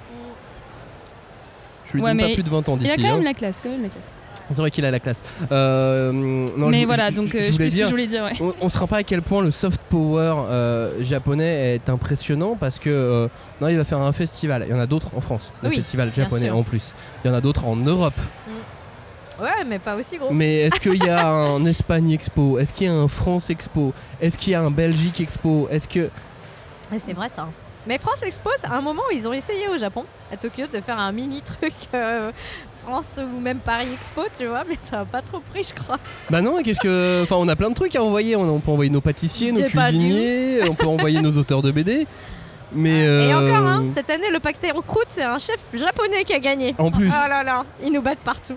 Je 1.98 2.04
Ouais, 2.04 2.16
pas 2.16 2.34
plus 2.34 2.44
de 2.44 2.50
20 2.50 2.70
ans 2.70 2.78
Il 2.82 2.90
a 2.92 2.96
quand 2.96 3.02
même 3.02 3.12
hein. 3.20 3.22
la 3.24 3.34
classe, 3.34 3.60
quand 3.64 3.70
même 3.70 3.84
la 3.84 3.90
classe. 3.90 4.04
C'est 4.50 4.58
vrai 4.58 4.70
qu'il 4.70 4.86
a 4.86 4.92
la 4.92 5.00
classe. 5.00 5.24
Euh, 5.52 6.12
non, 6.12 6.68
Mais 6.70 6.82
je- 6.82 6.86
voilà, 6.86 7.10
je- 7.10 7.16
donc 7.16 7.30
je 7.32 7.38
euh, 7.38 7.42
je 7.48 7.52
voulais 7.54 7.66
plus 7.66 7.72
ce 7.72 7.76
que 7.76 7.80
dire, 7.80 7.86
je 7.88 7.92
voulais 7.92 8.06
dire. 8.08 8.24
Ouais. 8.26 8.34
on, 8.40 8.54
on 8.62 8.70
se 8.70 8.78
rend 8.78 8.86
pas 8.86 8.98
à 8.98 9.04
quel 9.04 9.24
point 9.24 9.42
le 9.42 9.50
soft 9.50 9.82
power 9.90 10.36
euh, 10.50 11.04
japonais 11.04 11.76
est 11.76 11.90
impressionnant 11.90 12.56
parce 12.56 12.78
que 12.78 12.90
euh, 12.92 13.28
non, 13.60 13.70
il 13.70 13.78
va 13.78 13.84
faire 13.86 14.00
un 14.02 14.12
festival. 14.12 14.64
Il 14.68 14.72
y 14.72 14.74
en 14.76 14.80
a 14.80 14.86
d'autres 14.86 15.08
en 15.18 15.22
France, 15.22 15.52
le 15.64 15.70
Oui, 15.70 15.78
festival 15.78 16.12
japonais 16.16 16.52
en 16.52 16.62
plus. 16.62 16.94
Il 17.24 17.30
y 17.30 17.32
en 17.32 17.34
a 17.34 17.42
d'autres 17.42 17.66
en 17.66 17.76
Europe. 17.76 18.14
Ouais, 19.42 19.66
mais 19.68 19.80
pas 19.80 19.96
aussi 19.96 20.18
gros. 20.18 20.32
Mais 20.32 20.58
est-ce 20.60 20.80
qu'il 20.80 21.04
y 21.04 21.10
a 21.10 21.28
un 21.32 21.66
Espagne 21.66 22.12
Expo? 22.12 22.58
Est-ce 22.60 22.72
qu'il 22.72 22.88
y 22.88 22.90
a 22.90 22.94
un 22.94 23.08
France 23.08 23.50
Expo? 23.50 23.94
Est-ce 24.22 24.38
qu'il 24.38 24.54
y 24.54 24.56
a 24.56 24.62
un 24.62 24.72
Belgique 24.72 25.20
Expo? 25.20 25.68
Est-ce 25.70 25.88
que 25.90 26.10
Ouais, 26.92 27.00
c'est 27.00 27.14
vrai 27.14 27.28
ça. 27.30 27.48
Mais 27.88 27.98
France 27.98 28.24
Expo, 28.24 28.50
à 28.64 28.78
un 28.78 28.82
moment, 28.82 29.04
ils 29.14 29.28
ont 29.28 29.34
essayé 29.34 29.68
au 29.68 29.78
Japon, 29.78 30.06
à 30.32 30.38
Tokyo, 30.38 30.66
de 30.72 30.80
faire 30.82 31.00
un 31.00 31.12
mini 31.12 31.42
truc 31.42 31.74
euh, 31.94 32.32
France 32.84 33.20
ou 33.20 33.40
même 33.40 33.60
Paris 33.60 33.88
Expo, 33.94 34.24
tu 34.38 34.48
vois, 34.48 34.64
mais 34.68 34.76
ça 34.80 35.02
a 35.02 35.06
pas 35.06 35.22
trop 35.22 35.40
pris, 35.40 35.64
je 35.64 35.74
crois. 35.74 36.00
Bah 36.30 36.42
non, 36.42 36.62
qu'est-ce 36.64 36.80
que. 36.80 37.22
Enfin, 37.24 37.36
on 37.38 37.48
a 37.48 37.56
plein 37.56 37.70
de 37.70 37.76
trucs 37.76 37.96
à 37.96 38.04
envoyer. 38.04 38.36
On, 38.36 38.60
peut 38.60 38.72
envoyer 38.72 38.92
nos 38.92 39.02
pâtissiers, 39.02 39.52
nos 39.52 39.64
cuisiniers, 39.64 40.62
on 40.70 40.74
peut 40.74 40.88
envoyer 40.88 41.22
nos 41.22 41.38
auteurs 41.38 41.62
de 41.62 41.72
BD. 41.72 42.08
Mais. 42.74 43.04
Et 43.04 43.08
euh, 43.08 43.40
encore, 43.40 43.66
hein, 43.68 43.86
cette 43.94 44.10
année, 44.10 44.30
le 44.32 44.40
pacté 44.40 44.72
en 44.72 44.82
croûte, 44.82 45.08
c'est 45.10 45.24
un 45.24 45.40
chef 45.40 45.60
japonais 45.74 46.24
qui 46.26 46.34
a 46.34 46.40
gagné. 46.40 46.76
En 46.78 46.92
plus. 46.92 47.10
Oh 47.10 47.30
là 47.30 47.44
là, 47.44 47.66
ils 47.84 47.92
nous 47.92 48.02
battent 48.02 48.20
partout. 48.20 48.56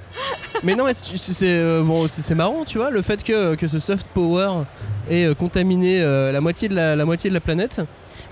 Mais 0.62 0.74
non, 0.74 0.86
c'est 0.92 1.44
euh, 1.44 1.82
bon, 1.82 2.06
marrant, 2.34 2.64
tu 2.64 2.78
vois, 2.78 2.90
le 2.90 3.02
fait 3.02 3.22
que, 3.22 3.54
que 3.54 3.68
ce 3.68 3.78
soft 3.78 4.06
power 4.14 4.64
ait 5.10 5.26
euh, 5.26 5.34
contaminé 5.34 6.00
euh, 6.02 6.32
la, 6.32 6.40
moitié 6.40 6.68
de 6.68 6.74
la, 6.74 6.96
la 6.96 7.04
moitié 7.04 7.30
de 7.30 7.34
la 7.34 7.40
planète. 7.40 7.80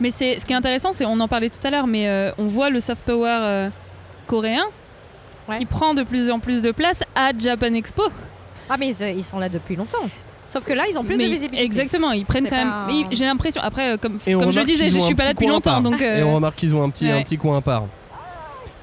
Mais 0.01 0.11
c'est 0.11 0.39
ce 0.39 0.45
qui 0.45 0.53
est 0.53 0.57
intéressant, 0.57 0.93
c'est 0.93 1.07
on 1.07 1.19
en 1.21 1.29
parlait 1.29 1.49
tout 1.49 1.65
à 1.67 1.71
l'heure, 1.71 1.87
mais 1.87 2.09
euh, 2.09 2.31
on 2.39 2.47
voit 2.47 2.71
le 2.71 2.81
soft 2.81 3.05
power 3.05 3.39
euh, 3.41 3.69
coréen 4.27 4.65
qui 5.57 5.65
prend 5.65 5.95
de 5.95 6.03
plus 6.03 6.29
en 6.31 6.39
plus 6.41 6.61
de 6.61 6.73
place 6.73 7.03
à 7.15 7.31
Japan 7.39 7.73
Expo. 7.75 8.03
Ah, 8.69 8.77
mais 8.79 8.89
ils, 8.89 9.19
ils 9.19 9.25
sont 9.25 9.39
là 9.39 9.49
depuis 9.49 9.77
longtemps. 9.77 10.09
Sauf 10.45 10.65
que 10.65 10.73
là, 10.73 10.85
ils 10.91 10.97
ont 10.99 11.05
plus 11.05 11.17
Mais 11.17 11.25
de 11.27 11.31
visibilité. 11.31 11.65
Exactement, 11.65 12.13
ils 12.13 12.25
prennent 12.25 12.49
quand 12.49 12.57
même. 12.57 13.07
J'ai 13.11 13.25
l'impression. 13.25 13.61
Après, 13.63 13.93
euh, 13.93 13.97
comme, 13.97 14.19
comme 14.19 14.53
je 14.53 14.61
disais, 14.63 14.91
je 14.91 14.99
suis 14.99 15.15
pas 15.15 15.25
là 15.25 15.33
depuis 15.33 15.47
longtemps, 15.47 15.81
donc. 15.81 16.01
euh, 16.03 16.19
Et 16.19 16.23
on 16.25 16.35
remarque 16.35 16.57
qu'ils 16.57 16.75
ont 16.75 16.83
un 16.83 16.91
petit, 16.91 17.09
un 17.11 17.23
petit 17.23 17.39
coin 17.39 17.59
à 17.59 17.61
part. 17.61 17.85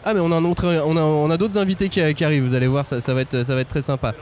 Ah 0.05 0.14
mais 0.14 0.20
on 0.20 0.32
a 0.34 0.36
un 0.36 0.43
autre, 0.43 0.68
on 0.86 0.97
a, 0.97 1.01
on 1.01 1.30
a 1.32 1.38
d'autres 1.38 1.57
invités 1.57 1.88
qui, 1.88 2.14
qui 2.14 2.26
arrivent. 2.26 2.43
Vous 2.45 2.55
allez 2.55 2.68
voir, 2.68 2.86
ça, 2.86 2.99
ça 2.99 3.14
va 3.14 3.22
être, 3.22 3.43
ça 3.45 3.55
va 3.55 3.61
être 3.61 3.70
très 3.70 3.82
sympa. 3.82 4.14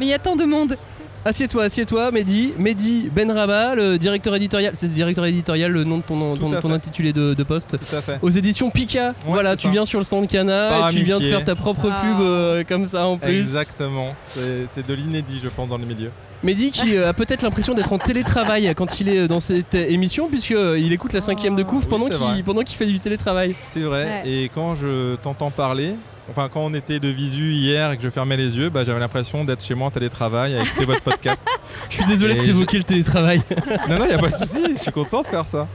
Mais 0.00 0.06
il 0.06 0.08
y 0.08 0.14
a 0.14 0.18
tant 0.18 0.34
de 0.34 0.44
monde. 0.44 0.76
Assieds-toi, 1.24 1.64
assieds-toi, 1.64 2.10
Mehdi. 2.12 2.54
Mehdi 2.58 3.10
Benraba, 3.14 3.74
le 3.74 3.98
directeur 3.98 4.34
éditorial. 4.34 4.72
C'est 4.74 4.86
le 4.86 4.92
directeur 4.94 5.26
éditorial, 5.26 5.70
le 5.70 5.84
nom 5.84 5.98
de 5.98 6.02
ton, 6.02 6.36
ton, 6.36 6.58
ton 6.60 6.72
intitulé 6.72 7.12
de, 7.12 7.34
de 7.34 7.42
poste. 7.42 7.76
Tout 7.78 7.96
à 7.96 8.00
fait. 8.00 8.18
Aux 8.22 8.30
éditions 8.30 8.70
Pika. 8.70 9.14
voilà, 9.26 9.54
tu 9.56 9.64
ça. 9.66 9.70
viens 9.70 9.84
sur 9.84 9.98
le 9.98 10.04
stand 10.04 10.26
Cana 10.28 10.68
Par 10.70 10.90
et 10.90 10.94
tu 10.94 11.00
viens 11.00 11.18
de 11.18 11.24
faire 11.24 11.44
ta 11.44 11.54
propre 11.54 11.88
Ah. 11.92 12.00
pub 12.00 12.20
euh, 12.20 12.64
comme 12.66 12.86
ça 12.86 13.06
en 13.06 13.18
plus. 13.18 13.36
Exactement, 13.38 14.14
c'est 14.18 14.66
c'est 14.66 14.86
de 14.86 14.94
l'inédit, 14.94 15.40
je 15.42 15.48
pense, 15.48 15.68
dans 15.68 15.76
le 15.78 15.84
milieu. 15.84 16.10
Mehdi 16.42 16.70
qui 16.70 16.96
euh, 16.96 17.10
a 17.10 17.12
peut-être 17.12 17.42
l'impression 17.42 17.74
d'être 17.74 17.92
en 17.92 17.98
télétravail 17.98 18.72
quand 18.76 18.98
il 19.00 19.10
est 19.10 19.18
euh, 19.18 19.28
dans 19.28 19.40
cette 19.40 19.74
euh, 19.74 19.90
émission 19.90 20.28
puisqu'il 20.30 20.90
écoute 20.90 21.12
la 21.12 21.20
cinquième 21.20 21.54
de 21.54 21.62
couvre 21.62 21.82
Oui, 21.84 21.90
pendant 21.90 22.08
qu'il 22.08 22.44
pendant 22.44 22.62
qu'il 22.62 22.76
fait 22.78 22.86
du 22.86 22.98
télétravail. 22.98 23.54
C'est 23.62 23.80
vrai, 23.80 24.04
Ouais. 24.04 24.22
et 24.30 24.50
quand 24.54 24.74
je 24.74 25.16
t'entends 25.16 25.50
parler, 25.50 25.92
enfin 26.30 26.48
quand 26.52 26.60
on 26.60 26.74
était 26.74 27.00
de 27.00 27.08
visu 27.08 27.52
hier 27.52 27.92
et 27.92 27.96
que 27.96 28.02
je 28.02 28.08
fermais 28.08 28.36
les 28.36 28.56
yeux, 28.56 28.70
bah, 28.70 28.84
j'avais 28.84 29.00
l'impression 29.00 29.44
d'être 29.44 29.64
chez 29.64 29.74
moi 29.74 29.88
en 29.88 29.90
télétravail 29.90 30.56
à 30.56 30.62
écouter 30.62 30.84
votre 30.84 31.02
podcast. 31.02 31.46
Je 31.90 31.96
suis 31.96 32.04
désolé 32.04 32.36
de 32.36 32.42
t'évoquer 32.42 32.78
le 32.78 32.84
télétravail. 32.84 33.42
Non, 33.88 33.98
non, 33.98 34.04
il 34.08 34.14
a 34.14 34.18
pas 34.18 34.30
de 34.30 34.36
souci, 34.36 34.60
je 34.76 34.80
suis 34.80 34.92
content 34.92 35.22
de 35.22 35.26
faire 35.26 35.46
ça. 35.46 35.66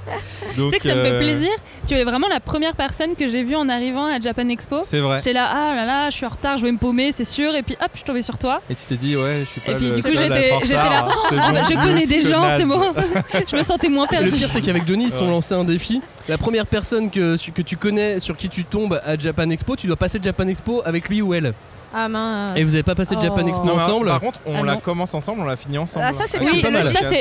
Tu 0.56 0.70
sais 0.70 0.80
que 0.80 0.90
ça 0.90 0.96
me 0.96 1.04
fait 1.04 1.12
euh, 1.12 1.20
plaisir. 1.20 1.50
Tu 1.88 1.94
es 1.94 2.04
vraiment 2.04 2.28
la 2.28 2.40
première 2.40 2.76
personne 2.76 3.16
que 3.16 3.28
j'ai 3.28 3.44
vue 3.44 3.56
en 3.56 3.70
arrivant 3.70 4.06
à 4.06 4.20
Japan 4.20 4.48
Expo. 4.50 4.82
C'est 4.84 5.00
vrai. 5.00 5.18
J'étais 5.18 5.34
là, 5.34 5.48
ah 5.52 5.76
là 5.76 5.86
là, 5.86 6.10
je 6.10 6.16
suis 6.16 6.26
en 6.26 6.30
retard, 6.30 6.58
je 6.58 6.64
vais 6.64 6.72
me 6.72 6.78
paumer, 6.78 7.12
c'est 7.12 7.26
sûr. 7.26 7.56
Et 7.56 7.64
puis 7.64 7.76
hop, 7.80 7.90
je 7.94 7.98
suis 7.98 8.06
tombée 8.06 8.22
sur 8.22 8.38
toi. 8.38 8.62
Et 8.70 8.76
tu 8.76 8.82
t'es 8.88 8.96
dit, 8.96 9.16
ouais, 9.16 9.42
je 9.42 9.46
suis 9.46 9.62
pas 9.62 9.74
Et 9.74 9.76
puis 9.76 9.90
le 9.90 9.96
du 9.96 10.04
coup, 10.04 10.10
j'étais 10.10 10.50
là, 10.50 11.06
oh, 11.08 11.12
ah, 11.32 11.52
bah, 11.52 11.62
bon, 11.62 11.64
je 11.70 11.80
connais 11.80 12.08
des 12.08 12.22
gens, 12.22 12.46
c'est 12.58 12.66
bon. 12.66 12.94
je 13.52 13.56
me 13.56 13.64
sentais 13.64 13.90
moins 13.90 14.08
Et 14.12 14.16
le 14.16 14.22
perdue. 14.22 14.38
pire 14.38 14.50
c'est 14.52 14.62
qu'avec 14.62 14.88
Johnny 14.88 15.06
ils 15.06 15.12
se 15.12 15.20
sont 15.20 15.30
lancés 15.30 15.54
un 15.54 15.64
défi. 15.64 16.02
La 16.28 16.38
première 16.38 16.66
personne 16.66 17.12
que, 17.12 17.38
que 17.52 17.62
tu 17.62 17.78
connais 17.78 18.20
sur 18.20 18.36
qui 18.36 18.50
tu 18.50 18.64
tombes 18.64 19.00
à 19.06 19.18
Japan 19.18 19.50
Expo, 19.50 19.76
tu 19.76 19.88
dois 19.88 19.96
passer 19.96 20.20
Japan 20.22 20.48
Expo 20.48 20.82
avec 20.86 21.10
lui 21.10 21.22
ou 21.22 21.34
elle. 21.34 21.54
Ah 21.98 22.10
mince. 22.10 22.58
Et 22.58 22.64
vous 22.66 22.74
avez 22.74 22.84
pas 22.84 22.94
passé 22.96 23.16
Japan 23.22 23.42
Oh. 23.46 23.48
Expo 23.48 23.64
Non, 23.64 23.76
mais 23.78 23.84
ensemble 23.84 24.08
Par 24.08 24.20
contre, 24.20 24.40
on 24.46 24.58
Ah 24.60 24.64
la 24.66 24.74
non. 24.74 24.80
commence 24.82 25.14
ensemble, 25.14 25.40
on 25.42 25.46
la 25.46 25.56
finit 25.56 25.78
ensemble. 25.78 26.06
Ah, 26.08 26.12
ça, 26.12 26.26
c'est 26.30 26.40
Oui, 26.42 26.62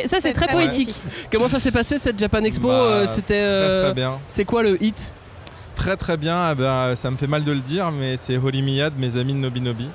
ça 0.08 0.16
c'est 0.20 0.32
très 0.32 0.46
très 0.46 0.52
poétique. 0.52 0.94
Comment 1.30 1.46
ça 1.46 1.60
s'est 1.60 1.70
passé 1.70 1.98
cette 2.00 2.18
Japan 2.18 2.42
Expo 2.42 2.66
Bah, 2.66 2.74
Euh, 2.74 3.06
C'était. 3.06 3.34
Très, 3.34 3.36
euh, 3.44 3.84
très 3.84 3.94
bien. 3.94 4.18
C'est 4.26 4.44
quoi 4.44 4.64
le 4.64 4.82
hit? 4.82 5.12
Très 5.76 5.96
très 5.96 6.16
bien, 6.16 6.36
Ah 6.36 6.54
ben, 6.56 6.96
ça 6.96 7.08
me 7.10 7.16
fait 7.16 7.26
mal 7.28 7.44
de 7.44 7.52
le 7.52 7.60
dire, 7.60 7.90
mais 7.92 8.16
c'est 8.16 8.36
Holy 8.36 8.62
Miyad, 8.62 8.94
mes 8.98 9.16
amis 9.16 9.34
de 9.34 9.38
Nobi 9.38 9.60
Nobi. 9.60 9.88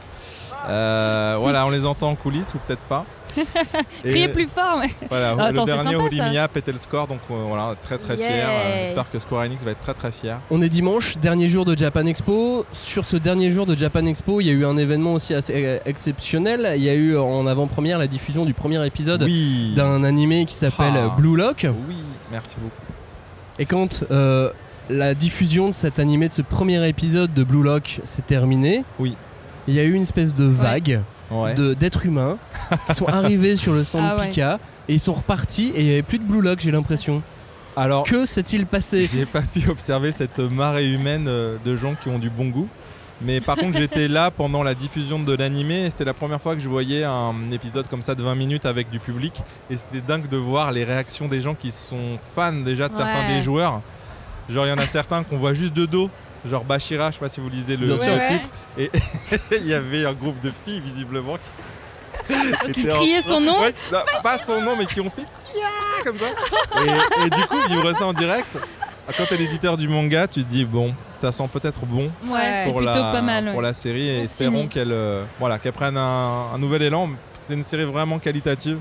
Euh, 0.67 1.37
voilà, 1.39 1.65
on 1.65 1.69
les 1.69 1.85
entend 1.85 2.09
en 2.09 2.15
coulisses 2.15 2.53
ou 2.53 2.57
peut-être 2.65 2.81
pas. 2.81 3.05
Criez 4.03 4.27
plus 4.29 4.47
fort, 4.47 4.79
mais. 4.81 4.89
Voilà, 5.09 5.35
Ah, 5.39 5.45
attends, 5.45 5.61
le 5.65 5.73
dernier 5.73 5.83
sympa, 5.91 6.03
Holy 6.05 6.17
ça. 6.17 6.29
Miyad 6.29 6.49
pétait 6.51 6.71
le 6.71 6.77
score, 6.79 7.07
donc 7.07 7.19
euh, 7.31 7.33
voilà, 7.47 7.75
très 7.81 7.97
très 7.97 8.15
fier. 8.15 8.29
Yeah. 8.29 8.49
Euh, 8.49 8.81
J'espère 8.85 9.11
que 9.11 9.19
Square 9.19 9.41
Enix 9.43 9.63
va 9.63 9.71
être 9.71 9.79
très 9.81 9.93
très 9.93 10.11
fier. 10.11 10.39
On 10.49 10.61
est 10.61 10.69
dimanche, 10.69 11.17
dernier 11.17 11.49
jour 11.49 11.65
de 11.65 11.77
Japan 11.77 12.05
Expo. 12.05 12.65
Sur 12.71 13.05
ce 13.05 13.17
dernier 13.17 13.49
jour 13.51 13.65
de 13.65 13.75
Japan 13.75 14.05
Expo, 14.05 14.41
il 14.41 14.47
y 14.47 14.49
a 14.49 14.53
eu 14.53 14.65
un 14.65 14.77
événement 14.77 15.13
aussi 15.13 15.33
assez 15.33 15.53
euh, 15.55 15.79
exceptionnel. 15.85 16.73
Il 16.75 16.83
y 16.83 16.89
a 16.89 16.93
eu 16.95 17.17
en 17.17 17.45
avant-première 17.47 17.97
la 17.99 18.07
diffusion 18.07 18.45
du 18.45 18.53
premier 18.53 18.85
épisode 18.85 19.23
Oui. 19.23 19.73
d'un 19.75 20.03
animé 20.03 20.45
qui 20.45 20.55
s'appelle 20.55 20.93
Ah. 20.95 21.13
Blue 21.17 21.35
Lock. 21.35 21.65
Oui, 21.87 21.95
merci 22.31 22.55
beaucoup. 22.61 22.75
Et 23.59 23.65
quand 23.65 24.03
euh, 24.11 24.49
la 24.89 25.13
diffusion 25.13 25.67
de 25.69 25.73
cet 25.73 25.99
animé, 25.99 26.27
de 26.29 26.33
ce 26.33 26.41
premier 26.41 26.87
épisode 26.87 27.33
de 27.33 27.43
Blue 27.43 27.61
Lock 27.63 27.99
s'est 28.05 28.21
terminée, 28.21 28.83
Oui. 28.99 29.15
il 29.67 29.73
y 29.75 29.79
a 29.79 29.83
eu 29.83 29.93
une 29.93 30.03
espèce 30.03 30.33
de 30.33 30.45
vague 30.45 30.87
Ouais. 30.87 31.01
De- 31.55 31.73
d'êtres 31.73 32.05
humains 32.05 32.37
qui 32.89 32.95
sont 32.95 33.07
arrivés 33.07 33.55
sur 33.55 33.73
le 33.73 33.83
stand 33.83 34.03
Ah 34.05 34.17
ouais. 34.17 34.29
Pika 34.29 34.59
et 34.87 34.93
ils 34.93 34.99
sont 34.99 35.13
repartis 35.13 35.71
et 35.75 35.81
il 35.81 35.85
n'y 35.85 35.91
avait 35.93 36.01
plus 36.01 36.19
de 36.19 36.23
Blue 36.23 36.41
Lock, 36.41 36.59
j'ai 36.59 36.71
l'impression. 36.71 37.21
Alors, 37.75 38.03
Que 38.03 38.25
s'est-il 38.25 38.65
passé? 38.65 39.07
j'ai 39.11 39.25
pas 39.25 39.41
pu 39.41 39.69
observer 39.69 40.11
cette 40.11 40.39
marée 40.39 40.89
humaine 40.91 41.25
euh, 41.27 41.57
de 41.63 41.77
gens 41.77 41.95
qui 42.01 42.09
ont 42.09 42.19
du 42.19 42.29
bon 42.29 42.49
goût. 42.49 42.67
Mais 43.21 43.41
par 43.41 43.57
contre, 43.57 43.77
j'étais 43.77 44.07
là 44.07 44.31
pendant 44.31 44.63
la 44.63 44.73
diffusion 44.73 45.19
de 45.19 45.35
l'animé 45.35 45.85
et 45.85 45.89
c'était 45.89 46.05
la 46.05 46.13
première 46.13 46.41
fois 46.41 46.55
que 46.55 46.61
je 46.61 46.69
voyais 46.69 47.03
un 47.03 47.33
épisode 47.51 47.87
comme 47.89 48.01
ça 48.01 48.15
de 48.15 48.23
20 48.23 48.33
minutes 48.35 48.65
avec 48.65 48.89
du 48.89 48.99
public. 48.99 49.33
Et 49.69 49.75
c'était 49.75 49.99
dingue 50.05 50.27
de 50.29 50.37
voir 50.37 50.71
les 50.71 50.85
réactions 50.85 51.27
des 51.27 51.41
gens 51.41 51.53
qui 51.53 51.71
sont 51.73 52.17
fans 52.35 52.53
déjà 52.53 52.87
de 52.89 52.95
certains 52.95 53.27
des 53.27 53.41
joueurs. 53.41 53.81
Genre, 54.49 54.65
il 54.65 54.69
y 54.69 54.71
en 54.71 54.77
a 54.77 54.87
certains 54.87 55.23
qu'on 55.23 55.37
voit 55.37 55.53
juste 55.53 55.73
de 55.73 55.85
dos. 55.85 56.09
Genre 56.45 56.63
Bashira, 56.63 57.09
je 57.11 57.15
sais 57.15 57.19
pas 57.19 57.29
si 57.29 57.39
vous 57.39 57.49
lisez 57.49 57.75
le, 57.77 57.95
titre. 57.95 58.47
Et 58.77 58.89
il 59.57 59.67
y 59.67 59.73
avait 59.73 60.05
un 60.05 60.13
groupe 60.13 60.39
de 60.41 60.51
filles 60.65 60.79
visiblement 60.79 61.37
qui, 61.37 62.73
Qui 62.73 62.91
en- 62.91 63.21
son 63.21 63.41
nom 63.41 63.59
Ouais, 63.59 63.73
non, 63.91 63.99
Pas 64.23 64.37
son 64.37 64.61
nom, 64.61 64.75
mais 64.77 64.85
qui 64.85 65.01
ont 65.01 65.09
fait 65.09 65.25
Kia 65.45 66.03
comme 66.03 66.17
ça. 66.17 66.27
Et, 66.81 67.25
et 67.25 67.29
du 67.29 67.41
coup, 67.47 67.57
vivre 67.67 67.91
ça 67.93 68.05
en 68.05 68.13
direct, 68.13 68.57
quand 69.17 69.25
t'es 69.27 69.37
l'éditeur 69.37 69.77
du 69.77 69.87
manga, 69.87 70.27
tu 70.27 70.43
te 70.43 70.49
dis 70.49 70.65
bon, 70.65 70.93
ça 71.17 71.31
sent 71.31 71.49
peut-être 71.51 71.79
bon 71.85 72.11
Ouais, 72.27 72.65
pour, 72.65 72.81
la, 72.81 72.93
pas 72.93 73.21
mal. 73.21 73.45
ouais. 73.47 73.51
pour 73.51 73.61
la 73.61 73.73
série 73.73 74.07
et 74.07 74.19
espérons 74.21 74.67
qu'elle 74.67 74.91
euh, 74.91 75.23
voilà, 75.39 75.57
qu'elle 75.59 75.73
prenne 75.73 75.97
un, 75.97 76.53
un 76.53 76.57
nouvel 76.57 76.83
élan. 76.83 77.09
C'est 77.35 77.53
une 77.55 77.63
série 77.63 77.85
vraiment 77.85 78.19
qualitative. 78.19 78.77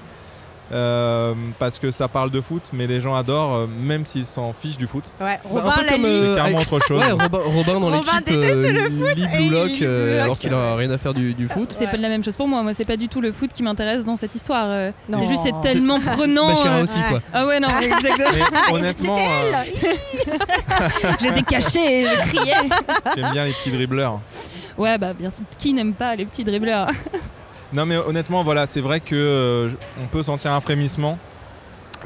Euh, 0.72 1.34
parce 1.58 1.78
que 1.78 1.90
ça 1.90 2.08
parle 2.08 2.30
de 2.30 2.40
foot, 2.40 2.62
mais 2.72 2.86
les 2.86 3.00
gens 3.00 3.14
adorent, 3.14 3.54
euh, 3.54 3.66
même 3.66 4.06
s'ils 4.06 4.26
s'en 4.26 4.52
fichent 4.52 4.76
du 4.76 4.86
foot. 4.86 5.04
Ouais, 5.20 5.38
Bah, 5.44 5.50
Robin 5.50 5.68
un 5.70 5.76
peu 5.76 5.84
l'a 5.84 5.92
comme, 5.92 6.02
dit. 6.02 6.06
euh, 6.08 6.36
carrément 6.36 6.58
autre 6.60 6.78
chose. 6.86 7.00
Ouais, 7.00 7.10
Robin, 7.12 7.38
Robin 7.44 7.80
dans 7.80 7.96
Robin 7.96 8.12
l'équipe 8.18 8.40
déteste 8.40 8.72
le 8.72 8.86
euh, 8.86 9.36
Blue 9.36 9.48
Lock 9.50 9.82
euh, 9.82 10.22
alors 10.24 10.38
qu'il 10.38 10.52
a 10.54 10.74
rien 10.76 10.90
à 10.90 10.98
faire 10.98 11.14
du, 11.14 11.34
du 11.34 11.48
foot. 11.48 11.74
C'est 11.76 11.86
pas 11.90 11.96
la 11.96 12.08
même 12.08 12.24
chose 12.24 12.36
pour 12.36 12.48
moi. 12.48 12.62
Moi, 12.62 12.74
c'est 12.74 12.84
pas 12.84 12.96
du 12.96 13.08
tout 13.08 13.20
le 13.20 13.32
foot 13.32 13.50
qui 13.52 13.62
m'intéresse 13.62 14.04
dans 14.04 14.16
cette 14.16 14.34
histoire. 14.34 14.66
euh. 14.68 14.90
C'est 15.16 15.26
juste, 15.26 15.42
c'est 15.44 15.60
tellement 15.62 16.00
prenant. 16.00 16.50
Euh, 16.50 16.84
aussi 16.84 16.98
quoi. 17.08 17.20
Ah 17.32 17.46
ouais, 17.46 17.60
non, 17.60 17.68
exactement. 17.80 18.28
Mais 18.68 18.72
honnêtement, 18.74 19.18
J'étais 21.20 21.42
cachée 21.42 22.00
et 22.02 22.06
je 22.06 22.28
criais. 22.28 22.54
j'aime 23.16 23.30
bien 23.32 23.44
les 23.44 23.52
petits 23.52 23.70
dribbleurs. 23.70 24.20
Ouais, 24.76 24.96
bah 24.98 25.12
bien 25.12 25.30
sûr. 25.30 25.44
Qui 25.58 25.72
n'aime 25.72 25.92
pas 25.92 26.14
les 26.14 26.24
petits 26.24 26.44
dribbleurs? 26.44 26.88
Non 27.72 27.84
mais 27.84 27.96
honnêtement 27.96 28.42
voilà 28.42 28.66
c'est 28.66 28.80
vrai 28.80 29.00
que 29.00 29.14
euh, 29.14 29.68
on 30.02 30.06
peut 30.06 30.22
sentir 30.22 30.52
un 30.52 30.60
frémissement. 30.60 31.18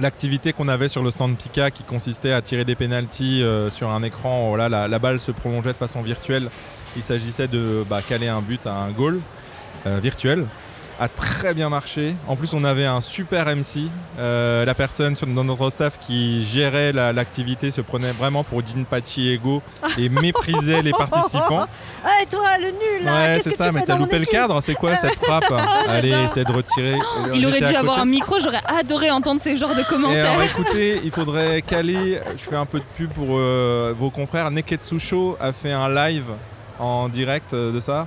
L'activité 0.00 0.52
qu'on 0.52 0.68
avait 0.68 0.88
sur 0.88 1.02
le 1.02 1.10
stand 1.10 1.36
Pika 1.36 1.70
qui 1.70 1.82
consistait 1.82 2.32
à 2.32 2.40
tirer 2.40 2.64
des 2.64 2.74
pénalties 2.74 3.42
euh, 3.42 3.70
sur 3.70 3.90
un 3.90 4.02
écran, 4.02 4.56
la, 4.56 4.68
la 4.68 4.98
balle 4.98 5.20
se 5.20 5.30
prolongeait 5.30 5.72
de 5.72 5.76
façon 5.76 6.00
virtuelle. 6.00 6.48
Il 6.96 7.02
s'agissait 7.02 7.48
de 7.48 7.84
bah, 7.88 8.00
caler 8.06 8.28
un 8.28 8.40
but 8.40 8.66
à 8.66 8.74
un 8.74 8.90
goal 8.90 9.20
euh, 9.86 9.98
virtuel. 10.02 10.46
A 11.02 11.08
très 11.08 11.52
bien 11.52 11.68
marché. 11.68 12.14
En 12.28 12.36
plus 12.36 12.52
on 12.54 12.62
avait 12.62 12.84
un 12.86 13.00
super 13.00 13.46
MC. 13.48 13.88
Euh, 14.20 14.64
la 14.64 14.72
personne 14.74 15.16
sur- 15.16 15.26
dans 15.26 15.42
notre 15.42 15.68
staff 15.70 15.98
qui 16.00 16.44
gérait 16.44 16.92
la- 16.92 17.12
l'activité 17.12 17.72
se 17.72 17.80
prenait 17.80 18.12
vraiment 18.12 18.44
pour 18.44 18.64
Jinpachi 18.64 19.30
Ego 19.30 19.62
et 19.98 20.08
méprisait 20.08 20.80
les 20.82 20.92
participants. 20.92 21.66
Ouais, 22.04 22.26
toi, 22.28 22.58
le 22.58 22.66
nul, 22.72 23.04
là, 23.04 23.12
Ouais, 23.12 23.40
c'est 23.44 23.54
ça, 23.56 23.70
mais 23.70 23.82
t'as 23.84 23.96
loupé 23.96 24.18
le 24.18 24.24
cadre, 24.26 24.60
c'est 24.60 24.74
quoi 24.74 24.96
cette 25.02 25.14
frappe 25.16 25.52
Allez, 25.88 26.10
j'adore. 26.10 26.24
essaie 26.24 26.44
de 26.44 26.52
retirer. 26.52 26.96
Il 27.34 27.46
aurait 27.46 27.60
dû 27.60 27.76
avoir 27.76 27.98
un 28.00 28.04
micro, 28.04 28.38
j'aurais 28.40 28.60
adoré 28.66 29.10
entendre 29.12 29.40
ces 29.40 29.56
genres 29.56 29.74
de 29.74 29.80
Et 29.82 29.84
commentaires. 29.84 30.32
alors 30.32 30.42
écoutez, 30.42 31.00
il 31.04 31.10
faudrait 31.12 31.62
caler, 31.62 32.20
je 32.36 32.42
fais 32.42 32.56
un 32.56 32.66
peu 32.66 32.78
de 32.80 32.84
pub 32.96 33.10
pour 33.12 33.38
euh, 33.38 33.94
vos 33.96 34.10
confrères, 34.10 34.50
Neketsu 34.50 34.98
Show 34.98 35.36
a 35.40 35.52
fait 35.52 35.70
un 35.72 35.88
live 35.88 36.26
en 36.80 37.08
direct 37.08 37.54
euh, 37.54 37.72
de 37.72 37.78
ça. 37.80 38.06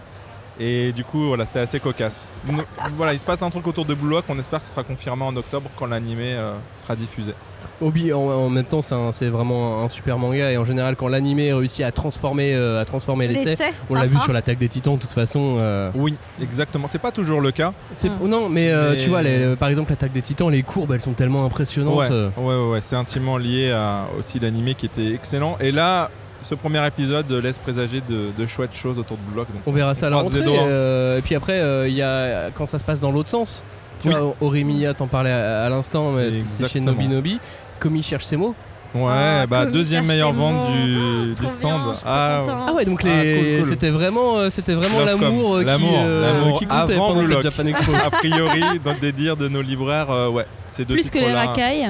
Et 0.59 0.91
du 0.93 1.03
coup, 1.03 1.27
voilà, 1.27 1.45
c'était 1.45 1.59
assez 1.59 1.79
cocasse. 1.79 2.29
No- 2.49 2.63
voilà, 2.93 3.13
il 3.13 3.19
se 3.19 3.25
passe 3.25 3.41
un 3.41 3.49
truc 3.49 3.67
autour 3.67 3.85
de 3.85 3.93
Blue 3.93 4.09
Lock, 4.09 4.25
on 4.29 4.39
espère 4.39 4.59
que 4.59 4.65
ce 4.65 4.71
sera 4.71 4.83
confirmé 4.83 5.23
en 5.23 5.35
octobre 5.35 5.69
quand 5.75 5.85
l'animé 5.85 6.33
euh, 6.33 6.53
sera 6.77 6.95
diffusé. 6.95 7.33
Obi, 7.81 8.13
en, 8.13 8.19
en 8.19 8.49
même 8.49 8.63
temps, 8.63 8.81
c'est 9.11 9.27
vraiment 9.27 9.83
un 9.83 9.89
super 9.89 10.17
manga 10.17 10.49
et 10.49 10.55
en 10.55 10.63
général, 10.63 10.95
quand 10.95 11.09
l'animé 11.09 11.51
réussit 11.51 11.83
à 11.83 11.91
transformer, 11.91 12.53
euh, 12.55 12.79
à 12.79 12.85
transformer 12.85 13.27
l'essai, 13.27 13.57
on 13.89 13.95
l'a 13.95 14.01
Ah, 14.01 14.05
vu 14.07 14.15
ah. 14.17 14.23
sur 14.23 14.31
l'attaque 14.31 14.59
des 14.59 14.69
Titans 14.69 14.95
de 14.95 15.01
toute 15.01 15.11
façon. 15.11 15.57
euh, 15.61 15.91
Oui, 15.93 16.15
exactement. 16.41 16.87
C'est 16.87 16.99
pas 16.99 17.11
toujours 17.11 17.41
le 17.41 17.51
cas. 17.51 17.73
c'est- 17.93 18.07
Mm. 18.07 18.27
Non, 18.29 18.47
mais, 18.47 18.71
euh, 18.71 18.91
Mais- 18.91 18.97
tu 18.97 19.09
vois, 19.09 19.23
les- 19.23 19.57
par 19.57 19.67
exemple, 19.67 19.89
l'attaque 19.89 20.13
des 20.13 20.21
Titans, 20.21 20.49
les 20.49 20.63
courbes, 20.63 20.93
elles 20.93 21.01
sont 21.01 21.11
tellement 21.13 21.43
impressionnantes. 21.43 21.97
Ouais, 22.09 22.29
ouais, 22.37 22.55
ouais, 22.55 22.69
ouais, 22.71 22.81
c'est 22.81 22.95
intimement 22.95 23.37
lié 23.37 23.71
à 23.71 24.05
aussi 24.17 24.39
l'animé 24.39 24.75
qui 24.75 24.85
était 24.85 25.11
excellent. 25.13 25.57
Et 25.59 25.73
là, 25.73 26.11
ce 26.45 26.55
premier 26.55 26.85
épisode 26.85 27.31
laisse 27.31 27.57
présager 27.57 28.01
de, 28.07 28.29
de 28.37 28.45
chouettes 28.47 28.75
choses 28.75 28.99
autour 28.99 29.17
de 29.17 29.21
Blue 29.23 29.35
Lock. 29.37 29.47
donc 29.51 29.61
On 29.65 29.71
verra 29.71 29.95
ça 29.95 30.07
à 30.07 30.09
la 30.11 30.17
rentrée. 30.17 30.41
euh, 30.45 31.17
et 31.17 31.21
puis 31.21 31.35
après, 31.35 31.59
euh, 31.59 31.87
il 31.87 31.95
y 31.95 32.01
a 32.01 32.51
quand 32.51 32.65
ça 32.65 32.79
se 32.79 32.83
passe 32.83 32.99
dans 32.99 33.11
l'autre 33.11 33.29
sens. 33.29 33.63
Tu 34.01 34.09
Oui. 34.09 34.63
vois, 34.83 34.93
t'en 34.93 35.07
parlait 35.07 35.31
à, 35.31 35.65
à 35.65 35.69
l'instant, 35.69 36.11
mais 36.11 36.29
c'est 36.45 36.67
chez. 36.69 36.79
Nobi 36.79 37.07
Nobi. 37.07 37.39
Komi 37.79 38.03
cherche 38.03 38.25
ses 38.25 38.37
mots. 38.37 38.55
Ouais, 38.93 39.11
Ah, 39.11 39.45
bah 39.47 39.65
deuxième 39.65 40.05
meilleure 40.05 40.31
vente 40.31 40.71
du, 40.71 41.33
du 41.33 41.47
stand. 41.47 41.81
bien, 41.91 41.93
Ah. 42.05 42.43
Ah 42.67 42.73
ouais, 42.73 42.85
donc 42.85 43.01
Ah, 43.03 43.23
les... 43.23 43.35
cool, 43.35 43.59
cool. 43.63 43.69
c'était 43.69 43.89
vraiment, 43.89 44.37
euh, 44.37 44.49
c'était 44.49 44.73
vraiment 44.73 44.99
Love 44.99 45.21
l'amour 45.21 45.55
euh, 45.55 45.59
qui, 45.59 45.65
L'amour, 45.65 45.99
euh, 46.01 46.21
l'amour 46.33 46.59
qui 46.59 46.65
comptait 46.65 46.93
avant 46.93 47.07
pendant 47.09 47.21
cette. 47.27 47.41
Japan 47.41 47.65
Expo. 47.65 47.91
a 48.05 48.09
priori, 48.11 48.61
dans 48.85 48.93
des 48.93 49.11
dires 49.11 49.35
de 49.35 49.49
nos 49.49 49.61
libraires, 49.61 50.09
euh, 50.11 50.29
ouais, 50.29 50.45
ces 50.71 50.85
deux 50.85 50.93
Plus 50.93 51.09
que 51.09 51.17
les 51.19 51.33
racailles. 51.33 51.89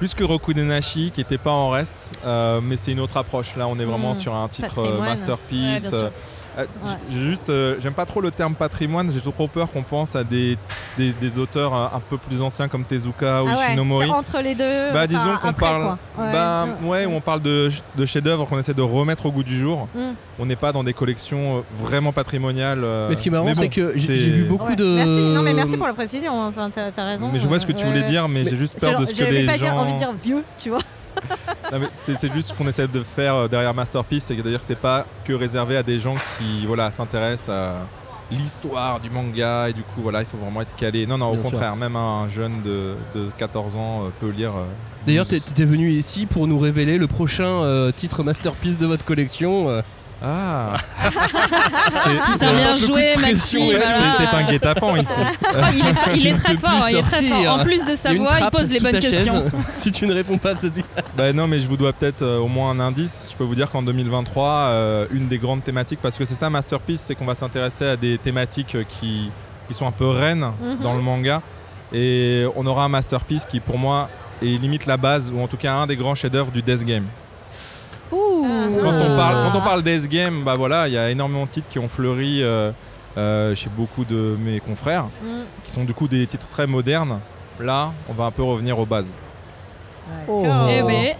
Plus 0.00 0.14
que 0.14 0.24
Rokudenashi, 0.24 1.10
qui 1.14 1.20
n'était 1.20 1.36
pas 1.36 1.50
en 1.50 1.68
reste, 1.68 2.12
euh, 2.24 2.62
mais 2.62 2.78
c'est 2.78 2.90
une 2.92 3.00
autre 3.00 3.18
approche. 3.18 3.54
Là, 3.56 3.68
on 3.68 3.78
est 3.78 3.84
vraiment 3.84 4.12
Mm. 4.12 4.16
sur 4.16 4.34
un 4.34 4.48
titre 4.48 4.78
euh, 4.78 4.98
masterpiece. 4.98 5.92
Ouais, 5.92 6.10
j- 6.64 7.18
Juste, 7.24 7.50
euh, 7.50 7.76
j'aime 7.80 7.92
pas 7.92 8.06
trop 8.06 8.20
le 8.20 8.30
terme 8.30 8.54
patrimoine, 8.54 9.10
j'ai 9.12 9.20
trop 9.20 9.48
peur 9.48 9.70
qu'on 9.70 9.82
pense 9.82 10.16
à 10.16 10.24
des, 10.24 10.56
des, 10.98 11.12
des 11.12 11.38
auteurs 11.38 11.74
euh, 11.74 11.86
un 11.96 12.00
peu 12.00 12.16
plus 12.18 12.40
anciens 12.42 12.68
comme 12.68 12.84
Tezuka 12.84 13.42
ou 13.44 13.48
Ah 13.48 13.54
ouais, 13.56 13.64
Ishinomori. 13.66 14.06
c'est 14.06 14.12
entre 14.12 14.40
les 14.42 14.54
deux. 14.54 14.92
Bah, 14.92 15.06
disons 15.06 15.36
qu'on 15.40 15.52
parle. 15.52 15.96
Ouais. 16.18 16.32
bah, 16.32 16.66
ouais, 16.84 17.06
où 17.06 17.12
on 17.12 17.20
parle 17.20 17.42
de, 17.42 17.68
de 17.96 18.06
chefs-d'œuvre 18.06 18.46
qu'on 18.46 18.58
essaie 18.58 18.74
de 18.74 18.82
remettre 18.82 19.26
au 19.26 19.32
goût 19.32 19.42
du 19.42 19.58
jour. 19.58 19.88
Mm. 19.94 20.00
On 20.38 20.46
n'est 20.46 20.56
pas 20.56 20.72
dans 20.72 20.84
des 20.84 20.92
collections 20.92 21.58
euh, 21.58 21.60
vraiment 21.84 22.12
patrimoniales. 22.12 22.82
euh, 22.84 23.08
Mais 23.08 23.14
ce 23.14 23.22
qui 23.22 23.28
est 23.28 23.32
marrant, 23.32 23.46
bon, 23.46 23.54
c'est 23.54 23.68
que 23.68 23.92
j'ai 23.94 24.16
vu 24.30 24.44
beaucoup 24.44 24.68
Ouais. 24.68 24.76
de. 24.76 24.84
Merci, 24.96 25.20
non 25.34 25.42
mais 25.42 25.52
merci 25.54 25.76
pour 25.76 25.86
la 25.86 25.94
précision. 25.94 26.40
Enfin, 26.46 26.70
t'as 26.70 26.90
as 26.96 27.04
raison. 27.04 27.30
Mais 27.32 27.38
je 27.40 27.48
vois 27.48 27.58
ce 27.60 27.66
que 27.66 27.72
tu 27.72 27.84
voulais 27.86 28.00
ouais. 28.02 28.06
dire, 28.08 28.28
mais, 28.28 28.44
Mais 28.44 28.50
j'ai 28.50 28.56
juste 28.56 28.78
peur 28.80 28.98
de 29.00 29.06
ce 29.06 29.12
que 29.12 29.18
J'avais 29.18 29.44
pas 29.46 29.52
gens. 29.56 29.64
dire, 29.64 29.74
envie 29.74 29.92
de 29.94 29.98
dire 29.98 30.12
vieux, 30.22 30.44
tu 30.58 30.70
vois. 30.70 30.80
C'est 31.92 32.32
juste 32.32 32.48
ce 32.48 32.54
qu'on 32.54 32.66
essaie 32.66 32.88
de 32.88 33.02
faire 33.02 33.34
euh, 33.34 33.48
derrière 33.48 33.72
Masterpiece, 33.74 34.24
c'est 34.24 34.36
que 34.36 34.42
d'ailleurs 34.42 34.62
c'est 34.62 34.74
pas 34.78 35.06
que 35.24 35.32
réservé 35.32 35.76
à 35.76 35.82
des 35.82 35.98
gens 36.00 36.14
qui 36.38 36.66
voilà 36.66 36.90
s'intéressent 36.90 37.50
à 37.54 37.74
l'histoire 38.32 39.00
du 39.00 39.10
manga 39.10 39.68
et 39.68 39.72
du 39.72 39.82
coup 39.82 40.00
voilà 40.02 40.20
il 40.20 40.26
faut 40.26 40.36
vraiment 40.36 40.60
être 40.62 40.74
calé. 40.76 41.06
Non 41.06 41.18
non 41.18 41.28
au 41.28 41.32
Bien 41.34 41.42
sûr. 41.42 41.50
contraire 41.50 41.76
même 41.76 41.96
un 41.96 42.28
jeune 42.28 42.62
de, 42.62 42.94
de 43.14 43.28
14 43.38 43.76
ans 43.76 44.04
euh, 44.04 44.08
peut 44.20 44.30
lire. 44.30 44.50
euh, 44.56 44.64
D'ailleurs, 45.06 45.26
12. 45.26 45.40
t'es 45.44 45.52
t'es 45.54 45.64
venu 45.64 45.90
ici 45.90 46.26
pour 46.26 46.46
nous 46.46 46.58
révéler 46.58 46.98
le 46.98 47.06
prochain 47.06 47.44
euh, 47.62 47.92
titre 47.92 48.22
masterpiece 48.22 48.78
de 48.78 48.86
votre 48.86 49.04
collection. 49.04 49.82
Ah 50.22 50.76
c'est- 52.38 52.54
bien 52.56 52.76
joué, 52.76 53.14
Maxime. 53.20 53.70
Voilà. 53.70 54.16
c'est 54.18 54.36
un 54.36 54.42
guet-apens 54.44 54.96
ici. 54.96 55.10
Il 55.74 55.86
est, 55.86 56.16
il 56.16 56.26
est 56.26 56.34
très 56.34 56.56
fort, 56.56 56.86
il 56.90 56.96
est 56.96 57.02
très 57.02 57.22
fort. 57.24 57.54
En 57.58 57.62
plus 57.64 57.84
de 57.84 57.94
sa 57.94 58.12
voix, 58.14 58.32
il 58.40 58.50
pose 58.50 58.70
les 58.70 58.80
bonnes 58.80 58.98
questions. 58.98 59.44
si 59.78 59.90
tu 59.92 60.06
ne 60.06 60.12
réponds 60.14 60.38
pas, 60.38 60.54
c'est 60.56 60.70
dit. 60.72 60.84
Bah 61.16 61.32
non, 61.32 61.46
mais 61.46 61.58
je 61.60 61.66
vous 61.66 61.76
dois 61.76 61.92
peut-être 61.92 62.22
euh, 62.22 62.38
au 62.38 62.48
moins 62.48 62.70
un 62.70 62.80
indice. 62.80 63.28
Je 63.30 63.36
peux 63.36 63.44
vous 63.44 63.54
dire 63.54 63.70
qu'en 63.70 63.82
2023, 63.82 64.44
euh, 64.48 65.06
une 65.10 65.28
des 65.28 65.38
grandes 65.38 65.64
thématiques, 65.64 66.00
parce 66.02 66.16
que 66.16 66.24
c'est 66.24 66.34
ça 66.34 66.50
Masterpiece, 66.50 67.00
c'est 67.00 67.14
qu'on 67.14 67.24
va 67.26 67.34
s'intéresser 67.34 67.86
à 67.86 67.96
des 67.96 68.18
thématiques 68.18 68.74
euh, 68.74 68.84
qui, 68.86 69.30
qui 69.68 69.74
sont 69.74 69.86
un 69.86 69.92
peu 69.92 70.08
reines 70.08 70.50
Mhm. 70.60 70.78
dans 70.82 70.94
le 70.94 71.02
manga. 71.02 71.40
Et 71.92 72.44
on 72.56 72.66
aura 72.66 72.84
un 72.84 72.88
Masterpiece 72.88 73.46
qui, 73.46 73.58
pour 73.60 73.78
moi, 73.78 74.08
est 74.42 74.46
limite 74.60 74.86
la 74.86 74.96
base, 74.96 75.30
ou 75.34 75.40
en 75.42 75.48
tout 75.48 75.56
cas 75.56 75.72
un 75.74 75.86
des 75.86 75.96
grands 75.96 76.14
chefs-d'œuvre 76.14 76.50
du 76.52 76.62
Death 76.62 76.84
Game. 76.84 77.04
Ouh. 78.12 78.46
Quand, 78.82 78.92
on 78.92 79.16
parle, 79.16 79.36
quand 79.52 79.58
on 79.58 79.62
parle 79.62 79.82
Death 79.82 80.08
Game, 80.08 80.42
bah 80.44 80.54
voilà, 80.56 80.88
il 80.88 80.94
y 80.94 80.98
a 80.98 81.10
énormément 81.10 81.44
de 81.44 81.50
titres 81.50 81.68
qui 81.68 81.78
ont 81.78 81.88
fleuri 81.88 82.42
euh, 82.42 82.72
euh, 83.18 83.54
chez 83.54 83.68
beaucoup 83.70 84.04
de 84.04 84.36
mes 84.42 84.60
confrères, 84.60 85.04
Mm. 85.22 85.26
qui 85.64 85.70
sont 85.70 85.84
du 85.84 85.94
coup 85.94 86.08
des 86.08 86.26
titres 86.26 86.48
très 86.48 86.66
modernes. 86.66 87.20
Là, 87.60 87.92
on 88.08 88.12
va 88.14 88.24
un 88.24 88.30
peu 88.30 88.42
revenir 88.42 88.78
aux 88.78 88.86
bases. 88.86 89.14
Oh. 90.26 90.42
Eh 90.68 90.82
ben, 90.82 91.14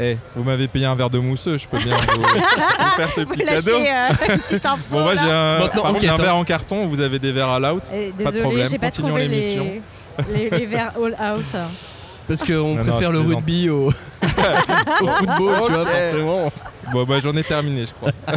Eh, 0.00 0.16
vous 0.34 0.42
m'avez 0.44 0.68
payé 0.68 0.86
un 0.86 0.94
verre 0.94 1.10
de 1.10 1.18
mousseux, 1.18 1.58
je 1.58 1.68
peux 1.68 1.78
bien 1.78 1.96
vous, 1.96 2.22
vous 2.22 2.26
faire 2.96 3.10
ce 3.14 3.20
petit 3.22 3.44
cadeau. 3.44 3.76
Euh, 3.76 4.08
une 4.34 4.38
petite 4.38 4.64
info, 4.66 4.82
Bon, 4.90 5.02
moi 5.02 5.14
j'ai 5.16 5.20
un, 5.30 5.58
Maintenant, 5.58 5.82
par 5.82 5.90
contre, 5.92 6.00
j'ai 6.00 6.08
un 6.08 6.12
enquête, 6.14 6.24
verre 6.24 6.34
hein. 6.34 6.38
en 6.38 6.44
carton, 6.44 6.86
vous 6.86 7.00
avez 7.00 7.18
des 7.18 7.30
verres 7.32 7.50
à 7.50 7.58
l'out. 7.60 7.82
Eh, 7.92 8.10
Pas 8.10 8.16
de 8.16 8.24
Désolé, 8.24 8.40
problème, 8.42 8.68
j'ai 8.70 8.78
pas 8.78 8.86
continuons 8.86 9.08
trouvé 9.08 9.28
l'émission. 9.28 9.64
les, 10.30 10.34
les, 10.50 10.58
les 10.58 10.66
verres 10.66 10.92
all 10.96 11.34
out. 11.34 11.44
Parce 12.28 12.40
qu'on 12.42 12.74
non, 12.76 12.84
préfère 12.84 13.12
le 13.12 13.18
plaisante. 13.20 13.36
rugby 13.36 13.68
au, 13.68 13.92
au 14.22 15.06
football, 15.08 15.60
tu 15.66 15.72
vois, 15.72 15.86
forcément. 15.86 16.52
Bon, 16.92 17.04
bah 17.04 17.18
j'en 17.20 17.34
ai 17.36 17.44
terminé, 17.44 17.86
je 17.86 17.92
crois. 17.94 18.10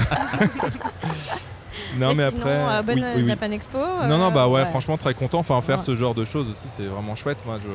non, 1.98 2.14
mais, 2.14 2.26
sinon, 2.30 2.40
après. 2.40 2.50
euh, 2.50 2.82
bonne 2.82 3.00
oui, 3.00 3.06
oui, 3.16 3.22
oui. 3.22 3.28
Japan 3.28 3.52
Expo. 3.52 3.78
Non, 4.08 4.18
non, 4.18 4.28
euh, 4.28 4.30
bah 4.32 4.48
ouais, 4.48 4.66
franchement, 4.66 4.98
très 4.98 5.14
content. 5.14 5.40
Enfin, 5.40 5.60
faire 5.62 5.78
Ouais. 5.80 5.84
ce 5.86 5.96
genre 5.96 6.14
de 6.14 6.26
choses 6.26 6.50
aussi, 6.50 6.68
c'est 6.68 6.86
vraiment 6.86 7.16
chouette. 7.16 7.40
Moi, 7.46 7.58
je 7.64 7.70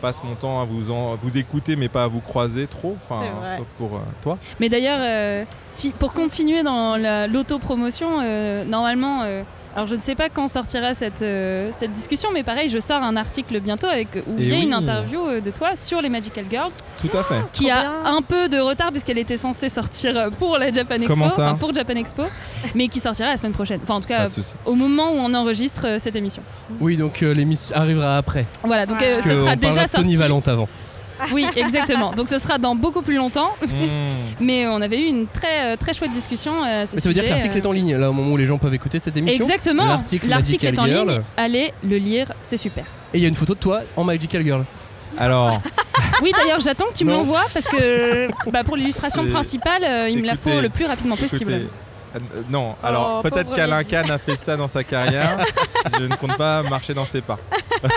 passe 0.00 0.22
mon 0.22 0.34
temps 0.34 0.60
à 0.60 0.64
vous, 0.64 0.90
en, 0.90 1.16
vous 1.16 1.36
écouter, 1.38 1.76
mais 1.76 1.88
pas 1.88 2.04
à 2.04 2.06
vous 2.06 2.20
croiser 2.20 2.66
trop. 2.66 2.96
Enfin, 3.08 3.22
sauf 3.56 3.66
pour 3.78 3.94
euh, 3.96 4.00
toi. 4.22 4.38
Mais 4.60 4.68
d'ailleurs, 4.68 5.00
euh, 5.02 5.44
si, 5.70 5.90
pour 5.90 6.12
continuer 6.12 6.62
dans 6.62 6.96
la- 6.96 7.26
l'autopromotion, 7.26 8.20
euh, 8.22 8.64
normalement, 8.64 9.22
euh, 9.24 9.42
alors 9.78 9.86
je 9.86 9.94
ne 9.94 10.00
sais 10.00 10.16
pas 10.16 10.28
quand 10.28 10.48
sortira 10.48 10.92
cette, 10.92 11.22
euh, 11.22 11.70
cette 11.78 11.92
discussion, 11.92 12.30
mais 12.34 12.42
pareil, 12.42 12.68
je 12.68 12.80
sors 12.80 13.00
un 13.00 13.14
article 13.14 13.60
bientôt 13.60 13.86
avec, 13.86 14.08
où 14.26 14.36
Et 14.36 14.42
il 14.42 14.48
y 14.48 14.52
a 14.52 14.56
oui. 14.56 14.64
une 14.64 14.74
interview 14.74 15.20
euh, 15.24 15.40
de 15.40 15.52
toi 15.52 15.76
sur 15.76 16.02
les 16.02 16.08
Magical 16.08 16.46
Girls, 16.50 16.72
Tout 17.00 17.16
à 17.16 17.22
fait. 17.22 17.36
qui 17.52 17.66
Trop 17.68 17.76
a 17.78 17.82
bien. 17.82 17.92
un 18.06 18.20
peu 18.22 18.48
de 18.48 18.58
retard 18.58 18.90
puisqu'elle 18.90 19.18
était 19.18 19.36
censée 19.36 19.68
sortir 19.68 20.16
euh, 20.18 20.30
pour 20.30 20.58
la 20.58 20.72
Japan 20.72 20.96
Expo, 20.96 21.12
Comment 21.12 21.28
ça 21.28 21.46
enfin, 21.50 21.54
pour 21.54 21.72
Japan 21.72 21.94
Expo, 21.94 22.24
mais 22.74 22.88
qui 22.88 22.98
sortira 22.98 23.28
la 23.28 23.36
semaine 23.36 23.52
prochaine. 23.52 23.78
Enfin, 23.84 23.94
en 23.94 24.00
tout 24.00 24.08
cas, 24.08 24.26
au 24.64 24.74
moment 24.74 25.12
où 25.12 25.16
on 25.16 25.32
enregistre 25.32 25.86
euh, 25.86 25.98
cette 26.00 26.16
émission. 26.16 26.42
Oui, 26.80 26.96
donc 26.96 27.22
euh, 27.22 27.32
l'émission 27.32 27.76
arrivera 27.76 28.16
après. 28.16 28.46
Voilà, 28.64 28.84
donc 28.84 28.98
Ouais. 29.00 29.06
euh, 29.12 29.14
Parce 29.14 29.26
ce 29.26 29.32
que 29.32 29.40
sera 29.44 29.54
déjà 29.54 29.84
de 29.84 29.90
Tony 29.90 30.02
sorti. 30.04 30.16
Valente 30.16 30.48
avant. 30.48 30.68
Oui, 31.32 31.46
exactement. 31.56 32.12
Donc 32.12 32.28
ce 32.28 32.38
sera 32.38 32.58
dans 32.58 32.74
beaucoup 32.74 33.02
plus 33.02 33.16
longtemps. 33.16 33.50
Mmh. 33.62 33.68
Mais 34.40 34.66
on 34.66 34.80
avait 34.80 35.00
eu 35.00 35.06
une 35.06 35.26
très, 35.26 35.72
euh, 35.72 35.76
très 35.76 35.94
chouette 35.94 36.12
discussion 36.12 36.52
euh, 36.64 36.82
à 36.82 36.86
ce 36.86 36.94
Mais 36.94 37.00
ça 37.00 37.08
veut 37.08 37.14
dire 37.14 37.24
que 37.24 37.30
l'article 37.30 37.56
euh. 37.56 37.60
est 37.60 37.66
en 37.66 37.72
ligne, 37.72 37.96
là, 37.96 38.10
au 38.10 38.12
moment 38.12 38.32
où 38.32 38.36
les 38.36 38.46
gens 38.46 38.58
peuvent 38.58 38.74
écouter 38.74 38.98
cette 38.98 39.16
émission. 39.16 39.44
Exactement. 39.44 39.86
L'article 39.86 40.28
L'article 40.28 40.66
est 40.66 40.78
en 40.78 40.84
ligne. 40.84 41.20
Allez 41.36 41.72
le 41.82 41.96
lire, 41.96 42.32
c'est 42.42 42.56
super. 42.56 42.84
Et 43.14 43.18
il 43.18 43.22
y 43.22 43.24
a 43.24 43.28
une 43.28 43.34
photo 43.34 43.54
de 43.54 43.58
toi 43.58 43.80
en 43.96 44.04
Magical 44.04 44.42
Girl. 44.42 44.64
Alors, 45.18 45.60
Oui, 46.22 46.32
d'ailleurs, 46.36 46.60
j'attends 46.60 46.86
que 46.86 46.96
tu 46.96 47.04
me 47.04 47.12
l'envoies 47.12 47.44
parce 47.52 47.66
que 47.66 48.28
bah, 48.50 48.64
pour 48.64 48.76
l'illustration 48.76 49.26
principale, 49.26 49.84
euh, 49.84 50.08
il 50.08 50.18
me 50.18 50.26
la 50.26 50.36
faut 50.36 50.60
le 50.60 50.68
plus 50.68 50.86
rapidement 50.86 51.16
possible. 51.16 51.50
écoutez, 51.50 51.66
Euh, 51.66 51.68
non, 52.50 52.74
alors 52.82 53.20
Oh, 53.24 53.28
peut-être 53.28 53.52
qu'Alain. 53.54 53.84
Kahn 53.84 54.10
a 54.10 54.18
fait 54.18 54.36
ça 54.36 54.56
dans 54.56 54.68
sa 54.68 54.84
carrière. 54.84 55.38
je 55.98 56.04
ne 56.04 56.14
compte 56.16 56.36
pas 56.36 56.62
marcher 56.62 56.94
dans 56.94 57.04
ses 57.06 57.20
pas. 57.20 57.38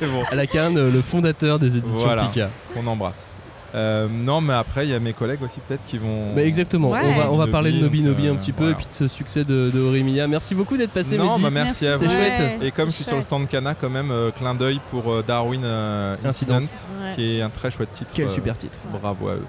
Bon. 0.00 0.24
Alain 0.30 0.46
Kahn, 0.46 0.74
le 0.74 1.00
fondateur 1.02 1.58
des 1.58 1.76
éditions 1.76 2.02
Voilà, 2.02 2.24
Pika. 2.24 2.50
qu'on 2.74 2.86
embrasse. 2.86 3.30
Euh, 3.74 4.06
non, 4.10 4.42
mais 4.42 4.52
après, 4.52 4.84
il 4.86 4.90
y 4.90 4.94
a 4.94 4.98
mes 5.00 5.14
collègues 5.14 5.42
aussi 5.42 5.58
peut-être 5.66 5.84
qui 5.86 5.96
vont. 5.96 6.34
Bah 6.34 6.42
exactement, 6.44 6.90
Ouais. 6.90 7.00
on 7.04 7.16
va, 7.16 7.32
on 7.32 7.36
va 7.38 7.46
parler 7.46 7.72
de 7.72 7.78
Nobi 7.78 8.02
Nobi 8.02 8.26
euh, 8.28 8.32
un 8.32 8.36
petit 8.36 8.52
peu 8.52 8.64
voilà. 8.64 8.72
et 8.72 8.76
puis 8.76 8.84
de 8.86 8.92
ce 8.92 9.08
succès 9.08 9.44
de, 9.44 9.70
de 9.72 9.80
Orimiya. 9.80 10.26
Merci 10.28 10.54
beaucoup 10.54 10.76
d'être 10.76 10.90
passé, 10.90 11.16
Non, 11.16 11.30
Mehdi. 11.38 11.42
bah 11.44 11.50
merci, 11.50 11.86
à 11.86 11.96
vous. 11.96 12.02
C'était 12.06 12.14
chouette. 12.14 12.38
Ouais. 12.60 12.66
Et 12.66 12.70
comme 12.70 12.90
je 12.90 12.94
suis 12.96 13.04
sur 13.04 13.16
le 13.16 13.22
stand 13.22 13.48
Cana, 13.48 13.74
quand 13.74 13.88
même, 13.88 14.10
euh, 14.10 14.30
clin 14.30 14.54
d'œil 14.54 14.78
pour 14.90 15.10
euh, 15.10 15.24
Darwin 15.26 15.62
euh, 15.64 16.14
Incident, 16.22 16.56
Incident. 16.56 16.88
Ouais. 17.02 17.14
qui 17.14 17.38
est 17.38 17.40
un 17.42 17.48
très 17.48 17.70
chouette 17.70 17.92
titre. 17.92 18.10
Quel 18.12 18.26
euh, 18.26 18.28
super 18.28 18.58
titre. 18.58 18.78
Bravo 19.00 19.28
à 19.28 19.32
eux. 19.36 19.46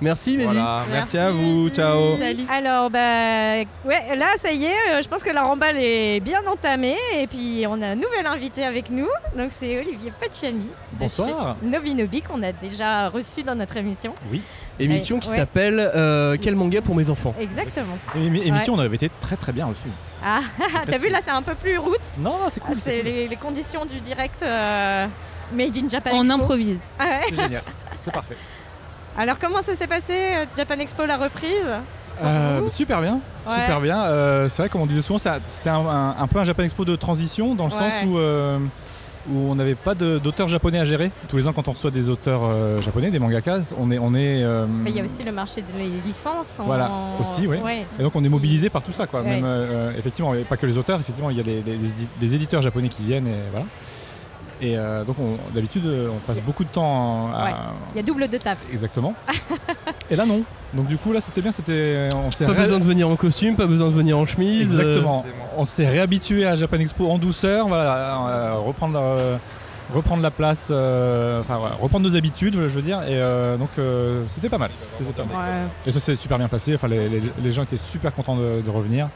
Merci, 0.00 0.36
Mehdi. 0.36 0.44
Voilà, 0.44 0.84
merci, 0.90 1.16
Merci, 1.16 1.18
à 1.18 1.30
vous, 1.30 1.64
Mehdi. 1.64 1.74
ciao. 1.76 2.16
Salut. 2.16 2.44
Alors, 2.50 2.88
bah, 2.90 3.56
ouais, 3.84 4.16
là, 4.16 4.28
ça 4.38 4.50
y 4.52 4.64
est, 4.64 4.70
euh, 4.92 5.02
je 5.02 5.08
pense 5.08 5.22
que 5.22 5.30
la 5.30 5.42
remballe 5.42 5.76
est 5.76 6.20
bien 6.20 6.40
entamée. 6.50 6.96
Et 7.18 7.26
puis, 7.26 7.64
on 7.68 7.80
a 7.82 7.88
un 7.88 7.94
nouvel 7.96 8.26
invité 8.26 8.64
avec 8.64 8.90
nous. 8.90 9.08
Donc, 9.36 9.50
c'est 9.50 9.78
Olivier 9.78 10.12
Pacciani. 10.18 10.58
de 10.94 10.98
Bonsoir. 10.98 11.56
chez 11.60 11.66
Nobi 11.68 11.94
Nobi, 11.94 12.22
qu'on 12.22 12.42
a 12.42 12.52
déjà 12.52 13.08
reçu 13.10 13.42
dans 13.42 13.54
notre 13.54 13.76
émission. 13.76 14.14
Oui. 14.30 14.40
Émission 14.78 15.16
Ouais. 15.16 15.22
qui 15.22 15.28
Ouais. 15.28 15.36
s'appelle 15.36 15.78
euh, 15.94 16.36
Quel 16.40 16.56
manga 16.56 16.80
pour 16.80 16.94
mes 16.94 17.10
enfants? 17.10 17.34
Exactement. 17.38 17.98
Émission, 18.16 18.74
on 18.74 18.78
avait 18.78 18.96
été 18.96 19.10
très 19.20 19.36
très 19.36 19.52
bien 19.52 19.66
reçus. 19.66 19.88
Ah, 20.24 20.40
t'as 20.90 20.96
vu, 20.98 21.10
là, 21.10 21.18
c'est 21.20 21.30
un 21.30 21.42
peu 21.42 21.54
plus 21.54 21.76
roots. 21.76 22.16
Non, 22.18 22.38
non, 22.38 22.46
c'est 22.48 22.60
cool. 22.60 22.74
Ah, 22.78 22.80
c'est 22.82 23.02
les, 23.02 23.28
les 23.28 23.36
conditions 23.36 23.84
du 23.84 24.00
direct 24.00 24.42
euh, 24.42 25.06
Made 25.52 25.76
in 25.76 25.88
Japan 25.90 26.10
On 26.14 26.22
Expo. 26.22 26.34
improvise. 26.40 26.80
Ah 26.98 27.04
ouais. 27.04 27.18
C'est 27.28 27.34
génial. 27.42 27.62
C'est 28.00 28.12
parfait. 28.12 28.36
Alors, 29.18 29.38
comment 29.38 29.62
ça 29.62 29.74
s'est 29.76 29.86
passé, 29.86 30.12
euh, 30.14 30.44
Japan 30.56 30.78
Expo, 30.78 31.04
la 31.06 31.16
reprise 31.16 31.66
Euh, 32.22 32.68
super 32.68 33.00
bien, 33.00 33.14
Ouais. 33.46 33.54
super 33.54 33.80
bien. 33.80 34.02
Euh, 34.02 34.48
c'est 34.48 34.62
vrai, 34.62 34.68
comme 34.68 34.82
on 34.82 34.86
disait 34.86 35.00
souvent, 35.00 35.18
c'était 35.18 35.70
un, 35.70 35.76
un- 35.86 36.14
un 36.18 36.26
peu 36.26 36.38
un 36.38 36.44
Japan 36.44 36.64
Expo 36.64 36.84
de 36.84 36.94
transition 36.96 37.54
dans 37.54 37.66
le 37.66 37.72
Ouais. 37.72 37.78
sens 37.78 37.92
où, 38.06 38.18
euh, 38.18 38.58
où 39.30 39.50
on 39.50 39.54
n'avait 39.54 39.74
pas 39.74 39.94
d'auteurs 39.94 40.48
japonais 40.48 40.78
à 40.80 40.84
gérer. 40.84 41.10
Tous 41.28 41.38
les 41.38 41.46
ans, 41.46 41.52
quand 41.54 41.66
on 41.68 41.72
reçoit 41.72 41.90
des 41.90 42.10
auteurs 42.10 42.42
japonais, 42.82 43.10
des 43.10 43.18
mangakas, 43.18 43.72
on 43.78 43.90
est, 43.90 43.98
on 43.98 44.14
est. 44.14 44.44
Mais 44.68 44.90
il 44.90 44.96
y 44.96 45.00
a 45.00 45.04
aussi 45.04 45.22
le 45.22 45.32
marché 45.32 45.62
des 45.62 45.88
licences. 46.06 46.58
en- 46.58 46.64
Voilà, 46.64 46.90
aussi, 47.20 47.46
oui. 47.46 47.56
Ouais. 47.58 47.86
Et 47.98 48.02
donc 48.02 48.14
on 48.16 48.22
est 48.24 48.28
mobilisé 48.28 48.68
par 48.70 48.82
tout 48.82 48.92
ça, 48.92 49.06
quoi. 49.06 49.22
Même, 49.22 49.46
effectivement, 49.98 50.32
pas 50.48 50.56
que 50.58 50.66
les 50.66 50.76
auteurs, 50.76 51.00
effectivement, 51.00 51.30
il 51.30 51.38
y 51.38 51.40
a 51.40 51.44
des 52.20 52.34
éditeurs 52.34 52.60
japonais 52.62 52.88
qui 52.88 53.02
viennent, 53.04 53.26
et 53.28 53.50
voilà. 53.50 53.66
Et 54.62 54.76
euh, 54.76 55.04
donc 55.04 55.16
on- 55.18 55.36
d'habitude, 55.54 55.86
euh, 55.86 56.08
on 56.14 56.18
passe 56.26 56.40
beaucoup 56.40 56.64
de 56.64 56.68
temps 56.68 57.30
à. 57.34 57.44
Ouais. 57.44 57.54
Il 57.94 57.96
y 57.96 58.00
a 58.00 58.02
double 58.06 58.28
de 58.28 58.36
taf. 58.36 58.58
Exactement. 58.72 59.14
et 60.10 60.16
là, 60.16 60.26
non. 60.26 60.42
Donc 60.74 60.86
du 60.86 60.96
coup, 60.96 61.12
là, 61.12 61.20
c'était 61.20 61.40
bien. 61.40 61.52
C'était. 61.52 62.08
On 62.14 62.30
s'est 62.30 62.44
Pas 62.46 62.52
ré- 62.52 62.62
besoin 62.62 62.78
de 62.78 62.84
venir 62.84 63.08
en 63.08 63.16
costume, 63.16 63.56
pas 63.56 63.66
besoin 63.66 63.88
de 63.88 63.94
venir 63.94 64.18
en 64.18 64.26
chemise. 64.26 64.78
euh, 64.78 64.82
Exactement. 64.82 65.24
On 65.56 65.64
s'est 65.64 65.86
réhabitué 65.88 66.46
à 66.46 66.54
Japan 66.56 66.76
Expo 66.78 67.08
en 67.10 67.18
douceur, 67.18 67.68
voilà, 67.68 68.26
euh, 68.28 68.54
reprendre, 68.58 68.98
euh, 69.02 69.36
reprendre 69.94 70.22
la 70.22 70.30
place, 70.30 70.68
euh, 70.70 71.40
enfin 71.40 71.56
voilà, 71.58 71.74
reprendre 71.80 72.08
nos 72.08 72.14
habitudes, 72.16 72.54
je 72.54 72.58
veux 72.68 72.82
dire. 72.82 72.98
Et 73.02 73.16
euh, 73.18 73.56
donc 73.56 73.70
euh, 73.78 74.22
c'était 74.28 74.48
pas 74.48 74.58
mal. 74.58 74.70
C'était 74.98 75.10
pas 75.10 75.24
mal. 75.24 75.36
Ouais. 75.36 75.68
Et 75.86 75.92
ça 75.92 76.00
s'est 76.00 76.14
super 76.16 76.38
bien 76.38 76.48
passé. 76.48 76.74
Enfin, 76.74 76.88
les, 76.88 77.08
les- 77.08 77.22
les 77.42 77.52
gens 77.52 77.62
étaient 77.62 77.76
super 77.76 78.14
contents 78.14 78.36
de, 78.36 78.60
de 78.60 78.70
revenir. 78.70 79.08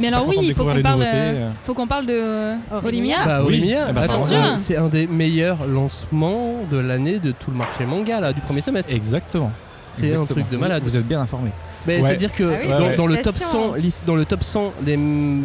Mais 0.00 0.08
alors 0.08 0.26
oui, 0.26 0.36
de 0.38 0.42
il 0.42 0.54
faut 0.54 0.64
qu'on 0.64 0.80
parle, 0.82 0.98
nouveautés. 0.98 1.10
euh, 1.14 1.50
faut 1.64 1.74
qu'on 1.74 1.86
parle 1.86 2.06
de 2.06 2.54
Orimiya. 2.72 3.24
Bah, 3.24 3.38
Oui. 3.40 3.44
Orimiya, 3.44 3.86
Eh 3.90 3.92
ben, 3.92 4.02
attends, 4.02 4.26
bien 4.26 4.56
c'est- 4.56 4.76
un 4.76 4.88
des 4.88 5.06
meilleurs 5.06 5.66
lancements 5.66 6.56
de 6.70 6.78
l'année 6.78 7.18
de 7.18 7.32
tout 7.32 7.50
le 7.50 7.56
marché 7.56 7.84
manga 7.86 8.20
là, 8.20 8.32
du 8.32 8.40
premier 8.40 8.60
semestre. 8.60 8.92
Exactement. 8.94 9.52
C'est 9.92 10.14
un 10.16 10.24
truc 10.24 10.48
de 10.50 10.56
malade. 10.56 10.82
Vous, 10.82 10.90
vous 10.90 10.96
êtes 10.96 11.06
bien 11.06 11.20
informé. 11.20 11.50
Ouais. 11.86 12.00
C'est-à-dire 12.02 12.32
que 12.32 12.42
Ah 12.42 12.58
oui, 12.62 12.68
dans, 12.68 12.78
ouais. 12.88 12.96
dans 12.96 13.06
le 13.06 13.14
top 13.16 13.34
Félicitations. 13.34 13.72
100, 13.72 13.74
lis- 13.74 14.02
dans 14.06 14.16
le 14.16 14.24
top 14.24 14.42
100 14.42 14.72
des, 14.82 14.96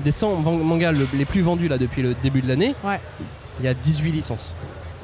des 0.03 0.11
100 0.11 0.37
man- 0.37 0.57
mangas 0.63 0.91
le- 0.93 1.07
les 1.13 1.25
plus 1.25 1.41
vendus 1.41 1.67
là 1.67 1.77
depuis 1.77 2.01
le 2.01 2.15
début 2.23 2.41
de 2.41 2.47
l'année, 2.47 2.73
Ouais. 2.83 2.99
il 3.59 3.65
y 3.65 3.67
a 3.67 3.73
18 3.75 4.11
licences. 4.11 4.55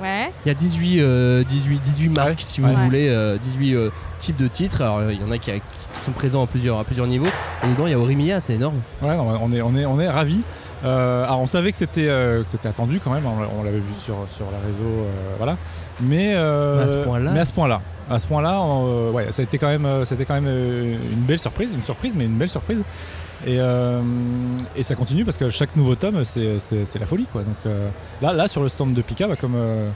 Ouais. 0.02 0.32
Il 0.46 0.48
y 0.50 0.52
a 0.52 0.56
18, 0.56 1.00
euh, 1.02 1.44
18, 1.44 1.80
18 1.82 2.10
marques, 2.10 2.30
Ouais. 2.30 2.36
si 2.40 2.60
vous 2.62 2.68
Ouais. 2.68 2.74
voulez, 2.86 3.08
euh, 3.10 3.38
18 3.38 3.76
euh, 3.76 3.90
types 4.18 4.38
de 4.38 4.48
titres. 4.48 4.82
Alors, 4.82 4.98
euh, 4.98 5.14
il 5.14 5.22
y 5.22 5.24
en 5.24 5.32
a 5.32 5.38
qui, 5.38 5.52
qui 5.98 6.02
sont 6.04 6.12
présents 6.12 6.44
à 6.44 6.48
plusieurs, 6.48 6.80
à 6.80 6.84
plusieurs 6.84 7.08
niveaux. 7.08 7.28
Et 7.64 7.68
dedans, 7.68 7.88
il 7.88 7.92
y 7.92 7.94
a 7.94 8.00
Orimiya, 8.00 8.40
c'est 8.40 8.54
énorme. 8.54 8.80
Ouais, 9.02 9.16
non, 9.16 9.40
on 9.42 9.52
est, 9.52 9.62
on 9.62 9.76
est, 9.76 9.86
on 9.86 10.00
est 10.00 10.10
ravis. 10.10 10.42
Euh, 10.84 11.24
alors 11.24 11.40
on 11.40 11.48
savait 11.48 11.72
que 11.72 11.78
c'était, 11.78 12.08
euh, 12.08 12.44
que 12.44 12.50
c'était 12.50 12.68
attendu 12.68 13.00
quand 13.04 13.12
même. 13.12 13.26
On, 13.26 13.60
on 13.60 13.64
l'avait 13.64 13.78
vu 13.78 13.94
sur, 13.98 14.16
sur 14.36 14.46
les 14.52 14.72
réseaux, 14.72 14.84
euh, 14.84 15.36
voilà. 15.38 15.58
Mais, 16.02 16.34
euh, 16.36 16.76
Mais 17.34 17.40
à 17.40 17.46
ce 17.46 17.54
point-là 17.54 17.82
à 18.10 18.20
ce 18.20 18.28
point-là, 18.28 18.62
euh, 18.62 19.12
ouais, 19.12 19.32
ça 19.32 19.42
a 19.42 19.44
été 19.44 19.58
quand 19.58 19.68
même, 19.68 19.86
euh, 19.86 20.04
a 20.10 20.14
été 20.14 20.26
quand 20.26 20.36
même 20.36 20.48
euh, 20.48 20.96
une 21.12 21.22
belle 21.22 21.40
surprise, 21.40 21.72
une 21.74 21.84
surprise, 21.84 22.14
mais 22.16 22.26
une 22.26 22.38
belle 22.38 22.50
surprise. 22.50 22.84
Et, 23.46 23.60
euh, 23.60 24.02
et 24.76 24.84
ça 24.84 24.96
continue 24.96 25.26
parce 25.26 25.38
que 25.38 25.50
chaque 25.50 25.76
nouveau 25.76 25.96
tome, 25.96 26.24
c'est, 26.24 26.60
la 27.00 27.06
folie, 27.06 27.28
quoi. 27.32 27.44
Donc 27.44 27.56
euh, 27.66 27.90
là, 28.22 28.34
là, 28.34 28.48
sur 28.48 28.64
le 28.64 28.70
stand 28.70 28.94
de 28.94 29.02
Pika, 29.02 29.28
bah, 29.28 29.36
comme 29.36 29.56
euh, 29.56 29.90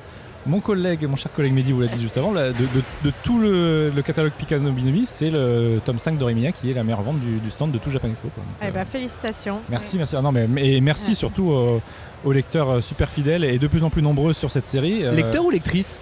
mon 0.49 0.59
collègue, 0.59 1.05
mon 1.07 1.15
cher 1.15 1.31
collègue 1.31 1.53
Mehdi 1.53 1.71
vous 1.71 1.81
l'a 1.81 1.87
dit 1.87 2.01
juste 2.01 2.17
avant, 2.17 2.33
là, 2.33 2.47
de, 2.49 2.53
de- 2.53 2.83
de 3.05 3.13
tout 3.23 3.39
le, 3.39 3.91
le 3.95 4.01
catalogue 4.01 4.31
Pika 4.37 4.57
Nobinomi, 4.59 5.05
c'est 5.05 5.29
le 5.29 5.79
tome 5.85 5.99
5 5.99 6.17
d'Orimiya 6.17 6.51
qui 6.51 6.69
est 6.71 6.73
la 6.73 6.83
meilleure 6.83 7.01
vente 7.03 7.19
du, 7.19 7.37
du 7.39 7.49
stand 7.49 7.71
de 7.71 7.77
tout 7.77 7.89
Japan 7.89 8.09
Expo. 8.09 8.27
quoi. 8.35 8.43
Donc, 8.43 8.53
Eh 8.61 8.65
euh, 8.65 8.71
ben, 8.71 8.85
félicitations. 8.85 9.61
Merci, 9.69 9.97
merci. 9.97 10.15
Ah 10.17 10.21
non, 10.21 10.31
mais, 10.31 10.47
et 10.57 10.81
merci 10.81 11.09
Ouais. 11.09 11.15
surtout 11.15 11.51
euh, 11.53 11.79
aux 12.25 12.31
lecteurs 12.31 12.69
euh, 12.69 12.81
super 12.81 13.09
fidèles 13.09 13.43
et 13.45 13.59
de 13.59 13.67
plus 13.67 13.83
en 13.83 13.89
plus 13.89 14.01
nombreux 14.01 14.33
sur 14.33 14.51
cette 14.51 14.65
série. 14.65 15.05
Euh, 15.05 15.11
Lecteur 15.11 15.45
ou 15.45 15.49
lectrice 15.51 15.99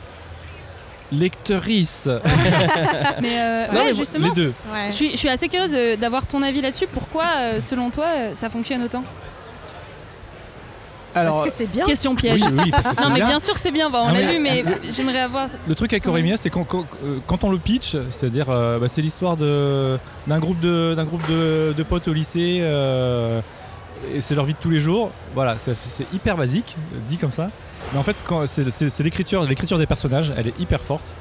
Lecteurice. 1.11 2.07
Mais 3.21 3.39
euh, 3.39 3.67
Non, 3.67 3.73
ouais, 3.79 3.85
mais 3.85 3.95
justement, 3.95 4.27
les 4.27 4.33
deux. 4.33 4.53
Ouais. 4.73 4.87
je 4.89 4.91
suis, 4.95 5.11
je 5.11 5.17
suis 5.17 5.29
assez 5.29 5.47
curieuse 5.47 5.71
euh, 5.73 5.95
d'avoir 5.95 6.27
ton 6.27 6.41
avis 6.41 6.61
là-dessus. 6.61 6.87
Pourquoi, 6.91 7.23
euh, 7.37 7.59
selon 7.61 7.89
toi, 7.91 8.05
euh, 8.17 8.33
ça 8.33 8.49
fonctionne 8.49 8.83
autant? 8.83 9.03
Alors, 11.19 11.37
Parce 11.39 11.49
que 11.49 11.53
c'est 11.53 11.67
bien. 11.71 11.85
Question 11.85 12.15
piège. 12.15 12.41
oui, 12.43 12.59
oui, 12.65 12.71
parce 12.71 12.87
que 12.89 12.95
non, 12.95 13.03
c'est 13.03 13.09
mais 13.09 13.15
bien. 13.15 13.27
bien 13.27 13.39
sûr, 13.39 13.57
c'est 13.57 13.71
bien. 13.71 13.89
bah, 13.89 13.99
on 14.03 14.07
Non, 14.09 14.13
l'a 14.13 14.31
lu, 14.33 14.39
mais 14.39 14.63
j'aimerais 14.91 15.19
avoir. 15.21 15.47
Le 15.67 15.75
truc 15.75 15.93
avec 15.93 16.05
Oremia, 16.07 16.37
c'est 16.37 16.49
quand, 16.49 16.63
quand, 16.63 16.85
euh, 17.03 17.17
quand 17.27 17.43
on 17.43 17.51
le 17.51 17.57
pitch, 17.57 17.95
c'est-à-dire, 18.11 18.47
euh, 18.49 18.79
bah, 18.79 18.87
c'est 18.87 19.01
l'histoire 19.01 19.37
d'un 19.37 20.39
groupe 20.39 20.59
de 20.59 20.93
d'un 20.95 21.05
groupe 21.05 21.27
de, 21.29 21.73
de 21.77 21.83
potes 21.83 22.07
au 22.07 22.13
lycée. 22.13 22.59
euh, 22.61 23.41
et 24.13 24.21
c'est 24.21 24.35
leur 24.35 24.45
vie 24.45 24.53
de 24.53 24.59
tous 24.59 24.69
les 24.69 24.79
jours. 24.79 25.09
Voilà, 25.33 25.55
c'est 25.57 25.75
hyper 26.13 26.37
basique, 26.37 26.75
dit 27.07 27.17
comme 27.17 27.31
ça. 27.31 27.49
Mais 27.93 27.99
en 27.99 28.03
fait, 28.03 28.15
c'est 28.45 29.03
l'écriture, 29.03 29.43
l'écriture 29.43 29.77
des 29.79 29.87
personnages, 29.87 30.31
elle 30.37 30.47
est 30.47 30.59
hyper 30.59 30.81
forte. 30.81 31.15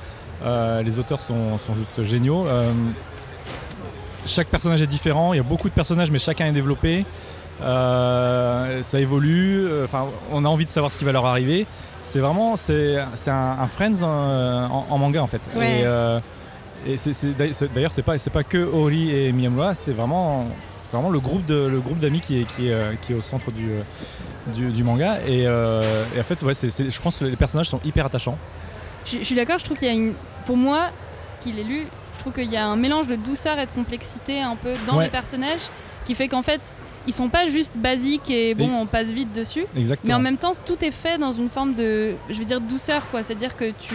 Euh, 0.45 0.83
les 0.83 0.99
auteurs 0.99 1.21
sont, 1.23 1.59
sont 1.59 1.75
juste 1.75 2.05
géniaux. 2.05 2.47
Euh, 2.47 2.71
chaque 4.27 4.49
personnage 4.49 4.83
est 4.83 4.87
différent. 4.87 5.33
Il 5.33 5.37
y 5.37 5.41
a 5.41 5.45
beaucoup 5.45 5.69
de 5.69 5.75
personnages, 5.75 6.11
mais 6.11 6.19
chacun 6.19 6.47
est 6.47 6.53
développé. 6.53 7.05
Euh, 7.63 8.83
ça 8.83 9.01
évolue. 9.01 9.67
euh, 9.67 9.85
Enfin, 9.85 10.07
on 10.31 10.45
a 10.45 10.49
envie 10.49 10.65
de 10.65 10.71
savoir 10.71 10.93
ce 10.93 10.99
qui 10.99 11.05
va 11.05 11.13
leur 11.13 11.27
arriver. 11.27 11.67
C'est 12.03 12.21
vraiment, 12.21 12.57
c'est 12.57 12.97
c'est 13.15 13.31
un, 13.31 13.57
un 13.61 13.67
Friends 13.69 14.03
en, 14.03 14.07
en- 14.71 14.87
en 14.91 14.99
manga 14.99 15.23
en 15.23 15.27
fait. 15.27 15.41
Ouais. 15.57 15.81
Et, 15.81 15.83
euh, 15.85 16.21
d'ailleurs, 17.75 17.93
c'est- 17.93 18.03
pas, 18.03 18.19
c'est 18.19 18.31
pas 18.31 18.45
que 18.45 18.59
Ori 18.59 19.11
et 19.11 19.33
Miyamura, 19.33 19.75
c'est 19.75 19.93
vraiment, 19.93 20.47
c'est 20.85 20.97
vraiment 20.97 21.11
le 21.11 21.19
groupe 21.19 21.45
de, 21.47 21.67
le 21.67 21.81
groupe 21.81 21.99
d'amis 21.99 22.21
qui 22.21 22.41
est, 22.43 22.45
qui 22.45 22.69
est, 22.69 22.73
euh, 22.73 22.93
qui 23.01 23.13
est 23.13 23.17
au 23.17 23.23
centre 23.23 23.51
du, 23.51 23.71
euh, 23.71 23.83
du, 24.55 24.71
du 24.71 24.85
manga. 24.85 25.19
Et, 25.27 25.47
euh, 25.47 26.05
et 26.17 26.21
en 26.21 26.25
fait, 26.25 26.41
ouais, 26.43 26.55
c'est- 26.55 26.91
je 26.91 27.03
pense 27.03 27.19
que 27.19 27.25
les 27.25 27.37
personnages 27.37 27.69
sont 27.69 27.81
hyper 27.85 28.07
attachants. 28.07 28.39
Je, 29.05 29.19
je 29.19 29.25
suis 29.25 29.35
d'accord, 29.35 29.59
je 29.59 29.65
trouve 29.65 29.79
qu'il 29.79 29.89
y 29.89 29.91
a 29.91 29.95
une. 29.95 30.15
Pour 30.45 30.57
moi, 30.57 30.91
qui 31.41 31.51
l'ai 31.53 31.65
lu, 31.65 31.87
je 32.17 32.21
trouve 32.21 32.33
qu'il 32.35 32.53
y 32.53 32.57
a 32.57 32.67
un 32.67 32.77
mélange 32.77 33.09
de 33.09 33.17
douceur 33.17 33.59
et 33.59 33.67
de 33.67 33.71
complexité 33.73 34.41
un 34.41 34.55
peu 34.57 34.75
dans 34.87 34.97
Ouais. 34.99 35.05
les 35.05 35.11
personnages 35.11 35.71
qui 36.05 36.15
fait 36.15 36.29
qu'en 36.29 36.43
fait, 36.43 36.61
ils 37.07 37.13
sont 37.13 37.29
pas 37.29 37.47
juste 37.49 37.73
basiques 37.77 38.31
et 38.31 38.55
bon, 38.55 38.69
Et- 38.69 38.73
on 38.83 38.87
passe 38.87 39.13
vite 39.13 39.33
dessus. 39.33 39.65
Exactement. 39.77 40.09
Mais 40.09 40.15
en 40.15 40.21
même 40.21 40.37
temps, 40.37 40.53
tout 40.65 40.83
est 40.85 40.91
fait 40.91 41.19
dans 41.19 41.33
une 41.33 41.49
forme 41.49 41.75
de, 41.75 42.13
je 42.31 42.35
veux 42.39 42.45
dire, 42.45 42.61
douceur, 42.61 43.09
quoi. 43.11 43.23
C'est-à-dire 43.23 43.57
que 43.57 43.71
tu. 43.71 43.95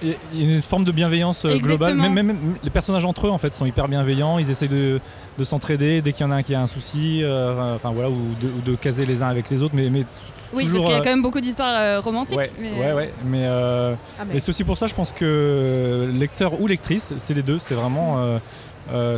Il 0.00 0.10
y 0.32 0.48
a 0.48 0.54
une 0.54 0.62
forme 0.62 0.84
de 0.84 0.92
bienveillance 0.92 1.44
euh, 1.44 1.58
globale. 1.58 1.96
Même, 1.96 2.12
même- 2.14 2.26
même 2.28 2.38
les 2.62 2.70
personnages 2.70 3.04
entre 3.04 3.26
eux 3.26 3.30
en 3.30 3.38
fait 3.38 3.52
sont 3.52 3.66
hyper 3.66 3.88
bienveillants. 3.88 4.38
Ils 4.38 4.48
essayent 4.48 4.68
de, 4.68 5.00
de 5.36 5.44
s'entraider 5.44 6.02
dès 6.02 6.12
qu'il 6.12 6.24
y 6.24 6.28
en 6.28 6.30
a 6.30 6.36
un 6.36 6.42
qui 6.44 6.54
a 6.54 6.60
un 6.60 6.68
souci, 6.68 7.20
euh, 7.24 7.74
enfin 7.74 7.90
voilà, 7.90 8.08
ou 8.08 8.14
de, 8.40 8.46
ou 8.46 8.60
de 8.64 8.76
caser 8.76 9.06
les 9.06 9.24
uns 9.24 9.28
avec 9.28 9.50
les 9.50 9.60
autres. 9.60 9.74
Mais, 9.74 9.90
mais 9.90 10.04
Oui, 10.52 10.66
toujours, 10.66 10.82
parce 10.82 10.84
qu'il 10.84 10.92
y 10.92 10.94
a 10.94 11.00
euh, 11.00 11.02
quand 11.02 11.10
même 11.10 11.22
beaucoup 11.22 11.40
d'histoires 11.40 11.74
euh, 11.80 11.98
romantiques. 12.00 12.38
Ouais, 12.38 12.48
mais, 12.60 12.70
ouais, 12.78 12.92
ouais. 12.92 13.12
Mais, 13.24 13.40
euh, 13.42 13.94
Ah, 14.20 14.22
mais- 14.28 14.36
et 14.36 14.40
c'est 14.40 14.50
aussi 14.50 14.62
pour 14.62 14.78
ça, 14.78 14.86
je 14.86 14.94
pense 14.94 15.10
que 15.10 16.08
lecteur 16.16 16.60
ou 16.60 16.68
lectrice, 16.68 17.12
c'est 17.18 17.34
les 17.34 17.42
deux. 17.42 17.58
C'est 17.58 17.74
vraiment. 17.74 18.38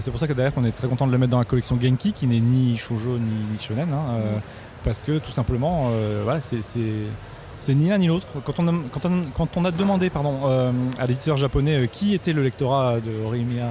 C'est 0.00 0.10
pour 0.10 0.20
ça 0.20 0.26
que 0.26 0.32
d'ailleurs, 0.32 0.52
on 0.56 0.64
est 0.64 0.72
très 0.72 0.88
content 0.88 1.06
de 1.06 1.12
le 1.12 1.18
mettre 1.18 1.30
dans 1.30 1.38
la 1.38 1.44
collection 1.44 1.78
Genki, 1.80 2.12
qui 2.12 2.26
n'est 2.26 2.40
ni 2.40 2.76
shoujo 2.76 3.18
ni, 3.18 3.58
shonen, 3.58 3.92
hein, 3.92 4.04
euh, 4.18 4.38
parce 4.84 5.02
que 5.02 5.18
tout 5.18 5.30
simplement, 5.30 5.90
euh, 5.92 6.38
c'est. 6.40 7.74
ni 7.74 7.88
l'un 7.88 7.98
ni 7.98 8.06
l'autre. 8.06 8.26
Quand 8.44 8.58
on 8.60 9.64
a, 9.64 9.70
demandé 9.70 10.10
pardon, 10.10 10.40
euh, 10.46 10.72
à 10.98 11.06
l'éditeur 11.06 11.36
japonais 11.36 11.84
euh, 11.84 11.86
qui 11.86 12.14
était 12.14 12.32
le 12.32 12.42
lectorat 12.42 12.96
de 13.00 13.24
Horimiya 13.24 13.66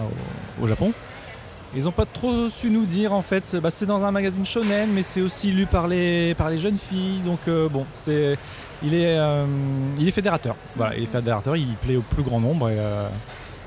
au, 0.62 0.68
Japon, 0.68 0.93
ils 1.76 1.84
n'ont 1.84 1.91
pas 1.91 2.06
trop 2.06 2.50
su 2.50 2.70
nous 2.70 2.86
dire 2.86 3.14
en 3.14 3.22
fait. 3.22 3.45
C'est- 3.45 3.60
bah, 3.60 3.72
c'est 3.72 3.86
dans 3.86 4.04
un 4.04 4.12
magazine 4.12 4.45
shonen, 4.45 4.89
mais 4.93 5.04
c'est 5.04 5.22
aussi 5.22 5.52
lu 5.52 5.66
par 5.66 5.88
les, 5.88 6.34
par 6.36 6.50
les 6.50 6.58
jeunes 6.58 6.78
filles. 6.78 7.22
Donc 7.26 7.39
euh, 7.47 7.68
bon, 7.70 7.86
c'est, 7.93 8.38
il, 8.84 8.93
est, 8.93 9.18
euh, 9.18 9.45
fédérateur. 10.12 10.56
Il 10.95 11.04
est 11.04 11.06
fédérateur, 11.08 11.56
il 11.56 11.74
plaît 11.82 11.95
au 11.95 12.02
plus 12.02 12.24
grand 12.24 12.39
nombre. 12.39 12.70
Euh, 12.72 13.10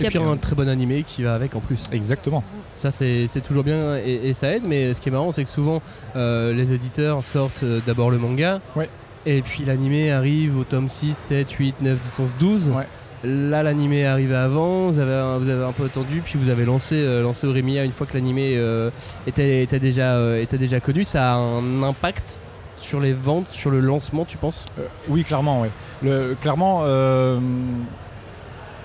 Et 0.01 0.07
puis 0.07 0.19
un 0.19 0.37
très 0.37 0.55
bon 0.55 0.69
animé 0.69 1.05
qui 1.07 1.23
va 1.23 1.35
avec 1.35 1.55
en 1.55 1.61
plus. 1.61 1.85
Exactement. 1.93 2.43
Ça 2.77 2.91
c'est 2.91 3.27
c'est 3.29 3.41
toujours 3.41 3.65
bien 3.65 3.97
et, 3.97 4.29
et 4.29 4.33
ça 4.33 4.53
aide, 4.55 4.65
mais 4.67 4.95
ce 4.95 5.01
qui 5.01 5.09
est 5.09 5.13
marrant 5.13 5.33
c'est 5.33 5.45
que 5.45 5.51
souvent 5.51 5.83
euh, 6.17 6.53
les 6.53 6.73
éditeurs 6.73 7.25
sortent 7.25 7.63
euh, 7.63 7.81
d'abord 7.87 8.11
le 8.11 8.19
manga. 8.19 8.61
Ouais. 8.77 8.89
Et 9.27 9.43
puis 9.43 9.65
l'animé 9.65 10.11
arrive 10.11 10.59
au 10.59 10.65
tome 10.65 10.89
6, 10.89 11.17
7, 11.17 11.51
8, 11.51 11.75
9, 11.83 11.99
10, 12.01 12.21
11, 12.21 12.31
12. 12.41 12.71
Ouais. 12.71 12.85
Là 13.25 13.63
l'animé 13.63 14.01
est 14.01 14.07
arrivé 14.07 14.35
avant, 14.35 14.89
vous 14.89 14.99
avez, 14.99 15.15
un, 15.15 15.39
vous 15.39 15.49
avez 15.49 15.65
un 15.65 15.71
peu 15.71 15.85
attendu, 15.85 16.23
puis 16.25 16.39
vous 16.43 16.49
avez 16.49 16.65
lancé, 16.65 16.97
euh, 16.97 17.23
lancé 17.23 17.47
Oremia 17.47 17.85
une 17.85 17.93
fois 17.93 18.05
que 18.05 18.15
l'animé 18.15 18.55
euh, 18.57 18.91
était, 19.29 19.63
était, 19.63 19.79
déjà, 19.79 20.17
euh, 20.17 20.43
était 20.43 20.59
déjà 20.59 20.81
connu. 20.81 21.05
Ça 21.05 21.35
a 21.35 21.37
un 21.37 21.85
impact 21.85 22.41
sur 22.75 22.99
les 22.99 23.13
ventes, 23.13 23.49
sur 23.49 23.71
le 23.71 23.79
lancement 23.81 24.25
tu 24.25 24.37
penses? 24.37 24.65
Euh, 24.79 24.87
oui, 25.09 25.23
clairement, 25.23 25.63
oui. 25.63 25.69
Le, 26.03 26.37
clairement, 26.41 26.83
euh, 26.85 27.39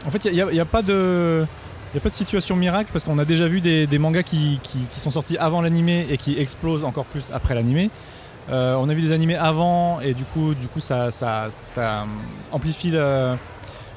en 0.06 0.12
fait, 0.12 0.26
il 0.26 0.34
n'y 0.34 0.60
a, 0.60 0.66
pas 0.66 0.82
de. 0.82 1.46
Situation 2.12 2.56
miracle 2.56 2.92
parce 2.94 3.04
qu'on 3.04 3.18
a 3.18 3.26
déjà 3.26 3.48
vu 3.48 3.60
des, 3.60 3.98
mangas 3.98 4.22
qui, 4.22 4.60
sont 4.98 5.12
sortis 5.12 5.38
avant 5.38 5.62
l'animé 5.62 6.06
et 6.12 6.18
qui 6.18 6.40
explosent 6.40 6.84
encore 6.84 7.06
plus 7.06 7.32
après 7.34 7.56
l'animé. 7.56 7.90
Euh, 8.50 8.76
on 8.76 8.88
a 8.88 8.94
vu 8.94 9.02
des 9.02 9.12
animés 9.12 9.36
avant 9.36 10.00
et 10.00 10.14
du 10.14 10.24
coup, 10.24 10.54
ça, 10.80 11.10
amplifie 12.52 12.92
euh, 12.94 13.36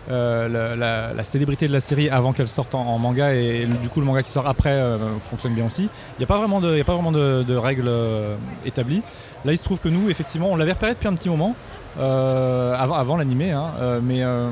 la, 0.09 1.23
célébrité 1.23 1.69
de 1.69 1.73
la 1.73 1.81
série 1.81 2.09
avant 2.09 2.33
qu'elle 2.33 2.49
sorte 2.49 2.75
en, 2.75 2.99
manga 2.99 3.35
et 3.35 3.67
du 3.67 3.91
coup 3.91 4.01
le 4.01 4.07
manga 4.07 4.23
qui 4.23 4.31
sort 4.31 4.47
après 4.49 4.73
euh, 4.73 4.97
fonctionne 5.21 5.55
bien 5.55 5.67
aussi. 5.67 5.83
Il 5.83 6.21
n'y 6.21 6.25
a 6.25 6.27
pas 6.27 6.39
vraiment 6.39 6.61
de, 6.61 7.43
de, 7.43 7.57
règles 7.57 7.91
établies. 8.65 9.03
Là 9.45 9.53
il 9.53 9.59
se 9.59 9.65
trouve 9.65 9.79
que 9.79 9.91
nous 9.91 10.09
effectivement 10.09 10.49
on 10.51 10.57
l'avait 10.57 10.73
repéré 10.73 10.95
depuis 10.95 11.09
un 11.09 11.15
petit 11.15 11.29
moment 11.29 11.55
avant, 11.99 12.95
avant 12.95 13.17
l'animé 13.17 13.53
hein, 13.53 13.73
euh, 13.81 14.01
mais 14.03 14.23
euh, 14.23 14.51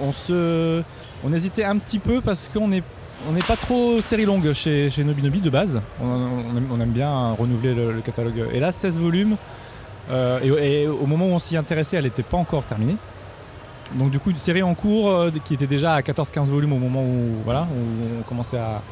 on 0.00 0.12
se 0.12 0.82
on 1.24 1.32
hésitait 1.32 1.64
un 1.64 1.78
petit 1.78 1.98
peu 1.98 2.20
parce 2.20 2.48
qu'on 2.48 2.72
est 2.72 2.82
on 3.28 3.32
n'est 3.32 3.40
pas 3.40 3.56
trop 3.56 4.00
série 4.00 4.24
longue 4.24 4.52
chez, 4.52 4.90
chez 4.90 5.04
Nobinobi 5.04 5.40
de 5.40 5.48
base. 5.48 5.80
On, 6.02 6.80
aime, 6.80 6.90
bien 6.90 7.32
renouveler 7.38 7.72
le, 7.72 8.00
catalogue. 8.04 8.48
Et 8.52 8.58
là, 8.58 8.72
16 8.72 8.98
volumes. 8.98 9.36
euh, 10.10 10.40
et, 10.42 10.88
au 10.88 11.06
moment 11.06 11.26
où 11.26 11.30
on 11.30 11.38
s'y 11.38 11.56
intéressait, 11.56 11.96
elle 11.96 12.02
n'était 12.02 12.24
pas 12.24 12.36
encore 12.36 12.64
terminée. 12.64 12.96
Donc 13.94 14.10
du 14.10 14.18
coup, 14.18 14.30
une 14.30 14.38
série 14.38 14.64
en 14.64 14.74
cours 14.74 15.08
euh, 15.08 15.30
qui 15.44 15.54
était 15.54 15.68
déjà 15.68 15.94
à 15.94 16.00
14-15 16.00 16.46
volumes 16.46 16.72
au 16.72 16.78
moment 16.78 17.02
où, 17.04 17.36
voilà, 17.44 17.68
on 18.18 18.22
commençait 18.22 18.58
à, 18.58 18.82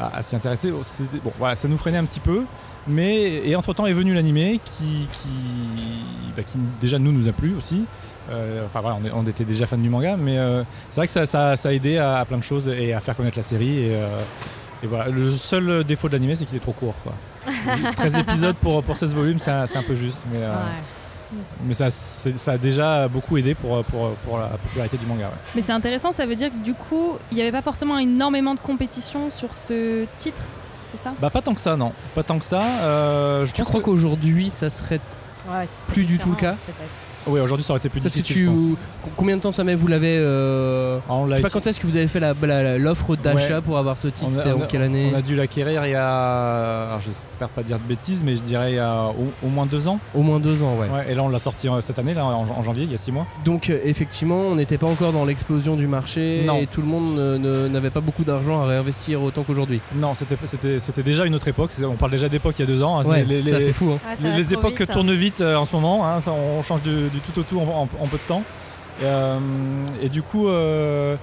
à- 0.00 0.22
s'y 0.22 0.34
intéresser. 0.36 0.70
Bon, 0.70 1.32
voilà, 1.38 1.54
ça 1.54 1.68
nous 1.68 1.76
freinait 1.76 1.98
un 1.98 2.04
petit 2.04 2.20
peu. 2.20 2.44
Mais 2.88 3.46
et 3.48 3.54
entre-temps 3.56 3.86
est 3.86 3.92
venu 3.92 4.14
l'animé 4.14 4.60
qui, 4.64 5.08
qui, 5.12 5.28
bah, 6.36 6.42
qui 6.42 6.58
déjà 6.80 6.98
nous 6.98 7.12
nous 7.12 7.28
a 7.28 7.32
plu 7.32 7.54
aussi. 7.56 7.84
Euh, 8.30 8.64
enfin 8.66 8.80
voilà, 8.80 8.98
on, 9.02 9.06
est- 9.06 9.12
on 9.12 9.26
était 9.26 9.44
déjà 9.44 9.66
fan 9.66 9.80
du 9.80 9.88
manga, 9.88 10.16
mais 10.18 10.38
euh, 10.38 10.62
c'est 10.90 11.00
vrai 11.00 11.06
que 11.06 11.12
ça, 11.12 11.24
ça- 11.26 11.56
ça 11.56 11.68
a 11.70 11.72
aidé 11.72 11.98
à, 11.98 12.18
à 12.18 12.24
plein 12.24 12.36
de 12.38 12.42
choses 12.42 12.68
et 12.68 12.92
à 12.92 13.00
faire 13.00 13.16
connaître 13.16 13.38
la 13.38 13.42
série. 13.42 13.84
Et, 13.84 13.94
euh, 13.94 14.20
et 14.82 14.86
voilà, 14.86 15.08
le 15.08 15.30
seul 15.32 15.82
défaut 15.84 16.08
de 16.08 16.12
l'animé, 16.14 16.34
c'est 16.34 16.44
qu'il 16.44 16.56
est 16.56 16.60
trop 16.60 16.72
court. 16.72 16.94
Quoi. 17.02 17.12
13 17.96 18.18
épisodes 18.18 18.56
pour, 18.56 18.82
pour 18.82 18.96
16 18.96 19.14
volumes, 19.14 19.38
c'est 19.38 19.50
un, 19.50 19.66
c'est 19.66 19.78
un 19.78 19.82
peu 19.82 19.94
juste, 19.94 20.20
mais, 20.30 20.40
euh, 20.42 20.52
mais 21.64 21.74
ça, 21.74 21.90
c'est- 21.90 22.36
ça 22.38 22.52
a 22.52 22.58
déjà 22.58 23.08
beaucoup 23.08 23.36
aidé 23.38 23.54
pour, 23.54 23.82
pour, 23.84 24.10
pour 24.26 24.38
la 24.38 24.48
popularité 24.48 24.96
du 24.98 25.06
manga. 25.06 25.24
ouais. 25.26 25.32
Mais 25.54 25.60
c'est 25.62 25.72
intéressant, 25.72 26.12
ça 26.12 26.26
veut 26.26 26.34
dire 26.36 26.50
que 26.50 26.62
du 26.64 26.74
coup, 26.74 27.12
il 27.30 27.36
n'y 27.36 27.42
avait 27.42 27.52
pas 27.52 27.62
forcément 27.62 27.98
énormément 27.98 28.54
de 28.54 28.60
compétition 28.60 29.30
sur 29.30 29.54
ce 29.54 30.04
titre, 30.18 30.42
c'est 30.90 31.00
ça 31.02 31.12
Bah 31.20 31.30
pas 31.30 31.42
tant 31.42 31.54
que 31.54 31.60
ça, 31.60 31.76
non. 31.76 31.92
Pas 32.14 32.22
tant 32.22 32.38
que 32.38 32.44
ça. 32.44 32.62
euh, 32.62 33.46
je 33.46 33.52
Tu 33.52 33.62
crois 33.64 33.80
qu'aujourd'hui 33.80 34.50
ça 34.50 34.70
serait 34.70 35.00
Ouais, 35.50 35.66
plus 35.88 36.04
du 36.04 36.18
tout 36.18 36.30
le 36.30 36.36
cas 36.36 36.56
peut-être. 36.66 37.07
Oui, 37.28 37.40
aujourd'hui 37.40 37.64
ça 37.64 37.72
aurait 37.72 37.78
été 37.78 37.88
plus 37.88 38.00
Parce 38.00 38.14
que 38.14 38.20
difficile, 38.20 38.42
tu... 38.42 38.46
je 38.46 38.50
pense. 38.50 39.12
Combien 39.16 39.36
de 39.36 39.42
temps 39.42 39.52
ça 39.52 39.64
met 39.64 39.74
Vous 39.74 39.86
l'avez... 39.86 40.16
euh, 40.18 40.98
On 41.08 41.26
Je 41.28 41.34
sais 41.36 41.40
pas 41.42 41.50
quand 41.50 41.66
est-ce 41.66 41.78
que 41.80 41.86
vous 41.86 41.96
avez 41.96 42.06
fait 42.08 42.20
l'offre 42.78 43.16
d'achat 43.16 43.56
Ouais. 43.56 43.60
pour 43.62 43.78
avoir 43.78 43.96
ce 43.96 44.08
titre 44.08 44.26
On 44.28 44.38
a- 44.38 44.42
C'était 44.42 44.52
en 44.52 44.66
quelle 44.66 44.82
année 44.82 45.10
On 45.14 45.18
a 45.18 45.22
dû 45.22 45.34
l'acquérir 45.36 45.86
il 45.86 45.92
y 45.92 45.94
a. 45.94 46.88
Alors 46.88 47.00
j'espère 47.00 47.48
pas 47.48 47.62
dire 47.62 47.78
de 47.78 47.84
bêtises, 47.88 48.22
mais 48.24 48.36
je 48.36 48.42
dirais 48.42 48.72
il 48.72 48.76
y 48.76 48.80
a 48.80 49.06
au, 49.08 49.46
au 49.46 49.50
moins 49.50 49.66
deux 49.66 49.88
ans. 49.88 49.98
Au 50.14 50.22
moins 50.22 50.40
deux 50.40 50.62
ans, 50.62 50.76
ouais. 50.78 50.88
et 51.10 51.14
là 51.14 51.22
on 51.22 51.28
l'a 51.28 51.38
sorti 51.38 51.68
euh, 51.68 51.80
cette 51.80 51.98
année, 51.98 52.14
là, 52.14 52.24
en, 52.24 52.46
en 52.48 52.62
janvier, 52.62 52.84
il 52.84 52.90
y 52.92 52.94
a 52.94 52.98
six 52.98 53.12
mois. 53.12 53.26
Donc 53.44 53.70
euh, 53.70 53.78
effectivement, 53.84 54.40
on 54.40 54.54
n'était 54.54 54.78
pas 54.78 54.86
encore 54.86 55.12
dans 55.12 55.24
l'explosion 55.24 55.76
du 55.76 55.86
marché 55.86 56.44
Non. 56.46 56.56
et 56.56 56.66
tout 56.66 56.80
le 56.80 56.86
monde 56.86 57.16
n'avait 57.70 57.90
pas 57.90 58.00
beaucoup 58.00 58.24
d'argent 58.24 58.62
à 58.62 58.66
réinvestir 58.66 59.22
autant 59.22 59.42
qu'aujourd'hui. 59.42 59.80
Non, 59.94 60.14
c'était 60.14 61.02
déjà 61.02 61.24
une 61.24 61.34
autre 61.34 61.48
époque. 61.48 61.70
On 61.82 61.94
parle 61.94 62.12
déjà 62.12 62.28
d'époque 62.28 62.54
il 62.58 62.62
y 62.62 62.64
a 62.64 62.66
deux 62.66 62.82
ans. 62.82 63.00
hein. 63.00 63.04
Ouais, 63.04 63.24
les, 63.24 63.42
ça, 63.42 63.60
c'est 63.60 63.72
fou, 63.72 63.92
hein. 63.94 63.98
Ah, 64.08 64.16
ça 64.16 64.36
les- 64.36 64.52
époques 64.52 64.80
vite, 64.80 64.90
tournent 64.92 65.12
vite 65.14 65.40
euh, 65.40 65.56
en 65.56 65.64
ce 65.64 65.74
moment. 65.74 66.06
hein. 66.06 66.20
Ça, 66.20 66.32
on 66.32 66.62
change 66.62 66.82
du, 66.82 67.08
du 67.10 67.17
tout 67.20 67.38
au 67.40 67.42
tout 67.42 67.58
en, 67.60 67.64
en- 67.64 67.82
en 68.02 68.06
peu 68.06 68.16
de 68.18 68.22
temps. 68.28 68.42
Et, 69.00 69.04
euh, 69.04 69.38
et 70.02 70.08
du 70.08 70.22
coup, 70.22 70.48
euh, 70.48 71.16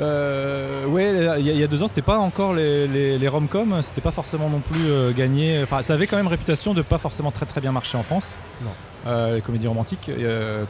euh, 0.00 0.86
ouais, 0.86 1.12
il 1.40 1.46
y, 1.46 1.50
a- 1.50 1.52
il 1.54 1.58
y 1.58 1.64
a 1.64 1.66
deux 1.66 1.82
ans, 1.82 1.88
c'était 1.88 2.02
pas 2.02 2.18
encore 2.18 2.54
les, 2.54 2.86
les, 2.86 3.18
les 3.18 3.28
rom-com. 3.28 3.78
C'était 3.82 4.00
pas 4.00 4.10
forcément 4.12 4.48
non 4.48 4.60
plus 4.60 4.86
euh, 4.88 5.12
gagné. 5.12 5.60
Enfin, 5.62 5.82
ça 5.82 5.94
avait 5.94 6.06
quand 6.06 6.16
même 6.16 6.28
réputation 6.28 6.74
de 6.74 6.82
pas 6.82 6.98
forcément 6.98 7.30
très 7.30 7.46
très 7.46 7.60
bien 7.60 7.72
marcher 7.72 7.98
en 7.98 8.02
France. 8.02 8.24
Non. 8.62 8.70
Euh, 9.06 9.36
les 9.36 9.40
comédies 9.40 9.66
romantiques. 9.68 10.10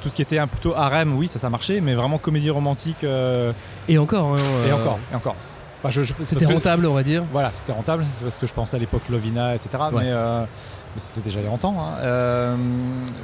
Tout 0.02 0.08
ce 0.08 0.14
qui 0.16 0.22
était 0.22 0.38
un 0.38 0.46
plutôt 0.46 0.74
harem, 0.76 1.16
oui, 1.16 1.28
ça, 1.28 1.38
ça 1.38 1.50
marchait, 1.50 1.80
mais 1.80 1.94
vraiment 1.94 2.18
comédie 2.18 2.50
romantique. 2.50 3.04
euh, 3.04 3.52
Et 3.88 3.98
encore, 3.98 4.34
hein, 4.34 4.38
et 4.68 4.72
encore, 4.72 4.98
et 5.12 5.16
encore. 5.16 5.36
Enfin, 5.82 6.02
C'était 6.24 6.44
que- 6.44 6.52
rentable, 6.52 6.86
on 6.86 6.94
va 6.94 7.02
dire. 7.04 7.22
Voilà, 7.32 7.52
c'était 7.52 7.72
rentable, 7.72 8.04
parce 8.22 8.36
que 8.36 8.46
je 8.48 8.52
pensais 8.54 8.76
à 8.76 8.80
l'époque 8.80 9.02
Lovina, 9.10 9.54
etc. 9.54 9.68
Ouais. 9.92 10.04
Mais, 10.04 10.12
mais 10.94 11.00
c'était 11.00 11.20
déjà 11.20 11.40
il 11.40 11.44
y 11.44 11.46
a 11.46 11.50
longtemps. 11.50 11.74
hein. 11.78 11.98
Euh, 12.00 12.56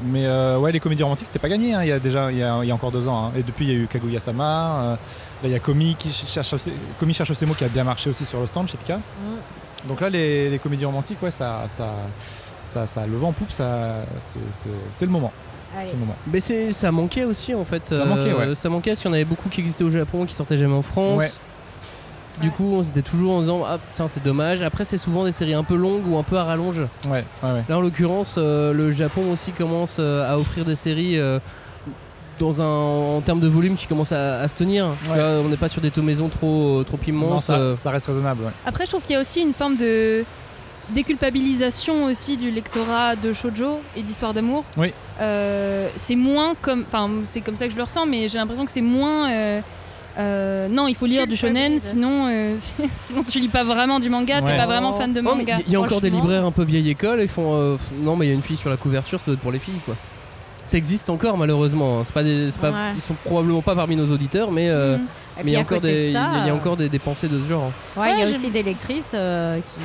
mais 0.04 0.26
euh, 0.26 0.58
ouais, 0.58 0.72
les 0.72 0.80
comédies 0.80 1.02
romantiques, 1.02 1.26
c'était 1.26 1.38
pas 1.38 1.48
gagné, 1.48 1.74
hein, 1.74 1.82
il 1.82 1.88
y 1.88 1.92
a 1.92 1.98
déjà 1.98 2.30
il 2.30 2.38
y 2.38 2.42
a, 2.42 2.58
il 2.62 2.68
y 2.68 2.70
a 2.70 2.74
encore 2.74 2.92
deux 2.92 3.08
ans. 3.08 3.26
hein. 3.26 3.32
Et 3.36 3.42
depuis, 3.42 3.64
il 3.66 3.70
y 3.72 3.74
a 3.74 3.78
eu 3.78 3.86
Kaguya-sama. 3.86 4.44
euh, 4.44 4.92
là, 4.92 4.98
il 5.44 5.50
y 5.50 5.54
a 5.54 5.58
Komi 5.58 5.96
qui 5.98 6.10
ch- 6.10 6.30
cherche, 6.30 6.52
aussi- 6.52 6.72
Komi 7.00 7.12
cherche 7.14 7.30
au 7.30 7.46
mots 7.46 7.54
qui 7.54 7.64
a 7.64 7.68
bien 7.68 7.84
marché 7.84 8.10
aussi 8.10 8.24
sur 8.24 8.40
le 8.40 8.46
stand 8.46 8.68
chez 8.68 8.76
Pika. 8.76 8.96
Mm. 8.98 9.88
Donc 9.88 10.00
là, 10.00 10.08
les, 10.08 10.48
les 10.50 10.58
comédies 10.58 10.84
romantiques, 10.86 11.22
ouais, 11.22 11.30
ça, 11.30 11.64
ça, 11.68 11.88
ça, 12.62 12.86
ça 12.86 13.02
a 13.02 13.06
le 13.06 13.16
vent 13.16 13.28
en 13.28 13.32
poupe, 13.32 13.50
ça, 13.50 13.96
c'est, 14.20 14.38
c'est- 14.50 14.68
c'est 14.90 15.04
le 15.06 15.12
moment. 15.12 15.32
C'est 15.76 15.92
le 15.92 15.98
moment. 15.98 16.14
Mais 16.32 16.38
c'est, 16.38 16.72
ça 16.72 16.92
manquait 16.92 17.24
aussi 17.24 17.52
en 17.52 17.64
fait. 17.64 17.92
Ça 17.92 18.04
manquait, 18.04 18.32
ouais. 18.32 18.54
Ça 18.54 18.68
manquait 18.68 18.92
parce 18.92 19.00
qu'il 19.00 19.08
y 19.08 19.12
en 19.12 19.14
avait 19.14 19.24
beaucoup 19.24 19.48
qui 19.48 19.60
existaient 19.60 19.82
au 19.82 19.90
Japon, 19.90 20.24
qui 20.24 20.32
sortaient 20.32 20.56
jamais 20.56 20.74
en 20.76 20.82
France. 20.82 21.18
Ouais. 21.18 21.30
Du 22.40 22.50
coup, 22.50 22.72
on 22.74 22.82
s'était 22.82 23.02
toujours 23.02 23.34
en 23.34 23.40
disant 23.40 23.62
Ah 23.66 23.78
putain, 23.78 24.08
c'est 24.08 24.22
dommage. 24.22 24.60
Après, 24.62 24.84
c'est 24.84 24.98
souvent 24.98 25.24
des 25.24 25.32
séries 25.32 25.54
un 25.54 25.62
peu 25.64 25.76
longues 25.76 26.06
ou 26.08 26.16
un 26.18 26.22
peu 26.24 26.36
à 26.36 26.44
rallonge. 26.44 26.80
Ouais, 27.06 27.24
ouais, 27.42 27.50
ouais. 27.52 27.64
Là, 27.68 27.78
en 27.78 27.80
l'occurrence, 27.80 28.36
euh, 28.38 28.72
le 28.72 28.90
Japon 28.90 29.30
aussi 29.32 29.52
commence 29.52 29.96
euh, 30.00 30.28
à 30.30 30.36
offrir 30.38 30.64
des 30.64 30.74
séries 30.76 31.18
euh, 31.18 31.38
dans 32.40 32.60
un, 32.60 33.16
en 33.16 33.20
termes 33.20 33.38
de 33.40 33.46
volume 33.46 33.76
qui 33.76 33.86
commence 33.86 34.10
à, 34.10 34.40
à 34.40 34.48
se 34.48 34.56
tenir. 34.56 34.86
Ouais. 35.08 35.20
on 35.44 35.48
n'est 35.48 35.56
pas 35.56 35.68
sur 35.68 35.80
des 35.80 35.92
taux 35.92 36.02
maison 36.02 36.28
trop, 36.28 36.82
trop 36.84 36.96
Non, 36.96 37.08
immenses. 37.08 37.44
ça, 37.44 37.76
ça 37.76 37.90
reste 37.92 38.06
raisonnable. 38.06 38.42
ouais. 38.42 38.50
Après, 38.66 38.84
je 38.86 38.90
trouve 38.90 39.02
qu'il 39.02 39.12
y 39.12 39.16
a 39.16 39.20
aussi 39.20 39.40
une 39.40 39.54
forme 39.54 39.76
de 39.76 40.24
déculpabilisation 40.90 42.04
aussi 42.04 42.36
du 42.36 42.50
lectorat 42.50 43.16
de 43.16 43.32
shoujo 43.32 43.80
et 43.96 44.02
d'histoire 44.02 44.34
d'amour. 44.34 44.64
Oui. 44.76 44.92
Euh, 45.20 45.88
c'est 45.96 46.16
moins 46.16 46.54
comme, 46.60 46.84
enfin, 46.86 47.08
c'est 47.24 47.40
comme 47.40 47.56
ça 47.56 47.66
que 47.66 47.72
je 47.72 47.76
le 47.76 47.82
ressens, 47.84 48.06
mais 48.06 48.28
j'ai 48.28 48.38
l'impression 48.38 48.64
que 48.64 48.70
c'est 48.70 48.80
moins. 48.82 49.30
Euh, 50.18 50.68
non, 50.68 50.86
il 50.86 50.94
faut 50.94 51.06
lire 51.06 51.26
du 51.26 51.36
shonen, 51.36 51.78
sinon, 51.80 52.28
euh, 52.28 52.56
sinon 52.98 53.22
tu 53.24 53.40
lis 53.40 53.48
pas 53.48 53.64
vraiment 53.64 53.98
du 53.98 54.08
manga, 54.10 54.40
t'es 54.42 54.56
pas 54.56 54.66
vraiment 54.66 54.92
fan 54.92 55.12
de 55.12 55.20
Oh, 55.20 55.34
manga. 55.34 55.58
Il 55.66 55.72
y 55.72 55.76
a 55.76 55.80
encore 55.80 56.00
des 56.00 56.10
libraires 56.10 56.44
un 56.44 56.52
peu 56.52 56.64
vieille 56.64 56.90
école 56.90 57.20
et 57.20 57.26
font 57.28 57.54
euh, 57.54 57.76
non 58.02 58.16
mais 58.16 58.26
il 58.26 58.28
y 58.28 58.32
a 58.32 58.34
une 58.34 58.42
fille 58.42 58.56
sur 58.56 58.70
la 58.70 58.76
couverture, 58.76 59.18
ça 59.18 59.26
doit 59.26 59.34
être 59.34 59.40
pour 59.40 59.52
les 59.52 59.58
filles 59.58 59.80
quoi. 59.84 59.96
Ça 60.62 60.78
existe 60.78 61.10
encore 61.10 61.36
malheureusement. 61.36 61.98
hein. 61.98 62.02
C'est 62.04 62.14
pas 62.14 62.22
des, 62.22 62.50
c'est 62.50 62.60
pas- 62.60 62.70
Ouais. 62.70 62.92
ils 62.94 63.00
sont 63.02 63.14
probablement 63.24 63.60
pas 63.60 63.74
parmi 63.74 63.96
nos 63.96 64.10
auditeurs, 64.12 64.50
mais 64.50 64.68
euh, 64.70 64.96
Mhm. 64.96 65.06
Mais 65.38 65.50
il 65.50 65.54
y 65.54 65.56
a 65.56 65.60
encore 65.60 65.80
des, 65.80 66.06
il 66.06 66.12
y 66.12 66.16
a- 66.16 66.46
y 66.46 66.50
encore 66.52 66.76
des, 66.76 66.88
des 66.88 66.98
pensées 67.00 67.26
de 67.28 67.40
ce 67.40 67.44
genre. 67.48 67.64
hein. 67.96 68.00
Ouais, 68.00 68.12
il 68.14 68.20
y 68.20 68.22
a 68.22 68.28
aussi 68.30 68.50
des 68.52 68.62
lectrices 68.62 69.10
euh, 69.14 69.58
qui, 69.58 69.80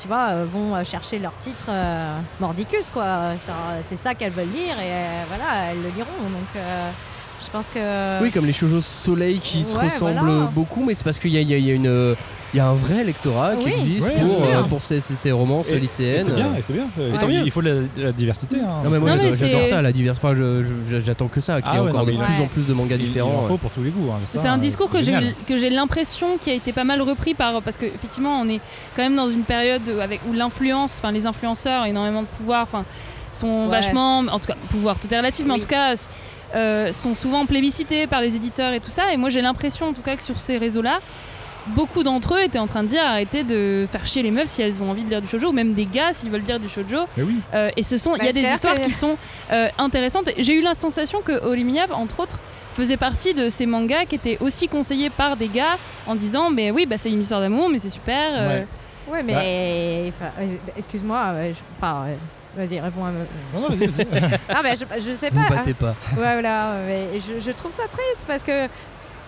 tu 0.00 0.08
vois, 0.08 0.28
euh, 0.30 0.46
vont 0.50 0.82
chercher 0.82 1.18
leur 1.18 1.36
titre 1.36 1.66
euh, 1.68 2.16
mordicus, 2.40 2.88
quoi. 2.92 3.32
C'est 3.82 3.96
ça 3.96 4.14
qu'elles 4.14 4.32
veulent 4.32 4.48
lire 4.54 4.78
et 4.80 4.92
euh, 4.92 5.22
voilà, 5.28 5.70
elles 5.70 5.76
le 5.82 5.90
liront. 5.94 6.08
Donc, 6.22 6.48
euh, 6.56 6.90
pense 7.56 7.66
que. 7.74 8.22
Oui, 8.22 8.30
comme 8.30 8.46
les 8.46 8.52
shoujo 8.52 8.80
soleil 8.80 9.38
qui 9.38 9.64
se 9.64 9.76
ressemblent 9.76 10.18
voilà. 10.20 10.50
beaucoup, 10.54 10.84
mais 10.84 10.94
c'est 10.94 11.04
parce 11.04 11.18
qu'il 11.18 11.30
y 11.32 11.38
a, 11.38 11.40
il 11.40 11.50
y 11.50 11.54
a- 11.54 11.58
il 11.58 11.66
y 11.66 11.70
a 11.70 11.74
une, 11.74 11.86
euh, 11.86 12.14
il 12.54 12.58
y 12.58 12.60
a 12.60 12.66
un 12.68 12.74
vrai 12.74 13.02
lectorat 13.04 13.56
qui 13.56 13.66
Oui. 13.66 13.72
existe 13.72 14.06
Ouais, 14.06 14.14
pour, 14.20 14.44
euh, 14.44 14.62
pour 14.64 14.82
ces, 14.82 15.00
ces- 15.00 15.16
ces 15.16 15.32
romances 15.32 15.68
Et- 15.68 15.78
lycéennes. 15.78 16.14
Et 16.14 16.18
c'est 16.24 16.32
bien, 16.34 16.48
c'est 16.60 16.72
bien. 16.72 16.86
Et 17.14 17.18
tant 17.18 17.28
il, 17.28 17.38
mieux. 17.38 17.44
il 17.44 17.50
faut 17.50 17.60
de 17.62 17.68
la, 17.68 17.74
de 17.74 18.02
la 18.04 18.12
diversité. 18.12 18.56
hein. 18.60 18.82
Non 18.84 18.90
mais 18.90 18.98
moi 18.98 19.10
j'adore 19.34 19.66
ça, 19.66 19.82
la 19.82 19.92
diversité. 19.92 20.26
Enfin, 20.26 20.36
j'attends 21.04 21.28
que 21.28 21.40
ça, 21.40 21.60
qu'il 21.60 21.70
y 21.70 21.74
ait 21.74 21.78
Ah 21.78 21.82
ouais, 21.82 21.90
encore 21.90 22.06
non, 22.06 22.12
de 22.12 22.18
plus 22.24 22.34
il- 22.38 22.42
en 22.42 22.46
plus 22.46 22.66
de 22.66 22.72
mangas 22.72 22.96
il- 22.96 23.02
il 23.02 23.06
différents. 23.08 23.30
en 23.38 23.42
ouais. 23.42 23.48
faut 23.48 23.58
pour 23.58 23.70
tous 23.72 23.82
les 23.82 23.90
goûts. 23.90 24.10
hein, 24.12 24.18
C'est 24.24 24.46
un 24.46 24.58
discours 24.58 24.88
que 24.90 24.98
j'ai 24.98 25.04
génial. 25.06 25.34
que 25.46 25.56
j'ai 25.58 25.70
l'impression 25.70 26.38
qui 26.40 26.50
a 26.50 26.54
été 26.54 26.72
pas 26.72 26.84
mal 26.84 27.02
repris 27.02 27.34
par 27.34 27.60
parce 27.62 27.76
que 27.76 27.86
effectivement 27.86 28.40
on 28.40 28.48
est 28.48 28.60
quand 28.94 29.02
même 29.02 29.16
dans 29.16 29.28
une 29.28 29.42
période 29.44 29.82
avec 30.00 30.20
où 30.28 30.32
l'influence, 30.32 30.98
enfin 30.98 31.12
les 31.12 31.26
influenceurs 31.26 31.84
énormément 31.86 32.22
de 32.22 32.28
pouvoir, 32.28 32.62
enfin 32.62 32.84
sont 33.32 33.64
Ouais. 33.64 33.70
vachement, 33.70 34.18
en 34.20 34.38
tout 34.38 34.46
cas 34.46 34.56
pouvoir 34.70 34.98
tout 34.98 35.12
est 35.12 35.16
relatif, 35.18 35.44
mais 35.46 35.52
en 35.54 35.58
tout 35.58 35.66
cas 35.66 35.94
euh, 36.54 36.92
sont 36.92 37.14
souvent 37.14 37.46
plébiscités 37.46 38.06
par 38.06 38.20
les 38.20 38.36
éditeurs 38.36 38.72
et 38.72 38.80
tout 38.80 38.90
ça. 38.90 39.12
Et 39.12 39.16
moi 39.16 39.30
j'ai 39.30 39.42
l'impression 39.42 39.86
en 39.88 39.92
tout 39.92 40.02
cas 40.02 40.16
que 40.16 40.22
sur 40.22 40.38
ces 40.38 40.58
réseaux-là, 40.58 41.00
beaucoup 41.68 42.02
d'entre 42.04 42.34
eux 42.36 42.42
étaient 42.42 42.60
en 42.60 42.66
train 42.66 42.82
de 42.84 42.88
dire 42.88 43.02
arrêtez 43.04 43.42
de 43.42 43.86
faire 43.90 44.06
chier 44.06 44.22
les 44.22 44.30
meufs 44.30 44.48
si 44.48 44.62
elles 44.62 44.80
ont 44.82 44.90
envie 44.90 45.02
de 45.02 45.10
lire 45.10 45.20
du 45.20 45.26
shoujo, 45.28 45.48
ou 45.48 45.52
même 45.52 45.74
des 45.74 45.86
gars 45.86 46.12
s'ils 46.12 46.30
veulent 46.30 46.42
lire 46.46 46.60
du 46.60 46.68
shoujo. 46.68 47.06
Oui. 47.18 47.36
Euh, 47.54 47.70
et 47.76 47.82
ce 47.82 47.98
sont, 47.98 48.14
il 48.16 48.24
y 48.24 48.28
a 48.28 48.32
des 48.32 48.42
histoires 48.42 48.74
qui 48.86 48.92
sont 48.92 49.16
euh, 49.52 49.68
intéressantes. 49.78 50.28
J'ai 50.38 50.54
eu 50.54 50.62
la 50.62 50.74
sensation 50.74 51.22
que 51.22 51.44
Olimiya, 51.44 51.86
entre 51.92 52.20
autres, 52.20 52.38
faisait 52.74 52.96
partie 52.96 53.34
de 53.34 53.48
ces 53.48 53.66
mangas 53.66 54.04
qui 54.04 54.14
étaient 54.14 54.38
aussi 54.40 54.68
conseillés 54.68 55.10
par 55.10 55.36
des 55.36 55.48
gars 55.48 55.76
en 56.06 56.14
disant 56.14 56.50
mais 56.50 56.70
oui 56.70 56.84
bah 56.86 56.98
c'est 56.98 57.08
une 57.08 57.22
histoire 57.22 57.40
d'amour 57.40 57.68
mais 57.70 57.78
c'est 57.78 57.88
super. 57.88 58.32
euh, 58.34 58.48
Ouais, 58.60 58.66
mais 59.24 60.12
enfin, 60.16 60.30
euh, 60.40 60.56
excuse-moi, 60.76 61.18
euh, 61.34 61.52
je- 61.52 61.60
enfin, 61.78 62.06
euh, 62.08 62.14
vas-y, 62.56 62.80
réponds 62.80 63.04
à 63.04 63.10
me. 63.10 63.18
Non, 63.54 63.60
non, 63.62 63.68
vas-y, 63.68 63.86
vas-y. 64.04 64.38
ah 64.48 64.62
ben 64.62 64.76
je, 64.76 64.84
je 65.00 65.14
sais 65.14 65.30
Vous 65.30 65.42
pas. 65.42 65.56
battez 65.56 65.74
pas. 65.74 65.94
Ouais, 66.16 66.32
voilà, 66.34 66.72
mais 66.86 67.06
je, 67.20 67.38
je 67.40 67.50
trouve 67.52 67.72
ça 67.72 67.84
triste 67.88 68.24
parce 68.26 68.42
que 68.42 68.66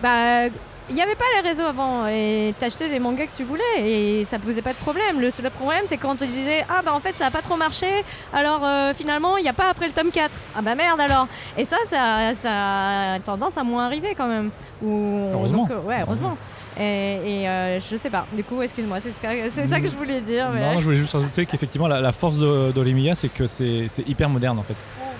bah 0.01 0.47
il 0.91 0.95
n'y 0.95 1.03
avait 1.03 1.13
pas 1.13 1.25
les 1.39 1.47
réseaux 1.47 1.65
avant 1.67 2.07
et 2.07 2.51
t'achetais 2.57 2.89
des 2.89 2.97
mangas 2.97 3.27
que 3.27 3.35
tu 3.37 3.43
voulais 3.43 3.61
et 3.77 4.25
ça 4.25 4.39
posait 4.39 4.63
pas 4.63 4.71
de 4.73 4.77
problème. 4.77 5.19
Le 5.21 5.29
seul 5.29 5.51
problème 5.51 5.83
c'est 5.85 5.97
quand 5.97 6.13
on 6.13 6.15
te 6.15 6.23
disait 6.25 6.65
ah 6.67 6.81
bah 6.83 6.93
en 6.95 6.99
fait 6.99 7.13
ça 7.15 7.27
a 7.27 7.29
pas 7.31 7.43
trop 7.43 7.57
marché 7.57 7.85
alors 8.33 8.61
euh, 8.65 8.91
finalement 8.95 9.37
il 9.37 9.43
n'y 9.43 9.49
a 9.49 9.53
pas 9.53 9.69
après 9.69 9.85
le 9.85 9.93
tome 9.93 10.09
4. 10.09 10.35
Ah 10.55 10.63
bah 10.63 10.73
merde 10.73 10.99
alors. 10.99 11.27
Et 11.57 11.63
ça 11.63 11.77
ça, 11.85 12.33
ça 12.33 13.13
a 13.13 13.19
tendance 13.19 13.55
à 13.59 13.63
moins 13.63 13.85
arriver 13.85 14.15
quand 14.17 14.27
même. 14.27 14.49
Ou, 14.81 15.27
Heureusement. 15.31 15.67
donc, 15.67 15.85
ouais 15.85 15.97
heureusement. 16.01 16.35
Et, 16.79 17.41
et, 17.41 17.49
euh, 17.49 17.79
je 17.79 17.97
sais 17.97 18.09
pas. 18.09 18.25
Du 18.35 18.43
coup 18.43 18.61
excuse-moi 18.61 18.99
c'est 19.01 19.11
ce 19.11 19.19
que- 19.21 19.49
c'est 19.49 19.67
ça 19.67 19.79
que 19.81 19.87
je 19.87 19.95
voulais 19.95 20.21
dire. 20.21 20.47
Mais... 20.53 20.61
Non, 20.73 20.79
je 20.79 20.85
voulais 20.85 20.97
juste 20.97 21.13
rajouter 21.13 21.45
qu'effectivement, 21.45 21.87
la, 21.87 21.99
la 21.99 22.11
force 22.13 22.37
de- 22.37 22.71
d'Olemiya, 22.71 23.15
c'est 23.15 23.27
que 23.29 23.47
c'est 23.47 23.87
c'est 23.89 24.07
hyper 24.07 24.29
moderne 24.29 24.57
en 24.59 24.63
fait. 24.63 24.75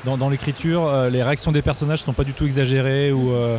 Dans, 0.06 0.18
dans 0.18 0.30
l'écriture, 0.30 0.88
euh, 0.88 1.10
les 1.10 1.22
réactions 1.22 1.52
des 1.52 1.61
personnages 1.61 1.99
sont 2.02 2.14
pas 2.14 2.23
du 2.23 2.34
tout 2.34 2.45
exagérées 2.45 3.11
ou. 3.11 3.31
euh, 3.34 3.57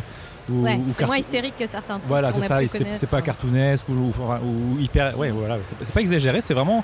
ou, 0.49 0.63
Ouais, 0.63 0.75
ou 0.75 0.85
c'est 0.91 1.05
moins 1.05 1.17
hystérique 1.17 1.53
que 1.57 1.67
certains 1.67 1.99
Voilà, 2.03 2.31
c'est 2.31 2.41
ça. 2.41 2.59
C'est 2.93 3.09
pas 3.09 3.21
cartoonesque 3.21 3.87
ou, 3.89 3.93
ou- 3.93 4.13
ou 4.75 4.79
hyper. 4.79 5.17
Ouais, 5.17 5.29
voilà. 5.29 5.57
C'est 5.63 5.93
pas- 5.93 6.01
exagéré, 6.01 6.41
c'est 6.41 6.55
vraiment. 6.55 6.83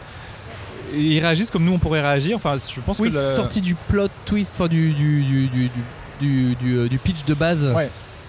Ils 0.94 1.20
réagissent 1.20 1.50
comme 1.50 1.66
nous 1.66 1.74
on 1.74 1.80
pourrait 1.80 2.02
réagir. 2.02 2.36
Enfin, 2.38 2.56
je 2.58 2.80
pense 2.82 3.00
Oui, 3.00 3.10
que. 3.10 3.16
le- 3.16 3.36
sorti 3.36 3.60
du 3.60 3.74
plot 3.74 4.08
twist, 4.26 4.54
enfin 4.56 4.68
du, 4.68 4.94
du, 4.94 5.24
du, 5.24 5.48
du, 5.48 5.70
du, 6.22 6.56
du, 6.56 6.88
du 6.90 6.98
pitch 7.00 7.26
de 7.26 7.34
base, 7.34 7.66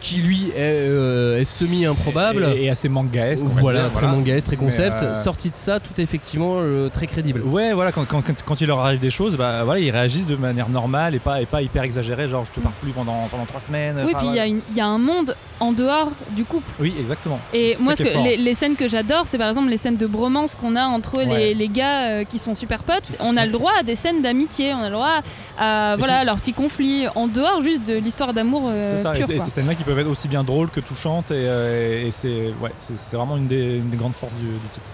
qui 0.08 0.16
lui 0.22 0.48
est, 0.50 0.54
euh, 0.56 1.38
est 1.40 1.44
semi-improbable. 1.44 2.46
Et, 2.56 2.64
et 2.64 2.70
assez 2.70 2.88
mangaesque. 2.88 3.44
Voilà, 3.46 3.82
dire, 3.84 3.92
très 3.92 4.06
mangaesque, 4.06 4.46
très 4.46 4.56
concept. 4.56 5.02
euh, 5.02 5.14
Sorti 5.14 5.50
de 5.50 5.54
ça, 5.54 5.80
tout 5.80 5.92
est 5.98 6.02
effectivement 6.04 6.56
euh, 6.60 6.88
très 6.88 7.06
crédible. 7.06 7.40
Ouais, 7.44 7.72
voilà, 7.74 7.92
quand, 7.92 8.06
quand, 8.06 8.22
quand- 8.22 8.42
quand 8.44 8.60
il 8.60 8.66
leur 8.68 8.78
arrive 8.80 9.00
des 9.00 9.10
choses, 9.10 9.36
bah, 9.36 9.64
voilà, 9.64 9.80
ils 9.80 9.90
réagissent 9.90 10.26
de 10.26 10.36
manière 10.36 10.68
normale 10.68 11.14
et 11.14 11.18
pas, 11.18 11.42
et 11.42 11.46
pas 11.46 11.62
hyper 11.62 11.82
exagérée, 11.82 12.28
genre 12.28 12.44
je 12.44 12.52
te 12.52 12.60
parle 12.60 12.74
plus 12.82 12.92
pendant, 12.92 13.28
pendant 13.30 13.44
trois 13.44 13.60
semaines. 13.60 13.96
Oui, 14.04 14.12
puis 14.16 14.26
il 14.28 14.34
y, 14.34 14.38
a 14.40 14.42
voilà. 14.42 14.46
une- 14.46 14.60
il 14.70 14.76
y 14.76 14.80
a 14.80 14.86
un 14.86 14.98
monde 14.98 15.36
en 15.60 15.72
dehors 15.72 16.10
du 16.30 16.44
couple. 16.44 16.70
Oui, 16.80 16.94
exactement. 16.98 17.40
Et 17.52 17.74
moi, 17.80 17.94
ce 17.96 18.02
qui 18.02 18.10
que, 18.10 18.18
les, 18.24 18.36
les 18.36 18.54
scènes 18.54 18.76
que 18.76 18.88
j'adore, 18.88 19.22
c'est 19.26 19.38
par 19.38 19.48
exemple 19.48 19.68
les 19.68 19.76
scènes 19.76 19.96
de 19.96 20.06
bromance 20.06 20.54
qu'on 20.54 20.76
a 20.76 20.84
entre 20.84 21.20
les, 21.20 21.26
Ouais. 21.28 21.54
les 21.54 21.68
gars 21.68 22.02
euh, 22.10 22.24
qui 22.24 22.38
sont 22.38 22.54
super 22.54 22.82
potes. 22.82 23.04
On 23.20 23.36
a 23.36 23.44
le 23.46 23.52
droit 23.52 23.72
à 23.78 23.82
des 23.82 23.96
scènes 23.96 24.22
d'amitié, 24.22 24.72
on 24.74 24.80
a 24.82 24.88
le 24.88 24.94
droit 24.94 25.22
à 25.58 25.96
voilà, 25.98 26.24
leurs 26.24 26.36
petits 26.36 26.52
conflits 26.52 27.06
en 27.14 27.26
dehors 27.26 27.60
juste 27.62 27.84
de 27.86 27.94
l'histoire 27.94 28.32
d'amour 28.32 28.64
euh, 28.68 28.94
C'est 28.96 29.02
ça, 29.02 29.14
et 29.16 29.20
pure. 29.20 29.30
et 29.30 29.38
ces 29.40 29.50
scènes-là 29.50 29.74
qui 29.74 29.84
peuvent 29.84 29.98
être 29.98 30.08
aussi 30.10 30.28
bien 30.28 30.44
drôles 30.44 30.68
que 30.70 30.80
touchantes, 30.80 31.30
et, 31.30 31.34
euh, 31.36 32.06
et 32.06 32.10
c'est 32.10 32.52
ouais, 32.60 32.72
vraiment 33.12 33.36
une 33.36 33.46
des, 33.48 33.76
une 33.78 33.90
des 33.90 33.96
grandes 33.96 34.14
forces 34.14 34.34
du, 34.34 34.46
du 34.46 34.68
titre. 34.70 34.86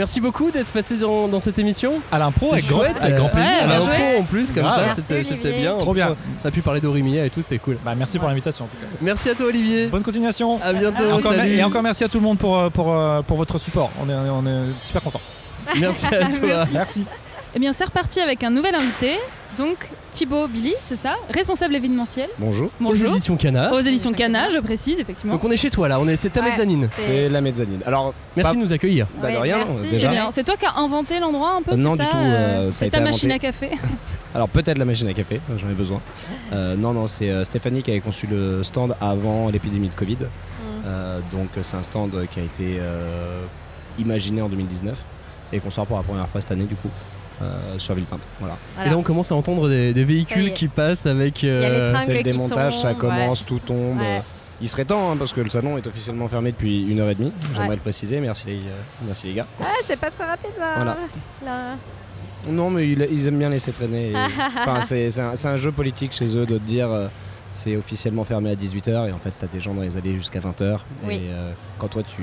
Merci 0.00 0.18
beaucoup 0.22 0.50
d'être 0.50 0.72
passé 0.72 0.96
dans, 0.96 1.28
dans 1.28 1.40
cette 1.40 1.58
émission. 1.58 2.00
À 2.10 2.18
l'impro, 2.18 2.54
avec, 2.54 2.66
grand- 2.66 2.78
Chouette. 2.78 2.96
avec 3.02 3.16
grand 3.16 3.28
plaisir. 3.28 3.50
À 3.60 3.66
bah 3.66 3.78
l'impro 3.80 3.90
ouais. 3.90 4.16
en 4.18 4.22
plus, 4.22 4.50
comme 4.50 4.64
ça, 4.64 4.80
Merci, 4.96 5.02
c'était 5.28 5.58
bien. 5.60 5.76
Trop 5.76 5.92
bien. 5.92 6.16
On 6.42 6.48
a 6.48 6.50
pu 6.50 6.62
parler 6.62 6.80
d'Orimiya 6.80 7.26
et 7.26 7.28
tout, 7.28 7.42
c'était 7.42 7.58
cool. 7.58 7.76
Bah, 7.84 7.92
merci 7.94 8.18
pour 8.18 8.26
l'invitation 8.26 8.64
en 8.64 8.68
tout 8.68 8.78
cas. 8.78 8.86
Merci 9.02 9.28
à 9.28 9.34
toi, 9.34 9.44
Olivier. 9.48 9.88
Bonne 9.88 10.02
continuation. 10.02 10.58
À 10.62 10.72
bientôt. 10.72 11.04
Et 11.04 11.12
encore, 11.12 11.34
salut. 11.34 11.52
et 11.54 11.62
encore 11.64 11.82
merci 11.82 12.02
à 12.02 12.08
tout 12.08 12.16
le 12.16 12.24
monde 12.24 12.38
pour, 12.38 12.58
euh, 12.58 12.70
pour, 12.70 12.94
euh, 12.94 13.20
pour 13.20 13.36
votre 13.36 13.58
support. 13.58 13.90
On 14.02 14.08
est, 14.08 14.14
on 14.14 14.46
est 14.46 14.72
super 14.82 15.02
contents. 15.02 15.20
Merci 15.78 16.06
à 16.06 16.24
toi. 16.30 16.64
Merci. 16.72 17.04
Eh 17.54 17.58
bien, 17.58 17.74
c'est 17.74 17.84
reparti 17.84 18.20
avec 18.20 18.42
un 18.42 18.50
nouvel 18.50 18.74
invité. 18.74 19.18
Donc, 19.58 19.88
Thibaut 20.12 20.46
Billy, 20.48 20.72
c'est 20.82 20.96
ça, 20.96 21.16
responsable 21.34 21.74
événementiel. 21.74 22.28
Bonjour. 22.38 22.66
Aux 22.66 22.84
Bonjour. 22.84 23.10
éditions 23.10 23.36
Cana. 23.36 23.72
Aux 23.74 23.80
éditions 23.80 24.12
Cana, 24.12 24.48
je 24.48 24.58
précise, 24.58 24.98
effectivement. 25.00 25.34
Donc 25.34 25.44
on 25.44 25.50
est 25.50 25.56
chez 25.56 25.70
toi 25.70 25.88
là, 25.88 26.00
on 26.00 26.06
est 26.08 26.16
c'est 26.16 26.30
ta 26.30 26.40
Ouais, 26.40 26.50
mezzanine. 26.52 26.88
c'est- 26.96 27.28
la 27.28 27.40
mezzanine. 27.40 27.80
Alors, 27.84 28.14
Merci 28.36 28.52
pas- 28.54 28.58
de 28.60 28.64
nous 28.64 28.72
accueillir. 28.72 29.06
bah, 29.20 29.28
de 29.28 29.32
Ouais, 29.34 29.40
rien, 29.42 29.56
merci. 29.58 29.72
euh, 29.72 29.80
C'est 29.82 29.90
déjà. 29.90 30.10
bien. 30.10 30.30
C'est 30.30 30.44
toi 30.44 30.56
qui 30.56 30.64
as 30.66 30.78
inventé 30.78 31.18
l'endroit 31.18 31.56
un 31.58 31.62
peu, 31.62 31.72
Euh, 31.72 31.76
c'est 31.76 31.82
non, 31.82 31.96
ça 31.96 32.04
du 32.04 32.10
tout, 32.10 32.16
euh, 32.16 32.62
ça 32.64 32.68
a 32.68 32.72
C'est 32.72 32.90
ta 32.90 33.00
machine 33.00 33.30
à 33.32 33.38
café. 33.38 33.70
Alors 34.34 34.48
peut-être 34.48 34.78
la 34.78 34.84
machine 34.84 35.08
à 35.08 35.12
café, 35.14 35.40
j'en 35.58 35.68
ai 35.68 35.74
besoin. 35.74 36.00
Euh, 36.52 36.76
non, 36.76 36.92
non, 36.92 37.06
c'est 37.08 37.28
euh, 37.28 37.42
Stéphanie 37.44 37.82
qui 37.82 37.90
avait 37.90 38.00
conçu 38.00 38.26
le 38.28 38.62
stand 38.62 38.94
avant 39.00 39.48
l'épidémie 39.50 39.88
de 39.88 39.94
Covid. 39.94 40.18
Euh, 40.86 41.18
donc 41.32 41.48
euh, 41.56 41.62
c'est 41.62 41.76
un 41.76 41.82
stand 41.82 42.12
qui 42.30 42.38
a 42.40 42.42
été 42.44 42.76
euh, 42.78 43.42
imaginé 43.98 44.40
en 44.42 44.48
2019 44.48 45.04
et 45.52 45.58
qu'on 45.58 45.70
sort 45.70 45.86
pour 45.86 45.96
la 45.96 46.02
première 46.04 46.28
fois 46.28 46.40
cette 46.40 46.52
année 46.52 46.64
du 46.64 46.76
coup 46.76 46.88
euh, 47.42 47.78
sur 47.78 47.94
Villepinte. 47.94 48.22
Voilà. 48.38 48.56
Et 48.84 48.90
là 48.90 48.96
on 48.98 49.02
commence 49.02 49.32
à 49.32 49.34
entendre 49.34 49.68
des, 49.68 50.04
véhicules 50.04 50.52
qui 50.52 50.68
passent 50.68 51.06
avec. 51.06 51.44
euh. 51.44 51.94
C'est 51.96 52.14
le 52.14 52.22
démontage, 52.22 52.78
ça 52.78 52.88
ouais. 52.88 52.94
commence, 52.94 53.44
tout 53.44 53.58
tombe. 53.58 53.98
Ouais. 53.98 54.22
Il 54.62 54.68
serait 54.68 54.84
temps 54.84 55.10
hein, 55.12 55.16
parce 55.18 55.32
que 55.32 55.40
le 55.40 55.48
salon 55.48 55.78
est 55.78 55.86
officiellement 55.86 56.28
fermé 56.28 56.52
depuis 56.52 56.86
une 56.90 57.00
heure 57.00 57.08
et 57.08 57.14
demie. 57.14 57.32
J'aimerais 57.54 57.68
Ouais. 57.70 57.74
le 57.76 57.80
préciser. 57.80 58.20
Merci 58.20 58.46
les, 58.48 58.56
euh, 58.58 58.80
merci 59.06 59.28
les 59.28 59.34
gars. 59.34 59.46
Ah, 59.62 59.66
c'est 59.82 59.98
pas 59.98 60.10
très 60.10 60.26
rapide. 60.26 60.50
Voilà. 60.58 60.96
là. 61.44 61.76
Non, 62.48 62.70
mais 62.70 62.88
ils, 62.88 63.08
ils 63.10 63.26
aiment 63.26 63.38
bien 63.38 63.48
laisser 63.50 63.72
traîner. 63.72 64.10
et- 64.10 64.14
Enfin, 64.66 64.82
c'est 64.82 65.46
un, 65.46 65.56
jeu 65.56 65.72
politique 65.72 66.12
chez 66.12 66.36
eux 66.36 66.46
de 66.46 66.58
te 66.58 66.62
dire 66.62 66.90
euh, 66.90 67.08
c'est 67.48 67.76
officiellement 67.76 68.24
fermé 68.24 68.50
à 68.50 68.54
18h 68.54 69.08
et 69.08 69.12
en 69.12 69.18
fait, 69.18 69.32
t'as 69.38 69.46
des 69.46 69.60
gens 69.60 69.74
dans 69.74 69.82
les 69.82 69.96
allées 69.96 70.14
jusqu'à 70.16 70.40
20h. 70.40 70.78
Oui. 71.04 71.14
Et 71.14 71.20
euh, 71.30 71.52
quand 71.78 71.88
toi, 71.88 72.02
tu 72.02 72.22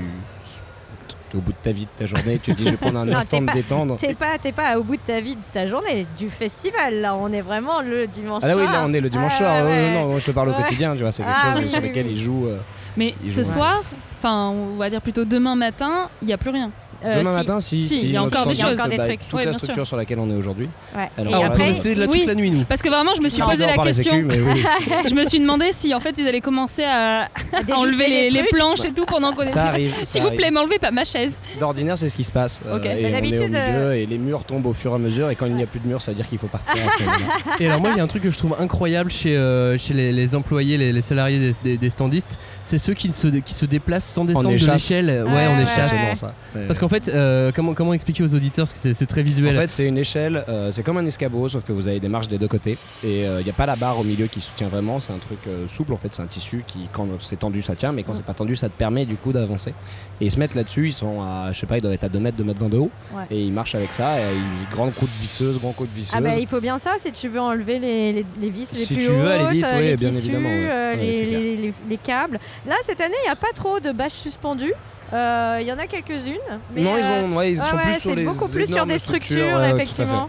au 1.34 1.40
bout 1.40 1.52
de 1.52 1.56
ta 1.62 1.72
vie, 1.72 1.82
de 1.84 1.88
ta 1.98 2.06
journée, 2.06 2.38
tu 2.42 2.52
te 2.52 2.56
dis 2.56 2.64
je 2.64 2.70
vais 2.70 2.76
prendre 2.76 2.98
un 2.98 3.04
Non, 3.06 3.16
instant 3.16 3.40
de 3.42 3.50
détendre. 3.52 3.96
T'es 3.96 4.14
pas, 4.14 4.38
t'es 4.38 4.52
pas 4.52 4.78
au 4.78 4.82
bout 4.82 4.96
de 4.96 5.00
ta 5.02 5.20
vie, 5.20 5.34
de 5.36 5.40
ta 5.52 5.66
journée, 5.66 6.06
du 6.16 6.30
festival. 6.30 6.94
Là, 7.00 7.14
on 7.16 7.30
est 7.32 7.40
vraiment 7.42 7.80
le 7.82 8.06
dimanche 8.06 8.42
Ah 8.44 8.48
là 8.48 8.56
oui, 8.56 8.62
soir. 8.62 8.72
là 8.74 8.84
on 8.86 8.92
est 8.92 9.00
le 9.00 9.10
dimanche 9.10 9.32
Ah, 9.36 9.38
soir. 9.38 9.64
Ouais, 9.64 9.70
ouais. 9.70 9.90
non, 9.92 10.08
moi, 10.08 10.18
je 10.18 10.26
te 10.26 10.30
parle 10.30 10.48
au 10.48 10.52
Ouais. 10.52 10.58
quotidien, 10.62 10.94
tu 10.94 11.02
vois, 11.02 11.12
c'est 11.12 11.22
quelque 11.22 11.36
Ah, 11.38 11.52
chose 11.54 11.62
oui, 11.64 11.70
sur 11.70 11.82
oui, 11.82 11.88
lequel 11.88 12.06
oui. 12.06 12.12
ils 12.12 12.18
jouent. 12.18 12.46
euh, 12.46 12.58
Mais 12.96 13.14
Ils 13.22 13.30
ce 13.30 13.42
jouent. 13.42 13.52
soir, 13.52 13.82
enfin, 14.18 14.48
on 14.50 14.76
va 14.76 14.88
dire 14.90 15.00
plutôt 15.02 15.24
demain 15.24 15.54
matin, 15.54 16.08
il 16.22 16.28
n'y 16.28 16.32
a 16.34 16.38
plus 16.38 16.50
rien. 16.50 16.70
Euh, 17.04 17.18
Demain 17.20 17.30
si. 17.30 17.36
matin, 17.36 17.60
si, 17.60 17.80
Si, 17.80 17.88
si, 17.88 18.04
il 18.06 18.10
y 18.12 18.16
a 18.16 18.22
encore 18.22 18.46
des 18.46 18.54
choses. 18.54 18.76
bah, 18.76 18.88
des 18.88 18.96
Toute 18.96 19.06
trucs. 19.06 19.20
Ouais, 19.32 19.44
la 19.44 19.50
bien 19.50 19.52
sûr. 19.52 19.58
structure 19.60 19.86
sur 19.86 19.96
laquelle 19.96 20.18
on 20.18 20.28
est 20.30 20.34
aujourd'hui. 20.36 20.68
Ouais. 20.96 21.08
Elle 21.16 21.28
Et 21.28 21.34
on 21.34 21.44
après, 21.44 21.66
rester 21.66 21.94
là 21.94 22.06
Oui. 22.10 22.18
toute 22.20 22.28
la 22.28 22.34
nuit 22.34 22.50
nous. 22.50 22.64
Parce 22.64 22.82
que 22.82 22.88
vraiment, 22.88 23.12
je 23.16 23.22
me 23.22 23.28
suis 23.28 23.40
Non, 23.40 23.48
posé 23.50 23.66
la 23.66 23.76
question. 23.76 24.12
sécu, 24.12 24.24
mais 24.24 24.40
oui. 24.40 24.64
je 25.08 25.14
me 25.14 25.24
suis 25.24 25.38
demandé 25.38 25.70
si 25.72 25.94
en 25.94 26.00
fait 26.00 26.14
ils 26.18 26.26
allaient 26.26 26.40
commencer 26.40 26.82
à, 26.84 27.22
à 27.24 27.28
enlever 27.76 28.08
les, 28.08 28.30
les 28.30 28.42
planches 28.44 28.84
et 28.84 28.92
tout 28.92 29.06
pendant 29.06 29.32
qu'on 29.32 29.42
arrive. 29.58 29.94
S'il 30.02 30.22
vous 30.22 30.30
plaît, 30.32 30.50
m'enlevez 30.50 30.78
pas 30.78 30.90
ma 30.90 31.04
chaise. 31.04 31.34
D'ordinaire, 31.60 31.96
c'est 31.96 32.08
ce 32.08 32.16
qui 32.16 32.24
se 32.24 32.32
passe. 32.32 32.60
euh, 32.66 32.78
et 32.82 32.88
on 32.88 33.06
est 33.06 33.06
au 33.08 33.10
d'habitude, 33.12 33.42
milieu 33.42 33.54
euh, 33.56 33.92
et 33.94 34.06
les 34.06 34.18
murs 34.18 34.44
tombent 34.44 34.66
au 34.66 34.72
fur 34.72 34.92
et 34.92 34.94
à 34.94 34.98
mesure. 34.98 35.30
Et 35.30 35.36
quand 35.36 35.46
il 35.46 35.54
n'y 35.54 35.62
a 35.62 35.66
plus 35.66 35.80
de 35.80 35.86
murs, 35.86 36.02
ça 36.02 36.10
veut 36.10 36.16
dire 36.16 36.28
qu'il 36.28 36.38
faut 36.38 36.46
partir 36.48 36.74
à 36.84 36.90
ce 36.90 37.02
moment-là. 37.04 37.56
Et 37.60 37.66
alors 37.66 37.80
moi 37.80 37.90
il 37.92 37.96
y 37.96 38.00
a 38.00 38.02
un 38.02 38.06
truc 38.08 38.22
que 38.24 38.30
je 38.30 38.38
trouve 38.38 38.56
incroyable 38.58 39.10
chez, 39.10 39.36
euh, 39.36 39.78
chez 39.78 39.94
les, 39.94 40.34
employés, 40.34 40.76
les, 40.78 41.02
salariés 41.02 41.54
des, 41.64 41.90
standistes, 41.90 42.38
c'est 42.64 42.78
ceux 42.78 42.94
qui 42.94 43.12
se, 43.12 43.28
qui 43.28 43.54
se 43.54 43.66
déplacent 43.66 44.04
sans 44.04 44.24
descendre 44.24 44.48
de 44.50 44.54
l'échelle. 44.72 45.24
Ouais, 45.28 45.48
on. 45.48 45.58
Ouais. 45.58 46.66
Parce 46.66 46.78
qu'en 46.88 46.94
fait, 46.94 47.08
euh, 47.08 47.50
comment, 47.54 47.74
comment 47.74 47.92
expliquer 47.92 48.22
aux 48.22 48.34
auditeurs 48.34 48.66
parce 48.66 48.78
que 48.80 48.92
c'est 48.94 49.06
très 49.06 49.20
En 49.20 49.24
visuel. 49.24 49.56
fait, 49.56 49.70
c'est 49.70 49.86
une 49.86 49.98
échelle, 49.98 50.44
euh, 50.48 50.70
c'est 50.72 50.82
comme 50.82 50.96
un 50.98 51.06
escabeau, 51.06 51.48
sauf 51.48 51.64
que 51.64 51.72
vous 51.72 51.88
avez 51.88 52.00
des 52.00 52.08
marches 52.08 52.28
des 52.28 52.38
deux 52.38 52.48
côtés. 52.48 52.76
Et 53.04 53.22
il 53.24 53.44
n'y 53.44 53.50
a 53.50 53.54
pas 53.54 53.66
la 53.66 53.76
barre 53.76 53.98
au 53.98 54.04
milieu 54.04 54.26
qui 54.26 54.40
soutient 54.40 54.68
vraiment. 54.68 55.00
C'est 55.00 55.12
un 55.12 55.18
truc 55.18 55.38
euh, 55.46 55.66
souple, 55.68 55.92
en 55.92 55.96
fait. 55.96 56.08
C'est 56.14 56.22
un 56.22 56.26
tissu 56.26 56.64
qui, 56.66 56.88
quand 56.92 57.06
c'est 57.20 57.38
tendu, 57.40 57.62
ça 57.62 57.74
tient, 57.74 57.92
mais 57.92 58.02
quand 58.02 58.14
c'est 58.14 58.24
pas 58.24 58.34
tendu, 58.34 58.56
ça 58.56 58.68
te 58.68 58.76
permet 58.76 59.06
du 59.06 59.16
coup 59.16 59.32
d'avancer. 59.32 59.74
Et 60.20 60.26
ils 60.26 60.30
se 60.30 60.38
mettent 60.38 60.54
là-dessus, 60.54 60.88
ils 60.88 60.92
sont 60.92 61.22
à, 61.22 61.50
je 61.52 61.58
sais 61.58 61.66
pas, 61.66 61.78
ils 61.78 61.80
doivent 61.80 61.94
être 61.94 62.04
à 62.04 62.08
2 62.08 62.18
mètres, 62.18 62.36
2 62.36 62.44
mètres 62.44 62.60
20 62.60 62.68
de 62.68 62.78
haut. 62.78 62.90
Ouais. 63.14 63.24
Et 63.30 63.40
ils 63.42 63.52
marchent 63.52 63.74
avec 63.74 63.92
ça. 63.92 64.18
Et 64.20 64.34
ils, 64.34 64.74
grands 64.74 64.90
coups 64.90 65.10
de 65.14 65.22
visseuse, 65.22 65.58
grands 65.60 65.72
coups 65.72 65.90
de 65.90 65.94
visseuse. 65.94 66.14
Ah 66.16 66.20
bah 66.20 66.36
il 66.36 66.46
faut 66.46 66.60
bien 66.60 66.78
ça 66.78 66.94
si 66.98 67.12
tu 67.12 67.28
veux 67.28 67.40
enlever 67.40 67.78
les, 67.78 68.12
les, 68.12 68.26
les 68.40 68.50
vis 68.50 68.60
les 68.72 68.78
Si 68.84 68.94
plus 68.94 69.04
tu 69.04 69.10
veux 69.10 69.28
aller 69.28 69.54
vite, 69.56 69.64
euh, 69.64 69.70
ouais, 69.76 69.82
les 69.90 69.96
bien 69.96 70.08
tissus, 70.10 70.24
évidemment, 70.26 70.48
ouais. 70.48 70.68
euh, 70.70 70.94
Ouais, 70.94 70.96
les, 71.06 71.12
c'est 71.12 71.26
clair. 71.26 71.40
les- 71.40 71.56
les- 71.56 71.74
les 71.88 71.96
câbles. 71.98 72.40
Là 72.66 72.74
cette 72.84 73.00
année 73.00 73.14
il 73.24 73.26
n'y 73.26 73.32
a 73.32 73.36
pas 73.36 73.52
trop 73.54 73.78
de 73.80 73.92
bâches 73.92 74.12
suspendues. 74.12 74.72
Euh, 75.12 75.58
Il 75.60 75.66
y 75.66 75.72
en 75.72 75.78
a 75.78 75.86
quelques-unes. 75.86 76.36
mais, 76.74 76.82
non, 76.82 76.96
ils, 76.98 77.04
euh, 77.04 77.22
ont, 77.24 77.36
ouais, 77.36 77.52
ils 77.52 77.58
ouais, 77.58 77.64
sont 77.64 77.76
ouais, 77.76 77.82
plus 77.84 77.94
sur 77.94 78.10
c'est 78.10 78.16
les 78.16 78.24
beaucoup 78.24 78.48
plus 78.48 78.66
sur 78.72 78.86
des 78.86 78.98
structures, 78.98 79.62
effectivement. 79.64 80.28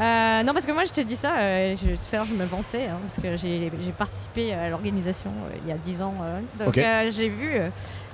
Euh, 0.00 0.42
non, 0.42 0.52
parce 0.52 0.66
que 0.66 0.72
moi 0.72 0.82
je 0.82 0.90
te 0.90 1.00
dis 1.02 1.14
ça, 1.14 1.36
euh, 1.38 1.76
je, 1.76 1.92
tout 1.92 2.00
à 2.12 2.16
l'heure 2.16 2.26
je 2.26 2.34
me 2.34 2.44
vantais, 2.44 2.86
hein, 2.88 2.96
parce 3.06 3.14
que 3.22 3.36
j'ai 3.36 3.70
j'ai 3.78 3.92
participé 3.92 4.52
à 4.52 4.68
l'organisation 4.68 5.30
euh, 5.30 5.56
il 5.64 5.68
y 5.68 5.72
a 5.72 5.76
10 5.76 6.02
ans. 6.02 6.14
euh, 6.20 6.64
donc 6.64 6.76
euh, 6.76 7.10
j'ai 7.14 7.28
vu. 7.28 7.50
euh, 7.54 7.68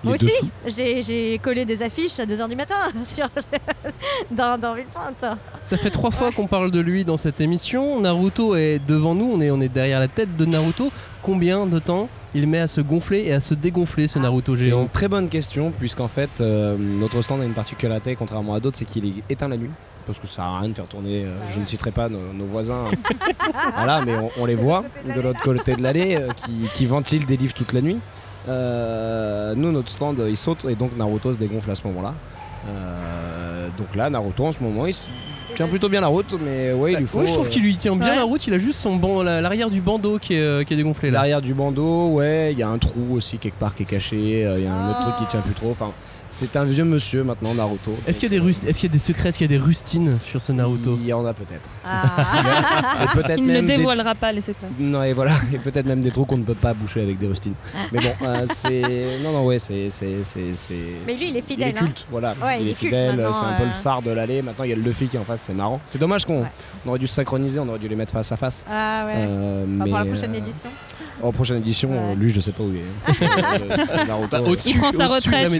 moi 0.04 0.12
aussi, 0.12 0.30
j'ai 0.66 1.00
j'ai 1.00 1.38
collé 1.42 1.64
des 1.64 1.80
affiches 1.82 2.20
à 2.20 2.26
2h 2.26 2.50
du 2.50 2.56
matin 2.56 2.74
sur, 3.04 3.26
dans, 4.30 4.58
dans 4.58 4.74
Villepinte. 4.74 5.24
Ça 5.62 5.76
fait 5.78 5.88
trois 5.88 6.10
fois 6.10 6.32
qu'on 6.32 6.46
parle 6.46 6.70
de 6.70 6.80
lui 6.80 7.06
dans 7.06 7.16
cette 7.16 7.40
émission. 7.40 7.98
Naruto 8.00 8.56
est 8.56 8.78
devant 8.86 9.14
nous, 9.14 9.30
on 9.34 9.40
est, 9.40 9.50
on 9.50 9.60
est 9.62 9.68
derrière 9.70 10.00
la 10.00 10.08
tête 10.08 10.36
de 10.36 10.44
Naruto. 10.44 10.92
Combien 11.22 11.64
de 11.64 11.78
temps 11.78 12.10
il 12.34 12.46
met 12.46 12.58
à 12.58 12.66
se 12.68 12.80
gonfler 12.80 13.24
et 13.26 13.32
à 13.32 13.40
se 13.40 13.54
dégonfler 13.54 14.08
ce 14.08 14.18
Naruto 14.18 14.54
C'est 14.54 14.62
géant 14.68 14.82
une 14.82 14.88
très 14.88 15.08
bonne 15.08 15.28
question, 15.28 15.72
puisqu'en 15.76 16.08
fait, 16.08 16.30
euh, 16.40 16.76
notre 16.78 17.22
stand 17.22 17.40
a 17.40 17.44
une 17.44 17.52
particularité, 17.52 18.16
contrairement 18.16 18.54
à 18.54 18.60
d'autres, 18.60 18.76
c'est 18.78 18.84
qu'il 18.84 19.06
est 19.06 19.14
éteint 19.28 19.48
la 19.48 19.56
nuit. 19.56 19.70
Parce 20.06 20.18
que 20.18 20.26
ça 20.26 20.36
sert 20.36 20.44
à 20.44 20.60
rien 20.60 20.68
de 20.70 20.74
faire 20.74 20.86
tourner, 20.86 21.24
euh, 21.24 21.36
je 21.52 21.60
ne 21.60 21.66
citerai 21.66 21.90
pas 21.90 22.08
nos, 22.08 22.32
nos 22.34 22.46
voisins, 22.46 22.84
voilà, 23.76 24.02
mais 24.04 24.14
on, 24.16 24.30
on 24.38 24.46
les 24.46 24.54
voit 24.54 24.84
de 25.14 25.20
l'autre 25.20 25.40
côté 25.42 25.76
de 25.76 25.82
l'allée, 25.82 26.16
euh, 26.16 26.28
qui, 26.34 26.68
qui 26.74 26.86
ventilent 26.86 27.26
des 27.26 27.36
livres 27.36 27.54
toute 27.54 27.72
la 27.72 27.80
nuit. 27.80 27.98
Euh, 28.48 29.54
nous, 29.54 29.70
notre 29.72 29.90
stand, 29.90 30.22
il 30.28 30.36
saute 30.36 30.64
et 30.68 30.74
donc 30.74 30.96
Naruto 30.96 31.32
se 31.32 31.38
dégonfle 31.38 31.70
à 31.70 31.74
ce 31.74 31.86
moment-là. 31.88 32.14
Euh, 32.68 33.68
donc 33.76 33.94
là, 33.94 34.10
Naruto 34.10 34.46
en 34.46 34.52
ce 34.52 34.62
moment, 34.62 34.86
il 34.86 34.94
tient 35.56 35.68
plutôt 35.68 35.88
bien 35.88 36.00
la 36.00 36.06
route, 36.08 36.34
mais 36.44 36.72
ouais, 36.72 36.92
il 36.92 36.98
lui 36.98 37.06
faut. 37.06 37.20
Oui, 37.20 37.26
je 37.26 37.32
trouve 37.34 37.46
euh, 37.46 37.50
qu'il 37.50 37.62
lui 37.62 37.76
tient 37.76 37.96
bien 37.96 38.10
Ouais. 38.10 38.16
la 38.16 38.22
route. 38.24 38.46
Il 38.46 38.54
a 38.54 38.58
juste 38.58 38.78
son 38.80 38.96
ban- 38.96 39.22
la- 39.22 39.40
l'arrière 39.40 39.70
du 39.70 39.80
bandeau 39.80 40.18
qui 40.18 40.34
est, 40.34 40.40
euh, 40.40 40.64
qui 40.64 40.74
est 40.74 40.76
dégonflé 40.76 41.10
là. 41.10 41.18
L'arrière 41.20 41.42
du 41.42 41.54
bandeau, 41.54 42.08
ouais, 42.14 42.52
il 42.52 42.58
y 42.58 42.62
a 42.62 42.68
un 42.68 42.78
trou 42.78 43.14
aussi 43.14 43.38
quelque 43.38 43.58
part 43.58 43.74
qui 43.74 43.82
est 43.82 43.86
caché, 43.86 44.46
euh, 44.46 44.58
il 44.58 44.64
y 44.64 44.66
a 44.66 44.72
un 44.72 44.90
autre 44.90 45.00
truc 45.00 45.14
qui 45.18 45.26
tient 45.26 45.40
plus 45.40 45.54
trop. 45.54 45.70
Enfin, 45.70 45.92
c'est 46.30 46.56
un 46.56 46.64
vieux 46.64 46.84
monsieur 46.84 47.24
maintenant, 47.24 47.52
Naruto. 47.54 47.94
Est-ce 48.06 48.18
qu'il 48.20 48.32
y 48.32 48.36
a 48.36 48.38
des 48.38 48.44
rust- 48.44 48.64
est-ce 48.66 48.78
qu'il 48.80 48.88
y 48.88 48.92
a 48.92 48.94
des 48.94 48.98
secrets, 49.00 49.28
est-ce 49.30 49.38
qu'il 49.38 49.50
y 49.50 49.54
a 49.54 49.58
des 49.58 49.62
rustines 49.62 50.18
sur 50.24 50.40
ce 50.40 50.52
Naruto? 50.52 50.96
Il 51.02 51.06
y 51.08 51.12
en 51.12 51.26
a 51.26 51.34
peut-être. 51.34 51.68
Ah. 51.84 52.04
Et 53.04 53.06
peut-être 53.14 53.38
Il 53.38 53.46
ne 53.46 53.52
même 53.52 53.66
des- 53.66 53.76
dévoilera 53.76 54.14
pas 54.14 54.32
les 54.32 54.40
secrets. 54.40 54.68
Non 54.78 55.02
et 55.02 55.12
voilà, 55.12 55.32
et 55.52 55.58
peut-être 55.58 55.86
même 55.86 56.00
des 56.00 56.10
trous 56.10 56.24
qu'on 56.24 56.38
ne 56.38 56.44
peut 56.44 56.54
pas 56.54 56.72
boucher 56.72 57.02
avec 57.02 57.18
des 57.18 57.26
rustines. 57.26 57.54
Mais 57.92 58.00
bon, 58.00 58.12
euh, 58.22 58.46
c'est 58.48 59.18
non 59.24 59.32
non 59.32 59.44
ouais, 59.44 59.58
c'est 59.58 59.88
c'est 59.90 60.18
c'est 60.24 60.54
c'est. 60.54 60.74
Mais 61.06 61.14
lui, 61.16 61.28
il 61.30 61.36
est 61.36 61.42
fidèle, 61.42 61.70
Il 61.70 61.76
est 61.76 61.78
culte, 61.80 61.98
hein. 62.00 62.06
voilà. 62.10 62.34
Ouais, 62.42 62.58
il, 62.60 62.62
il 62.62 62.68
est 62.68 62.70
est 62.70 62.74
culte 62.74 62.94
fidèle, 62.94 63.16
c'est 63.32 63.44
un 63.44 63.52
peu 63.54 63.62
euh. 63.64 63.66
le 63.66 63.72
phare 63.72 64.02
de 64.02 64.10
l'allée. 64.10 64.40
Maintenant, 64.42 64.64
il 64.64 64.70
y 64.70 64.72
a 64.72 64.76
le 64.76 64.82
Luffy 64.82 65.08
qui 65.08 65.16
est 65.16 65.20
en 65.20 65.24
face, 65.24 65.42
c'est 65.42 65.52
marrant. 65.54 65.80
C'est 65.86 65.98
dommage 65.98 66.24
qu'on 66.24 66.44
on 66.86 66.88
aurait 66.90 66.98
dû 66.98 67.06
se 67.08 67.14
synchroniser, 67.14 67.58
on 67.60 67.68
aurait 67.68 67.78
dû 67.78 67.88
les 67.88 67.96
mettre 67.96 68.12
face 68.12 68.30
à 68.32 68.36
face. 68.36 68.64
Ah 68.70 69.04
ouais. 69.06 69.12
Euh, 69.16 69.64
Bah, 69.66 69.84
pour 69.86 69.98
la 69.98 70.04
mais, 70.04 70.10
prochaine 70.10 70.34
euh, 70.34 70.38
édition. 70.38 70.68
En 71.22 71.32
prochaine 71.32 71.58
édition, 71.58 71.90
euh, 71.92 72.14
lui, 72.14 72.30
je 72.30 72.40
sais 72.40 72.52
pas 72.52 72.62
où 72.62 72.70
il 72.72 72.78
est. 72.78 73.26
Euh, 73.30 74.04
Naruto, 74.06 74.28
Bah, 74.30 74.38
euh, 74.46 74.56
Il 74.66 74.78
prend 74.78 74.92
sa 74.92 75.08
retraite. 75.08 75.50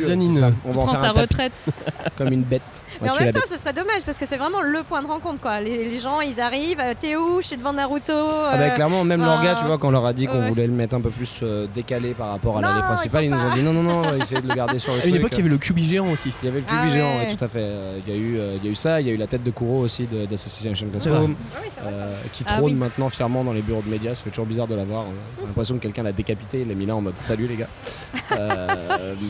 On 0.65 0.71
Il 0.71 0.75
va 0.75 0.81
en 0.83 0.85
prend 0.87 0.95
faire 0.95 1.03
sa 1.03 1.11
un 1.11 1.15
tapis, 1.15 1.23
retraite. 1.23 1.53
comme 2.17 2.33
une 2.33 2.43
bête. 2.43 2.63
Mais 3.03 3.11
en 3.11 3.17
même 3.17 3.33
temps, 3.33 3.41
ce 3.49 3.57
serait 3.57 3.73
dommage 3.73 4.03
parce 4.05 4.19
que 4.19 4.27
c'est 4.27 4.37
vraiment 4.37 4.61
le 4.63 4.83
point 4.83 5.03
de 5.03 5.07
rencontre 5.07 5.41
quoi. 5.41 5.61
Les, 5.61 5.85
les 5.89 6.01
gens, 6.01 6.21
ils 6.21 6.41
arrivent, 6.41 6.81
euh, 6.81 6.95
t'es 6.99 7.17
où 7.17 7.41
Je 7.41 7.47
suis 7.47 7.57
devant 7.57 7.73
Naruto. 7.73 8.13
Ah 8.13 8.57
bah 8.57 8.65
euh, 8.65 8.69
clairement 8.71 9.05
même 9.05 9.21
leur 9.25 9.43
gars 9.43 9.55
ah. 9.57 9.61
tu 9.61 9.67
vois 9.67 9.79
quand 9.79 9.89
on 9.89 9.93
leur 9.93 10.07
a 10.07 10.13
dit 10.13 10.27
qu'on 10.27 10.41
Ouais. 10.41 10.49
voulait 10.49 10.67
le 10.67 10.73
mettre 10.73 10.95
un 10.95 11.01
peu 11.01 11.11
plus 11.11 11.41
euh, 11.43 11.67
décalé 11.75 12.11
par 12.15 12.31
rapport 12.31 12.59
à 12.59 12.61
il 12.61 12.83
principale 12.83 13.25
ils 13.25 13.31
nous 13.31 13.41
ont 13.45 13.51
dit 13.51 13.63
non 13.63 13.73
non 13.73 13.83
non 13.83 14.03
essayez 14.21 14.41
de 14.41 14.49
le 14.49 14.55
garder 14.55 14.79
sur 14.79 14.95
le 14.95 15.01
À 15.01 15.07
une 15.07 15.17
époque, 15.17 15.31
il 15.33 15.39
y 15.39 15.41
avait 15.41 15.49
le 15.51 15.59
cubi 15.59 15.87
géant 15.87 16.11
aussi. 16.11 16.33
Il 16.43 16.47
y 16.47 16.49
avait 16.49 16.61
le 16.61 16.67
Ah 16.69 16.81
cubi 16.81 16.93
géant, 16.93 17.17
ouais. 17.19 17.27
ouais, 17.27 17.35
tout 17.37 17.45
à 17.45 17.49
fait. 17.49 17.67
Il 18.07 18.13
y, 18.13 18.17
a 18.17 18.19
eu, 18.19 18.39
il 18.57 18.65
y 18.65 18.69
a 18.69 18.71
eu 18.71 18.75
ça, 18.75 19.01
il 19.01 19.07
y 19.07 19.11
a 19.11 19.13
eu 19.13 19.17
la 19.17 19.27
tête 19.27 19.43
de 19.43 19.51
Kuro 19.51 19.81
aussi 19.81 20.07
d'Assassination 20.07 20.87
C'est. 20.95 21.09
Classroom, 21.09 21.35
Ah 21.55 21.59
c'est 21.75 21.81
euh, 21.87 22.13
qui 22.33 22.45
Ah 22.47 22.57
trône 22.59 22.75
maintenant 22.77 23.09
fièrement 23.09 23.45
dans 23.45 23.53
les 23.53 23.63
bureaux 23.63 23.83
de 23.83 23.91
médias. 23.91 24.15
Ça 24.15 24.23
fait 24.25 24.31
toujours 24.31 24.47
bizarre 24.47 24.67
de 24.69 24.75
la 24.75 24.85
voir. 24.85 25.05
On 25.41 25.45
a 25.45 25.47
l'impression 25.47 25.77
que 25.77 25.81
quelqu'un 25.81 26.03
l'a 26.03 26.13
décapité, 26.13 26.61
il 26.63 26.69
l'a 26.69 26.75
mis 26.75 26.87
là 26.87 26.97
en 26.97 27.01
mode 27.01 27.17
salut 27.17 27.47
les 27.47 27.57
gars. 27.57 27.69
Euh, 28.33 28.69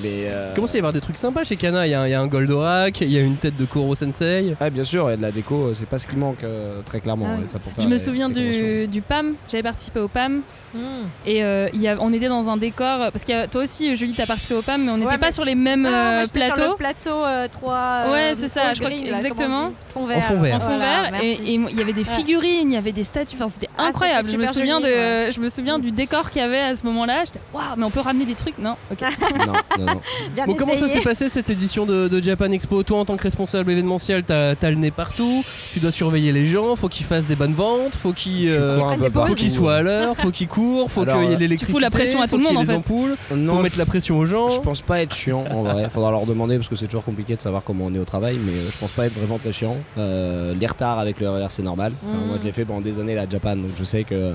mais, 0.03 0.27
euh, 0.27 0.55
Commence 0.55 0.75
à 0.75 0.77
y 0.77 0.81
avoir 0.81 0.93
des 0.93 1.01
trucs 1.01 1.17
sympas 1.17 1.43
chez 1.45 1.57
Kana? 1.57 1.87
Il 1.87 1.91
y, 1.91 1.95
a 1.95 2.03
un- 2.03 2.07
il 2.07 2.11
y 2.11 2.15
a 2.15 2.21
un 2.21 2.27
Goldorak, 2.27 3.01
il 3.01 3.11
y 3.11 3.17
a 3.19 3.23
une 3.23 3.37
tête 3.37 3.57
de 3.61 3.65
Koro 3.67 3.95
Sensei. 3.95 4.57
Ouais, 4.61 4.71
bien 4.71 4.85
sûr, 4.85 5.11
et 5.11 5.17
de 5.17 5.23
la 5.23 5.31
déco, 5.31 5.55
euh, 5.67 5.75
c'est 5.75 5.87
pas 5.89 5.99
ce 5.99 6.09
qui 6.09 6.17
manque 6.17 6.43
euh, 6.45 6.81
très 6.85 7.01
clairement. 7.01 7.27
Ah 7.29 7.35
ouais, 7.35 7.41
oui. 7.43 7.49
ça, 7.53 7.59
pour 7.59 7.73
faire 7.73 7.85
Je 7.85 7.89
me 7.89 7.95
les- 7.95 7.99
souviens 8.01 8.29
du, 8.29 8.87
du 8.89 9.03
PAM, 9.03 9.35
j'avais 9.51 9.63
participé 9.63 10.01
au 10.01 10.09
PAM 10.09 10.41
Hmm. 10.73 11.09
et 11.27 11.43
euh, 11.43 11.69
il 11.75 11.81
y 11.83 11.89
a- 11.89 11.97
on 11.99 12.13
était 12.13 12.29
dans 12.29 12.49
un 12.49 12.57
décor, 12.57 13.11
parce 13.11 13.25
que 13.25 13.47
toi 13.49 13.63
aussi 13.65 13.97
Julie 13.97 14.15
t'as 14.15 14.25
participé 14.27 14.55
au 14.55 14.63
PAM 14.63 14.85
mais 14.85 14.93
on 14.93 14.99
n'était 14.99 15.11
Ouais, 15.11 15.19
pas 15.19 15.27
mais- 15.27 15.33
sur 15.33 15.45
les 15.45 15.57
mêmes 15.57 15.81
moi, 15.83 15.91
euh, 15.91 16.25
j'étais 16.25 16.45
sur 16.47 16.55
plateaux. 16.55 16.71
le 16.71 16.77
plateau 16.77 17.25
euh, 17.25 17.49
3. 17.51 18.03
Ouais, 18.13 18.33
c'est 18.37 18.47
ça, 18.47 18.73
je 18.75 18.81
crois 18.81 18.95
exactement. 18.97 19.73
Fond 19.93 20.03
En 20.05 20.21
fond 20.21 20.39
vert. 20.41 20.55
En 20.55 20.61
fond 20.61 20.79
vert 20.79 21.11
et 21.21 21.33
il 21.45 21.77
y 21.77 21.81
avait 21.81 21.93
des 21.93 22.05
figurines, 22.05 22.71
il 22.71 22.75
y 22.75 22.77
avait 22.77 22.93
des 22.93 23.03
statues, 23.03 23.35
enfin 23.35 23.49
c'était 23.49 23.69
Ah, 23.77 23.87
incroyable. 23.87 24.29
Je 24.31 24.37
me 24.37 24.47
souviens 24.47 24.79
joli, 24.79 24.93
de, 24.93 24.97
ouais. 25.27 25.31
je 25.35 25.41
me 25.41 25.49
souviens 25.49 25.81
du 25.81 25.91
décor 25.91 26.31
qu'il 26.31 26.41
y 26.41 26.45
avait 26.45 26.61
à 26.61 26.77
ce 26.77 26.85
moment-là. 26.87 27.25
J'étais 27.25 27.41
waouh, 27.53 27.65
mais 27.77 27.85
on 27.85 27.91
peut 27.91 27.99
ramener 27.99 28.25
des 28.25 28.37
trucs? 28.37 28.57
Non, 28.59 28.77
ok. 28.93 29.01
Non, 29.41 29.53
non, 29.79 29.87
non. 29.95 30.01
Bien 30.37 30.47
Bon, 30.47 30.55
comment 30.55 30.77
ça 30.77 30.87
s'est 30.87 31.01
passé 31.01 31.29
cette 31.29 31.51
édition 31.51 31.85
de, 31.85 32.07
de 32.07 32.23
Japan 32.23 32.53
Expo? 32.53 32.85
Toi, 32.85 32.99
en 33.01 33.05
tant 33.05 33.17
que 33.17 33.23
responsable 33.25 33.50
événementiel, 33.59 34.25
t'as 34.25 34.55
as 34.61 34.71
le 34.71 34.77
nez 34.77 34.91
partout. 34.91 35.45
Tu 35.73 35.81
dois 35.81 35.91
surveiller 35.93 36.33
les 36.33 36.47
gens. 36.47 36.77
Faut 36.77 36.89
qu'ils 36.89 37.07
fassent 37.07 37.27
des 37.27 37.37
bonnes 37.37 37.53
ventes. 37.55 37.95
Faut 37.95 38.13
qu'ils 38.13 38.51
euh, 38.51 38.79
pauses. 39.13 39.29
faut 39.29 39.35
qu'ils 39.35 39.51
soient 39.51 39.77
à 39.77 39.83
l'heure. 39.83 40.17
Faut 40.17 40.31
qu'ils 40.31 40.49
courent. 40.49 40.91
Faut 40.91 41.05
qu'il 41.05 41.15
y 41.15 41.33
ait 41.33 41.35
euh, 41.35 41.39
l'électricité. 41.39 41.73
fous 41.73 41.79
la 41.79 41.91
pression 41.91 42.21
à 42.21 42.29
faut 42.29 42.37
tout 42.37 42.43
le 42.43 42.47
qu'il 42.49 42.53
y 42.53 42.55
ait 42.57 42.59
monde, 42.59 42.67
les 42.69 42.75
en 42.75 42.83
fait. 42.83 42.91
ampoules. 42.93 43.17
Non, 43.37 43.57
Faut 43.57 43.63
mettre 43.63 43.79
la 43.79 43.87
pression 43.87 44.17
aux 44.19 44.27
gens. 44.27 44.49
Je 44.49 44.61
pense 44.61 44.81
pas 44.81 45.01
être 45.03 45.15
chiant 45.15 45.45
en 45.51 45.63
vrai. 45.63 45.89
Faudra 45.91 46.11
leur 46.11 46.27
demander 46.27 46.57
parce 46.57 46.69
que 46.69 46.77
c'est 46.77 46.87
toujours 46.87 47.05
compliqué 47.05 47.37
de 47.37 47.41
savoir 47.41 47.65
comment 47.65 47.87
on 47.87 47.95
est 47.95 47.99
au 47.99 48.05
travail, 48.05 48.39
mais 48.45 48.53
euh, 48.53 48.71
je 48.73 48.79
pense 48.79 48.91
pas 48.93 49.07
être 49.07 49.15
vraiment 49.19 49.39
très 49.39 49.53
chiant. 49.53 49.77
Euh, 49.99 50.55
les 50.59 50.67
retards 50.67 50.99
avec 50.99 51.21
le 51.21 51.29
RER 51.29 51.47
c'est 51.49 51.63
normal. 51.63 51.93
Enfin, 52.07 52.17
Mm. 52.25 52.27
moi 52.29 52.37
je 52.41 52.47
l'ai 52.47 52.53
fait 52.53 52.65
pendant 52.65 52.81
des 52.81 52.99
années 52.99 53.15
là 53.15 53.23
à 53.23 53.29
Japan, 53.29 53.57
donc 53.57 53.71
je 53.77 53.85
sais 53.85 54.05
que 54.05 54.35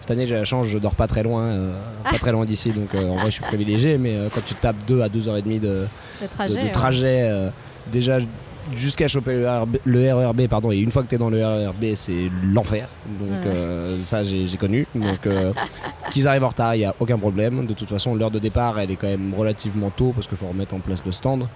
cette 0.00 0.10
année 0.10 0.26
j'ai 0.26 0.34
la 0.36 0.44
chance, 0.44 0.66
je 0.68 0.78
dors 0.78 0.94
pas 0.94 1.06
très 1.08 1.22
loin, 1.22 1.42
euh, 1.42 1.72
pas 2.08 2.18
très 2.18 2.30
loin 2.32 2.44
d'ici, 2.44 2.70
donc 2.70 2.94
euh, 2.94 3.08
en 3.08 3.14
vrai 3.16 3.26
je 3.26 3.30
suis 3.30 3.42
privilégié. 3.44 3.98
Mais 3.98 4.14
euh, 4.14 4.28
quand 4.32 4.42
tu 4.44 4.54
tapes 4.54 4.76
2 4.86 5.00
à 5.02 5.08
2h30 5.08 5.60
de, 5.60 5.86
trajet. 6.30 6.62
de 6.64 6.72
trajet, 6.72 7.26
euh, 7.28 7.48
déjà 7.90 8.18
jusqu'à 8.74 9.08
choper 9.08 9.32
le 9.34 9.46
RERB, 9.48 9.76
le 9.84 10.12
RERB, 10.14 10.46
pardon, 10.48 10.72
et 10.72 10.78
une 10.78 10.90
fois 10.90 11.02
que 11.02 11.08
tu 11.08 11.14
es 11.14 11.18
dans 11.18 11.30
le 11.30 11.44
RERB, 11.44 11.94
c'est 11.94 12.30
l'enfer. 12.52 12.88
Donc 13.20 13.30
Ouais. 13.30 13.50
euh, 13.50 13.96
ça, 14.04 14.24
j'ai 14.24 14.46
j'ai 14.46 14.56
connu. 14.56 14.86
Donc 14.94 15.26
euh, 15.26 15.52
qu'ils 16.10 16.26
arrivent 16.28 16.44
en 16.44 16.48
retard, 16.48 16.74
il 16.74 16.78
n'y 16.78 16.84
a 16.84 16.94
aucun 17.00 17.18
problème. 17.18 17.66
De 17.66 17.74
toute 17.74 17.88
façon, 17.88 18.14
l'heure 18.14 18.30
de 18.30 18.38
départ, 18.38 18.78
elle 18.78 18.90
est 18.90 18.96
quand 18.96 19.08
même 19.08 19.32
relativement 19.36 19.90
tôt 19.90 20.12
parce 20.14 20.26
qu'il 20.26 20.36
faut 20.38 20.46
remettre 20.48 20.74
en 20.74 20.80
place 20.80 21.02
le 21.04 21.12
stand. 21.12 21.46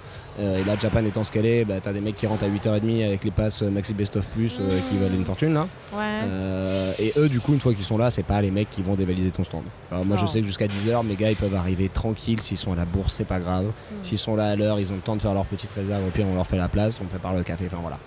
Euh, 0.40 0.56
et 0.56 0.64
là, 0.64 0.74
Japan 0.78 1.04
étant 1.04 1.22
ce 1.22 1.30
qu'elle 1.30 1.46
est, 1.46 1.64
bah, 1.64 1.74
t'as 1.82 1.92
des 1.92 2.00
mecs 2.00 2.16
qui 2.16 2.26
rentrent 2.26 2.44
à 2.44 2.48
8h30 2.48 3.04
avec 3.04 3.24
les 3.24 3.30
passes 3.30 3.62
Maxi 3.62 3.92
Best 3.94 4.16
of 4.16 4.26
Plus 4.26 4.58
euh, 4.60 4.68
qui 4.88 4.96
valent 4.96 5.14
une 5.14 5.24
fortune 5.24 5.52
là. 5.52 5.68
Ouais. 5.92 6.20
Euh, 6.24 6.92
et 6.98 7.12
eux, 7.18 7.28
du 7.28 7.40
coup, 7.40 7.52
une 7.52 7.60
fois 7.60 7.74
qu'ils 7.74 7.84
sont 7.84 7.98
là, 7.98 8.10
c'est 8.10 8.22
pas 8.22 8.40
les 8.40 8.50
mecs 8.50 8.70
qui 8.70 8.82
vont 8.82 8.94
dévaliser 8.94 9.30
ton 9.30 9.44
stand. 9.44 9.64
Alors, 9.90 10.04
moi, 10.04 10.16
je 10.16 10.26
sais 10.26 10.40
que 10.40 10.46
jusqu'à 10.46 10.66
10h, 10.66 11.04
mes 11.04 11.16
gars, 11.16 11.30
ils 11.30 11.36
peuvent 11.36 11.54
arriver 11.54 11.88
tranquilles. 11.88 12.40
S'ils 12.40 12.58
sont 12.58 12.72
à 12.72 12.76
la 12.76 12.84
bourse, 12.84 13.14
c'est 13.14 13.26
pas 13.26 13.40
grave. 13.40 13.66
S'ils 14.02 14.18
sont 14.18 14.36
là 14.36 14.46
à 14.46 14.56
l'heure, 14.56 14.80
ils 14.80 14.92
ont 14.92 14.96
le 14.96 15.02
temps 15.02 15.16
de 15.16 15.22
faire 15.22 15.34
leur 15.34 15.44
petite 15.44 15.72
réserve. 15.72 16.06
Au 16.06 16.10
pire, 16.10 16.26
on 16.30 16.34
leur 16.34 16.46
fait 16.46 16.56
la 16.56 16.68
place, 16.68 17.00
on 17.02 17.06
prépare 17.06 17.34
le 17.34 17.42
café. 17.42 17.66
Enfin 17.66 17.78
voilà. 17.80 17.98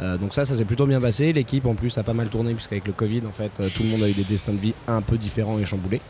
Euh, 0.00 0.16
donc 0.16 0.34
ça, 0.34 0.44
ça 0.44 0.54
s'est 0.54 0.64
plutôt 0.64 0.86
bien 0.86 1.00
passé. 1.00 1.32
L'équipe, 1.32 1.66
en 1.66 1.74
plus, 1.74 1.96
a 1.98 2.02
pas 2.02 2.14
mal 2.14 2.28
tourné 2.28 2.54
puisqu'avec 2.54 2.86
le 2.86 2.92
Covid, 2.92 3.22
en 3.28 3.32
fait, 3.32 3.50
euh, 3.60 3.68
tout 3.74 3.82
le 3.82 3.90
monde 3.90 4.02
a 4.02 4.08
eu 4.08 4.12
des 4.12 4.24
destins 4.24 4.52
de 4.52 4.58
vie 4.58 4.74
un 4.88 5.02
peu 5.02 5.16
différents 5.16 5.58
et 5.58 5.64
chamboulés. 5.64 6.00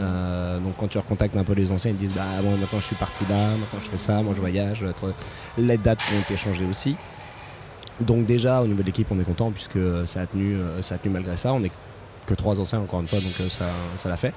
Euh, 0.00 0.58
donc 0.58 0.74
quand 0.78 0.88
tu 0.88 0.96
recontactes 0.96 1.36
un 1.36 1.44
peu 1.44 1.52
les 1.52 1.72
anciens, 1.72 1.90
ils 1.90 1.94
te 1.94 2.00
disent 2.00 2.14
bah 2.14 2.24
moi 2.42 2.56
maintenant 2.56 2.80
je 2.80 2.86
suis 2.86 2.96
parti 2.96 3.22
là, 3.28 3.50
maintenant 3.50 3.80
je 3.84 3.90
fais 3.90 3.98
ça, 3.98 4.22
moi 4.22 4.32
je 4.34 4.40
voyage. 4.40 4.82
Les 5.58 5.76
dates 5.76 6.00
ont 6.16 6.20
été 6.20 6.38
changées 6.38 6.64
aussi. 6.64 6.96
Donc 8.00 8.24
déjà 8.24 8.62
au 8.62 8.66
niveau 8.66 8.80
de 8.80 8.86
l'équipe 8.86 9.06
on 9.10 9.20
est 9.20 9.24
content 9.24 9.50
puisque 9.50 9.78
ça 10.06 10.22
a 10.22 10.26
tenu, 10.26 10.56
ça 10.80 10.94
a 10.94 10.98
tenu 10.98 11.12
malgré 11.12 11.36
ça. 11.36 11.52
On 11.52 11.62
est 11.62 11.70
que 12.24 12.32
trois 12.32 12.58
anciens 12.58 12.80
encore 12.80 13.00
une 13.00 13.06
fois 13.06 13.18
donc 13.18 13.32
ça, 13.50 13.66
ça 13.98 14.08
l'a 14.08 14.16
fait. 14.16 14.32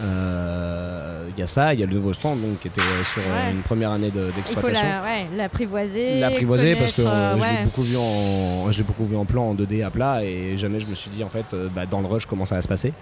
Euh, 0.00 1.08
Il 1.34 1.40
y 1.40 1.42
a 1.42 1.46
ça, 1.46 1.72
il 1.72 1.80
y 1.80 1.82
a 1.82 1.86
le 1.86 1.94
nouveau 1.94 2.12
stand 2.12 2.42
donc, 2.42 2.60
qui 2.60 2.68
était 2.68 2.80
euh, 2.82 3.04
sur 3.04 3.22
euh, 3.22 3.24
Ouais. 3.48 3.52
une 3.52 3.62
première 3.62 3.90
année 3.92 4.10
de- 4.10 4.26
Il 4.26 4.32
faut 4.32 4.36
d'exploitation. 4.36 4.86
la- 4.86 5.02
ouais, 5.02 5.26
l'apprivoiser. 5.34 6.20
L'apprivoiser 6.20 6.74
parce 6.76 6.92
que 6.92 7.00
euh, 7.02 7.36
je 7.40 7.42
l'ai 7.58 7.64
beaucoup 7.64 7.80
vu 7.82 7.96
en 7.96 8.70
je 8.70 8.82
beaucoup 8.82 9.06
vu 9.06 9.16
en 9.16 9.24
plan 9.24 9.44
en 9.48 9.54
2D 9.54 9.82
à 9.82 9.88
plat 9.90 10.22
et 10.22 10.58
jamais 10.58 10.78
je 10.78 10.86
me 10.88 10.94
suis 10.94 11.08
dit 11.10 11.24
en 11.24 11.30
fait 11.30 11.46
bah, 11.74 11.86
dans 11.86 12.00
le 12.02 12.06
rush 12.06 12.26
comment 12.26 12.44
ça 12.44 12.56
va 12.56 12.60
se 12.60 12.68
passer 12.68 12.92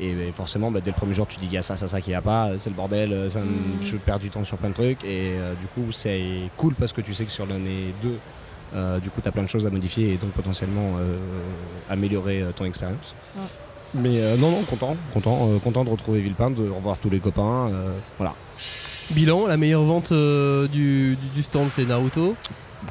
et 0.00 0.12
bah, 0.12 0.20
forcément 0.34 0.70
bah, 0.70 0.80
dès 0.84 0.90
le 0.90 0.96
premier 0.96 1.14
jour 1.14 1.26
tu 1.26 1.38
dis 1.38 1.46
il 1.46 1.52
y 1.52 1.56
a 1.58 1.62
ça 1.62 1.76
ça 1.76 1.88
ça 1.88 2.00
qui 2.02 2.12
va 2.12 2.20
pas 2.20 2.50
c'est 2.58 2.68
le 2.70 2.76
bordel 2.76 3.30
ça 3.30 3.40
Mm. 3.40 3.84
je 3.86 3.96
perds 3.96 4.18
du 4.18 4.28
temps 4.28 4.44
sur 4.44 4.58
plein 4.58 4.68
de 4.68 4.74
trucs 4.74 5.02
et 5.04 5.32
euh, 5.38 5.54
du 5.54 5.66
coup 5.68 5.90
c'est 5.92 6.22
cool 6.58 6.74
parce 6.74 6.92
que 6.92 7.00
tu 7.00 7.14
sais 7.14 7.24
que 7.24 7.32
sur 7.32 7.46
l'année 7.46 7.94
2 8.02 8.12
euh, 8.74 8.98
du 8.98 9.08
coup 9.08 9.20
tu 9.22 9.28
as 9.28 9.32
plein 9.32 9.42
de 9.44 9.48
choses 9.48 9.66
à 9.66 9.70
modifier 9.70 10.12
et 10.12 10.16
donc 10.18 10.30
potentiellement 10.32 10.96
améliorer 11.88 12.44
ton 12.54 12.66
expérience. 12.66 13.14
Mais 13.94 14.20
euh, 14.20 14.36
non 14.36 14.50
non 14.50 14.62
content 14.62 14.96
content 15.14 15.48
euh, 15.50 15.58
content 15.58 15.84
de 15.84 15.90
retrouver 15.90 16.20
Villepin 16.20 16.50
de 16.50 16.68
revoir 16.68 16.96
tous 16.98 17.10
les 17.10 17.18
copains 17.20 17.68
euh, 17.72 17.92
voilà 18.18 18.34
Bilan, 19.10 19.46
la 19.46 19.56
meilleure 19.56 19.84
vente 19.84 20.12
euh, 20.12 20.68
du, 20.68 21.16
du- 21.16 21.28
du 21.36 21.42
stand, 21.42 21.68
c'est 21.74 21.86
Naruto. 21.86 22.36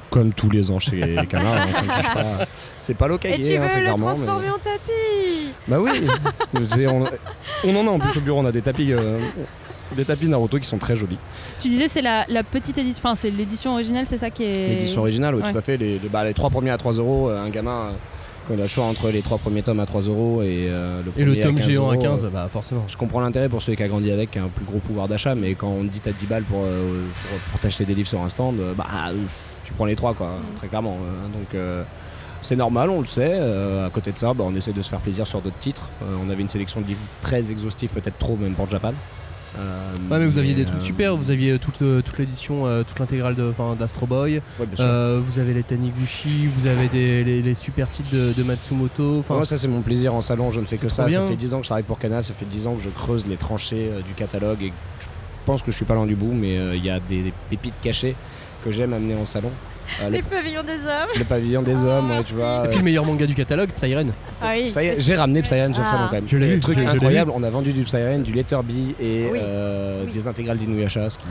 comme 0.10 0.34
tous 0.34 0.50
les 0.50 0.72
ans 0.72 0.80
chez 0.80 1.00
Canard, 1.30 1.58
hein, 1.58 1.68
ça 1.72 1.82
ne 1.84 1.92
change 1.92 2.12
pas. 2.14 2.46
C'est 2.80 2.96
pas 2.96 3.06
Et 3.06 3.20
tu 3.20 3.28
hein, 3.28 3.62
veux 3.62 3.68
très 3.70 3.76
le 3.78 3.82
clairement. 3.84 4.08
mais- 4.08 4.14
transformer 4.26 4.50
en 4.50 4.58
tapis? 4.58 5.54
Bah 5.68 5.78
oui, 5.80 5.92
C'est- 6.68 6.88
on, 6.88 7.06
on 7.66 7.76
en 7.76 7.88
a 7.88 7.92
en 7.92 8.00
plus 8.00 8.18
au 8.18 8.22
bureau, 8.22 8.40
on 8.40 8.46
a 8.48 8.52
des 8.52 8.64
tapis, 8.64 8.94
euh, 8.94 9.20
des 9.96 10.06
tapis 10.06 10.26
Naruto 10.28 10.58
qui 10.58 10.68
sont 10.68 10.80
très 10.80 10.96
jolis. 10.98 11.20
Tu 11.60 11.68
disais 11.68 11.88
c'est 11.88 12.02
la, 12.02 12.26
la 12.30 12.42
petite 12.44 12.80
édition, 12.80 13.02
enfin 13.06 13.16
c'est 13.16 13.30
l'édition 13.30 13.74
originale, 13.74 14.08
c'est 14.08 14.18
ça 14.18 14.32
qui 14.32 14.44
est. 14.44 14.70
L'édition 14.70 15.02
originale, 15.02 15.36
oui, 15.36 15.44
Ouais. 15.44 15.52
tout 15.52 15.58
à 15.60 15.62
fait. 15.62 15.78
Les, 15.78 16.00
les- 16.00 16.10
bah, 16.10 16.24
les 16.24 16.34
trois 16.34 16.50
premiers 16.50 16.72
à 16.72 16.78
3 16.78 16.94
euros, 16.94 17.30
euh, 17.30 17.46
un 17.46 17.50
gamin, 17.52 17.72
euh, 17.78 17.92
quand 18.48 18.54
il 18.54 18.60
a 18.60 18.64
le 18.64 18.70
choix 18.70 18.86
entre 18.86 19.10
les 19.10 19.22
trois 19.22 19.38
premiers 19.38 19.62
tomes 19.62 19.80
à 19.80 19.86
3 19.86 20.02
euros 20.04 20.42
et 20.42 20.68
euh, 20.70 21.02
le 21.04 21.12
Et 21.22 21.26
le 21.26 21.32
premier 21.32 21.42
tome 21.44 21.56
15 21.58 21.66
géant 21.66 21.90
à 21.90 21.94
euros, 21.94 22.02
15, 22.02 22.26
euh, 22.26 22.30
bah 22.30 22.50
forcément. 22.52 22.84
Je 22.88 22.96
comprends 22.98 23.20
l'intérêt 23.20 23.50
pour 23.50 23.62
celui 23.62 23.78
qui 23.78 23.84
a 23.84 23.88
grandi 23.88 24.12
avec, 24.12 24.32
qui 24.32 24.40
a 24.40 24.44
un 24.44 24.48
plus 24.48 24.66
gros 24.66 24.80
pouvoir 24.80 25.08
d'achat, 25.08 25.36
mais 25.36 25.54
quand 25.56 25.68
on 25.70 25.84
te 25.84 25.90
dit 25.92 26.00
t'as 26.00 26.12
10 26.12 26.26
balles 26.28 26.44
pour, 26.44 26.62
euh, 26.64 27.04
pour, 27.30 27.40
pour 27.52 27.60
t'acheter 27.60 27.86
des 27.86 27.94
livres 27.94 28.08
sur 28.08 28.22
un 28.22 28.30
stand, 28.30 28.60
euh, 28.60 28.74
bah 28.74 28.86
tu 29.66 29.74
prends 29.74 29.86
les 29.86 29.96
trois, 29.98 30.14
quoi, 30.14 30.32
très 30.56 30.68
clairement. 30.68 30.98
euh, 31.02 31.38
donc 31.38 31.54
euh, 31.54 31.84
c'est 32.42 32.56
normal, 32.56 32.90
on 32.90 33.02
le 33.02 33.06
sait. 33.06 33.34
Euh, 33.36 33.88
à 33.88 33.90
côté 33.90 34.12
de 34.12 34.18
ça, 34.18 34.34
bah, 34.34 34.46
on 34.48 34.56
essaie 34.56 34.72
de 34.72 34.82
se 34.82 34.90
faire 34.90 35.00
plaisir 35.00 35.28
sur 35.28 35.42
d'autres 35.42 35.58
titres. 35.60 35.90
Euh, 36.04 36.16
on 36.26 36.30
avait 36.30 36.42
une 36.42 36.50
sélection 36.50 36.80
de 36.82 36.88
livres 36.88 37.02
très 37.22 37.52
exhaustive, 37.52 37.90
peut-être 37.90 38.18
trop, 38.18 38.38
même 38.38 38.54
pour 38.54 38.70
Japan. 38.70 38.94
Euh, 39.60 39.94
Ouais, 40.10 40.20
mais 40.20 40.26
vous 40.26 40.38
aviez 40.38 40.54
des 40.54 40.64
trucs 40.66 40.80
euh, 40.82 40.84
super. 40.86 41.18
Vous 41.18 41.32
aviez 41.32 41.58
toute, 41.60 41.80
le- 41.82 42.02
toute 42.02 42.18
l'édition, 42.18 42.66
euh, 42.66 42.84
toute 42.84 42.98
l'intégrale 43.00 43.36
d'Astro 43.78 44.06
Boy. 44.06 44.42
Ouais. 44.60 44.66
Euh, 44.80 45.22
vous 45.24 45.40
avez 45.40 45.54
les 45.54 45.64
Taniguchi, 45.64 46.48
vous 46.48 46.68
avez 46.68 46.88
des, 46.88 47.24
les, 47.24 47.42
les 47.42 47.56
super 47.56 47.90
titres 47.90 48.10
de, 48.14 48.32
de 48.38 48.44
Matsumoto. 48.44 49.20
Enfin, 49.20 49.36
Moi, 49.36 49.46
ça, 49.46 49.58
c'est 49.58 49.68
mon 49.68 49.82
plaisir 49.82 50.14
en 50.14 50.22
salon. 50.22 50.52
Je 50.52 50.60
ne 50.62 50.66
fais 50.66 50.78
que 50.78 50.88
ça. 50.90 51.06
bien. 51.08 51.22
Ça 51.22 51.28
fait 51.28 51.36
10 51.36 51.54
ans 51.54 51.58
que 51.58 51.64
je 51.64 51.70
travaille 51.70 51.84
pour 51.84 52.00
Cana. 52.00 52.22
Ça 52.22 52.34
fait 52.34 52.46
10 52.46 52.68
ans 52.68 52.76
que 52.76 52.84
je 52.84 52.90
creuse 52.90 53.26
les 53.28 53.36
tranchées 53.38 53.90
euh, 53.92 54.02
du 54.02 54.14
catalogue. 54.14 54.62
Et 54.64 54.72
je 55.02 55.06
pense 55.46 55.62
que 55.62 55.72
je 55.72 55.76
suis 55.76 55.86
pas 55.86 55.96
loin 55.96 56.06
du 56.06 56.16
bout, 56.16 56.32
mais 56.34 56.58
euh, 56.58 56.76
il 56.76 56.86
y 56.86 56.90
a 56.90 57.00
des, 57.00 57.24
des 57.24 57.34
pépites 57.50 57.74
cachées 57.82 58.16
que 58.64 58.72
j'aime 58.72 58.94
amener 58.94 59.16
en 59.16 59.26
salon. 59.26 59.52
Euh, 60.02 60.10
Les 60.10 60.18
le, 60.20 60.24
pavillons 60.24 60.64
des 60.64 60.74
hommes. 60.74 61.10
le 61.18 61.24
pavillon 61.24 61.62
des 61.62 61.86
hommes, 61.86 62.12
ouais, 62.12 62.24
tu 62.24 62.34
vois. 62.34 62.64
Et 62.66 62.70
puis 62.70 62.78
le 62.80 62.84
meilleur 62.84 63.06
manga 63.06 63.26
du 63.26 63.36
catalogue, 63.36 63.70
Psyren. 63.76 64.12
Ah 64.42 64.52
oui. 64.56 64.70
Ça 64.70 64.84
y 64.84 64.88
est, 64.88 65.00
j'ai 65.02 65.16
ramené 65.16 65.42
Psyren 65.42 65.74
sur 65.74 65.82
le 65.84 65.88
Ah. 65.90 65.92
salon 65.92 66.04
quand 66.10 66.16
même. 66.16 66.26
Je 66.28 66.38
l'ai 66.38 66.48
Et 66.48 66.54
vu, 66.56 66.60
Truc 66.60 66.78
incroyable, 66.80 67.32
on 67.34 67.42
a 67.44 67.50
vendu 67.50 67.72
du 67.74 67.84
Psyren, 67.84 68.24
du 68.24 68.34
Letterby 68.34 68.96
et 69.00 69.28
Oui. 69.32 69.40
euh, 69.42 70.04
Oui. 70.06 70.12
des 70.12 70.28
intégrales 70.28 70.58
d'Inuyasha, 70.58 71.10
ce 71.10 71.18
qui 71.18 71.26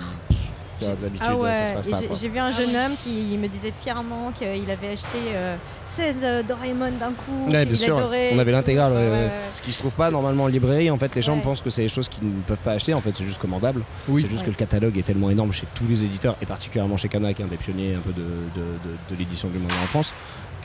d'habitude 0.80 1.20
Ah 1.26 1.36
ouais, 1.36 1.54
ça 1.54 1.66
se 1.66 1.72
passe 1.72 1.86
et 1.86 1.90
pas. 2.08 2.14
j'ai- 2.20 2.28
vu 2.28 2.38
un 2.38 2.50
jeune 2.50 2.74
homme 2.76 2.92
qui 3.02 3.36
me 3.38 3.46
disait 3.48 3.72
fièrement 3.78 4.32
qu'il 4.36 4.70
avait 4.70 4.88
acheté 4.92 5.18
euh, 5.34 5.56
16 5.84 6.16
euh, 6.22 6.42
Doraemon 6.42 6.90
d'un 6.98 7.12
coup. 7.12 7.50
Ouais, 7.50 7.64
bien 7.64 7.74
sûr. 7.74 7.96
adorait 7.98 8.30
On 8.34 8.38
avait 8.38 8.52
l'intégrale. 8.52 8.92
ouais, 8.92 9.08
Ouais. 9.10 9.30
Ce 9.52 9.62
qui 9.62 9.72
se 9.72 9.78
trouve 9.78 9.94
pas 9.94 10.10
normalement 10.10 10.44
en 10.44 10.48
librairie. 10.48 10.90
En 10.90 10.98
fait, 10.98 11.14
les 11.14 11.22
gens 11.22 11.36
Ouais. 11.36 11.42
pensent 11.42 11.60
que 11.62 11.70
c'est 11.70 11.82
des 11.82 11.88
choses 11.88 12.08
qu'ils 12.08 12.26
ne 12.26 12.42
peuvent 12.42 12.56
pas 12.58 12.72
acheter. 12.72 12.94
En 12.94 13.00
fait, 13.00 13.12
c'est 13.16 13.24
juste 13.24 13.40
commandable. 13.40 13.82
Oui. 14.08 14.22
C'est 14.22 14.30
juste 14.30 14.42
que 14.44 14.50
le 14.50 14.56
catalogue 14.56 14.96
est 14.98 15.02
tellement 15.02 15.30
énorme 15.30 15.52
chez 15.52 15.66
tous 15.74 15.84
les 15.88 16.04
éditeurs 16.04 16.36
et 16.42 16.46
particulièrement 16.46 16.96
chez 16.96 17.08
Kana, 17.08 17.32
qui 17.34 17.42
est 17.42 17.44
un 17.44 17.48
des 17.48 17.56
pionniers 17.56 17.94
un 17.94 18.00
peu 18.00 18.12
de, 18.12 18.20
de- 18.20 18.60
de- 18.60 19.14
de 19.14 19.18
l'édition 19.18 19.48
du 19.48 19.58
manga 19.58 19.74
en 19.82 19.86
France. 19.86 20.12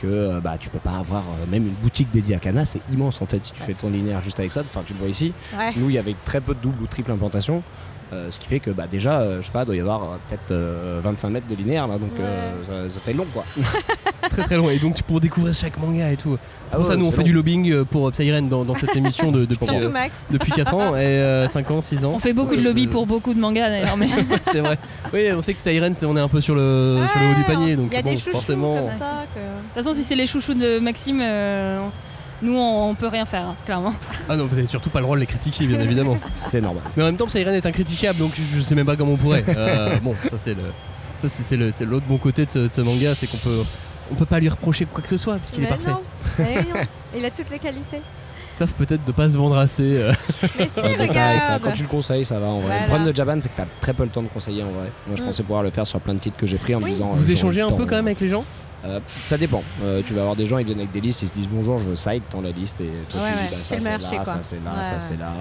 Que 0.00 0.08
euh, 0.08 0.40
bah, 0.40 0.56
tu 0.58 0.68
peux 0.68 0.80
pas 0.80 0.96
avoir 0.98 1.20
euh, 1.22 1.46
même 1.48 1.64
une 1.64 1.74
boutique 1.74 2.10
dédiée 2.10 2.34
à 2.34 2.38
Kana, 2.40 2.66
c'est 2.66 2.80
immense 2.92 3.22
en 3.22 3.26
fait 3.26 3.46
si 3.46 3.52
tu 3.52 3.62
fais 3.62 3.72
ton 3.74 3.88
linéaire 3.88 4.20
juste 4.24 4.40
avec 4.40 4.50
ça. 4.50 4.62
Enfin, 4.68 4.82
tu 4.84 4.94
le 4.94 4.98
vois 4.98 5.08
ici. 5.08 5.32
Ouais. 5.56 5.70
Nous, 5.76 5.90
il 5.90 5.94
y 5.94 5.98
avait 5.98 6.16
très 6.24 6.40
peu 6.40 6.54
de 6.54 6.58
double 6.60 6.82
ou 6.82 6.86
triple 6.88 7.12
implantation. 7.12 7.62
Euh, 8.12 8.30
ce 8.30 8.38
qui 8.38 8.46
fait 8.46 8.60
que 8.60 8.70
bah, 8.70 8.84
déjà, 8.90 9.20
euh, 9.20 9.40
je 9.40 9.46
sais 9.46 9.52
pas, 9.52 9.64
doit 9.64 9.74
y 9.76 9.80
avoir 9.80 10.02
euh, 10.02 10.06
peut-être 10.28 10.50
euh, 10.50 11.00
25 11.02 11.30
mètres 11.30 11.46
de 11.48 11.54
linéaire 11.54 11.86
là, 11.86 11.96
donc 11.98 12.10
euh, 12.20 12.52
ça, 12.88 12.94
ça 12.94 13.00
fait 13.00 13.12
long 13.14 13.26
quoi. 13.32 13.44
Très 14.30 14.42
très 14.44 14.56
long. 14.56 14.70
Et 14.70 14.78
donc 14.78 14.94
tu 14.94 15.02
pourras 15.02 15.20
découvrir 15.20 15.54
chaque 15.54 15.76
manga 15.78 16.10
et 16.10 16.16
tout. 16.16 16.38
C'est 16.68 16.74
Ah 16.74 16.76
pour 16.76 16.86
ça 16.86 16.96
nous 16.96 17.06
on 17.06 17.10
c'est 17.10 17.16
fait 17.16 17.22
long. 17.22 17.26
du 17.26 17.32
lobbying 17.32 17.84
pour 17.84 18.10
Psyren 18.12 18.48
dans, 18.48 18.64
dans 18.64 18.74
cette 18.76 18.94
émission 18.96 19.32
de, 19.32 19.44
depuis, 19.46 19.64
Surtout 19.66 19.86
euh, 19.86 19.90
Max. 19.90 20.26
depuis 20.30 20.52
4 20.52 20.74
ans 20.74 20.96
et 20.96 21.46
5 21.50 21.70
ans, 21.70 21.80
6 21.80 22.04
ans. 22.04 22.12
On 22.14 22.18
fait 22.18 22.32
beaucoup 22.32 22.56
de 22.56 22.62
lobby 22.62 22.86
pour 22.86 23.06
beaucoup 23.06 23.34
de 23.34 23.40
mangas 23.40 23.68
d'ailleurs. 23.68 23.96
Mais... 23.96 24.08
C'est 24.52 24.60
vrai. 24.60 24.78
Oui, 25.12 25.28
on 25.36 25.42
sait 25.42 25.54
que 25.54 25.60
c'est 25.60 25.78
on 26.04 26.16
est 26.16 26.20
un 26.20 26.28
peu 26.28 26.40
sur 26.40 26.54
le, 26.54 26.98
sur 27.10 27.20
le 27.20 27.26
haut 27.32 27.34
du 27.38 27.44
panier, 27.44 27.76
donc 27.76 27.88
Il 27.90 27.94
y 27.94 27.98
a 27.98 28.02
bon, 28.02 28.10
des 28.10 28.16
chouchous 28.16 28.32
forcément. 28.32 28.76
comme 28.76 28.88
ça. 28.98 29.24
Que... 29.34 29.40
De 29.40 29.44
toute 29.74 29.74
façon, 29.74 29.92
si 29.92 30.02
c'est 30.02 30.14
les 30.14 30.26
chouchous 30.26 30.54
de 30.54 30.78
Maxime, 30.78 31.20
euh, 31.22 31.80
nous 32.42 32.56
on, 32.56 32.90
on 32.90 32.94
peut 32.94 33.06
rien 33.08 33.24
faire, 33.24 33.46
hein, 33.48 33.56
clairement. 33.64 33.94
Ah 34.28 34.36
non, 34.36 34.46
vous 34.46 34.58
avez 34.58 34.66
surtout 34.66 34.90
pas 34.90 34.98
le 35.00 35.04
droit 35.04 35.16
de 35.16 35.20
les 35.20 35.26
critiquer, 35.26 35.66
bien 35.66 35.80
évidemment. 35.80 36.18
C'est 36.34 36.60
normal. 36.60 36.82
Mais 36.96 37.02
en 37.02 37.06
même 37.06 37.16
temps, 37.16 37.28
Siren 37.28 37.54
est 37.54 37.66
incritiquable, 37.66 38.18
donc 38.18 38.32
je, 38.56 38.60
sais 38.60 38.74
même 38.74 38.86
pas 38.86 38.96
comment 38.96 39.12
on 39.12 39.16
pourrait. 39.16 39.44
Euh, 39.48 39.96
bon, 40.02 40.14
ça 40.30 40.36
c'est 40.38 40.54
le, 40.54 40.62
ça 41.20 41.28
c'est, 41.28 41.42
c'est 41.42 41.56
le, 41.56 41.70
c'est 41.72 41.84
l'autre 41.84 42.04
bon 42.08 42.18
côté 42.18 42.44
de 42.46 42.50
ce, 42.50 42.58
de 42.60 42.68
ce 42.72 42.80
manga, 42.80 43.14
c'est 43.14 43.26
qu'on 43.30 43.36
peut, 43.38 43.62
on 44.10 44.14
peut 44.14 44.26
pas 44.26 44.40
lui 44.40 44.48
reprocher 44.48 44.84
quoi 44.86 45.02
que 45.02 45.08
ce 45.08 45.16
soit 45.16 45.36
puisqu'il 45.36 45.64
est 45.64 45.68
parfait. 45.68 45.90
non. 45.90 46.00
Mais 46.38 46.54
non. 46.56 46.80
Il 47.16 47.24
a 47.24 47.30
toutes 47.30 47.50
les 47.50 47.58
qualités. 47.58 48.00
Sauf 48.54 48.70
peut-être 48.72 49.02
de 49.06 49.12
pas 49.12 49.30
se 49.30 49.36
vendre 49.38 49.56
assez. 49.56 49.96
euh. 49.96 50.12
Mais 50.42 50.48
si, 50.48 50.80
En 50.80 50.82
détail, 50.88 51.08
ça, 51.40 51.54
regarde. 51.56 51.62
quand 51.62 51.72
tu 51.72 51.82
le 51.84 51.88
conseilles, 51.88 52.24
ça 52.26 52.38
va 52.38 52.48
en 52.48 52.58
vrai. 52.60 52.66
Voilà. 52.66 52.80
Le 52.82 52.86
problème 52.86 53.10
de 53.10 53.16
Japan, 53.16 53.38
c'est 53.40 53.48
que 53.48 53.56
t'as 53.56 53.64
très 53.80 53.94
peu 53.94 54.02
le 54.04 54.10
temps 54.10 54.20
de 54.20 54.28
conseiller 54.28 54.62
en 54.62 54.66
vrai. 54.70 54.90
Moi, 55.06 55.16
je 55.16 55.22
Mm. 55.22 55.26
pensais 55.26 55.42
pouvoir 55.42 55.62
le 55.62 55.70
faire 55.70 55.86
sur 55.86 55.98
plein 56.00 56.12
de 56.12 56.18
titres 56.18 56.36
que 56.36 56.46
j'ai 56.46 56.58
pris 56.58 56.74
en 56.74 56.80
me 56.80 56.86
disant. 56.86 57.12
Vous 57.14 57.30
euh, 57.30 57.32
échangez 57.32 57.62
un 57.62 57.70
peu 57.70 57.86
quand 57.86 57.96
même 57.96 58.06
avec 58.08 58.20
les 58.20 58.28
gens 58.28 58.44
Euh, 58.84 58.98
Ça 59.26 59.38
dépend. 59.38 59.62
Euh, 59.82 60.02
tu 60.06 60.12
vas 60.14 60.22
avoir 60.22 60.36
des 60.36 60.46
gens, 60.46 60.58
ils 60.58 60.66
viennent 60.66 60.78
avec 60.78 60.90
des 60.92 61.00
listes, 61.00 61.22
ils 61.22 61.28
se 61.28 61.32
disent 61.34 61.48
bonjour, 61.50 61.78
je 61.78 61.84
veux 61.90 61.96
ça, 61.96 62.14
ils 62.14 62.20
te 62.20 62.32
tendent 62.32 62.44
la 62.44 62.50
liste 62.50 62.80
et 62.80 62.90
toi 63.10 63.20
Ouais, 63.22 63.28
tu 63.30 63.36
ouais. 63.36 63.48
dis 63.48 63.54
bah, 63.54 63.56
ça 63.62 63.76
c'est 63.78 63.80
là, 63.80 63.98
quoi. 64.16 64.24
ça 64.24 64.38
c'est 64.42 64.56
là, 64.64 64.70
Ouais, 64.78 64.84
ça 64.84 64.90
ouais. 64.90 64.96
c'est 64.98 65.18
là. 65.18 65.32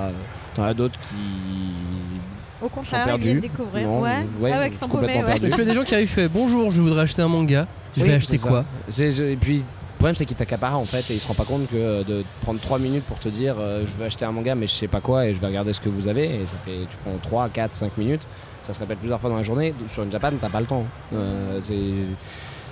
T'en 0.55 0.63
as 0.63 0.73
d'autres 0.73 0.99
qui. 0.99 2.63
Au 2.63 2.69
contraire, 2.69 3.05
perdus. 3.05 3.23
ils 3.23 3.25
viennent 3.27 3.39
découvrir. 3.39 3.87
Non, 3.87 4.01
ouais. 4.01 4.25
ouais, 4.39 4.51
ah 4.53 4.57
sont 4.75 4.87
ouais. 4.87 5.39
tu 5.49 5.61
as 5.61 5.65
des 5.65 5.73
gens 5.73 5.83
qui 5.83 5.95
arrivent 5.95 6.07
fait 6.07 6.27
bonjour, 6.27 6.71
je 6.71 6.79
voudrais 6.81 7.01
acheter 7.01 7.23
un 7.23 7.27
manga. 7.27 7.65
Je 7.97 8.01
Oui, 8.03 8.07
vais 8.09 8.13
acheter 8.15 8.37
quoi 8.37 8.63
je- 8.87 9.23
Et 9.23 9.35
puis, 9.35 9.57
le 9.57 9.63
problème, 9.97 10.15
c'est 10.15 10.25
qu'il 10.25 10.37
t'accapare 10.37 10.77
en 10.77 10.85
fait 10.85 11.11
et 11.11 11.15
il 11.15 11.19
se 11.19 11.27
rend 11.27 11.33
pas 11.33 11.43
compte 11.43 11.67
que 11.67 11.75
euh, 11.75 12.03
de 12.03 12.23
prendre 12.43 12.59
3 12.59 12.77
minutes 12.79 13.03
pour 13.05 13.17
te 13.19 13.29
dire 13.29 13.55
euh, 13.59 13.83
je 13.87 13.97
veux 13.99 14.05
acheter 14.05 14.25
un 14.25 14.31
manga 14.31 14.53
mais 14.55 14.67
je 14.67 14.73
sais 14.73 14.87
pas 14.87 15.01
quoi 15.01 15.25
et 15.27 15.33
je 15.35 15.39
vais 15.39 15.47
regarder 15.47 15.73
ce 15.73 15.81
que 15.81 15.89
vous 15.89 16.07
avez 16.07 16.25
et 16.25 16.45
ça 16.45 16.55
fait 16.65 16.71
tu 16.81 16.97
prends 17.03 17.17
3, 17.21 17.49
4, 17.49 17.73
5 17.75 17.97
minutes, 17.97 18.21
ça 18.61 18.73
se 18.73 18.79
répète 18.79 18.99
plusieurs 18.99 19.19
fois 19.19 19.29
dans 19.31 19.37
la 19.37 19.43
journée. 19.43 19.73
Sur 19.89 20.03
une 20.03 20.11
Japan, 20.11 20.31
t'as 20.39 20.49
pas 20.49 20.59
le 20.61 20.67
temps. 20.67 20.85
Euh, 21.15 21.59
c'est- 21.63 21.73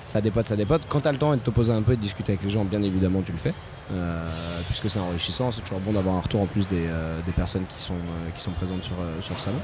ça 0.09 0.21
dépote, 0.21 0.47
ça 0.47 0.55
dépote. 0.55 0.81
Quand 0.89 1.01
t'as 1.01 1.11
le 1.11 1.19
temps 1.19 1.33
et 1.33 1.37
de 1.37 1.41
te 1.41 1.51
poser 1.51 1.71
un 1.71 1.83
peu 1.83 1.93
et 1.93 1.95
de 1.95 2.01
discuter 2.01 2.31
avec 2.31 2.43
les 2.43 2.49
gens, 2.49 2.65
bien 2.65 2.81
évidemment, 2.81 3.21
tu 3.21 3.31
le 3.31 3.37
fais. 3.37 3.53
Euh, 3.91 4.23
puisque 4.67 4.89
c'est 4.89 4.99
enrichissant, 4.99 5.51
c'est 5.51 5.61
toujours 5.61 5.79
bon 5.79 5.93
d'avoir 5.93 6.15
un 6.15 6.21
retour 6.21 6.41
en 6.41 6.47
plus 6.47 6.67
des, 6.67 6.87
euh, 6.87 7.19
personnes 7.35 7.65
qui 7.69 7.79
sont, 7.81 7.93
euh, 7.93 8.29
qui 8.35 8.41
sont 8.41 8.51
présentes 8.51 8.83
sur 8.83 8.95
le 8.97 9.39
salon. 9.39 9.59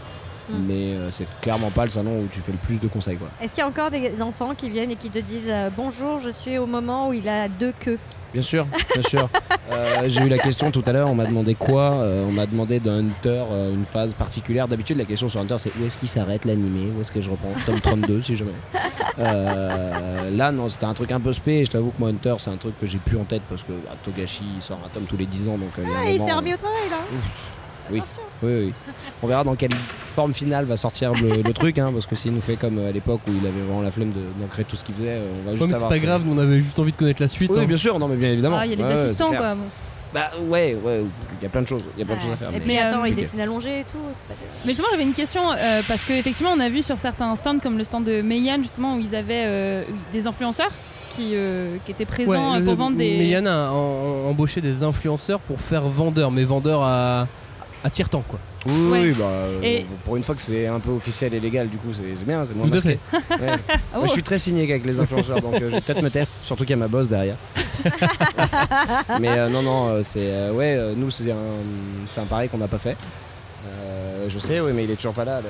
Mm. 0.50 0.54
Mais 0.68 0.74
euh, 0.94 1.08
c'est 1.10 1.28
clairement 1.42 1.72
pas 1.72 1.86
le 1.86 1.92
salon 1.92 2.20
où 2.20 2.28
tu 2.32 2.40
fais 2.40 2.52
le 2.52 2.58
plus 2.60 2.78
de 2.80 2.88
conseils. 2.88 3.18
Quoi. 3.18 3.28
Est-ce 3.42 3.54
qu'il 3.56 3.62
y 3.62 3.66
a 3.66 3.68
encore 3.68 3.92
des 3.92 4.22
enfants 4.22 4.54
qui 4.56 4.70
viennent 4.70 4.92
et 4.92 4.96
qui 4.96 5.10
te 5.10 5.20
disent 5.20 5.50
euh, 5.50 5.70
bonjour, 5.76 6.20
je 6.20 6.30
suis 6.30 6.58
au 6.58 6.66
moment 6.68 7.10
où 7.10 7.14
il 7.14 7.28
a 7.30 7.48
deux 7.48 7.74
queues 7.80 7.98
Bien 8.34 8.42
sûr, 8.42 8.68
bien 8.94 9.04
sûr. 9.04 9.30
Euh, 9.72 10.04
J'ai 10.08 10.22
eu 10.22 10.30
la 10.30 10.38
question 10.38 10.70
tout 10.70 10.84
à 10.86 10.92
l'heure, 10.92 11.10
on 11.10 11.16
m'a 11.16 11.26
demandé 11.26 11.56
quoi 11.56 11.94
Euh, 11.94 12.24
On 12.28 12.32
m'a 12.32 12.46
demandé 12.46 12.80
d'un 12.80 13.00
Hunter 13.00 13.44
euh, 13.52 13.74
une 13.74 13.84
phase 13.84 14.14
particulière. 14.14 14.68
D'habitude, 14.68 14.96
la 14.96 15.06
question 15.06 15.28
sur 15.28 15.40
Hunter, 15.42 15.56
c'est 15.58 15.72
où 15.82 15.86
est-ce 15.88 15.98
qu'il 15.98 16.08
s'arrête 16.08 16.46
l'animé? 16.46 16.92
Où 16.96 17.02
est-ce 17.02 17.12
que 17.12 17.20
je 17.20 17.32
reprends? 17.32 17.52
Tome 17.66 17.82
32, 17.82 18.22
si 18.22 18.36
jamais. 18.36 18.52
Là, 19.18 20.52
non, 20.52 20.70
c'était 20.70 20.86
un 20.86 20.94
truc 20.94 21.12
un 21.12 21.20
peu 21.20 21.34
spé. 21.34 21.62
et 21.62 21.66
Je 21.66 21.72
t'avoue 21.72 21.90
que 21.90 22.00
moi, 22.00 22.10
Hunter, 22.10 22.36
c'est 22.40 22.52
un 22.52 22.58
truc 22.58 22.80
que 22.80 22.86
j'ai 22.86 23.00
plus 23.00 23.18
en 23.18 23.24
tête 23.24 23.42
parce 23.50 23.64
que 23.64 23.72
ah, 23.90 23.96
Togashi 24.04 24.44
il 24.56 24.62
sort 24.62 24.80
un 24.86 24.90
tome 24.90 25.06
tous 25.06 25.18
les 25.18 25.26
10 25.26 25.50
ans. 25.50 25.58
Donc, 25.58 25.70
Ah, 25.78 26.10
il 26.10 26.20
s'est 26.20 26.32
remis 26.34 26.54
au 26.54 26.58
travail 26.58 26.90
là 26.92 26.98
Ouf. 27.18 27.48
Oui. 27.92 28.02
oui, 28.44 28.52
oui. 28.68 28.74
On 29.22 29.28
verra 29.28 29.44
dans 29.44 29.56
quelle 29.56 29.72
forme 30.04 30.34
finale 30.34 30.66
va 30.66 30.78
sortir 30.78 31.14
le, 31.14 31.42
le 31.42 31.54
truc, 31.54 31.78
hein, 31.78 31.92
parce 31.94 32.06
que 32.06 32.16
s'il 32.16 32.32
nous 32.34 32.42
fait 32.42 32.56
comme 32.56 32.78
euh, 32.80 32.90
à 32.90 32.92
l'époque 32.92 33.22
où 33.28 33.32
il 33.32 33.46
avait 33.48 33.62
vraiment 33.62 33.82
la 33.82 33.92
flemme 33.92 34.10
de- 34.12 34.42
d'ancrer 34.42 34.64
tout 34.64 34.76
ce 34.76 34.84
qu'il 34.84 34.96
faisait, 34.96 35.18
on 35.44 35.46
va 35.46 35.52
juste 35.56 35.64
mais 35.64 35.70
c'est 35.70 35.76
avoir 35.76 35.90
pas 35.92 35.98
ça. 35.98 36.06
grave, 36.06 36.24
nous 36.26 36.34
on 36.34 36.38
avait 36.38 36.60
juste 36.60 36.80
envie 36.80 36.92
de 36.92 36.98
connaître 36.98 37.22
la 37.22 37.28
suite. 37.28 37.52
Oui, 37.54 37.60
hein. 37.62 37.66
bien 37.66 37.78
sûr, 37.78 38.00
non, 38.00 38.08
mais 38.08 38.16
bien 38.16 38.32
évidemment. 38.32 38.58
Ah, 38.60 38.66
il 38.66 38.72
y 38.72 38.74
a 38.74 38.78
les 38.78 38.84
Ouais, 38.84 38.92
assistants 38.92 39.30
quoi. 39.32 39.56
Bah 40.14 40.32
ouais, 40.48 40.78
ouais, 40.82 41.02
il 41.42 41.44
y 41.44 41.46
a 41.46 41.50
plein 41.50 41.62
de 41.62 41.68
choses, 41.68 41.84
il 41.98 42.00
y 42.00 42.04
a 42.04 42.06
plein 42.06 42.16
de 42.16 42.22
choses 42.22 42.32
à 42.32 42.38
faire. 42.38 42.50
Mais- 42.66 42.80
attends, 42.80 43.04
il 43.04 43.12
Ok. 43.14 43.20
dessine 43.20 43.42
allongé 43.42 43.82
et 43.82 43.84
tout. 43.84 43.98
c'est 44.16 44.34
pas 44.34 44.40
Mais 44.64 44.72
justement, 44.72 44.88
j'avais 44.92 45.04
une 45.04 45.14
question 45.14 45.42
euh, 45.52 45.82
parce 45.88 46.06
qu'effectivement, 46.06 46.52
on 46.56 46.60
a 46.62 46.70
vu 46.70 46.82
sur 46.82 46.98
certains 46.98 47.36
stands, 47.36 47.60
comme 47.60 47.78
le 47.78 47.84
stand 47.84 48.06
de 48.06 48.22
Meian, 48.22 48.58
justement, 48.62 48.96
où 48.96 49.00
ils 49.00 49.14
avaient 49.14 49.44
euh, 49.46 49.84
des 50.14 50.26
influenceurs 50.26 50.72
qui, 51.18 51.32
euh, 51.34 51.76
qui 51.86 51.92
étaient 51.92 52.06
présents 52.06 52.54
Ouais, 52.54 52.60
le- 52.60 52.66
pour 52.66 52.76
vendre 52.76 52.96
des. 52.98 53.18
Mais 53.18 53.36
a 53.36 53.72
en- 53.74 54.30
embauché 54.30 54.62
des 54.62 54.84
influenceurs 54.84 55.40
pour 55.42 55.60
faire 55.60 55.82
vendeurs, 55.84 56.32
mais 56.32 56.46
vendeurs 56.46 56.84
à, 56.84 57.28
à 57.86 57.90
tiers-temps 57.92 58.24
quoi. 58.28 58.40
Oui, 58.66 58.74
Ouais. 58.90 59.00
oui, 59.04 59.12
bah, 59.18 59.26
euh, 59.26 59.60
Et- 59.62 59.86
pour 60.04 60.18
une 60.18 60.24
fois 60.24 60.34
que 60.34 60.42
c'est 60.42 60.66
un 60.66 60.80
peu 60.80 60.90
officiel 60.90 61.36
et 61.36 61.40
légal, 61.40 61.70
du 61.70 61.78
coup, 61.78 61.94
c'est 61.94 62.26
bien, 62.26 62.44
c'est 62.48 62.56
moins 62.56 62.66
Tout 62.66 62.74
masqué. 62.74 62.98
Ouais. 63.14 63.20
Moi, 63.38 63.58
bon 63.94 64.06
je 64.08 64.12
suis 64.12 64.24
très 64.24 64.40
cynique 64.40 64.72
avec 64.72 64.84
les 64.88 65.00
influenceurs, 65.00 65.40
donc 65.40 65.54
euh, 65.54 65.60
je 65.70 65.76
vais 65.76 65.82
peut-être 65.82 66.02
me 66.02 66.10
taire, 66.10 66.26
surtout 66.42 66.64
qu'il 66.64 66.72
y 66.72 66.74
a 66.74 66.78
ma 66.78 66.88
boss 66.88 67.08
derrière. 67.08 67.36
Mais 69.20 69.30
euh, 69.38 69.50
non, 69.50 69.62
non, 69.62 70.04
c'est. 70.04 70.20
euh, 70.24 70.52
ouais, 70.52 70.76
euh, 70.78 70.94
nous, 70.98 71.12
c'est 71.12 71.30
un, 71.32 71.36
c'est 72.10 72.22
un 72.22 72.26
pari 72.26 72.50
qu'on 72.50 72.58
n'a 72.58 72.68
pas 72.68 72.80
fait. 72.80 72.98
Euh, 73.68 74.26
je 74.30 74.40
sais, 74.40 74.60
oui, 74.60 74.72
mais 74.74 74.84
il 74.86 74.92
est 74.92 74.96
toujours 74.96 75.14
pas 75.14 75.26
là. 75.26 75.42
le-. 75.42 75.48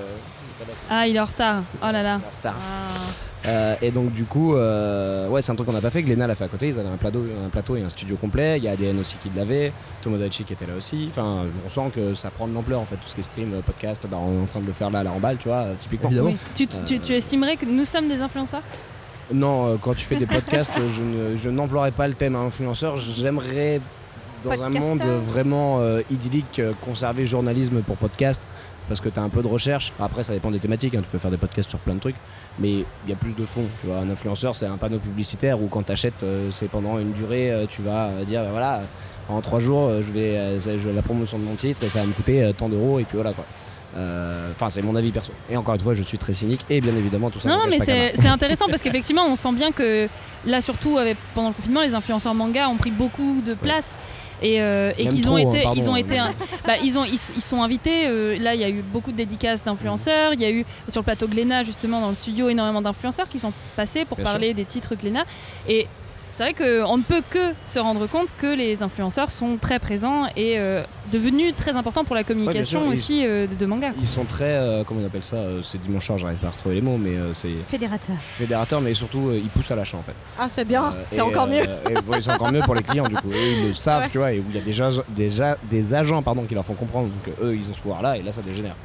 Ah, 0.89 1.07
il 1.07 1.15
est 1.15 1.19
en 1.19 1.25
retard. 1.25 1.63
Oh 1.81 1.85
là 1.91 2.03
là. 2.03 2.19
Il 2.19 2.23
est 2.23 2.27
en 2.27 2.37
retard. 2.51 2.55
Ah. 2.59 2.87
Euh, 3.47 3.75
et 3.81 3.91
donc 3.91 4.11
du 4.13 4.23
coup, 4.23 4.55
euh, 4.55 5.27
ouais, 5.29 5.41
c'est 5.41 5.51
un 5.51 5.55
truc 5.55 5.67
qu'on 5.67 5.73
n'a 5.73 5.81
pas 5.81 5.89
fait. 5.91 6.01
Glénat 6.03 6.27
l'a 6.27 6.35
fait 6.35 6.45
à 6.45 6.47
côté. 6.47 6.67
Ils 6.67 6.79
avaient 6.79 6.89
un 6.89 6.97
plateau, 6.97 7.23
un 7.45 7.49
plateau 7.49 7.75
et 7.75 7.81
un 7.83 7.89
studio 7.89 8.15
complet. 8.15 8.57
Il 8.57 8.63
y 8.63 8.67
a 8.67 8.71
ADN 8.71 8.99
aussi 8.99 9.15
qui 9.21 9.29
l'avait. 9.35 9.71
Tomodachi 10.01 10.43
qui 10.43 10.53
était 10.53 10.65
là 10.65 10.73
aussi. 10.77 11.07
Enfin, 11.11 11.43
on 11.65 11.69
sent 11.69 11.91
que 11.95 12.15
ça 12.15 12.29
prend 12.29 12.47
de 12.47 12.53
l'ampleur 12.53 12.79
en 12.79 12.85
fait. 12.85 12.95
Tout 12.95 13.07
ce 13.07 13.13
qui 13.13 13.19
est 13.19 13.23
stream, 13.23 13.53
euh, 13.53 13.61
podcast, 13.61 14.03
bah, 14.09 14.17
on 14.19 14.39
est 14.39 14.43
en 14.43 14.45
train 14.47 14.59
de 14.61 14.65
le 14.67 14.73
faire 14.73 14.89
là 14.89 14.99
à 14.99 15.03
la 15.03 15.11
remballe, 15.11 15.37
tu 15.37 15.47
vois, 15.47 15.61
euh, 15.63 15.73
typiquement. 15.79 16.09
Oui. 16.11 16.37
Tu, 16.55 16.65
tu, 16.67 16.99
tu 16.99 17.13
estimerais 17.13 17.55
que 17.57 17.65
nous 17.65 17.85
sommes 17.85 18.07
des 18.09 18.21
influenceurs? 18.21 18.63
Non, 19.33 19.67
euh, 19.67 19.75
quand 19.81 19.93
tu 19.95 20.05
fais 20.05 20.15
des 20.17 20.27
podcasts, 20.27 20.77
euh, 20.77 20.87
je 20.89 21.01
ne- 21.01 21.35
je 21.35 21.49
n'emploierais 21.49 21.91
pas 21.91 22.07
le 22.07 22.13
thème 22.13 22.35
influenceur. 22.35 22.97
J'aimerais 22.97 23.81
dans 24.43 24.61
un 24.61 24.69
monde 24.69 25.01
vraiment 25.01 25.79
euh, 25.81 26.01
idyllique 26.11 26.59
euh, 26.59 26.73
conserver 26.85 27.25
journalisme 27.25 27.81
pour 27.81 27.97
podcast 27.97 28.43
parce 28.87 29.01
que 29.01 29.09
tu 29.09 29.19
as 29.19 29.23
un 29.23 29.29
peu 29.29 29.41
de 29.41 29.47
recherche. 29.47 29.91
Après, 29.99 30.23
ça 30.23 30.33
dépend 30.33 30.51
des 30.51 30.59
thématiques. 30.59 30.93
hein, 30.93 31.01
Tu 31.01 31.07
peux 31.11 31.17
faire 31.17 31.31
des 31.31 31.37
podcasts 31.37 31.69
sur 31.69 31.79
plein 31.79 31.95
de 31.95 31.99
trucs, 31.99 32.15
mais 32.59 32.71
il 33.05 33.09
y 33.09 33.13
a 33.13 33.15
plus 33.15 33.35
de 33.35 33.45
fond. 33.45 33.65
Tu 33.81 33.87
vois, 33.87 33.97
un 33.97 34.09
influenceur, 34.09 34.55
c'est 34.55 34.65
un 34.65 34.77
panneau 34.77 34.99
publicitaire 34.99 35.61
où 35.61 35.67
quand 35.67 35.83
tu 35.83 35.91
achètes, 35.91 36.23
c'est 36.51 36.69
pendant 36.69 36.97
une 36.99 37.11
durée, 37.11 37.51
euh, 37.51 37.65
tu 37.69 37.81
vas 37.81 38.05
euh, 38.07 38.23
dire 38.25 38.43
voilà, 38.51 38.81
en 39.29 39.41
trois 39.41 39.59
jours, 39.59 39.87
euh, 39.89 40.01
je 40.05 40.11
vais, 40.11 40.37
euh, 40.37 40.59
ça- 40.59 40.71
je 40.73 40.77
vais 40.83 40.91
à 40.91 40.93
la 40.93 41.01
promotion 41.01 41.37
de 41.39 41.43
mon 41.43 41.55
titre 41.55 41.83
et 41.83 41.89
ça 41.89 41.99
va 42.01 42.05
me 42.05 42.13
coûter 42.13 42.43
euh, 42.43 42.53
tant 42.53 42.69
d'euros 42.69 42.99
et 42.99 43.03
puis 43.03 43.15
voilà 43.15 43.33
quoi. 43.33 43.43
Euh, 43.97 44.51
Enfin, 44.53 44.69
c'est 44.69 44.81
mon 44.81 44.95
avis 44.95 45.11
perso. 45.11 45.31
Et 45.49 45.55
encore 45.57 45.73
une 45.75 45.79
fois, 45.81 45.93
je 45.93 46.03
suis 46.03 46.17
très 46.17 46.33
cynique 46.33 46.65
et 46.69 46.79
bien 46.81 46.95
évidemment 46.95 47.29
tout 47.29 47.39
ça. 47.39 47.49
Non, 47.49 47.57
non, 47.59 47.63
mais 47.69 47.79
c'est 47.79 48.27
intéressant 48.27 48.65
parce 48.69 48.81
qu'effectivement, 48.81 49.25
on 49.25 49.35
sent 49.35 49.51
bien 49.53 49.71
que 49.71 50.07
là, 50.45 50.61
surtout 50.61 50.97
avec, 50.97 51.17
pendant 51.33 51.49
le 51.49 51.53
confinement, 51.53 51.81
les 51.81 51.93
influenceurs 51.93 52.33
manga 52.33 52.67
ont 52.69 52.75
pris 52.77 52.91
beaucoup 52.91 53.41
de 53.45 53.53
place. 53.53 53.95
Et, 54.41 54.61
euh, 54.61 54.91
et 54.97 55.07
qu'ils 55.07 55.29
ont 55.29 55.35
hein, 55.35 55.49
été, 55.49 55.65
ils 55.75 55.89
ont 55.89 55.95
été, 55.95 56.15
bah, 56.65 56.73
ils 56.83 56.97
ont, 56.99 57.05
ils, 57.05 57.19
ils 57.35 57.41
sont 57.41 57.61
invités. 57.61 58.07
euh, 58.07 58.37
là, 58.39 58.53
il 58.53 58.61
y 58.61 58.63
a 58.63 58.69
eu 58.69 58.81
beaucoup 58.81 59.11
de 59.11 59.17
dédicaces 59.17 59.63
d'influenceurs. 59.63 60.33
Il 60.33 60.41
y 60.41 60.45
a 60.45 60.51
eu 60.51 60.65
sur 60.89 61.01
le 61.01 61.05
plateau 61.05 61.27
Glénat 61.27 61.63
justement 61.63 62.01
dans 62.01 62.09
le 62.09 62.15
studio 62.15 62.49
énormément 62.49 62.81
d'influenceurs 62.81 63.29
qui 63.29 63.39
sont 63.39 63.53
passés 63.75 64.05
pour 64.05 64.17
Bien 64.17 64.25
parler 64.25 64.53
des 64.53 64.65
titres 64.65 64.95
Glénat. 64.95 65.25
Et 65.67 65.87
c'est 66.35 66.43
vrai 66.43 66.53
qu'on 66.53 66.97
ne 66.97 67.03
peut 67.03 67.21
que 67.29 67.53
se 67.65 67.79
rendre 67.79 68.07
compte 68.07 68.27
que 68.37 68.53
les 68.55 68.83
influenceurs 68.83 69.31
sont 69.31 69.55
très 69.55 69.79
présents 69.79 70.25
et 70.35 70.59
euh, 70.59 70.83
devenus 71.11 71.55
très 71.55 71.77
importants 71.77 72.03
pour 72.03 72.13
la 72.15 72.25
communication 72.25 72.81
sûr, 72.81 72.89
ils- 72.89 72.93
aussi 72.93 73.25
euh, 73.25 73.47
de, 73.47 73.65
manga. 73.65 73.91
Ils 73.99 74.05
sont 74.05 74.25
très, 74.25 74.43
euh, 74.55 74.83
comment 74.83 74.99
on 75.01 75.05
appelle 75.05 75.23
ça 75.23 75.37
euh, 75.37 75.61
C'est 75.63 75.81
dimanche 75.81 76.05
soir, 76.05 76.17
j'arrive 76.17 76.37
pas 76.37 76.47
à 76.47 76.51
retrouver 76.51 76.75
les 76.75 76.81
mots, 76.81 76.97
mais 76.97 77.11
euh, 77.15 77.33
c'est 77.33 77.53
Fédérateur. 77.67 78.15
fédérateur, 78.37 78.81
mais 78.81 78.93
surtout 78.93 79.29
euh, 79.29 79.39
ils 79.41 79.49
poussent 79.49 79.71
à 79.71 79.75
l'achat 79.77 79.97
en 79.97 80.03
fait. 80.03 80.15
Ah, 80.37 80.47
c'est 80.49 80.65
bien, 80.65 80.83
Euh, 80.85 81.03
c'est 81.09 81.21
encore 81.21 81.45
euh, 81.49 81.61
mieux. 81.61 82.01
ouais, 82.09 82.21
c'est 82.21 82.31
encore 82.31 82.51
mieux 82.51 82.61
pour 82.61 82.75
les 82.75 82.83
clients 82.83 83.07
du 83.07 83.15
coup. 83.15 83.29
Eux, 83.31 83.51
ils 83.61 83.67
le 83.69 83.73
savent, 83.73 84.03
Ouais. 84.03 84.09
tu 84.11 84.17
vois, 84.17 84.33
et 84.33 84.39
où 84.39 84.45
il 84.49 84.55
y 84.55 84.59
a 84.59 84.61
déjà, 84.63 84.89
déjà 85.09 85.57
des 85.63 85.93
agents 85.93 86.21
pardon, 86.21 86.43
qui 86.43 86.53
leur 86.53 86.65
font 86.65 86.73
comprendre 86.73 87.09
que 87.23 87.31
eux 87.43 87.55
ils 87.55 87.69
ont 87.69 87.73
ce 87.73 87.79
pouvoir 87.79 88.01
là, 88.01 88.17
et 88.17 88.21
là 88.21 88.31
ça 88.33 88.41
dégénère. 88.41 88.75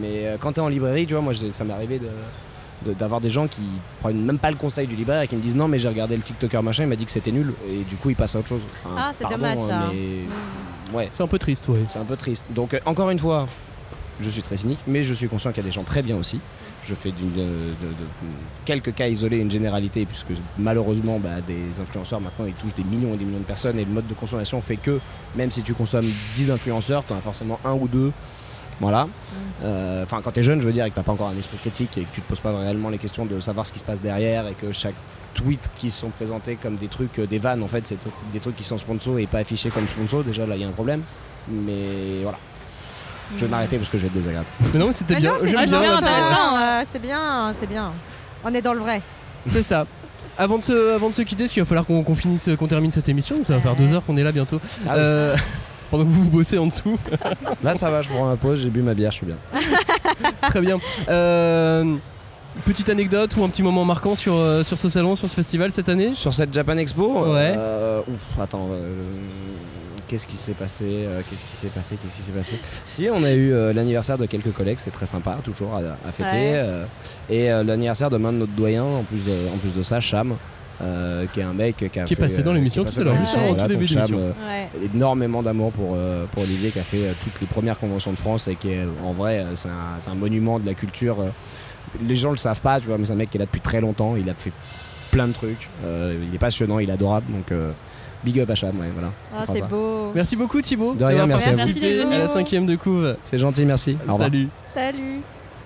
Mais 0.00 0.26
euh, 0.26 0.36
quand 0.40 0.52
tu 0.52 0.58
es 0.60 0.62
en 0.62 0.68
librairie, 0.68 1.06
tu 1.06 1.14
vois, 1.14 1.22
moi 1.22 1.32
ça 1.52 1.64
m'est 1.64 1.72
arrivé 1.72 1.98
de, 2.00 2.08
de- 2.86 2.92
d'avoir 2.92 3.20
des 3.20 3.30
gens 3.30 3.46
qui 3.48 3.62
prennent 4.00 4.24
même 4.24 4.38
pas 4.38 4.50
le 4.50 4.56
conseil 4.56 4.86
du 4.86 4.94
libraire 4.96 5.22
et 5.22 5.28
qui 5.28 5.36
me 5.36 5.40
disent 5.42 5.56
non 5.56 5.68
mais 5.68 5.78
j'ai 5.78 5.88
regardé 5.88 6.16
le 6.16 6.22
TikToker 6.22 6.62
machin, 6.62 6.84
il 6.84 6.88
m'a 6.88 6.96
dit 6.96 7.04
que 7.04 7.10
c'était 7.10 7.32
nul 7.32 7.52
et 7.68 7.84
du 7.84 7.96
coup 7.96 8.10
il 8.10 8.16
passe 8.16 8.34
à 8.36 8.38
autre 8.38 8.48
chose. 8.48 8.60
Enfin, 8.84 8.94
Ah, 8.98 9.10
c'est 9.12 9.24
dommage, 9.28 9.58
ça. 9.58 9.90
mais- 9.92 10.96
Ouais. 10.96 11.10
C'est 11.14 11.22
un 11.22 11.26
peu 11.26 11.38
triste, 11.38 11.68
ouais. 11.68 11.84
C'est 11.92 11.98
un 11.98 12.04
peu 12.04 12.16
triste. 12.16 12.46
Donc 12.50 12.72
euh, 12.74 12.78
encore 12.86 13.10
une 13.10 13.18
fois, 13.18 13.46
je 14.20 14.30
suis 14.30 14.42
très 14.42 14.56
cynique, 14.56 14.78
mais 14.86 15.04
je 15.04 15.12
suis 15.14 15.28
conscient 15.28 15.50
qu'il 15.52 15.62
y 15.62 15.66
a 15.66 15.68
des 15.68 15.74
gens 15.74 15.84
très 15.84 16.02
bien 16.02 16.16
aussi. 16.16 16.40
Je 16.84 16.94
fais 16.94 17.10
d'une, 17.10 17.32
euh, 17.38 17.72
de, 17.82 17.88
de- 17.88 17.94
quelques 18.64 18.94
cas 18.94 19.06
isolés 19.08 19.36
une 19.38 19.50
généralité, 19.50 20.06
puisque 20.06 20.32
malheureusement, 20.58 21.18
bah, 21.18 21.42
des 21.46 21.80
influenceurs 21.82 22.20
maintenant 22.20 22.46
ils 22.46 22.54
touchent 22.54 22.74
des 22.74 22.84
millions 22.84 23.12
et 23.12 23.18
des 23.18 23.24
millions 23.26 23.40
de 23.40 23.44
personnes 23.44 23.78
et 23.78 23.84
le 23.84 23.90
mode 23.90 24.06
de 24.06 24.14
consommation 24.14 24.60
fait 24.62 24.76
que 24.76 24.98
même 25.36 25.50
si 25.50 25.62
tu 25.62 25.74
consommes 25.74 26.08
10 26.34 26.50
influenceurs, 26.50 27.04
tu 27.06 27.12
en 27.12 27.16
as 27.18 27.20
forcément 27.20 27.60
un 27.64 27.74
ou 27.74 27.86
deux. 27.88 28.12
Voilà. 28.80 29.08
Euh, 29.64 30.04
Enfin, 30.04 30.20
quand 30.22 30.30
tu 30.32 30.40
es 30.40 30.42
jeune, 30.42 30.60
je 30.60 30.66
veux 30.66 30.72
dire, 30.72 30.84
et 30.84 30.90
que 30.90 30.94
tu 30.98 31.02
pas 31.02 31.12
encore 31.12 31.28
un 31.28 31.38
esprit 31.38 31.56
critique 31.58 31.98
et 31.98 32.02
que 32.02 32.14
tu 32.14 32.20
te 32.20 32.28
poses 32.28 32.40
pas 32.40 32.56
réellement 32.56 32.88
les 32.90 32.98
questions 32.98 33.26
de 33.26 33.40
savoir 33.40 33.66
ce 33.66 33.72
qui 33.72 33.78
se 33.78 33.84
passe 33.84 34.00
derrière 34.00 34.46
et 34.46 34.54
que 34.54 34.72
chaque 34.72 34.94
tweet 35.34 35.68
qui 35.76 35.90
sont 35.90 36.10
présentés 36.10 36.56
comme 36.56 36.76
des 36.76 36.88
trucs, 36.88 37.18
euh, 37.18 37.26
des 37.26 37.38
vannes, 37.38 37.62
en 37.62 37.68
fait, 37.68 37.86
c'est 37.86 37.98
des 38.32 38.40
trucs 38.40 38.56
qui 38.56 38.64
sont 38.64 38.78
sponsors 38.78 39.18
et 39.18 39.26
pas 39.26 39.38
affichés 39.38 39.70
comme 39.70 39.86
sponsors. 39.88 40.24
Déjà, 40.24 40.46
là, 40.46 40.54
il 40.56 40.62
y 40.62 40.64
a 40.64 40.68
un 40.68 40.72
problème. 40.72 41.02
Mais 41.48 42.22
voilà. 42.22 42.38
Je 43.36 43.44
vais 43.44 43.50
m'arrêter 43.50 43.76
parce 43.76 43.90
que 43.90 43.98
je 43.98 44.02
vais 44.04 44.08
être 44.08 44.14
désagréable. 44.14 44.46
Mais 44.72 44.78
non, 44.78 44.86
mais 44.86 44.92
c'était 44.94 45.16
bien. 45.16 45.34
c'est 45.38 45.54
intéressant, 45.54 46.56
euh, 46.56 46.82
c'est 46.86 46.98
bien, 46.98 47.52
c'est 47.58 47.66
bien. 47.66 47.92
On 48.42 48.54
est 48.54 48.62
dans 48.62 48.72
le 48.72 48.80
vrai. 48.80 49.02
C'est 49.46 49.62
ça. 49.62 49.86
Avant 50.38 50.56
de, 50.58 50.62
se, 50.62 50.94
avant 50.94 51.08
de 51.10 51.14
se 51.14 51.22
quitter, 51.22 51.44
parce 51.44 51.52
qu'il 51.52 51.62
va 51.62 51.66
falloir 51.66 51.84
qu'on 51.84 52.14
finisse, 52.14 52.48
qu'on 52.58 52.68
termine 52.68 52.90
cette 52.90 53.08
émission, 53.08 53.36
ça 53.44 53.54
va 53.54 53.60
faire 53.60 53.76
deux 53.76 53.92
heures 53.92 54.04
qu'on 54.04 54.16
est 54.16 54.22
là 54.22 54.32
bientôt. 54.32 54.60
Ah 54.86 54.90
oui. 54.90 54.94
Euh, 54.96 55.36
pendant 55.90 56.04
que 56.04 56.08
vous 56.08 56.24
vous 56.24 56.30
bossez 56.30 56.58
en 56.58 56.66
dessous. 56.66 56.98
Là, 57.62 57.74
ça 57.74 57.90
va, 57.90 58.02
je 58.02 58.08
prends 58.08 58.28
ma 58.28 58.36
pause, 58.36 58.60
j'ai 58.62 58.70
bu 58.70 58.82
ma 58.82 58.94
bière, 58.94 59.10
je 59.10 59.16
suis 59.16 59.26
bien. 59.26 59.36
Très 60.48 60.60
bien. 60.60 60.78
Euh, 61.08 61.94
petite 62.64 62.88
anecdote 62.88 63.34
ou 63.36 63.44
un 63.44 63.48
petit 63.48 63.62
moment 63.62 63.84
marquant 63.84 64.14
sur, 64.16 64.34
euh, 64.34 64.64
sur 64.64 64.78
ce 64.78 64.88
salon, 64.88 65.14
sur 65.16 65.28
ce 65.28 65.34
festival 65.34 65.70
cette 65.70 65.88
année? 65.88 66.12
Sur 66.14 66.34
cette 66.34 66.52
Japan 66.52 66.76
Expo? 66.78 67.24
Ouais. 67.32 67.54
euh, 67.56 68.00
ouf, 68.08 68.40
attends. 68.40 68.68
euh, 68.72 68.92
Qu'est-ce 70.06 70.26
qui 70.26 70.38
s'est 70.38 70.52
passé 70.54 71.06
Qu'est-ce 71.28 71.44
qui 71.44 71.54
s'est 71.54 71.66
passé 71.68 71.96
Qu'est-ce 72.02 72.16
qui 72.16 72.22
s'est 72.22 72.32
passé? 72.32 72.58
Si, 72.96 73.08
on 73.12 73.22
a 73.24 73.32
eu 73.32 73.52
euh, 73.52 73.74
l'anniversaire 73.74 74.16
de 74.16 74.24
quelques 74.24 74.52
collègues, 74.54 74.78
c'est 74.80 74.90
très 74.90 75.04
sympa, 75.04 75.36
toujours 75.44 75.74
à, 75.74 75.80
à 76.08 76.12
fêter. 76.12 76.30
Ouais. 76.30 76.52
euh, 76.54 76.84
et 77.28 77.52
euh, 77.52 77.62
l'anniversaire 77.62 78.08
de 78.08 78.16
l'un 78.16 78.32
de 78.32 78.38
notre 78.38 78.52
doyen, 78.52 78.84
en 78.84 79.02
plus 79.02 79.18
de, 79.18 79.32
en 79.54 79.58
plus 79.58 79.74
de 79.76 79.82
ça, 79.82 80.00
Cham. 80.00 80.34
Euh, 80.80 81.26
qui 81.32 81.40
est 81.40 81.44
un 81.44 81.52
mec 81.52 81.76
qui 81.76 81.84
a 81.84 81.88
Qui 81.88 81.98
est 82.00 82.06
fait, 82.06 82.16
passé 82.16 82.42
dans 82.42 82.50
euh, 82.52 82.54
l'émission 82.54 82.84
qui 82.84 82.90
est 82.90 82.92
tout 82.92 83.00
à 83.00 83.04
passé 83.04 83.04
l'heure, 83.04 83.14
dans 83.14 83.20
juste 83.20 83.36
en 83.36 83.40
l'émission, 83.40 83.62
tout 83.64 83.68
début 83.68 83.86
donc 83.86 83.98
Cham, 83.98 84.06
d'émission. 84.10 84.34
euh, 84.48 84.94
énormément 84.94 85.42
d'amour 85.42 85.72
pour, 85.72 85.92
euh, 85.96 86.24
pour 86.32 86.42
Olivier 86.44 86.70
qui 86.70 86.78
a 86.78 86.82
fait 86.84 87.04
euh, 87.06 87.12
toutes 87.24 87.40
les 87.40 87.46
premières 87.46 87.78
conventions 87.78 88.12
de 88.12 88.18
France 88.18 88.48
et 88.48 88.54
qui 88.56 88.70
est 88.70 88.84
en 89.04 89.12
vrai 89.12 89.44
c'est 89.54 89.68
un, 89.68 89.98
c'est 89.98 90.10
un 90.10 90.14
monument 90.14 90.58
de 90.58 90.66
la 90.66 90.74
culture. 90.74 91.16
Les 92.06 92.16
gens 92.16 92.30
le 92.30 92.36
savent 92.36 92.60
pas, 92.60 92.80
tu 92.80 92.86
vois, 92.86 92.98
mais 92.98 93.06
c'est 93.06 93.12
un 93.12 93.16
mec 93.16 93.30
qui 93.30 93.38
est 93.38 93.40
là 93.40 93.46
depuis 93.46 93.60
très 93.62 93.80
longtemps. 93.80 94.14
Il 94.16 94.28
a 94.28 94.34
fait 94.34 94.52
plein 95.10 95.26
de 95.26 95.32
trucs. 95.32 95.68
euh, 95.84 96.22
il 96.28 96.34
est 96.34 96.38
passionnant, 96.38 96.78
il 96.78 96.90
est 96.90 96.92
adorable. 96.92 97.32
Donc 97.32 97.50
euh, 97.50 97.70
big 98.24 98.38
up 98.40 98.50
à 98.50 98.54
Cham, 98.54 98.78
ouais, 98.78 98.86
voilà. 98.92 99.10
Ah, 99.34 99.44
c'est 99.52 99.66
beau. 99.66 100.12
Merci 100.14 100.36
beaucoup 100.36 100.60
Thibaut. 100.60 100.94
De 100.94 101.02
rien, 101.04 101.26
merci 101.26 101.48
à 101.48 101.52
vous. 101.52 102.12
à 102.12 102.18
la 102.18 102.28
cinquième 102.28 102.66
de 102.66 102.76
couve. 102.76 103.16
C'est 103.24 103.38
gentil, 103.38 103.64
merci. 103.64 103.96
Au 104.06 104.12
revoir. 104.12 104.28
Salut. 104.28 104.48
Salut. 104.74 105.20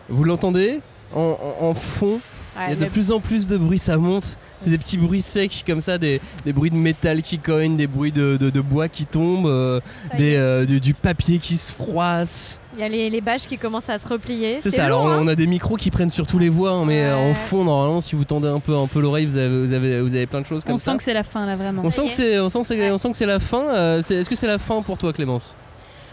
Vous 0.09 0.25
l'entendez 0.25 0.81
en, 1.15 1.37
en- 1.61 1.67
en 1.67 1.75
fond 1.75 2.21
il 2.57 2.71
y 2.71 2.73
a 2.73 2.77
de 2.77 2.85
le- 2.85 2.91
plus 2.91 3.11
en 3.13 3.21
plus 3.21 3.47
de 3.47 3.57
bruit, 3.57 3.79
ça 3.79 3.97
monte. 3.97 4.37
C'est 4.61 4.71
des 4.71 4.79
petits 4.79 4.99
bruits 4.99 5.23
secs 5.23 5.65
comme 5.67 5.83
ça, 5.83 5.99
des, 5.99 6.21
des 6.45 6.53
bruits 6.53 6.71
de 6.71 6.77
métal 6.77 7.23
qui 7.23 7.39
cognent, 7.39 7.77
des 7.77 7.87
bruits 7.87 8.13
de, 8.13 8.37
de- 8.37 8.51
de 8.51 8.61
bois 8.61 8.89
qui 8.89 9.07
tombent, 9.07 9.47
euh, 9.47 9.81
des, 10.19 10.37
euh, 10.37 10.65
du, 10.67 10.81
du 10.81 10.95
papier 10.95 11.39
qui 11.39 11.57
se 11.57 11.73
froisse. 11.73 12.59
Il 12.75 12.81
y 12.81 12.85
a 12.85 12.89
les, 12.89 13.11
les 13.11 13.21
bâches 13.21 13.47
qui 13.47 13.59
commencent 13.59 13.91
à 13.91 13.99
se 13.99 14.09
replier. 14.09 14.59
C'est 14.63 14.71
ça, 14.71 14.87
alors 14.87 15.05
on 15.05 15.09
hein. 15.11 15.29
a 15.29 15.35
des 15.35 15.47
micros 15.47 15.77
qui 15.77 15.91
prennent 15.91 16.09
sur 16.11 16.27
tous 16.27 16.39
les 16.39 16.49
voix, 16.49 16.71
hein, 16.73 16.85
mais 16.87 17.03
euh, 17.05 17.17
en 17.17 17.35
fond, 17.35 17.65
normalement, 17.65 18.01
si 18.01 18.15
vous 18.17 18.25
tendez 18.25 18.49
un 18.49 18.61
peu, 18.61 18.75
un 18.77 18.87
peu 18.87 19.01
l'oreille, 19.01 19.27
vous 19.27 19.37
avez, 19.37 19.67
vous, 19.67 19.73
avez, 19.75 20.01
vous 20.01 20.15
avez 20.15 20.27
plein 20.27 20.41
de 20.41 20.47
choses 20.47 20.65
comme 20.65 20.75
On 20.75 20.79
ça. 20.79 20.93
sent 20.93 20.97
que 20.99 21.03
c'est 21.03 21.13
la 21.13 21.25
fin 21.25 21.45
là 21.45 21.55
vraiment. 21.57 21.83
on 21.85 21.91
sent 21.91 22.09
que 22.09 22.15
c'est, 22.15 22.39
on 22.41 22.49
sent 22.49 22.61
que 22.61 22.67
c'est, 22.67 22.91
on 22.91 22.99
sent 22.99 23.11
que 23.13 23.17
c'est 23.19 23.27
la 23.27 23.41
fin. 23.41 23.65
euh, 23.69 23.99
est-ce 24.01 24.29
que 24.29 24.37
c'est 24.37 24.47
la 24.47 24.59
fin 24.59 24.81
pour 24.81 24.97
toi, 24.97 25.13
Clémence? 25.13 25.55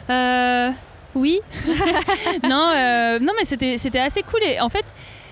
Euh, 0.10 0.70
oui. 1.16 1.40
non, 2.44 2.68
euh, 2.76 3.20
non, 3.20 3.34
mais 3.38 3.46
c'était, 3.46 3.78
c'était 3.78 4.00
assez 4.00 4.22
cool. 4.24 4.42
Et 4.44 4.60
en 4.60 4.70
fait, 4.70 4.86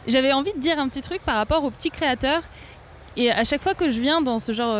j'avais 0.08 0.34
envie 0.34 0.54
de 0.54 0.60
dire 0.60 0.80
un 0.80 0.88
petit 0.90 1.02
truc 1.02 1.22
par 1.22 1.36
rapport 1.36 1.64
aux 1.64 1.72
petits 1.72 1.92
créateurs. 1.92 2.42
Et 3.16 3.32
à 3.32 3.44
chaque 3.44 3.64
fois 3.64 3.74
que 3.74 3.90
je 3.90 4.00
viens 4.00 4.22
dans 4.22 4.40
ce 4.40 4.52
genre 4.52 4.78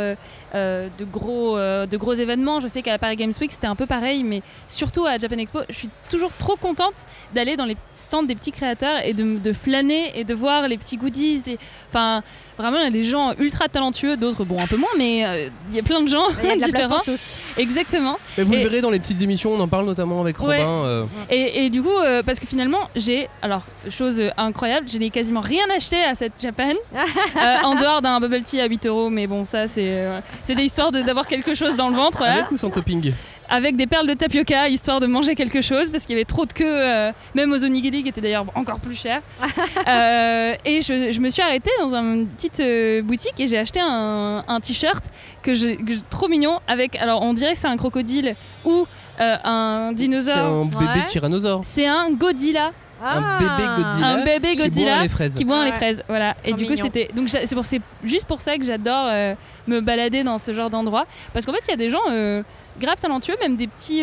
euh, 0.56 0.88
de, 0.98 1.06
gros, 1.06 1.58
euh, 1.58 1.86
de 1.86 1.98
gros 1.98 2.14
événements, 2.14 2.60
je 2.60 2.68
sais 2.68 2.82
qu'à 2.82 2.98
Paris 2.98 3.16
Games 3.16 3.34
Week 3.42 3.52
c'était 3.52 3.68
un 3.68 3.76
peu 3.76 3.86
pareil, 3.86 4.24
mais 4.24 4.42
surtout 4.68 5.06
à 5.06 5.18
Japan 5.18 5.38
Expo, 5.38 5.60
je 5.70 5.76
suis 5.76 5.90
toujours 6.10 6.32
trop 6.34 6.56
contente 6.56 6.94
d'aller 7.36 7.56
dans 7.56 7.66
les 7.66 7.76
stands 7.94 8.24
des 8.24 8.36
petits 8.36 8.52
créateurs 8.52 9.00
et 9.06 9.14
de, 9.14 9.38
de 9.38 9.54
flâner 9.54 10.12
et 10.20 10.24
de 10.24 10.34
voir 10.34 10.68
les 10.68 10.78
petits 10.78 10.98
goodies. 10.98 11.44
les- 11.46 11.60
Enfin, 11.90 12.22
vraiment, 12.58 12.78
il 12.78 12.84
y 12.84 12.88
a 12.88 12.92
des 12.92 13.04
gens 13.06 13.34
ultra 13.40 13.68
talentueux, 13.70 14.18
d'autres, 14.18 14.44
bon, 14.46 14.60
un 14.60 14.68
peu 14.68 14.78
moins, 14.78 14.90
mais 14.98 15.26
euh, 15.26 15.50
il 15.70 15.76
y 15.76 15.80
a 15.80 15.84
plein 15.84 16.02
de 16.02 16.08
gens 16.08 16.28
Il 16.44 16.50
y 16.50 16.52
a 16.52 16.56
de 16.56 16.62
la 16.62 16.68
place 16.68 16.84
différents. 17.06 17.18
Exactement. 17.58 18.18
Mais 18.38 18.44
vous 18.44 18.54
Et- 18.54 18.58
le 18.58 18.64
verrez 18.70 18.82
dans 18.82 18.90
les 18.90 19.00
petites 19.00 19.22
émissions, 19.22 19.52
on 19.54 19.60
en 19.60 19.68
parle 19.68 19.86
notamment 19.86 20.22
avec 20.22 20.40
Ouais. 20.40 20.58
Robin. 20.64 20.86
euh, 20.86 21.06
Et, 21.30 21.66
et 21.66 21.70
du 21.70 21.82
coup, 21.82 21.90
euh, 21.90 22.24
parce 22.24 22.40
que 22.40 22.46
finalement, 22.48 22.90
j'ai, 22.96 23.30
alors, 23.42 23.64
chose 23.90 24.22
incroyable, 24.38 24.88
je 24.90 24.98
n'ai 24.98 25.10
quasiment 25.10 25.42
rien 25.42 25.66
acheté 25.76 25.98
à 26.04 26.16
cette 26.16 26.34
Japan, 26.42 26.74
euh, 26.96 27.56
en 27.64 27.76
dehors 27.76 28.02
d'un 28.02 28.20
bubble 28.20 28.42
tea 28.44 28.62
à 28.62 28.66
8 28.68 28.86
euros, 28.86 29.10
mais 29.10 29.28
bon, 29.28 29.44
ça, 29.46 29.68
c'est 29.68 29.88
euh, 29.90 30.20
c'était 30.44 30.64
histoire 30.64 30.92
de- 30.92 31.02
d'avoir 31.02 31.28
quelque 31.28 31.56
chose 31.56 31.76
dans 31.76 31.90
le 31.90 31.96
ventre, 31.96 32.18
voilà. 32.20 32.34
Avec 32.34 32.52
ou 32.52 32.58
sans 32.58 32.70
topping 32.70 33.12
Avec 33.50 33.76
des 33.78 33.88
perles 33.88 34.08
de 34.08 34.14
tapioca, 34.14 34.68
histoire 34.70 35.00
de 35.00 35.08
manger 35.08 35.36
quelque 35.36 35.62
chose, 35.62 35.90
parce 35.90 36.04
qu'il 36.06 36.14
y 36.16 36.18
avait 36.18 36.26
trop 36.26 36.46
de 36.46 36.54
queue, 36.54 36.66
euh, 36.68 37.12
même 37.36 37.52
aux 37.54 37.64
onigiri, 37.64 38.04
qui 38.04 38.10
étaient 38.10 38.22
d'ailleurs 38.22 38.46
encore 38.56 38.80
plus 38.80 38.96
chers. 38.96 39.22
Euh, 39.88 40.54
et 40.66 40.82
je, 40.82 41.12
je 41.14 41.20
me 41.22 41.30
suis 41.30 41.42
arrêtée 41.42 41.70
dans 41.80 41.94
une 41.96 42.28
petite 42.28 42.60
euh, 42.60 43.02
boutique 43.02 43.40
et 43.40 43.48
j'ai 43.48 43.58
acheté 43.58 43.80
un, 43.82 44.44
un 44.48 44.60
t-shirt 44.60 45.04
que 45.42 45.54
je, 45.54 45.76
que 45.82 45.94
je- 45.96 46.00
trop 46.10 46.28
mignon, 46.28 46.60
avec, 46.68 46.96
alors 46.98 47.22
on 47.22 47.34
dirait 47.34 47.54
que 47.54 47.60
c'est 47.60 47.68
un 47.68 47.78
crocodile 47.78 48.34
ou 48.66 48.86
euh, 49.22 49.36
un 49.46 49.94
dinosaure. 49.94 50.34
C'est 50.36 50.40
un 50.42 50.66
bébé 50.66 51.00
Ouais. 51.00 51.06
tyrannosaure. 51.06 51.62
C'est 51.64 51.88
un 51.88 52.10
Godzilla. 52.12 52.72
Un 53.04 53.40
bébé 53.40 53.64
Godzilla. 53.84 54.08
Un 54.08 54.24
bébé 54.24 54.50
qui 54.52 54.56
boit 54.58 54.66
Godzilla 54.66 55.02
les 55.02 55.10
fraises. 55.10 55.36
qui 55.36 55.46
boit 55.46 55.64
les 55.66 55.72
Ouais. 55.72 55.78
fraises. 55.78 56.04
Voilà. 56.08 56.36
Et 56.46 56.54
du 56.54 56.66
coup, 56.66 56.76
c'était. 56.76 57.10
Donc, 57.16 57.30
c'est 57.30 57.54
pour 57.56 57.66
c'est 57.66 57.82
juste 58.04 58.26
pour 58.26 58.42
ça 58.42 58.58
que 58.58 58.64
j'adore 58.64 59.08
euh, 59.10 59.36
me 59.68 59.80
balader 59.82 60.24
dans 60.24 60.38
ce 60.40 60.54
genre 60.54 60.70
d'endroit. 60.70 61.06
Parce 61.34 61.46
qu'en 61.46 61.54
fait, 61.54 61.62
il 61.68 61.72
y 61.72 61.74
a 61.74 61.78
des 61.78 61.90
gens 61.90 62.02
euh, 62.10 62.42
grave 62.80 62.98
talentueux, 63.00 63.36
même 63.42 63.56
des 63.56 63.68
petits. 63.68 64.02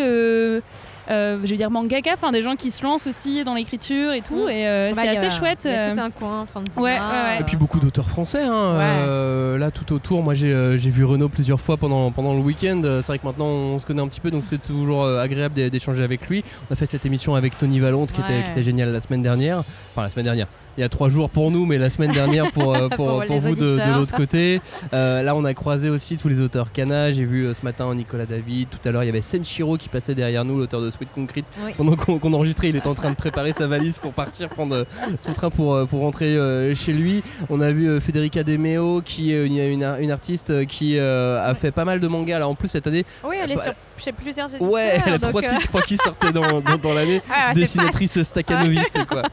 Euh, 1.10 1.39
je 1.43 1.51
vais 1.51 1.56
dire 1.56 1.70
mangaka, 1.70 2.10
enfin 2.14 2.32
des 2.32 2.43
gens 2.43 2.56
qui 2.56 2.70
se 2.70 2.82
lancent 2.85 3.06
aussi 3.06 3.44
dans 3.44 3.55
l'écriture 3.55 4.12
et 4.12 4.20
tout. 4.20 4.47
Mm. 4.47 4.51
Et 4.51 4.66
euh, 4.68 4.93
Bah, 4.94 5.02
c'est 5.02 5.09
a- 5.09 5.26
assez 5.26 5.31
chouette. 5.39 5.60
Il 5.64 5.70
y 5.70 5.74
a 5.74 5.85
euh, 5.86 5.94
tout 5.94 6.01
un 6.01 6.10
coin, 6.10 6.47
Fanzina. 6.47 6.82
Ouais, 6.82 6.93
ouais, 6.93 6.98
ouais. 6.98 7.40
Et 7.40 7.44
puis 7.44 7.56
beaucoup 7.56 7.81
d'auteurs 7.81 8.09
français. 8.09 8.43
hein, 8.44 8.76
Ouais. 8.76 8.82
euh, 9.06 9.59
là, 9.59 9.70
tout 9.70 9.93
autour, 9.93 10.22
moi 10.22 10.35
j'ai 10.35 10.52
euh, 10.52 10.76
j'ai 10.76 10.90
vu 10.90 11.05
Renaud 11.05 11.28
plusieurs 11.28 11.60
fois 11.60 11.76
pendant, 11.76 12.10
pendant 12.10 12.35
le 12.35 12.40
week-end. 12.40 12.81
C'est 12.85 13.06
vrai 13.06 13.18
que 13.18 13.26
maintenant 13.26 13.47
on 13.47 13.78
se 13.78 13.86
connaît 13.86 14.02
un 14.02 14.09
petit 14.09 14.20
peu, 14.20 14.31
donc 14.31 14.44
c'est 14.44 14.62
toujours 14.62 15.05
euh, 15.05 15.20
agréable 15.22 15.55
d'é- 15.55 15.70
d'échanger 15.70 16.02
avec 16.02 16.28
lui. 16.28 16.43
On 16.70 16.72
a 16.72 16.76
fait 16.76 16.86
cette 16.86 17.05
émission 17.06 17.35
avec 17.35 17.56
Tony 17.59 17.81
Valente 17.81 18.12
qui, 18.12 18.20
était, 18.20 18.43
qui 18.43 18.51
était 18.51 18.62
géniale 18.62 18.90
la 18.93 19.01
semaine 19.01 19.22
dernière. 19.22 19.59
Enfin, 19.93 20.02
la 20.02 20.10
semaine 20.10 20.24
dernière. 20.26 20.47
Il 20.77 20.81
y 20.81 20.85
a 20.85 20.89
trois 20.89 21.09
jours 21.09 21.31
pour 21.31 21.51
nous, 21.53 21.67
mais 21.67 21.79
la 21.79 21.89
semaine 21.89 22.11
dernière 22.11 22.51
pour, 22.51 22.75
euh, 22.75 22.89
pour, 22.97 23.07
Pour 23.07 23.25
pour 23.25 23.35
les 23.35 23.39
vous 23.39 23.55
de, 23.55 23.79
l'autre 23.97 24.17
côté. 24.17 24.61
Euh, 24.93 25.23
là, 25.23 25.37
on 25.37 25.45
a 25.45 25.55
croisé 25.55 25.89
aussi 25.89 26.17
tous 26.17 26.29
les 26.29 26.41
auteurs 26.41 26.73
Kana. 26.73 27.13
J'ai 27.13 27.25
vu 27.25 27.45
euh, 27.47 27.55
ce 27.55 27.63
matin 27.63 27.95
Nicolas 27.95 28.27
David. 28.27 28.69
Tout 28.71 28.89
à 28.89 28.91
l'heure, 28.91 29.05
il 29.05 29.07
y 29.07 29.11
avait 29.11 29.21
Senshiro 29.23 29.77
qui 29.77 29.89
passait 29.89 30.15
derrière 30.17 30.45
nous, 30.45 30.59
l'auteur 30.59 30.81
de 30.81 30.91
Sweet 30.91 31.11
Concrete. 31.15 31.45
Oui. 31.65 31.73
Pendant 31.77 31.95
qu'on 31.97 32.33
enregistrait, 32.33 32.71
il 32.71 32.77
est 32.77 32.87
en 32.89 32.95
train 32.95 33.11
de 33.11 33.17
préparer 33.17 33.53
sa 33.53 33.67
valise 33.69 33.99
pour 33.99 34.13
partir 34.13 34.49
prendre 34.49 34.75
euh, 34.75 34.85
son 35.21 35.33
train 35.33 35.51
pour, 35.51 35.75
euh, 35.75 35.85
pour 35.87 36.01
rentrer 36.01 36.35
euh, 36.37 36.75
chez 36.75 36.93
lui. 36.93 37.23
On 37.51 37.61
a 37.61 37.71
vu 37.71 37.87
euh, 37.89 38.01
Federica 38.01 38.43
De 38.43 38.57
Meo, 38.57 39.01
qui 39.03 39.33
est 39.33 39.47
une, 39.47 39.57
une, 39.59 39.85
ar- 39.85 39.99
une 39.99 40.11
artiste 40.11 40.51
euh, 40.51 40.65
qui 40.65 40.99
euh, 40.99 41.41
a 41.49 41.55
fait 41.55 41.71
pas 41.71 41.85
mal 41.85 42.01
de 42.01 42.09
mangas. 42.09 42.41
Là, 42.41 42.49
en 42.49 42.55
plus, 42.57 42.69
cette 42.69 42.87
année, 42.89 43.05
Oui, 43.25 43.37
elle 43.43 43.53
est 43.53 43.57
Bah, 43.57 43.63
sur 43.63 43.73
chez 43.97 44.11
plusieurs 44.13 44.49
éditeurs. 44.49 44.71
ouais, 44.73 44.99
elle 45.07 45.15
a 45.15 45.19
trois 45.21 45.41
euh, 45.41 45.47
titres, 45.49 45.61
je 45.63 45.69
crois, 45.69 45.83
qui 45.83 45.97
sortaient 45.97 46.33
dans, 46.33 46.61
dans, 46.61 46.77
dans 46.83 46.95
l'année. 46.95 47.21
Ah, 47.33 47.53
Dessinatrice 47.55 48.23
staccanoviste, 48.25 49.05
quoi. 49.07 49.23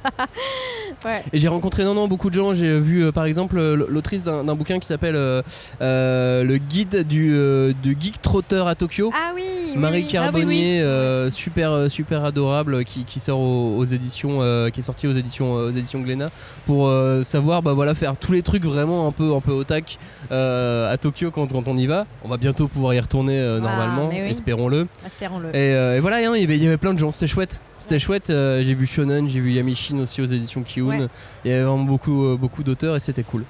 Ouais. 1.06 1.24
Et 1.34 1.38
j'ai 1.38 1.48
rencontré 1.48 1.84
non 1.86 1.94
non 1.94 2.08
beaucoup 2.08 2.30
de 2.30 2.36
gens. 2.36 2.54
J'ai 2.54 2.80
vu 2.80 3.04
euh, 3.06 3.12
par 3.12 3.26
exemple 3.26 3.58
euh, 3.58 3.86
l'autrice 3.90 4.24
d'un 4.24 4.44
bouquin 4.56 4.80
qui 4.80 4.88
s'appelle 4.88 5.16
euh, 5.16 5.42
euh, 5.82 6.44
le 6.44 6.58
guide 6.58 7.08
du, 7.08 7.32
euh, 7.34 7.72
du 7.82 7.96
geek 8.00 8.22
trotteur 8.22 8.68
à 8.68 8.76
Tokyo. 8.76 9.12
Ah 9.14 9.32
oui, 9.34 9.44
oui, 9.72 9.78
Marie 9.78 10.02
oui. 10.04 10.08
Carbonnier, 10.12 10.82
euh, 10.82 11.32
super 11.32 11.72
euh, 11.72 11.88
super 11.90 12.26
adorable, 12.26 12.84
qui, 12.84 13.06
qui 13.06 13.20
sort 13.22 13.40
aux, 13.40 13.78
aux 13.78 13.86
éditions, 13.86 14.40
euh, 14.42 14.70
qui 14.70 14.82
est 14.82 14.84
sorti 14.84 15.08
aux 15.08 15.14
éditions 15.14 15.58
euh, 15.58 15.70
aux 15.70 15.72
éditions 15.72 16.02
Glénat 16.02 16.32
pour 16.66 16.88
euh, 16.88 17.24
savoir 17.24 17.62
bah 17.62 17.74
voilà 17.74 17.96
faire 17.96 18.18
tous 18.18 18.34
les 18.34 18.42
trucs 18.42 18.66
vraiment 18.66 19.08
un 19.08 19.12
peu 19.12 19.34
un 19.34 19.40
peu 19.42 19.52
otak 19.54 19.98
euh, 20.32 20.92
à 20.92 20.98
Tokyo 20.98 21.32
quand, 21.32 21.48
quand 21.48 21.68
on 21.68 21.78
y 21.78 21.88
va. 21.88 22.06
On 22.26 22.28
va 22.30 22.38
bientôt 22.38 22.68
pouvoir 22.68 22.94
y 22.94 23.00
retourner 23.00 23.40
euh, 23.40 23.58
Ah, 23.60 23.62
normalement, 23.62 24.10
oui. 24.10 24.18
espérons-le. 24.30 24.88
Espérons-le. 25.06 25.50
Et, 25.50 25.74
euh, 25.76 25.96
et 25.96 26.00
voilà, 26.02 26.18
hein, 26.18 26.34
il 26.36 26.42
y 26.42 26.44
avait- 26.44 26.58
il 26.58 26.64
y 26.64 26.68
avait 26.68 26.78
plein 26.78 26.94
de 26.94 27.00
gens, 27.00 27.12
c'était 27.14 27.28
chouette. 27.28 27.62
C'était 27.82 28.00
chouette, 28.00 28.30
euh, 28.30 28.62
j'ai 28.64 28.76
vu 28.76 28.86
Shonen, 28.86 29.28
j'ai 29.28 29.40
vu 29.40 29.52
Yamishin 29.52 29.98
aussi 29.98 30.22
aux 30.22 30.26
éditions 30.26 30.62
Kiun. 30.64 30.86
Ouais. 30.86 31.08
Il 31.44 31.52
y 31.52 31.54
avait 31.54 31.64
vraiment 31.64 31.84
beaucoup, 31.84 32.26
euh, 32.26 32.38
beaucoup 32.38 32.64
d'auteurs 32.64 32.96
et 32.96 33.00
c'était 33.00 33.24
cool. 33.24 33.44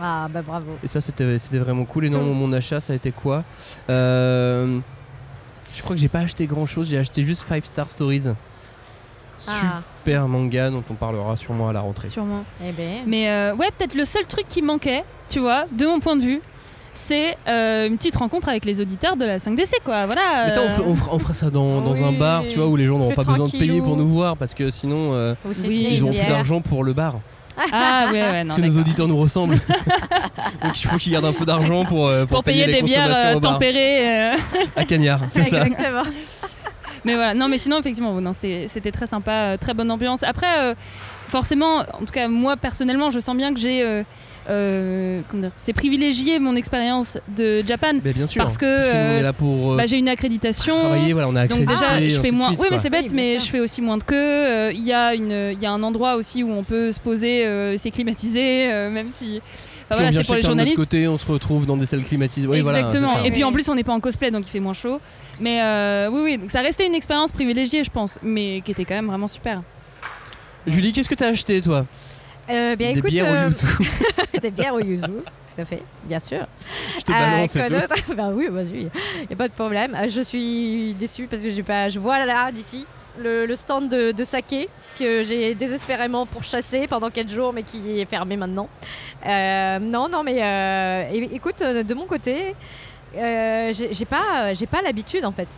Ah 0.00 0.28
bah 0.30 0.42
bravo. 0.42 0.72
Et 0.84 0.88
ça, 0.88 1.00
c'était 1.00 1.38
c'était 1.38 1.58
vraiment 1.58 1.84
cool. 1.86 2.04
Et 2.06 2.10
non, 2.10 2.22
mon, 2.22 2.34
mon 2.34 2.52
achat, 2.52 2.80
ça 2.80 2.92
a 2.92 2.96
été 2.96 3.10
quoi? 3.10 3.42
Euh, 3.88 4.78
Je 5.76 5.82
crois 5.82 5.96
que 5.96 6.00
j'ai 6.02 6.08
pas 6.08 6.20
acheté 6.20 6.46
grand 6.46 6.66
chose, 6.66 6.88
j'ai 6.88 6.98
acheté 6.98 7.22
juste 7.24 7.44
5 7.48 7.64
Star 7.64 7.88
Stories. 7.88 8.28
Ah. 9.48 9.80
super 9.98 10.28
manga 10.28 10.68
dont 10.68 10.84
on 10.90 10.94
parlera 10.94 11.34
sûrement 11.34 11.70
à 11.70 11.72
la 11.72 11.80
rentrée. 11.80 12.08
Sûrement. 12.08 12.44
Eh 12.62 12.72
ben. 12.72 12.98
Mais 13.06 13.30
euh, 13.30 13.54
ouais, 13.54 13.68
peut-être 13.76 13.94
le 13.94 14.04
seul 14.04 14.26
truc 14.26 14.44
qui 14.46 14.60
manquait, 14.60 15.02
tu 15.30 15.38
vois, 15.40 15.64
de 15.72 15.86
mon 15.86 15.98
point 16.00 16.16
de 16.16 16.22
vue, 16.22 16.40
c'est 16.92 17.36
euh, 17.48 17.86
une 17.86 17.96
petite 17.96 18.16
rencontre 18.16 18.48
avec 18.48 18.64
les 18.64 18.80
auditeurs 18.80 19.16
de 19.16 19.24
la 19.24 19.38
5DC, 19.38 19.74
quoi. 19.84 20.06
Voilà. 20.06 20.46
Mais 20.46 20.50
ça, 20.50 20.62
on, 20.84 20.96
fera- 20.96 21.14
on 21.14 21.32
ça 21.32 21.50
dans, 21.50 21.80
dans 21.80 22.04
un 22.04 22.12
bar, 22.12 22.42
tu 22.48 22.58
vois, 22.58 22.66
où 22.66 22.76
les 22.76 22.86
gens 22.86 22.98
n'auront 22.98 23.14
pas 23.14 23.24
besoin 23.24 23.46
de 23.46 23.52
payer 23.58 23.80
pour 23.80 23.96
nous 23.96 24.08
voir 24.08 24.36
parce 24.36 24.54
que 24.54 24.70
sinon, 24.70 25.10
euh, 25.12 25.34
Oui. 25.44 25.88
ils 25.92 26.02
auront 26.02 26.12
plus 26.12 26.20
bière. 26.20 26.28
d'argent 26.30 26.60
pour 26.60 26.84
le 26.84 26.92
bar. 26.92 27.14
Ah 27.72 28.06
ouais, 28.10 28.12
ouais, 28.22 28.44
non. 28.44 28.54
parce 28.54 28.60
que 28.60 28.66
nos 28.66 28.80
auditeurs 28.80 29.06
nous 29.06 29.18
ressemblent. 29.18 29.54
Donc 30.62 30.80
il 30.82 30.86
faut 30.88 30.96
qu'ils 30.96 31.12
gardent 31.12 31.26
un 31.26 31.32
peu 31.32 31.44
d'argent 31.44 31.84
pour, 31.84 32.06
euh, 32.08 32.20
pour, 32.24 32.36
Pour 32.36 32.44
payer, 32.44 32.64
les 32.66 32.74
des 32.74 32.82
bières 32.82 33.10
euh, 33.14 33.38
tempérées. 33.38 34.32
euh. 34.32 34.36
À 34.76 34.84
Cagnard, 34.86 35.20
c'est 35.30 35.44
ça. 35.44 35.66
Exactement. 35.66 36.04
Mais 37.04 37.14
voilà, 37.14 37.34
non, 37.34 37.48
mais 37.48 37.58
sinon, 37.58 37.78
effectivement, 37.78 38.18
non, 38.20 38.32
c'était 38.32 38.66
c'était 38.68 38.92
très 38.92 39.06
sympa, 39.06 39.56
très 39.60 39.74
bonne 39.74 39.90
ambiance. 39.90 40.22
Après, 40.22 40.46
euh, 40.70 40.74
forcément, 41.28 41.78
en 41.80 42.00
tout 42.00 42.12
cas, 42.12 42.28
moi 42.28 42.56
personnellement, 42.56 43.10
je 43.10 43.18
sens 43.20 43.36
bien 43.36 43.52
que 43.52 43.60
j'ai. 43.60 44.04
Euh, 44.50 45.20
comment 45.28 45.42
dire, 45.42 45.52
c'est 45.58 45.72
privilégié 45.72 46.38
mon 46.40 46.56
expérience 46.56 47.18
de 47.36 47.62
Japan 47.66 47.92
Mais 48.04 48.12
bien 48.12 48.26
sûr, 48.26 48.42
parce 48.42 48.58
que 48.58 48.64
on 48.66 49.16
est 49.16 49.20
euh, 49.20 49.22
là 49.22 49.32
pour, 49.32 49.72
euh, 49.72 49.76
bah, 49.76 49.86
j'ai 49.86 49.98
une 49.98 50.08
accréditation 50.08 50.76
travailler, 50.76 51.12
voilà, 51.12 51.28
on 51.28 51.36
est 51.36 51.48
donc 51.48 51.60
accrédité, 51.60 51.74
déjà 51.74 52.08
je 52.08 52.20
fais 52.20 52.30
moins 52.30 52.48
suite, 52.48 52.60
oui 52.60 52.66
mais 52.70 52.78
c'est 52.78 52.90
bête 52.90 53.06
Oui, 53.08 53.12
mais 53.14 53.38
je 53.38 53.46
fais 53.46 53.60
aussi 53.60 53.80
moins 53.80 53.96
de 53.98 54.02
queue 54.02 54.16
Euh, 54.16 54.72
il 54.74 54.84
y 54.84 54.92
a 54.92 55.14
une 55.14 55.52
il 55.52 55.62
y 55.62 55.66
a 55.66 55.72
un 55.72 55.82
endroit 55.82 56.16
aussi 56.16 56.42
où 56.42 56.50
on 56.50 56.64
peut 56.64 56.90
se 56.92 57.00
poser 57.00 57.46
euh, 57.46 57.76
c'est 57.76 57.90
climatisé 57.90 58.72
euh, 58.72 58.90
même 58.90 59.08
si 59.10 59.40
on 59.92 59.96
voilà, 59.96 60.12
c'est 60.12 60.24
pour 60.24 60.34
les 60.36 60.42
chacun 60.42 60.54
de 60.54 60.58
notre 60.58 60.68
journalistes 60.68 60.76
côté, 60.76 61.08
on 61.08 61.18
se 61.18 61.26
retrouve 61.26 61.66
dans 61.66 61.76
des 61.76 61.86
salles 61.86 62.04
climatisées. 62.04 62.46
Oui, 62.46 62.58
Exactement. 62.60 63.24
et 63.24 63.30
puis 63.32 63.42
en 63.42 63.50
plus, 63.50 63.68
on 63.68 63.74
n'est 63.74 63.82
pas 63.82 63.92
en 63.92 63.98
cosplay, 63.98 64.30
donc 64.30 64.44
il 64.46 64.50
fait 64.50 64.60
moins 64.60 64.72
chaud. 64.72 65.00
Mais 65.40 65.60
euh, 65.62 66.08
oui, 66.12 66.20
oui, 66.22 66.38
donc 66.38 66.48
ça 66.48 66.60
restait 66.60 66.86
une 66.86 66.94
expérience 66.94 67.32
privilégiée, 67.32 67.82
je 67.82 67.90
pense, 67.90 68.20
mais 68.22 68.60
qui 68.64 68.70
était 68.70 68.84
quand 68.84 68.94
même 68.94 69.08
vraiment 69.08 69.26
super. 69.26 69.62
Julie, 70.66 70.92
qu'est-ce 70.92 71.08
que 71.08 71.16
t'as 71.16 71.30
acheté 71.30 71.60
toi? 71.60 71.86
Euh, 72.50 72.76
bien, 72.76 72.92
Des 72.92 72.98
écoute, 72.98 73.10
bières 73.10 73.30
au 73.30 73.34
euh, 73.34 73.46
yuzu. 73.46 73.66
des 74.40 74.50
bières 74.50 74.74
au 74.74 74.80
yuzu, 74.80 75.02
tout 75.06 75.60
à 75.60 75.64
fait, 75.64 75.82
bien 76.04 76.18
sûr. 76.18 76.46
Je 76.98 77.02
te 77.04 77.12
balance 77.12 77.52
quoi 77.52 77.62
et 77.62 77.68
tout. 77.68 77.74
d'autre 77.74 77.94
Bah 78.16 78.30
oui, 78.32 78.48
vas-y, 78.50 78.82
y 79.28 79.32
a 79.32 79.36
pas 79.36 79.48
de 79.48 79.52
problème. 79.52 79.94
Euh, 79.94 80.08
Je 80.08 80.20
suis 80.22 80.94
déçue 80.94 81.26
parce 81.26 81.42
que 81.42 81.50
j'ai 81.50 81.62
pas, 81.62 81.88
je 81.88 81.98
vois 81.98 82.24
là 82.24 82.50
d'ici 82.52 82.86
le, 83.18 83.46
le 83.46 83.56
stand 83.56 83.88
de, 83.88 84.12
de 84.12 84.24
saké 84.24 84.68
que 84.98 85.22
j'ai 85.22 85.54
désespérément 85.54 86.26
pourchassé 86.26 86.86
pendant 86.86 87.10
4 87.10 87.28
jours, 87.30 87.52
mais 87.52 87.62
qui 87.62 88.00
est 88.00 88.04
fermé 88.04 88.36
maintenant. 88.36 88.68
Euh, 89.26 89.78
non, 89.78 90.08
non, 90.08 90.22
mais 90.22 90.42
euh, 90.42 91.26
écoute, 91.32 91.62
euh, 91.62 91.82
de 91.82 91.94
mon 91.94 92.06
côté, 92.06 92.54
euh, 93.16 93.72
j'ai 93.72 94.04
pas, 94.04 94.52
j'ai 94.54 94.66
pas 94.66 94.82
l'habitude 94.82 95.24
en 95.24 95.32
fait. 95.32 95.48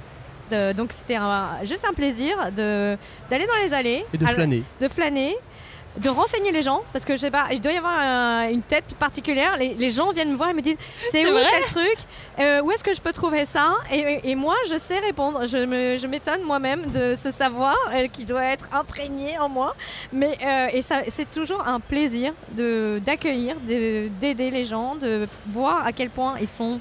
Donc 0.76 0.92
c'était 0.92 1.16
juste 1.64 1.86
un 1.88 1.94
plaisir 1.94 2.36
de 2.54 2.98
d'aller 3.30 3.46
dans 3.46 3.64
les 3.64 3.72
allées 3.72 4.04
Et 4.12 4.18
de 4.18 4.22
Alors- 4.24 4.34
flâner. 4.34 4.62
de 4.82 4.88
flâner, 4.88 5.34
de 5.98 6.08
renseigner 6.08 6.52
les 6.52 6.62
gens, 6.62 6.80
parce 6.92 7.04
que 7.04 7.14
je 7.14 7.20
sais 7.20 7.30
pas, 7.30 7.48
il 7.52 7.60
doit 7.60 7.72
y 7.72 7.76
avoir 7.76 7.98
un- 7.98 8.48
une 8.48 8.62
tête 8.62 8.94
particulière. 8.98 9.56
Les, 9.58 9.74
les 9.74 9.90
gens 9.90 10.10
viennent 10.10 10.30
me 10.32 10.36
voir 10.36 10.48
et 10.48 10.54
me 10.54 10.62
disent 10.62 10.78
c'est 11.10 11.22
où 11.28 11.32
vrai 11.32 11.44
tel 11.52 11.64
truc? 11.64 11.96
Euh, 12.38 12.62
Où 12.62 12.70
est-ce 12.72 12.82
que 12.82 12.94
je 12.94 13.00
peux 13.02 13.12
trouver 13.12 13.44
ça? 13.44 13.74
Et, 13.92 14.30
et 14.30 14.34
moi, 14.34 14.54
je 14.70 14.78
sais 14.78 14.98
répondre. 15.00 15.44
Je 15.46 15.58
me- 15.58 15.98
je 15.98 16.06
m'étonne 16.06 16.42
moi-même 16.44 16.90
de 16.92 17.14
ce 17.14 17.30
savoir 17.30 17.76
euh, 17.94 18.08
qui 18.08 18.24
doit 18.24 18.44
être 18.44 18.68
imprégné 18.72 19.38
en 19.38 19.50
moi. 19.50 19.76
Mais 20.14 20.38
euh, 20.42 20.68
et 20.72 20.80
ça, 20.80 21.02
c'est 21.08 21.30
toujours 21.30 21.66
un 21.68 21.78
plaisir 21.80 22.32
de 22.52 22.98
d'accueillir, 23.04 23.56
de- 23.60 24.08
d'aider 24.20 24.50
les 24.50 24.64
gens, 24.64 24.94
de 24.94 25.28
voir 25.48 25.86
à 25.86 25.92
quel 25.92 26.08
point 26.08 26.36
ils 26.40 26.48
sont 26.48 26.80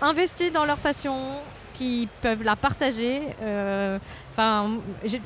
investis 0.00 0.52
dans 0.52 0.64
leur 0.64 0.76
passion, 0.78 1.16
qui 1.74 2.08
peuvent 2.20 2.42
la 2.44 2.54
partager. 2.54 3.22
Enfin, 4.32 4.70
je, 5.04 5.16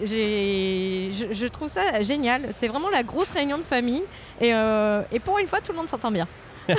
je 1.30 1.46
trouve 1.46 1.68
ça 1.68 2.02
génial. 2.02 2.42
C'est 2.54 2.66
vraiment 2.68 2.90
la 2.90 3.02
grosse 3.04 3.30
réunion 3.30 3.56
de 3.58 3.62
famille. 3.62 4.02
Et, 4.40 4.52
euh, 4.52 5.02
et 5.12 5.20
pour 5.20 5.38
une 5.38 5.46
fois, 5.46 5.60
tout 5.60 5.72
le 5.72 5.78
monde 5.78 5.88
s'entend 5.88 6.10
bien. 6.10 6.26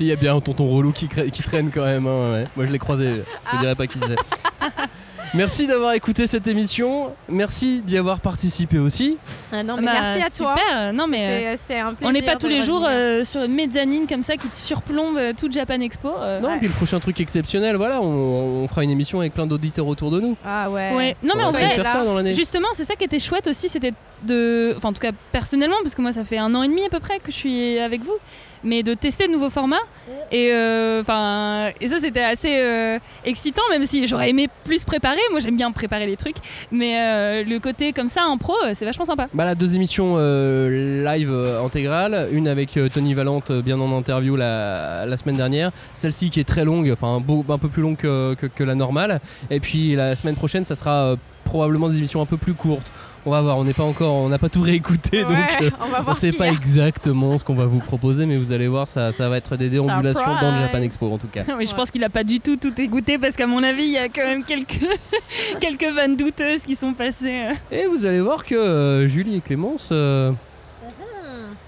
Il 0.00 0.06
y 0.06 0.12
a 0.12 0.16
bien 0.16 0.36
un 0.36 0.40
tonton 0.40 0.68
relou 0.70 0.92
qui, 0.92 1.08
qui 1.08 1.42
traîne 1.42 1.70
quand 1.72 1.84
même. 1.84 2.06
hein, 2.06 2.32
ouais. 2.32 2.46
Moi, 2.56 2.66
je 2.66 2.70
l'ai 2.70 2.78
croisé. 2.78 3.16
Je 3.16 3.22
Ah. 3.52 3.56
dirais 3.58 3.74
pas 3.74 3.86
qui 3.88 3.98
c'est. 3.98 4.16
Merci 5.34 5.66
d'avoir 5.66 5.92
écouté 5.92 6.26
cette 6.26 6.46
émission. 6.48 7.12
Merci 7.28 7.80
d'y 7.82 7.98
avoir 7.98 8.20
participé 8.20 8.78
aussi. 8.78 9.18
Ah 9.52 9.62
non, 9.62 9.76
mais 9.76 9.84
Bah, 9.86 9.92
merci 10.02 10.22
à 10.22 10.30
toi. 10.30 10.54
super. 10.56 10.92
Non, 10.92 11.06
mais 11.06 11.16
C'était- 11.18 11.46
euh, 11.46 11.56
c'était 11.58 11.80
un 11.80 11.94
plaisir. 11.94 12.08
on 12.08 12.12
n'est 12.12 12.22
pas 12.22 12.36
tous 12.36 12.48
les 12.48 12.62
jours 12.62 12.84
euh, 12.88 13.24
sur 13.24 13.42
une 13.42 13.54
mezzanine 13.54 14.06
comme 14.06 14.22
ça 14.22 14.36
qui 14.36 14.48
te 14.48 14.56
surplombe 14.56 15.16
euh, 15.18 15.32
tout 15.38 15.50
Japan 15.50 15.80
Expo. 15.80 16.08
euh, 16.18 16.40
Non, 16.40 16.48
ouais. 16.48 16.54
et 16.54 16.58
puis 16.58 16.68
le 16.68 16.72
prochain 16.74 16.98
truc 17.00 17.20
exceptionnel, 17.20 17.76
voilà, 17.76 18.00
on, 18.00 18.62
on 18.64 18.68
fera 18.68 18.84
une 18.84 18.90
émission 18.90 19.20
avec 19.20 19.34
plein 19.34 19.46
d'auditeurs 19.46 19.86
autour 19.86 20.10
de 20.10 20.20
nous. 20.20 20.36
Ah 20.44 20.70
ouais. 20.70 20.94
Ouais. 20.94 21.16
Non 21.22 21.34
mais 21.36 21.44
On 21.44 21.48
en 21.48 21.50
va 21.52 21.58
essayer 21.60 21.76
de 21.76 21.82
vrai, 21.82 21.90
faire 21.90 22.00
ça 22.00 22.04
dans 22.04 22.14
l'année. 22.14 22.34
justement, 22.34 22.68
c'est 22.72 22.84
ça 22.84 22.94
qui 22.94 23.04
était 23.04 23.20
chouette 23.20 23.46
aussi, 23.48 23.68
c'était 23.68 23.92
enfin 24.24 24.88
en 24.88 24.92
tout 24.92 25.00
cas 25.00 25.12
personnellement, 25.32 25.76
parce 25.82 25.94
que 25.94 26.02
moi 26.02 26.12
ça 26.12 26.24
fait 26.24 26.38
un 26.38 26.54
an 26.54 26.62
et 26.62 26.68
demi 26.68 26.84
à 26.84 26.88
peu 26.88 27.00
près 27.00 27.18
que 27.18 27.30
je 27.30 27.36
suis 27.36 27.78
avec 27.78 28.02
vous, 28.02 28.16
mais 28.64 28.82
de 28.82 28.94
tester 28.94 29.26
de 29.26 29.32
nouveaux 29.32 29.50
formats 29.50 29.76
et 30.30 30.52
euh, 30.52 31.02
ça 31.04 31.98
c'était 32.00 32.22
assez 32.22 32.60
euh, 32.60 32.98
excitant, 33.24 33.62
même 33.70 33.84
si 33.84 34.06
j'aurais 34.06 34.30
aimé 34.30 34.48
plus 34.64 34.84
préparer. 34.84 35.20
Moi 35.30 35.40
j'aime 35.40 35.56
bien 35.56 35.70
préparer 35.72 36.06
les 36.06 36.16
trucs, 36.16 36.36
mais 36.70 36.94
euh, 36.98 37.44
le 37.44 37.58
côté 37.60 37.92
comme 37.92 38.08
ça 38.08 38.24
en 38.24 38.38
pro, 38.38 38.54
c'est 38.74 38.84
vachement 38.84 39.04
sympa. 39.04 39.28
Bah 39.34 39.44
là, 39.44 39.54
deux 39.54 39.74
émissions 39.74 40.16
live 40.18 41.32
intégrales, 41.64 42.28
une 42.32 42.48
avec 42.48 42.78
Tony 42.92 43.14
Valente 43.14 43.52
bien 43.52 43.80
en 43.80 43.96
interview 43.96 44.36
la, 44.36 45.16
semaine 45.16 45.36
dernière, 45.36 45.70
celle-ci 45.94 46.30
qui 46.30 46.40
est 46.40 46.48
très 46.48 46.64
longue, 46.64 46.90
enfin 46.92 47.22
un 47.48 47.58
peu 47.58 47.68
plus 47.68 47.82
longue 47.82 47.96
que, 47.96 48.62
la 48.62 48.74
normale, 48.74 49.20
et 49.50 49.60
puis 49.60 49.94
la 49.94 50.16
semaine 50.16 50.36
prochaine 50.36 50.64
ça 50.64 50.74
sera 50.74 51.16
probablement 51.44 51.88
des 51.88 51.96
émissions 51.96 52.20
un 52.20 52.26
peu 52.26 52.36
plus 52.36 52.54
courtes. 52.54 52.92
On 53.28 53.30
va 53.32 53.42
voir, 53.42 53.58
on 53.58 53.64
n'est 53.64 53.74
pas 53.74 53.82
encore, 53.84 54.14
on 54.14 54.30
n'a 54.30 54.38
pas 54.38 54.48
tout 54.48 54.62
réécouté, 54.62 55.18
Ouais, 55.22 55.28
donc 55.28 55.62
euh, 55.62 55.70
on 55.98 56.02
voir 56.02 56.16
sait 56.16 56.32
pas 56.32 56.48
exactement 56.48 57.36
ce 57.36 57.44
qu'on 57.44 57.54
va 57.54 57.66
vous 57.66 57.78
proposer, 57.78 58.24
mais 58.24 58.38
vous 58.38 58.52
allez 58.52 58.68
voir, 58.68 58.88
ça, 58.88 59.12
ça 59.12 59.28
va 59.28 59.36
être 59.36 59.56
des 59.56 59.68
déambulations 59.68 60.34
dans 60.40 60.50
le. 60.54 60.62
Japan 60.62 60.80
Expo 60.80 61.12
en 61.12 61.18
tout 61.18 61.26
cas. 61.26 61.42
Oui, 61.58 61.66
je 61.66 61.74
pense 61.74 61.90
qu'il 61.90 62.02
a 62.04 62.08
pas 62.08 62.24
du 62.24 62.40
tout 62.40 62.56
tout 62.56 62.72
écouté 62.80 63.18
parce 63.18 63.36
qu'à 63.36 63.46
mon 63.46 63.62
avis, 63.62 63.82
il 63.84 63.92
y 63.92 63.98
a 63.98 64.08
quand 64.08 64.24
même 64.24 64.44
quelques 64.44 64.80
quelques 65.60 65.94
vannes 65.94 66.16
douteuses 66.16 66.62
qui 66.66 66.74
sont 66.74 66.94
passées. 66.94 67.42
euh. 67.50 67.54
Et 67.70 67.86
vous 67.86 68.06
allez 68.06 68.22
voir 68.22 68.46
que 68.46 68.54
euh, 68.54 69.06
Julie 69.08 69.36
et 69.36 69.40
Clémence, 69.42 69.90
euh, 69.92 70.32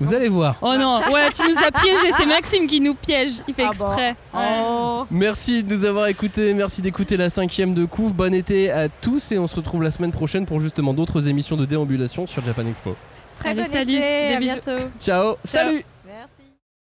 vous 0.00 0.14
allez 0.14 0.28
voir. 0.28 0.56
Oh 0.62 0.74
non, 0.78 1.00
ouais, 1.12 1.30
tu 1.34 1.42
nous 1.42 1.58
as 1.58 1.70
piégés, 1.70 2.12
c'est 2.16 2.26
Maxime 2.26 2.66
qui 2.66 2.80
nous 2.80 2.94
piège, 2.94 3.34
il 3.46 3.54
fait 3.54 3.64
Ah 3.64 3.70
bon. 3.78 3.86
exprès. 3.86 4.16
Oh. 4.34 5.06
Merci 5.10 5.62
de 5.62 5.74
nous 5.76 5.84
avoir 5.84 6.06
écoutés, 6.06 6.54
merci 6.54 6.82
d'écouter 6.82 7.16
la 7.16 7.30
cinquième 7.30 7.74
de 7.74 7.84
Couve. 7.84 8.12
Bon 8.14 8.32
été 8.34 8.70
à 8.70 8.88
tous 8.88 9.32
et 9.32 9.38
on 9.38 9.46
se 9.46 9.56
retrouve 9.56 9.82
la 9.82 9.90
semaine 9.90 10.12
prochaine 10.12 10.46
pour 10.46 10.60
justement 10.60 10.94
d'autres 10.94 11.28
émissions 11.28 11.56
de 11.56 11.64
déambulation 11.66 12.26
sur 12.26 12.44
Japan 12.44 12.66
Expo. 12.66 12.96
Très 13.36 13.50
Allez, 13.50 13.62
bon 13.62 13.70
salut, 13.72 13.92
été, 13.92 14.00
des 14.00 14.34
à 14.34 14.38
bisous. 14.38 14.52
bientôt. 14.54 14.84
Ciao, 15.00 15.22
Ciao. 15.24 15.36
salut 15.44 15.84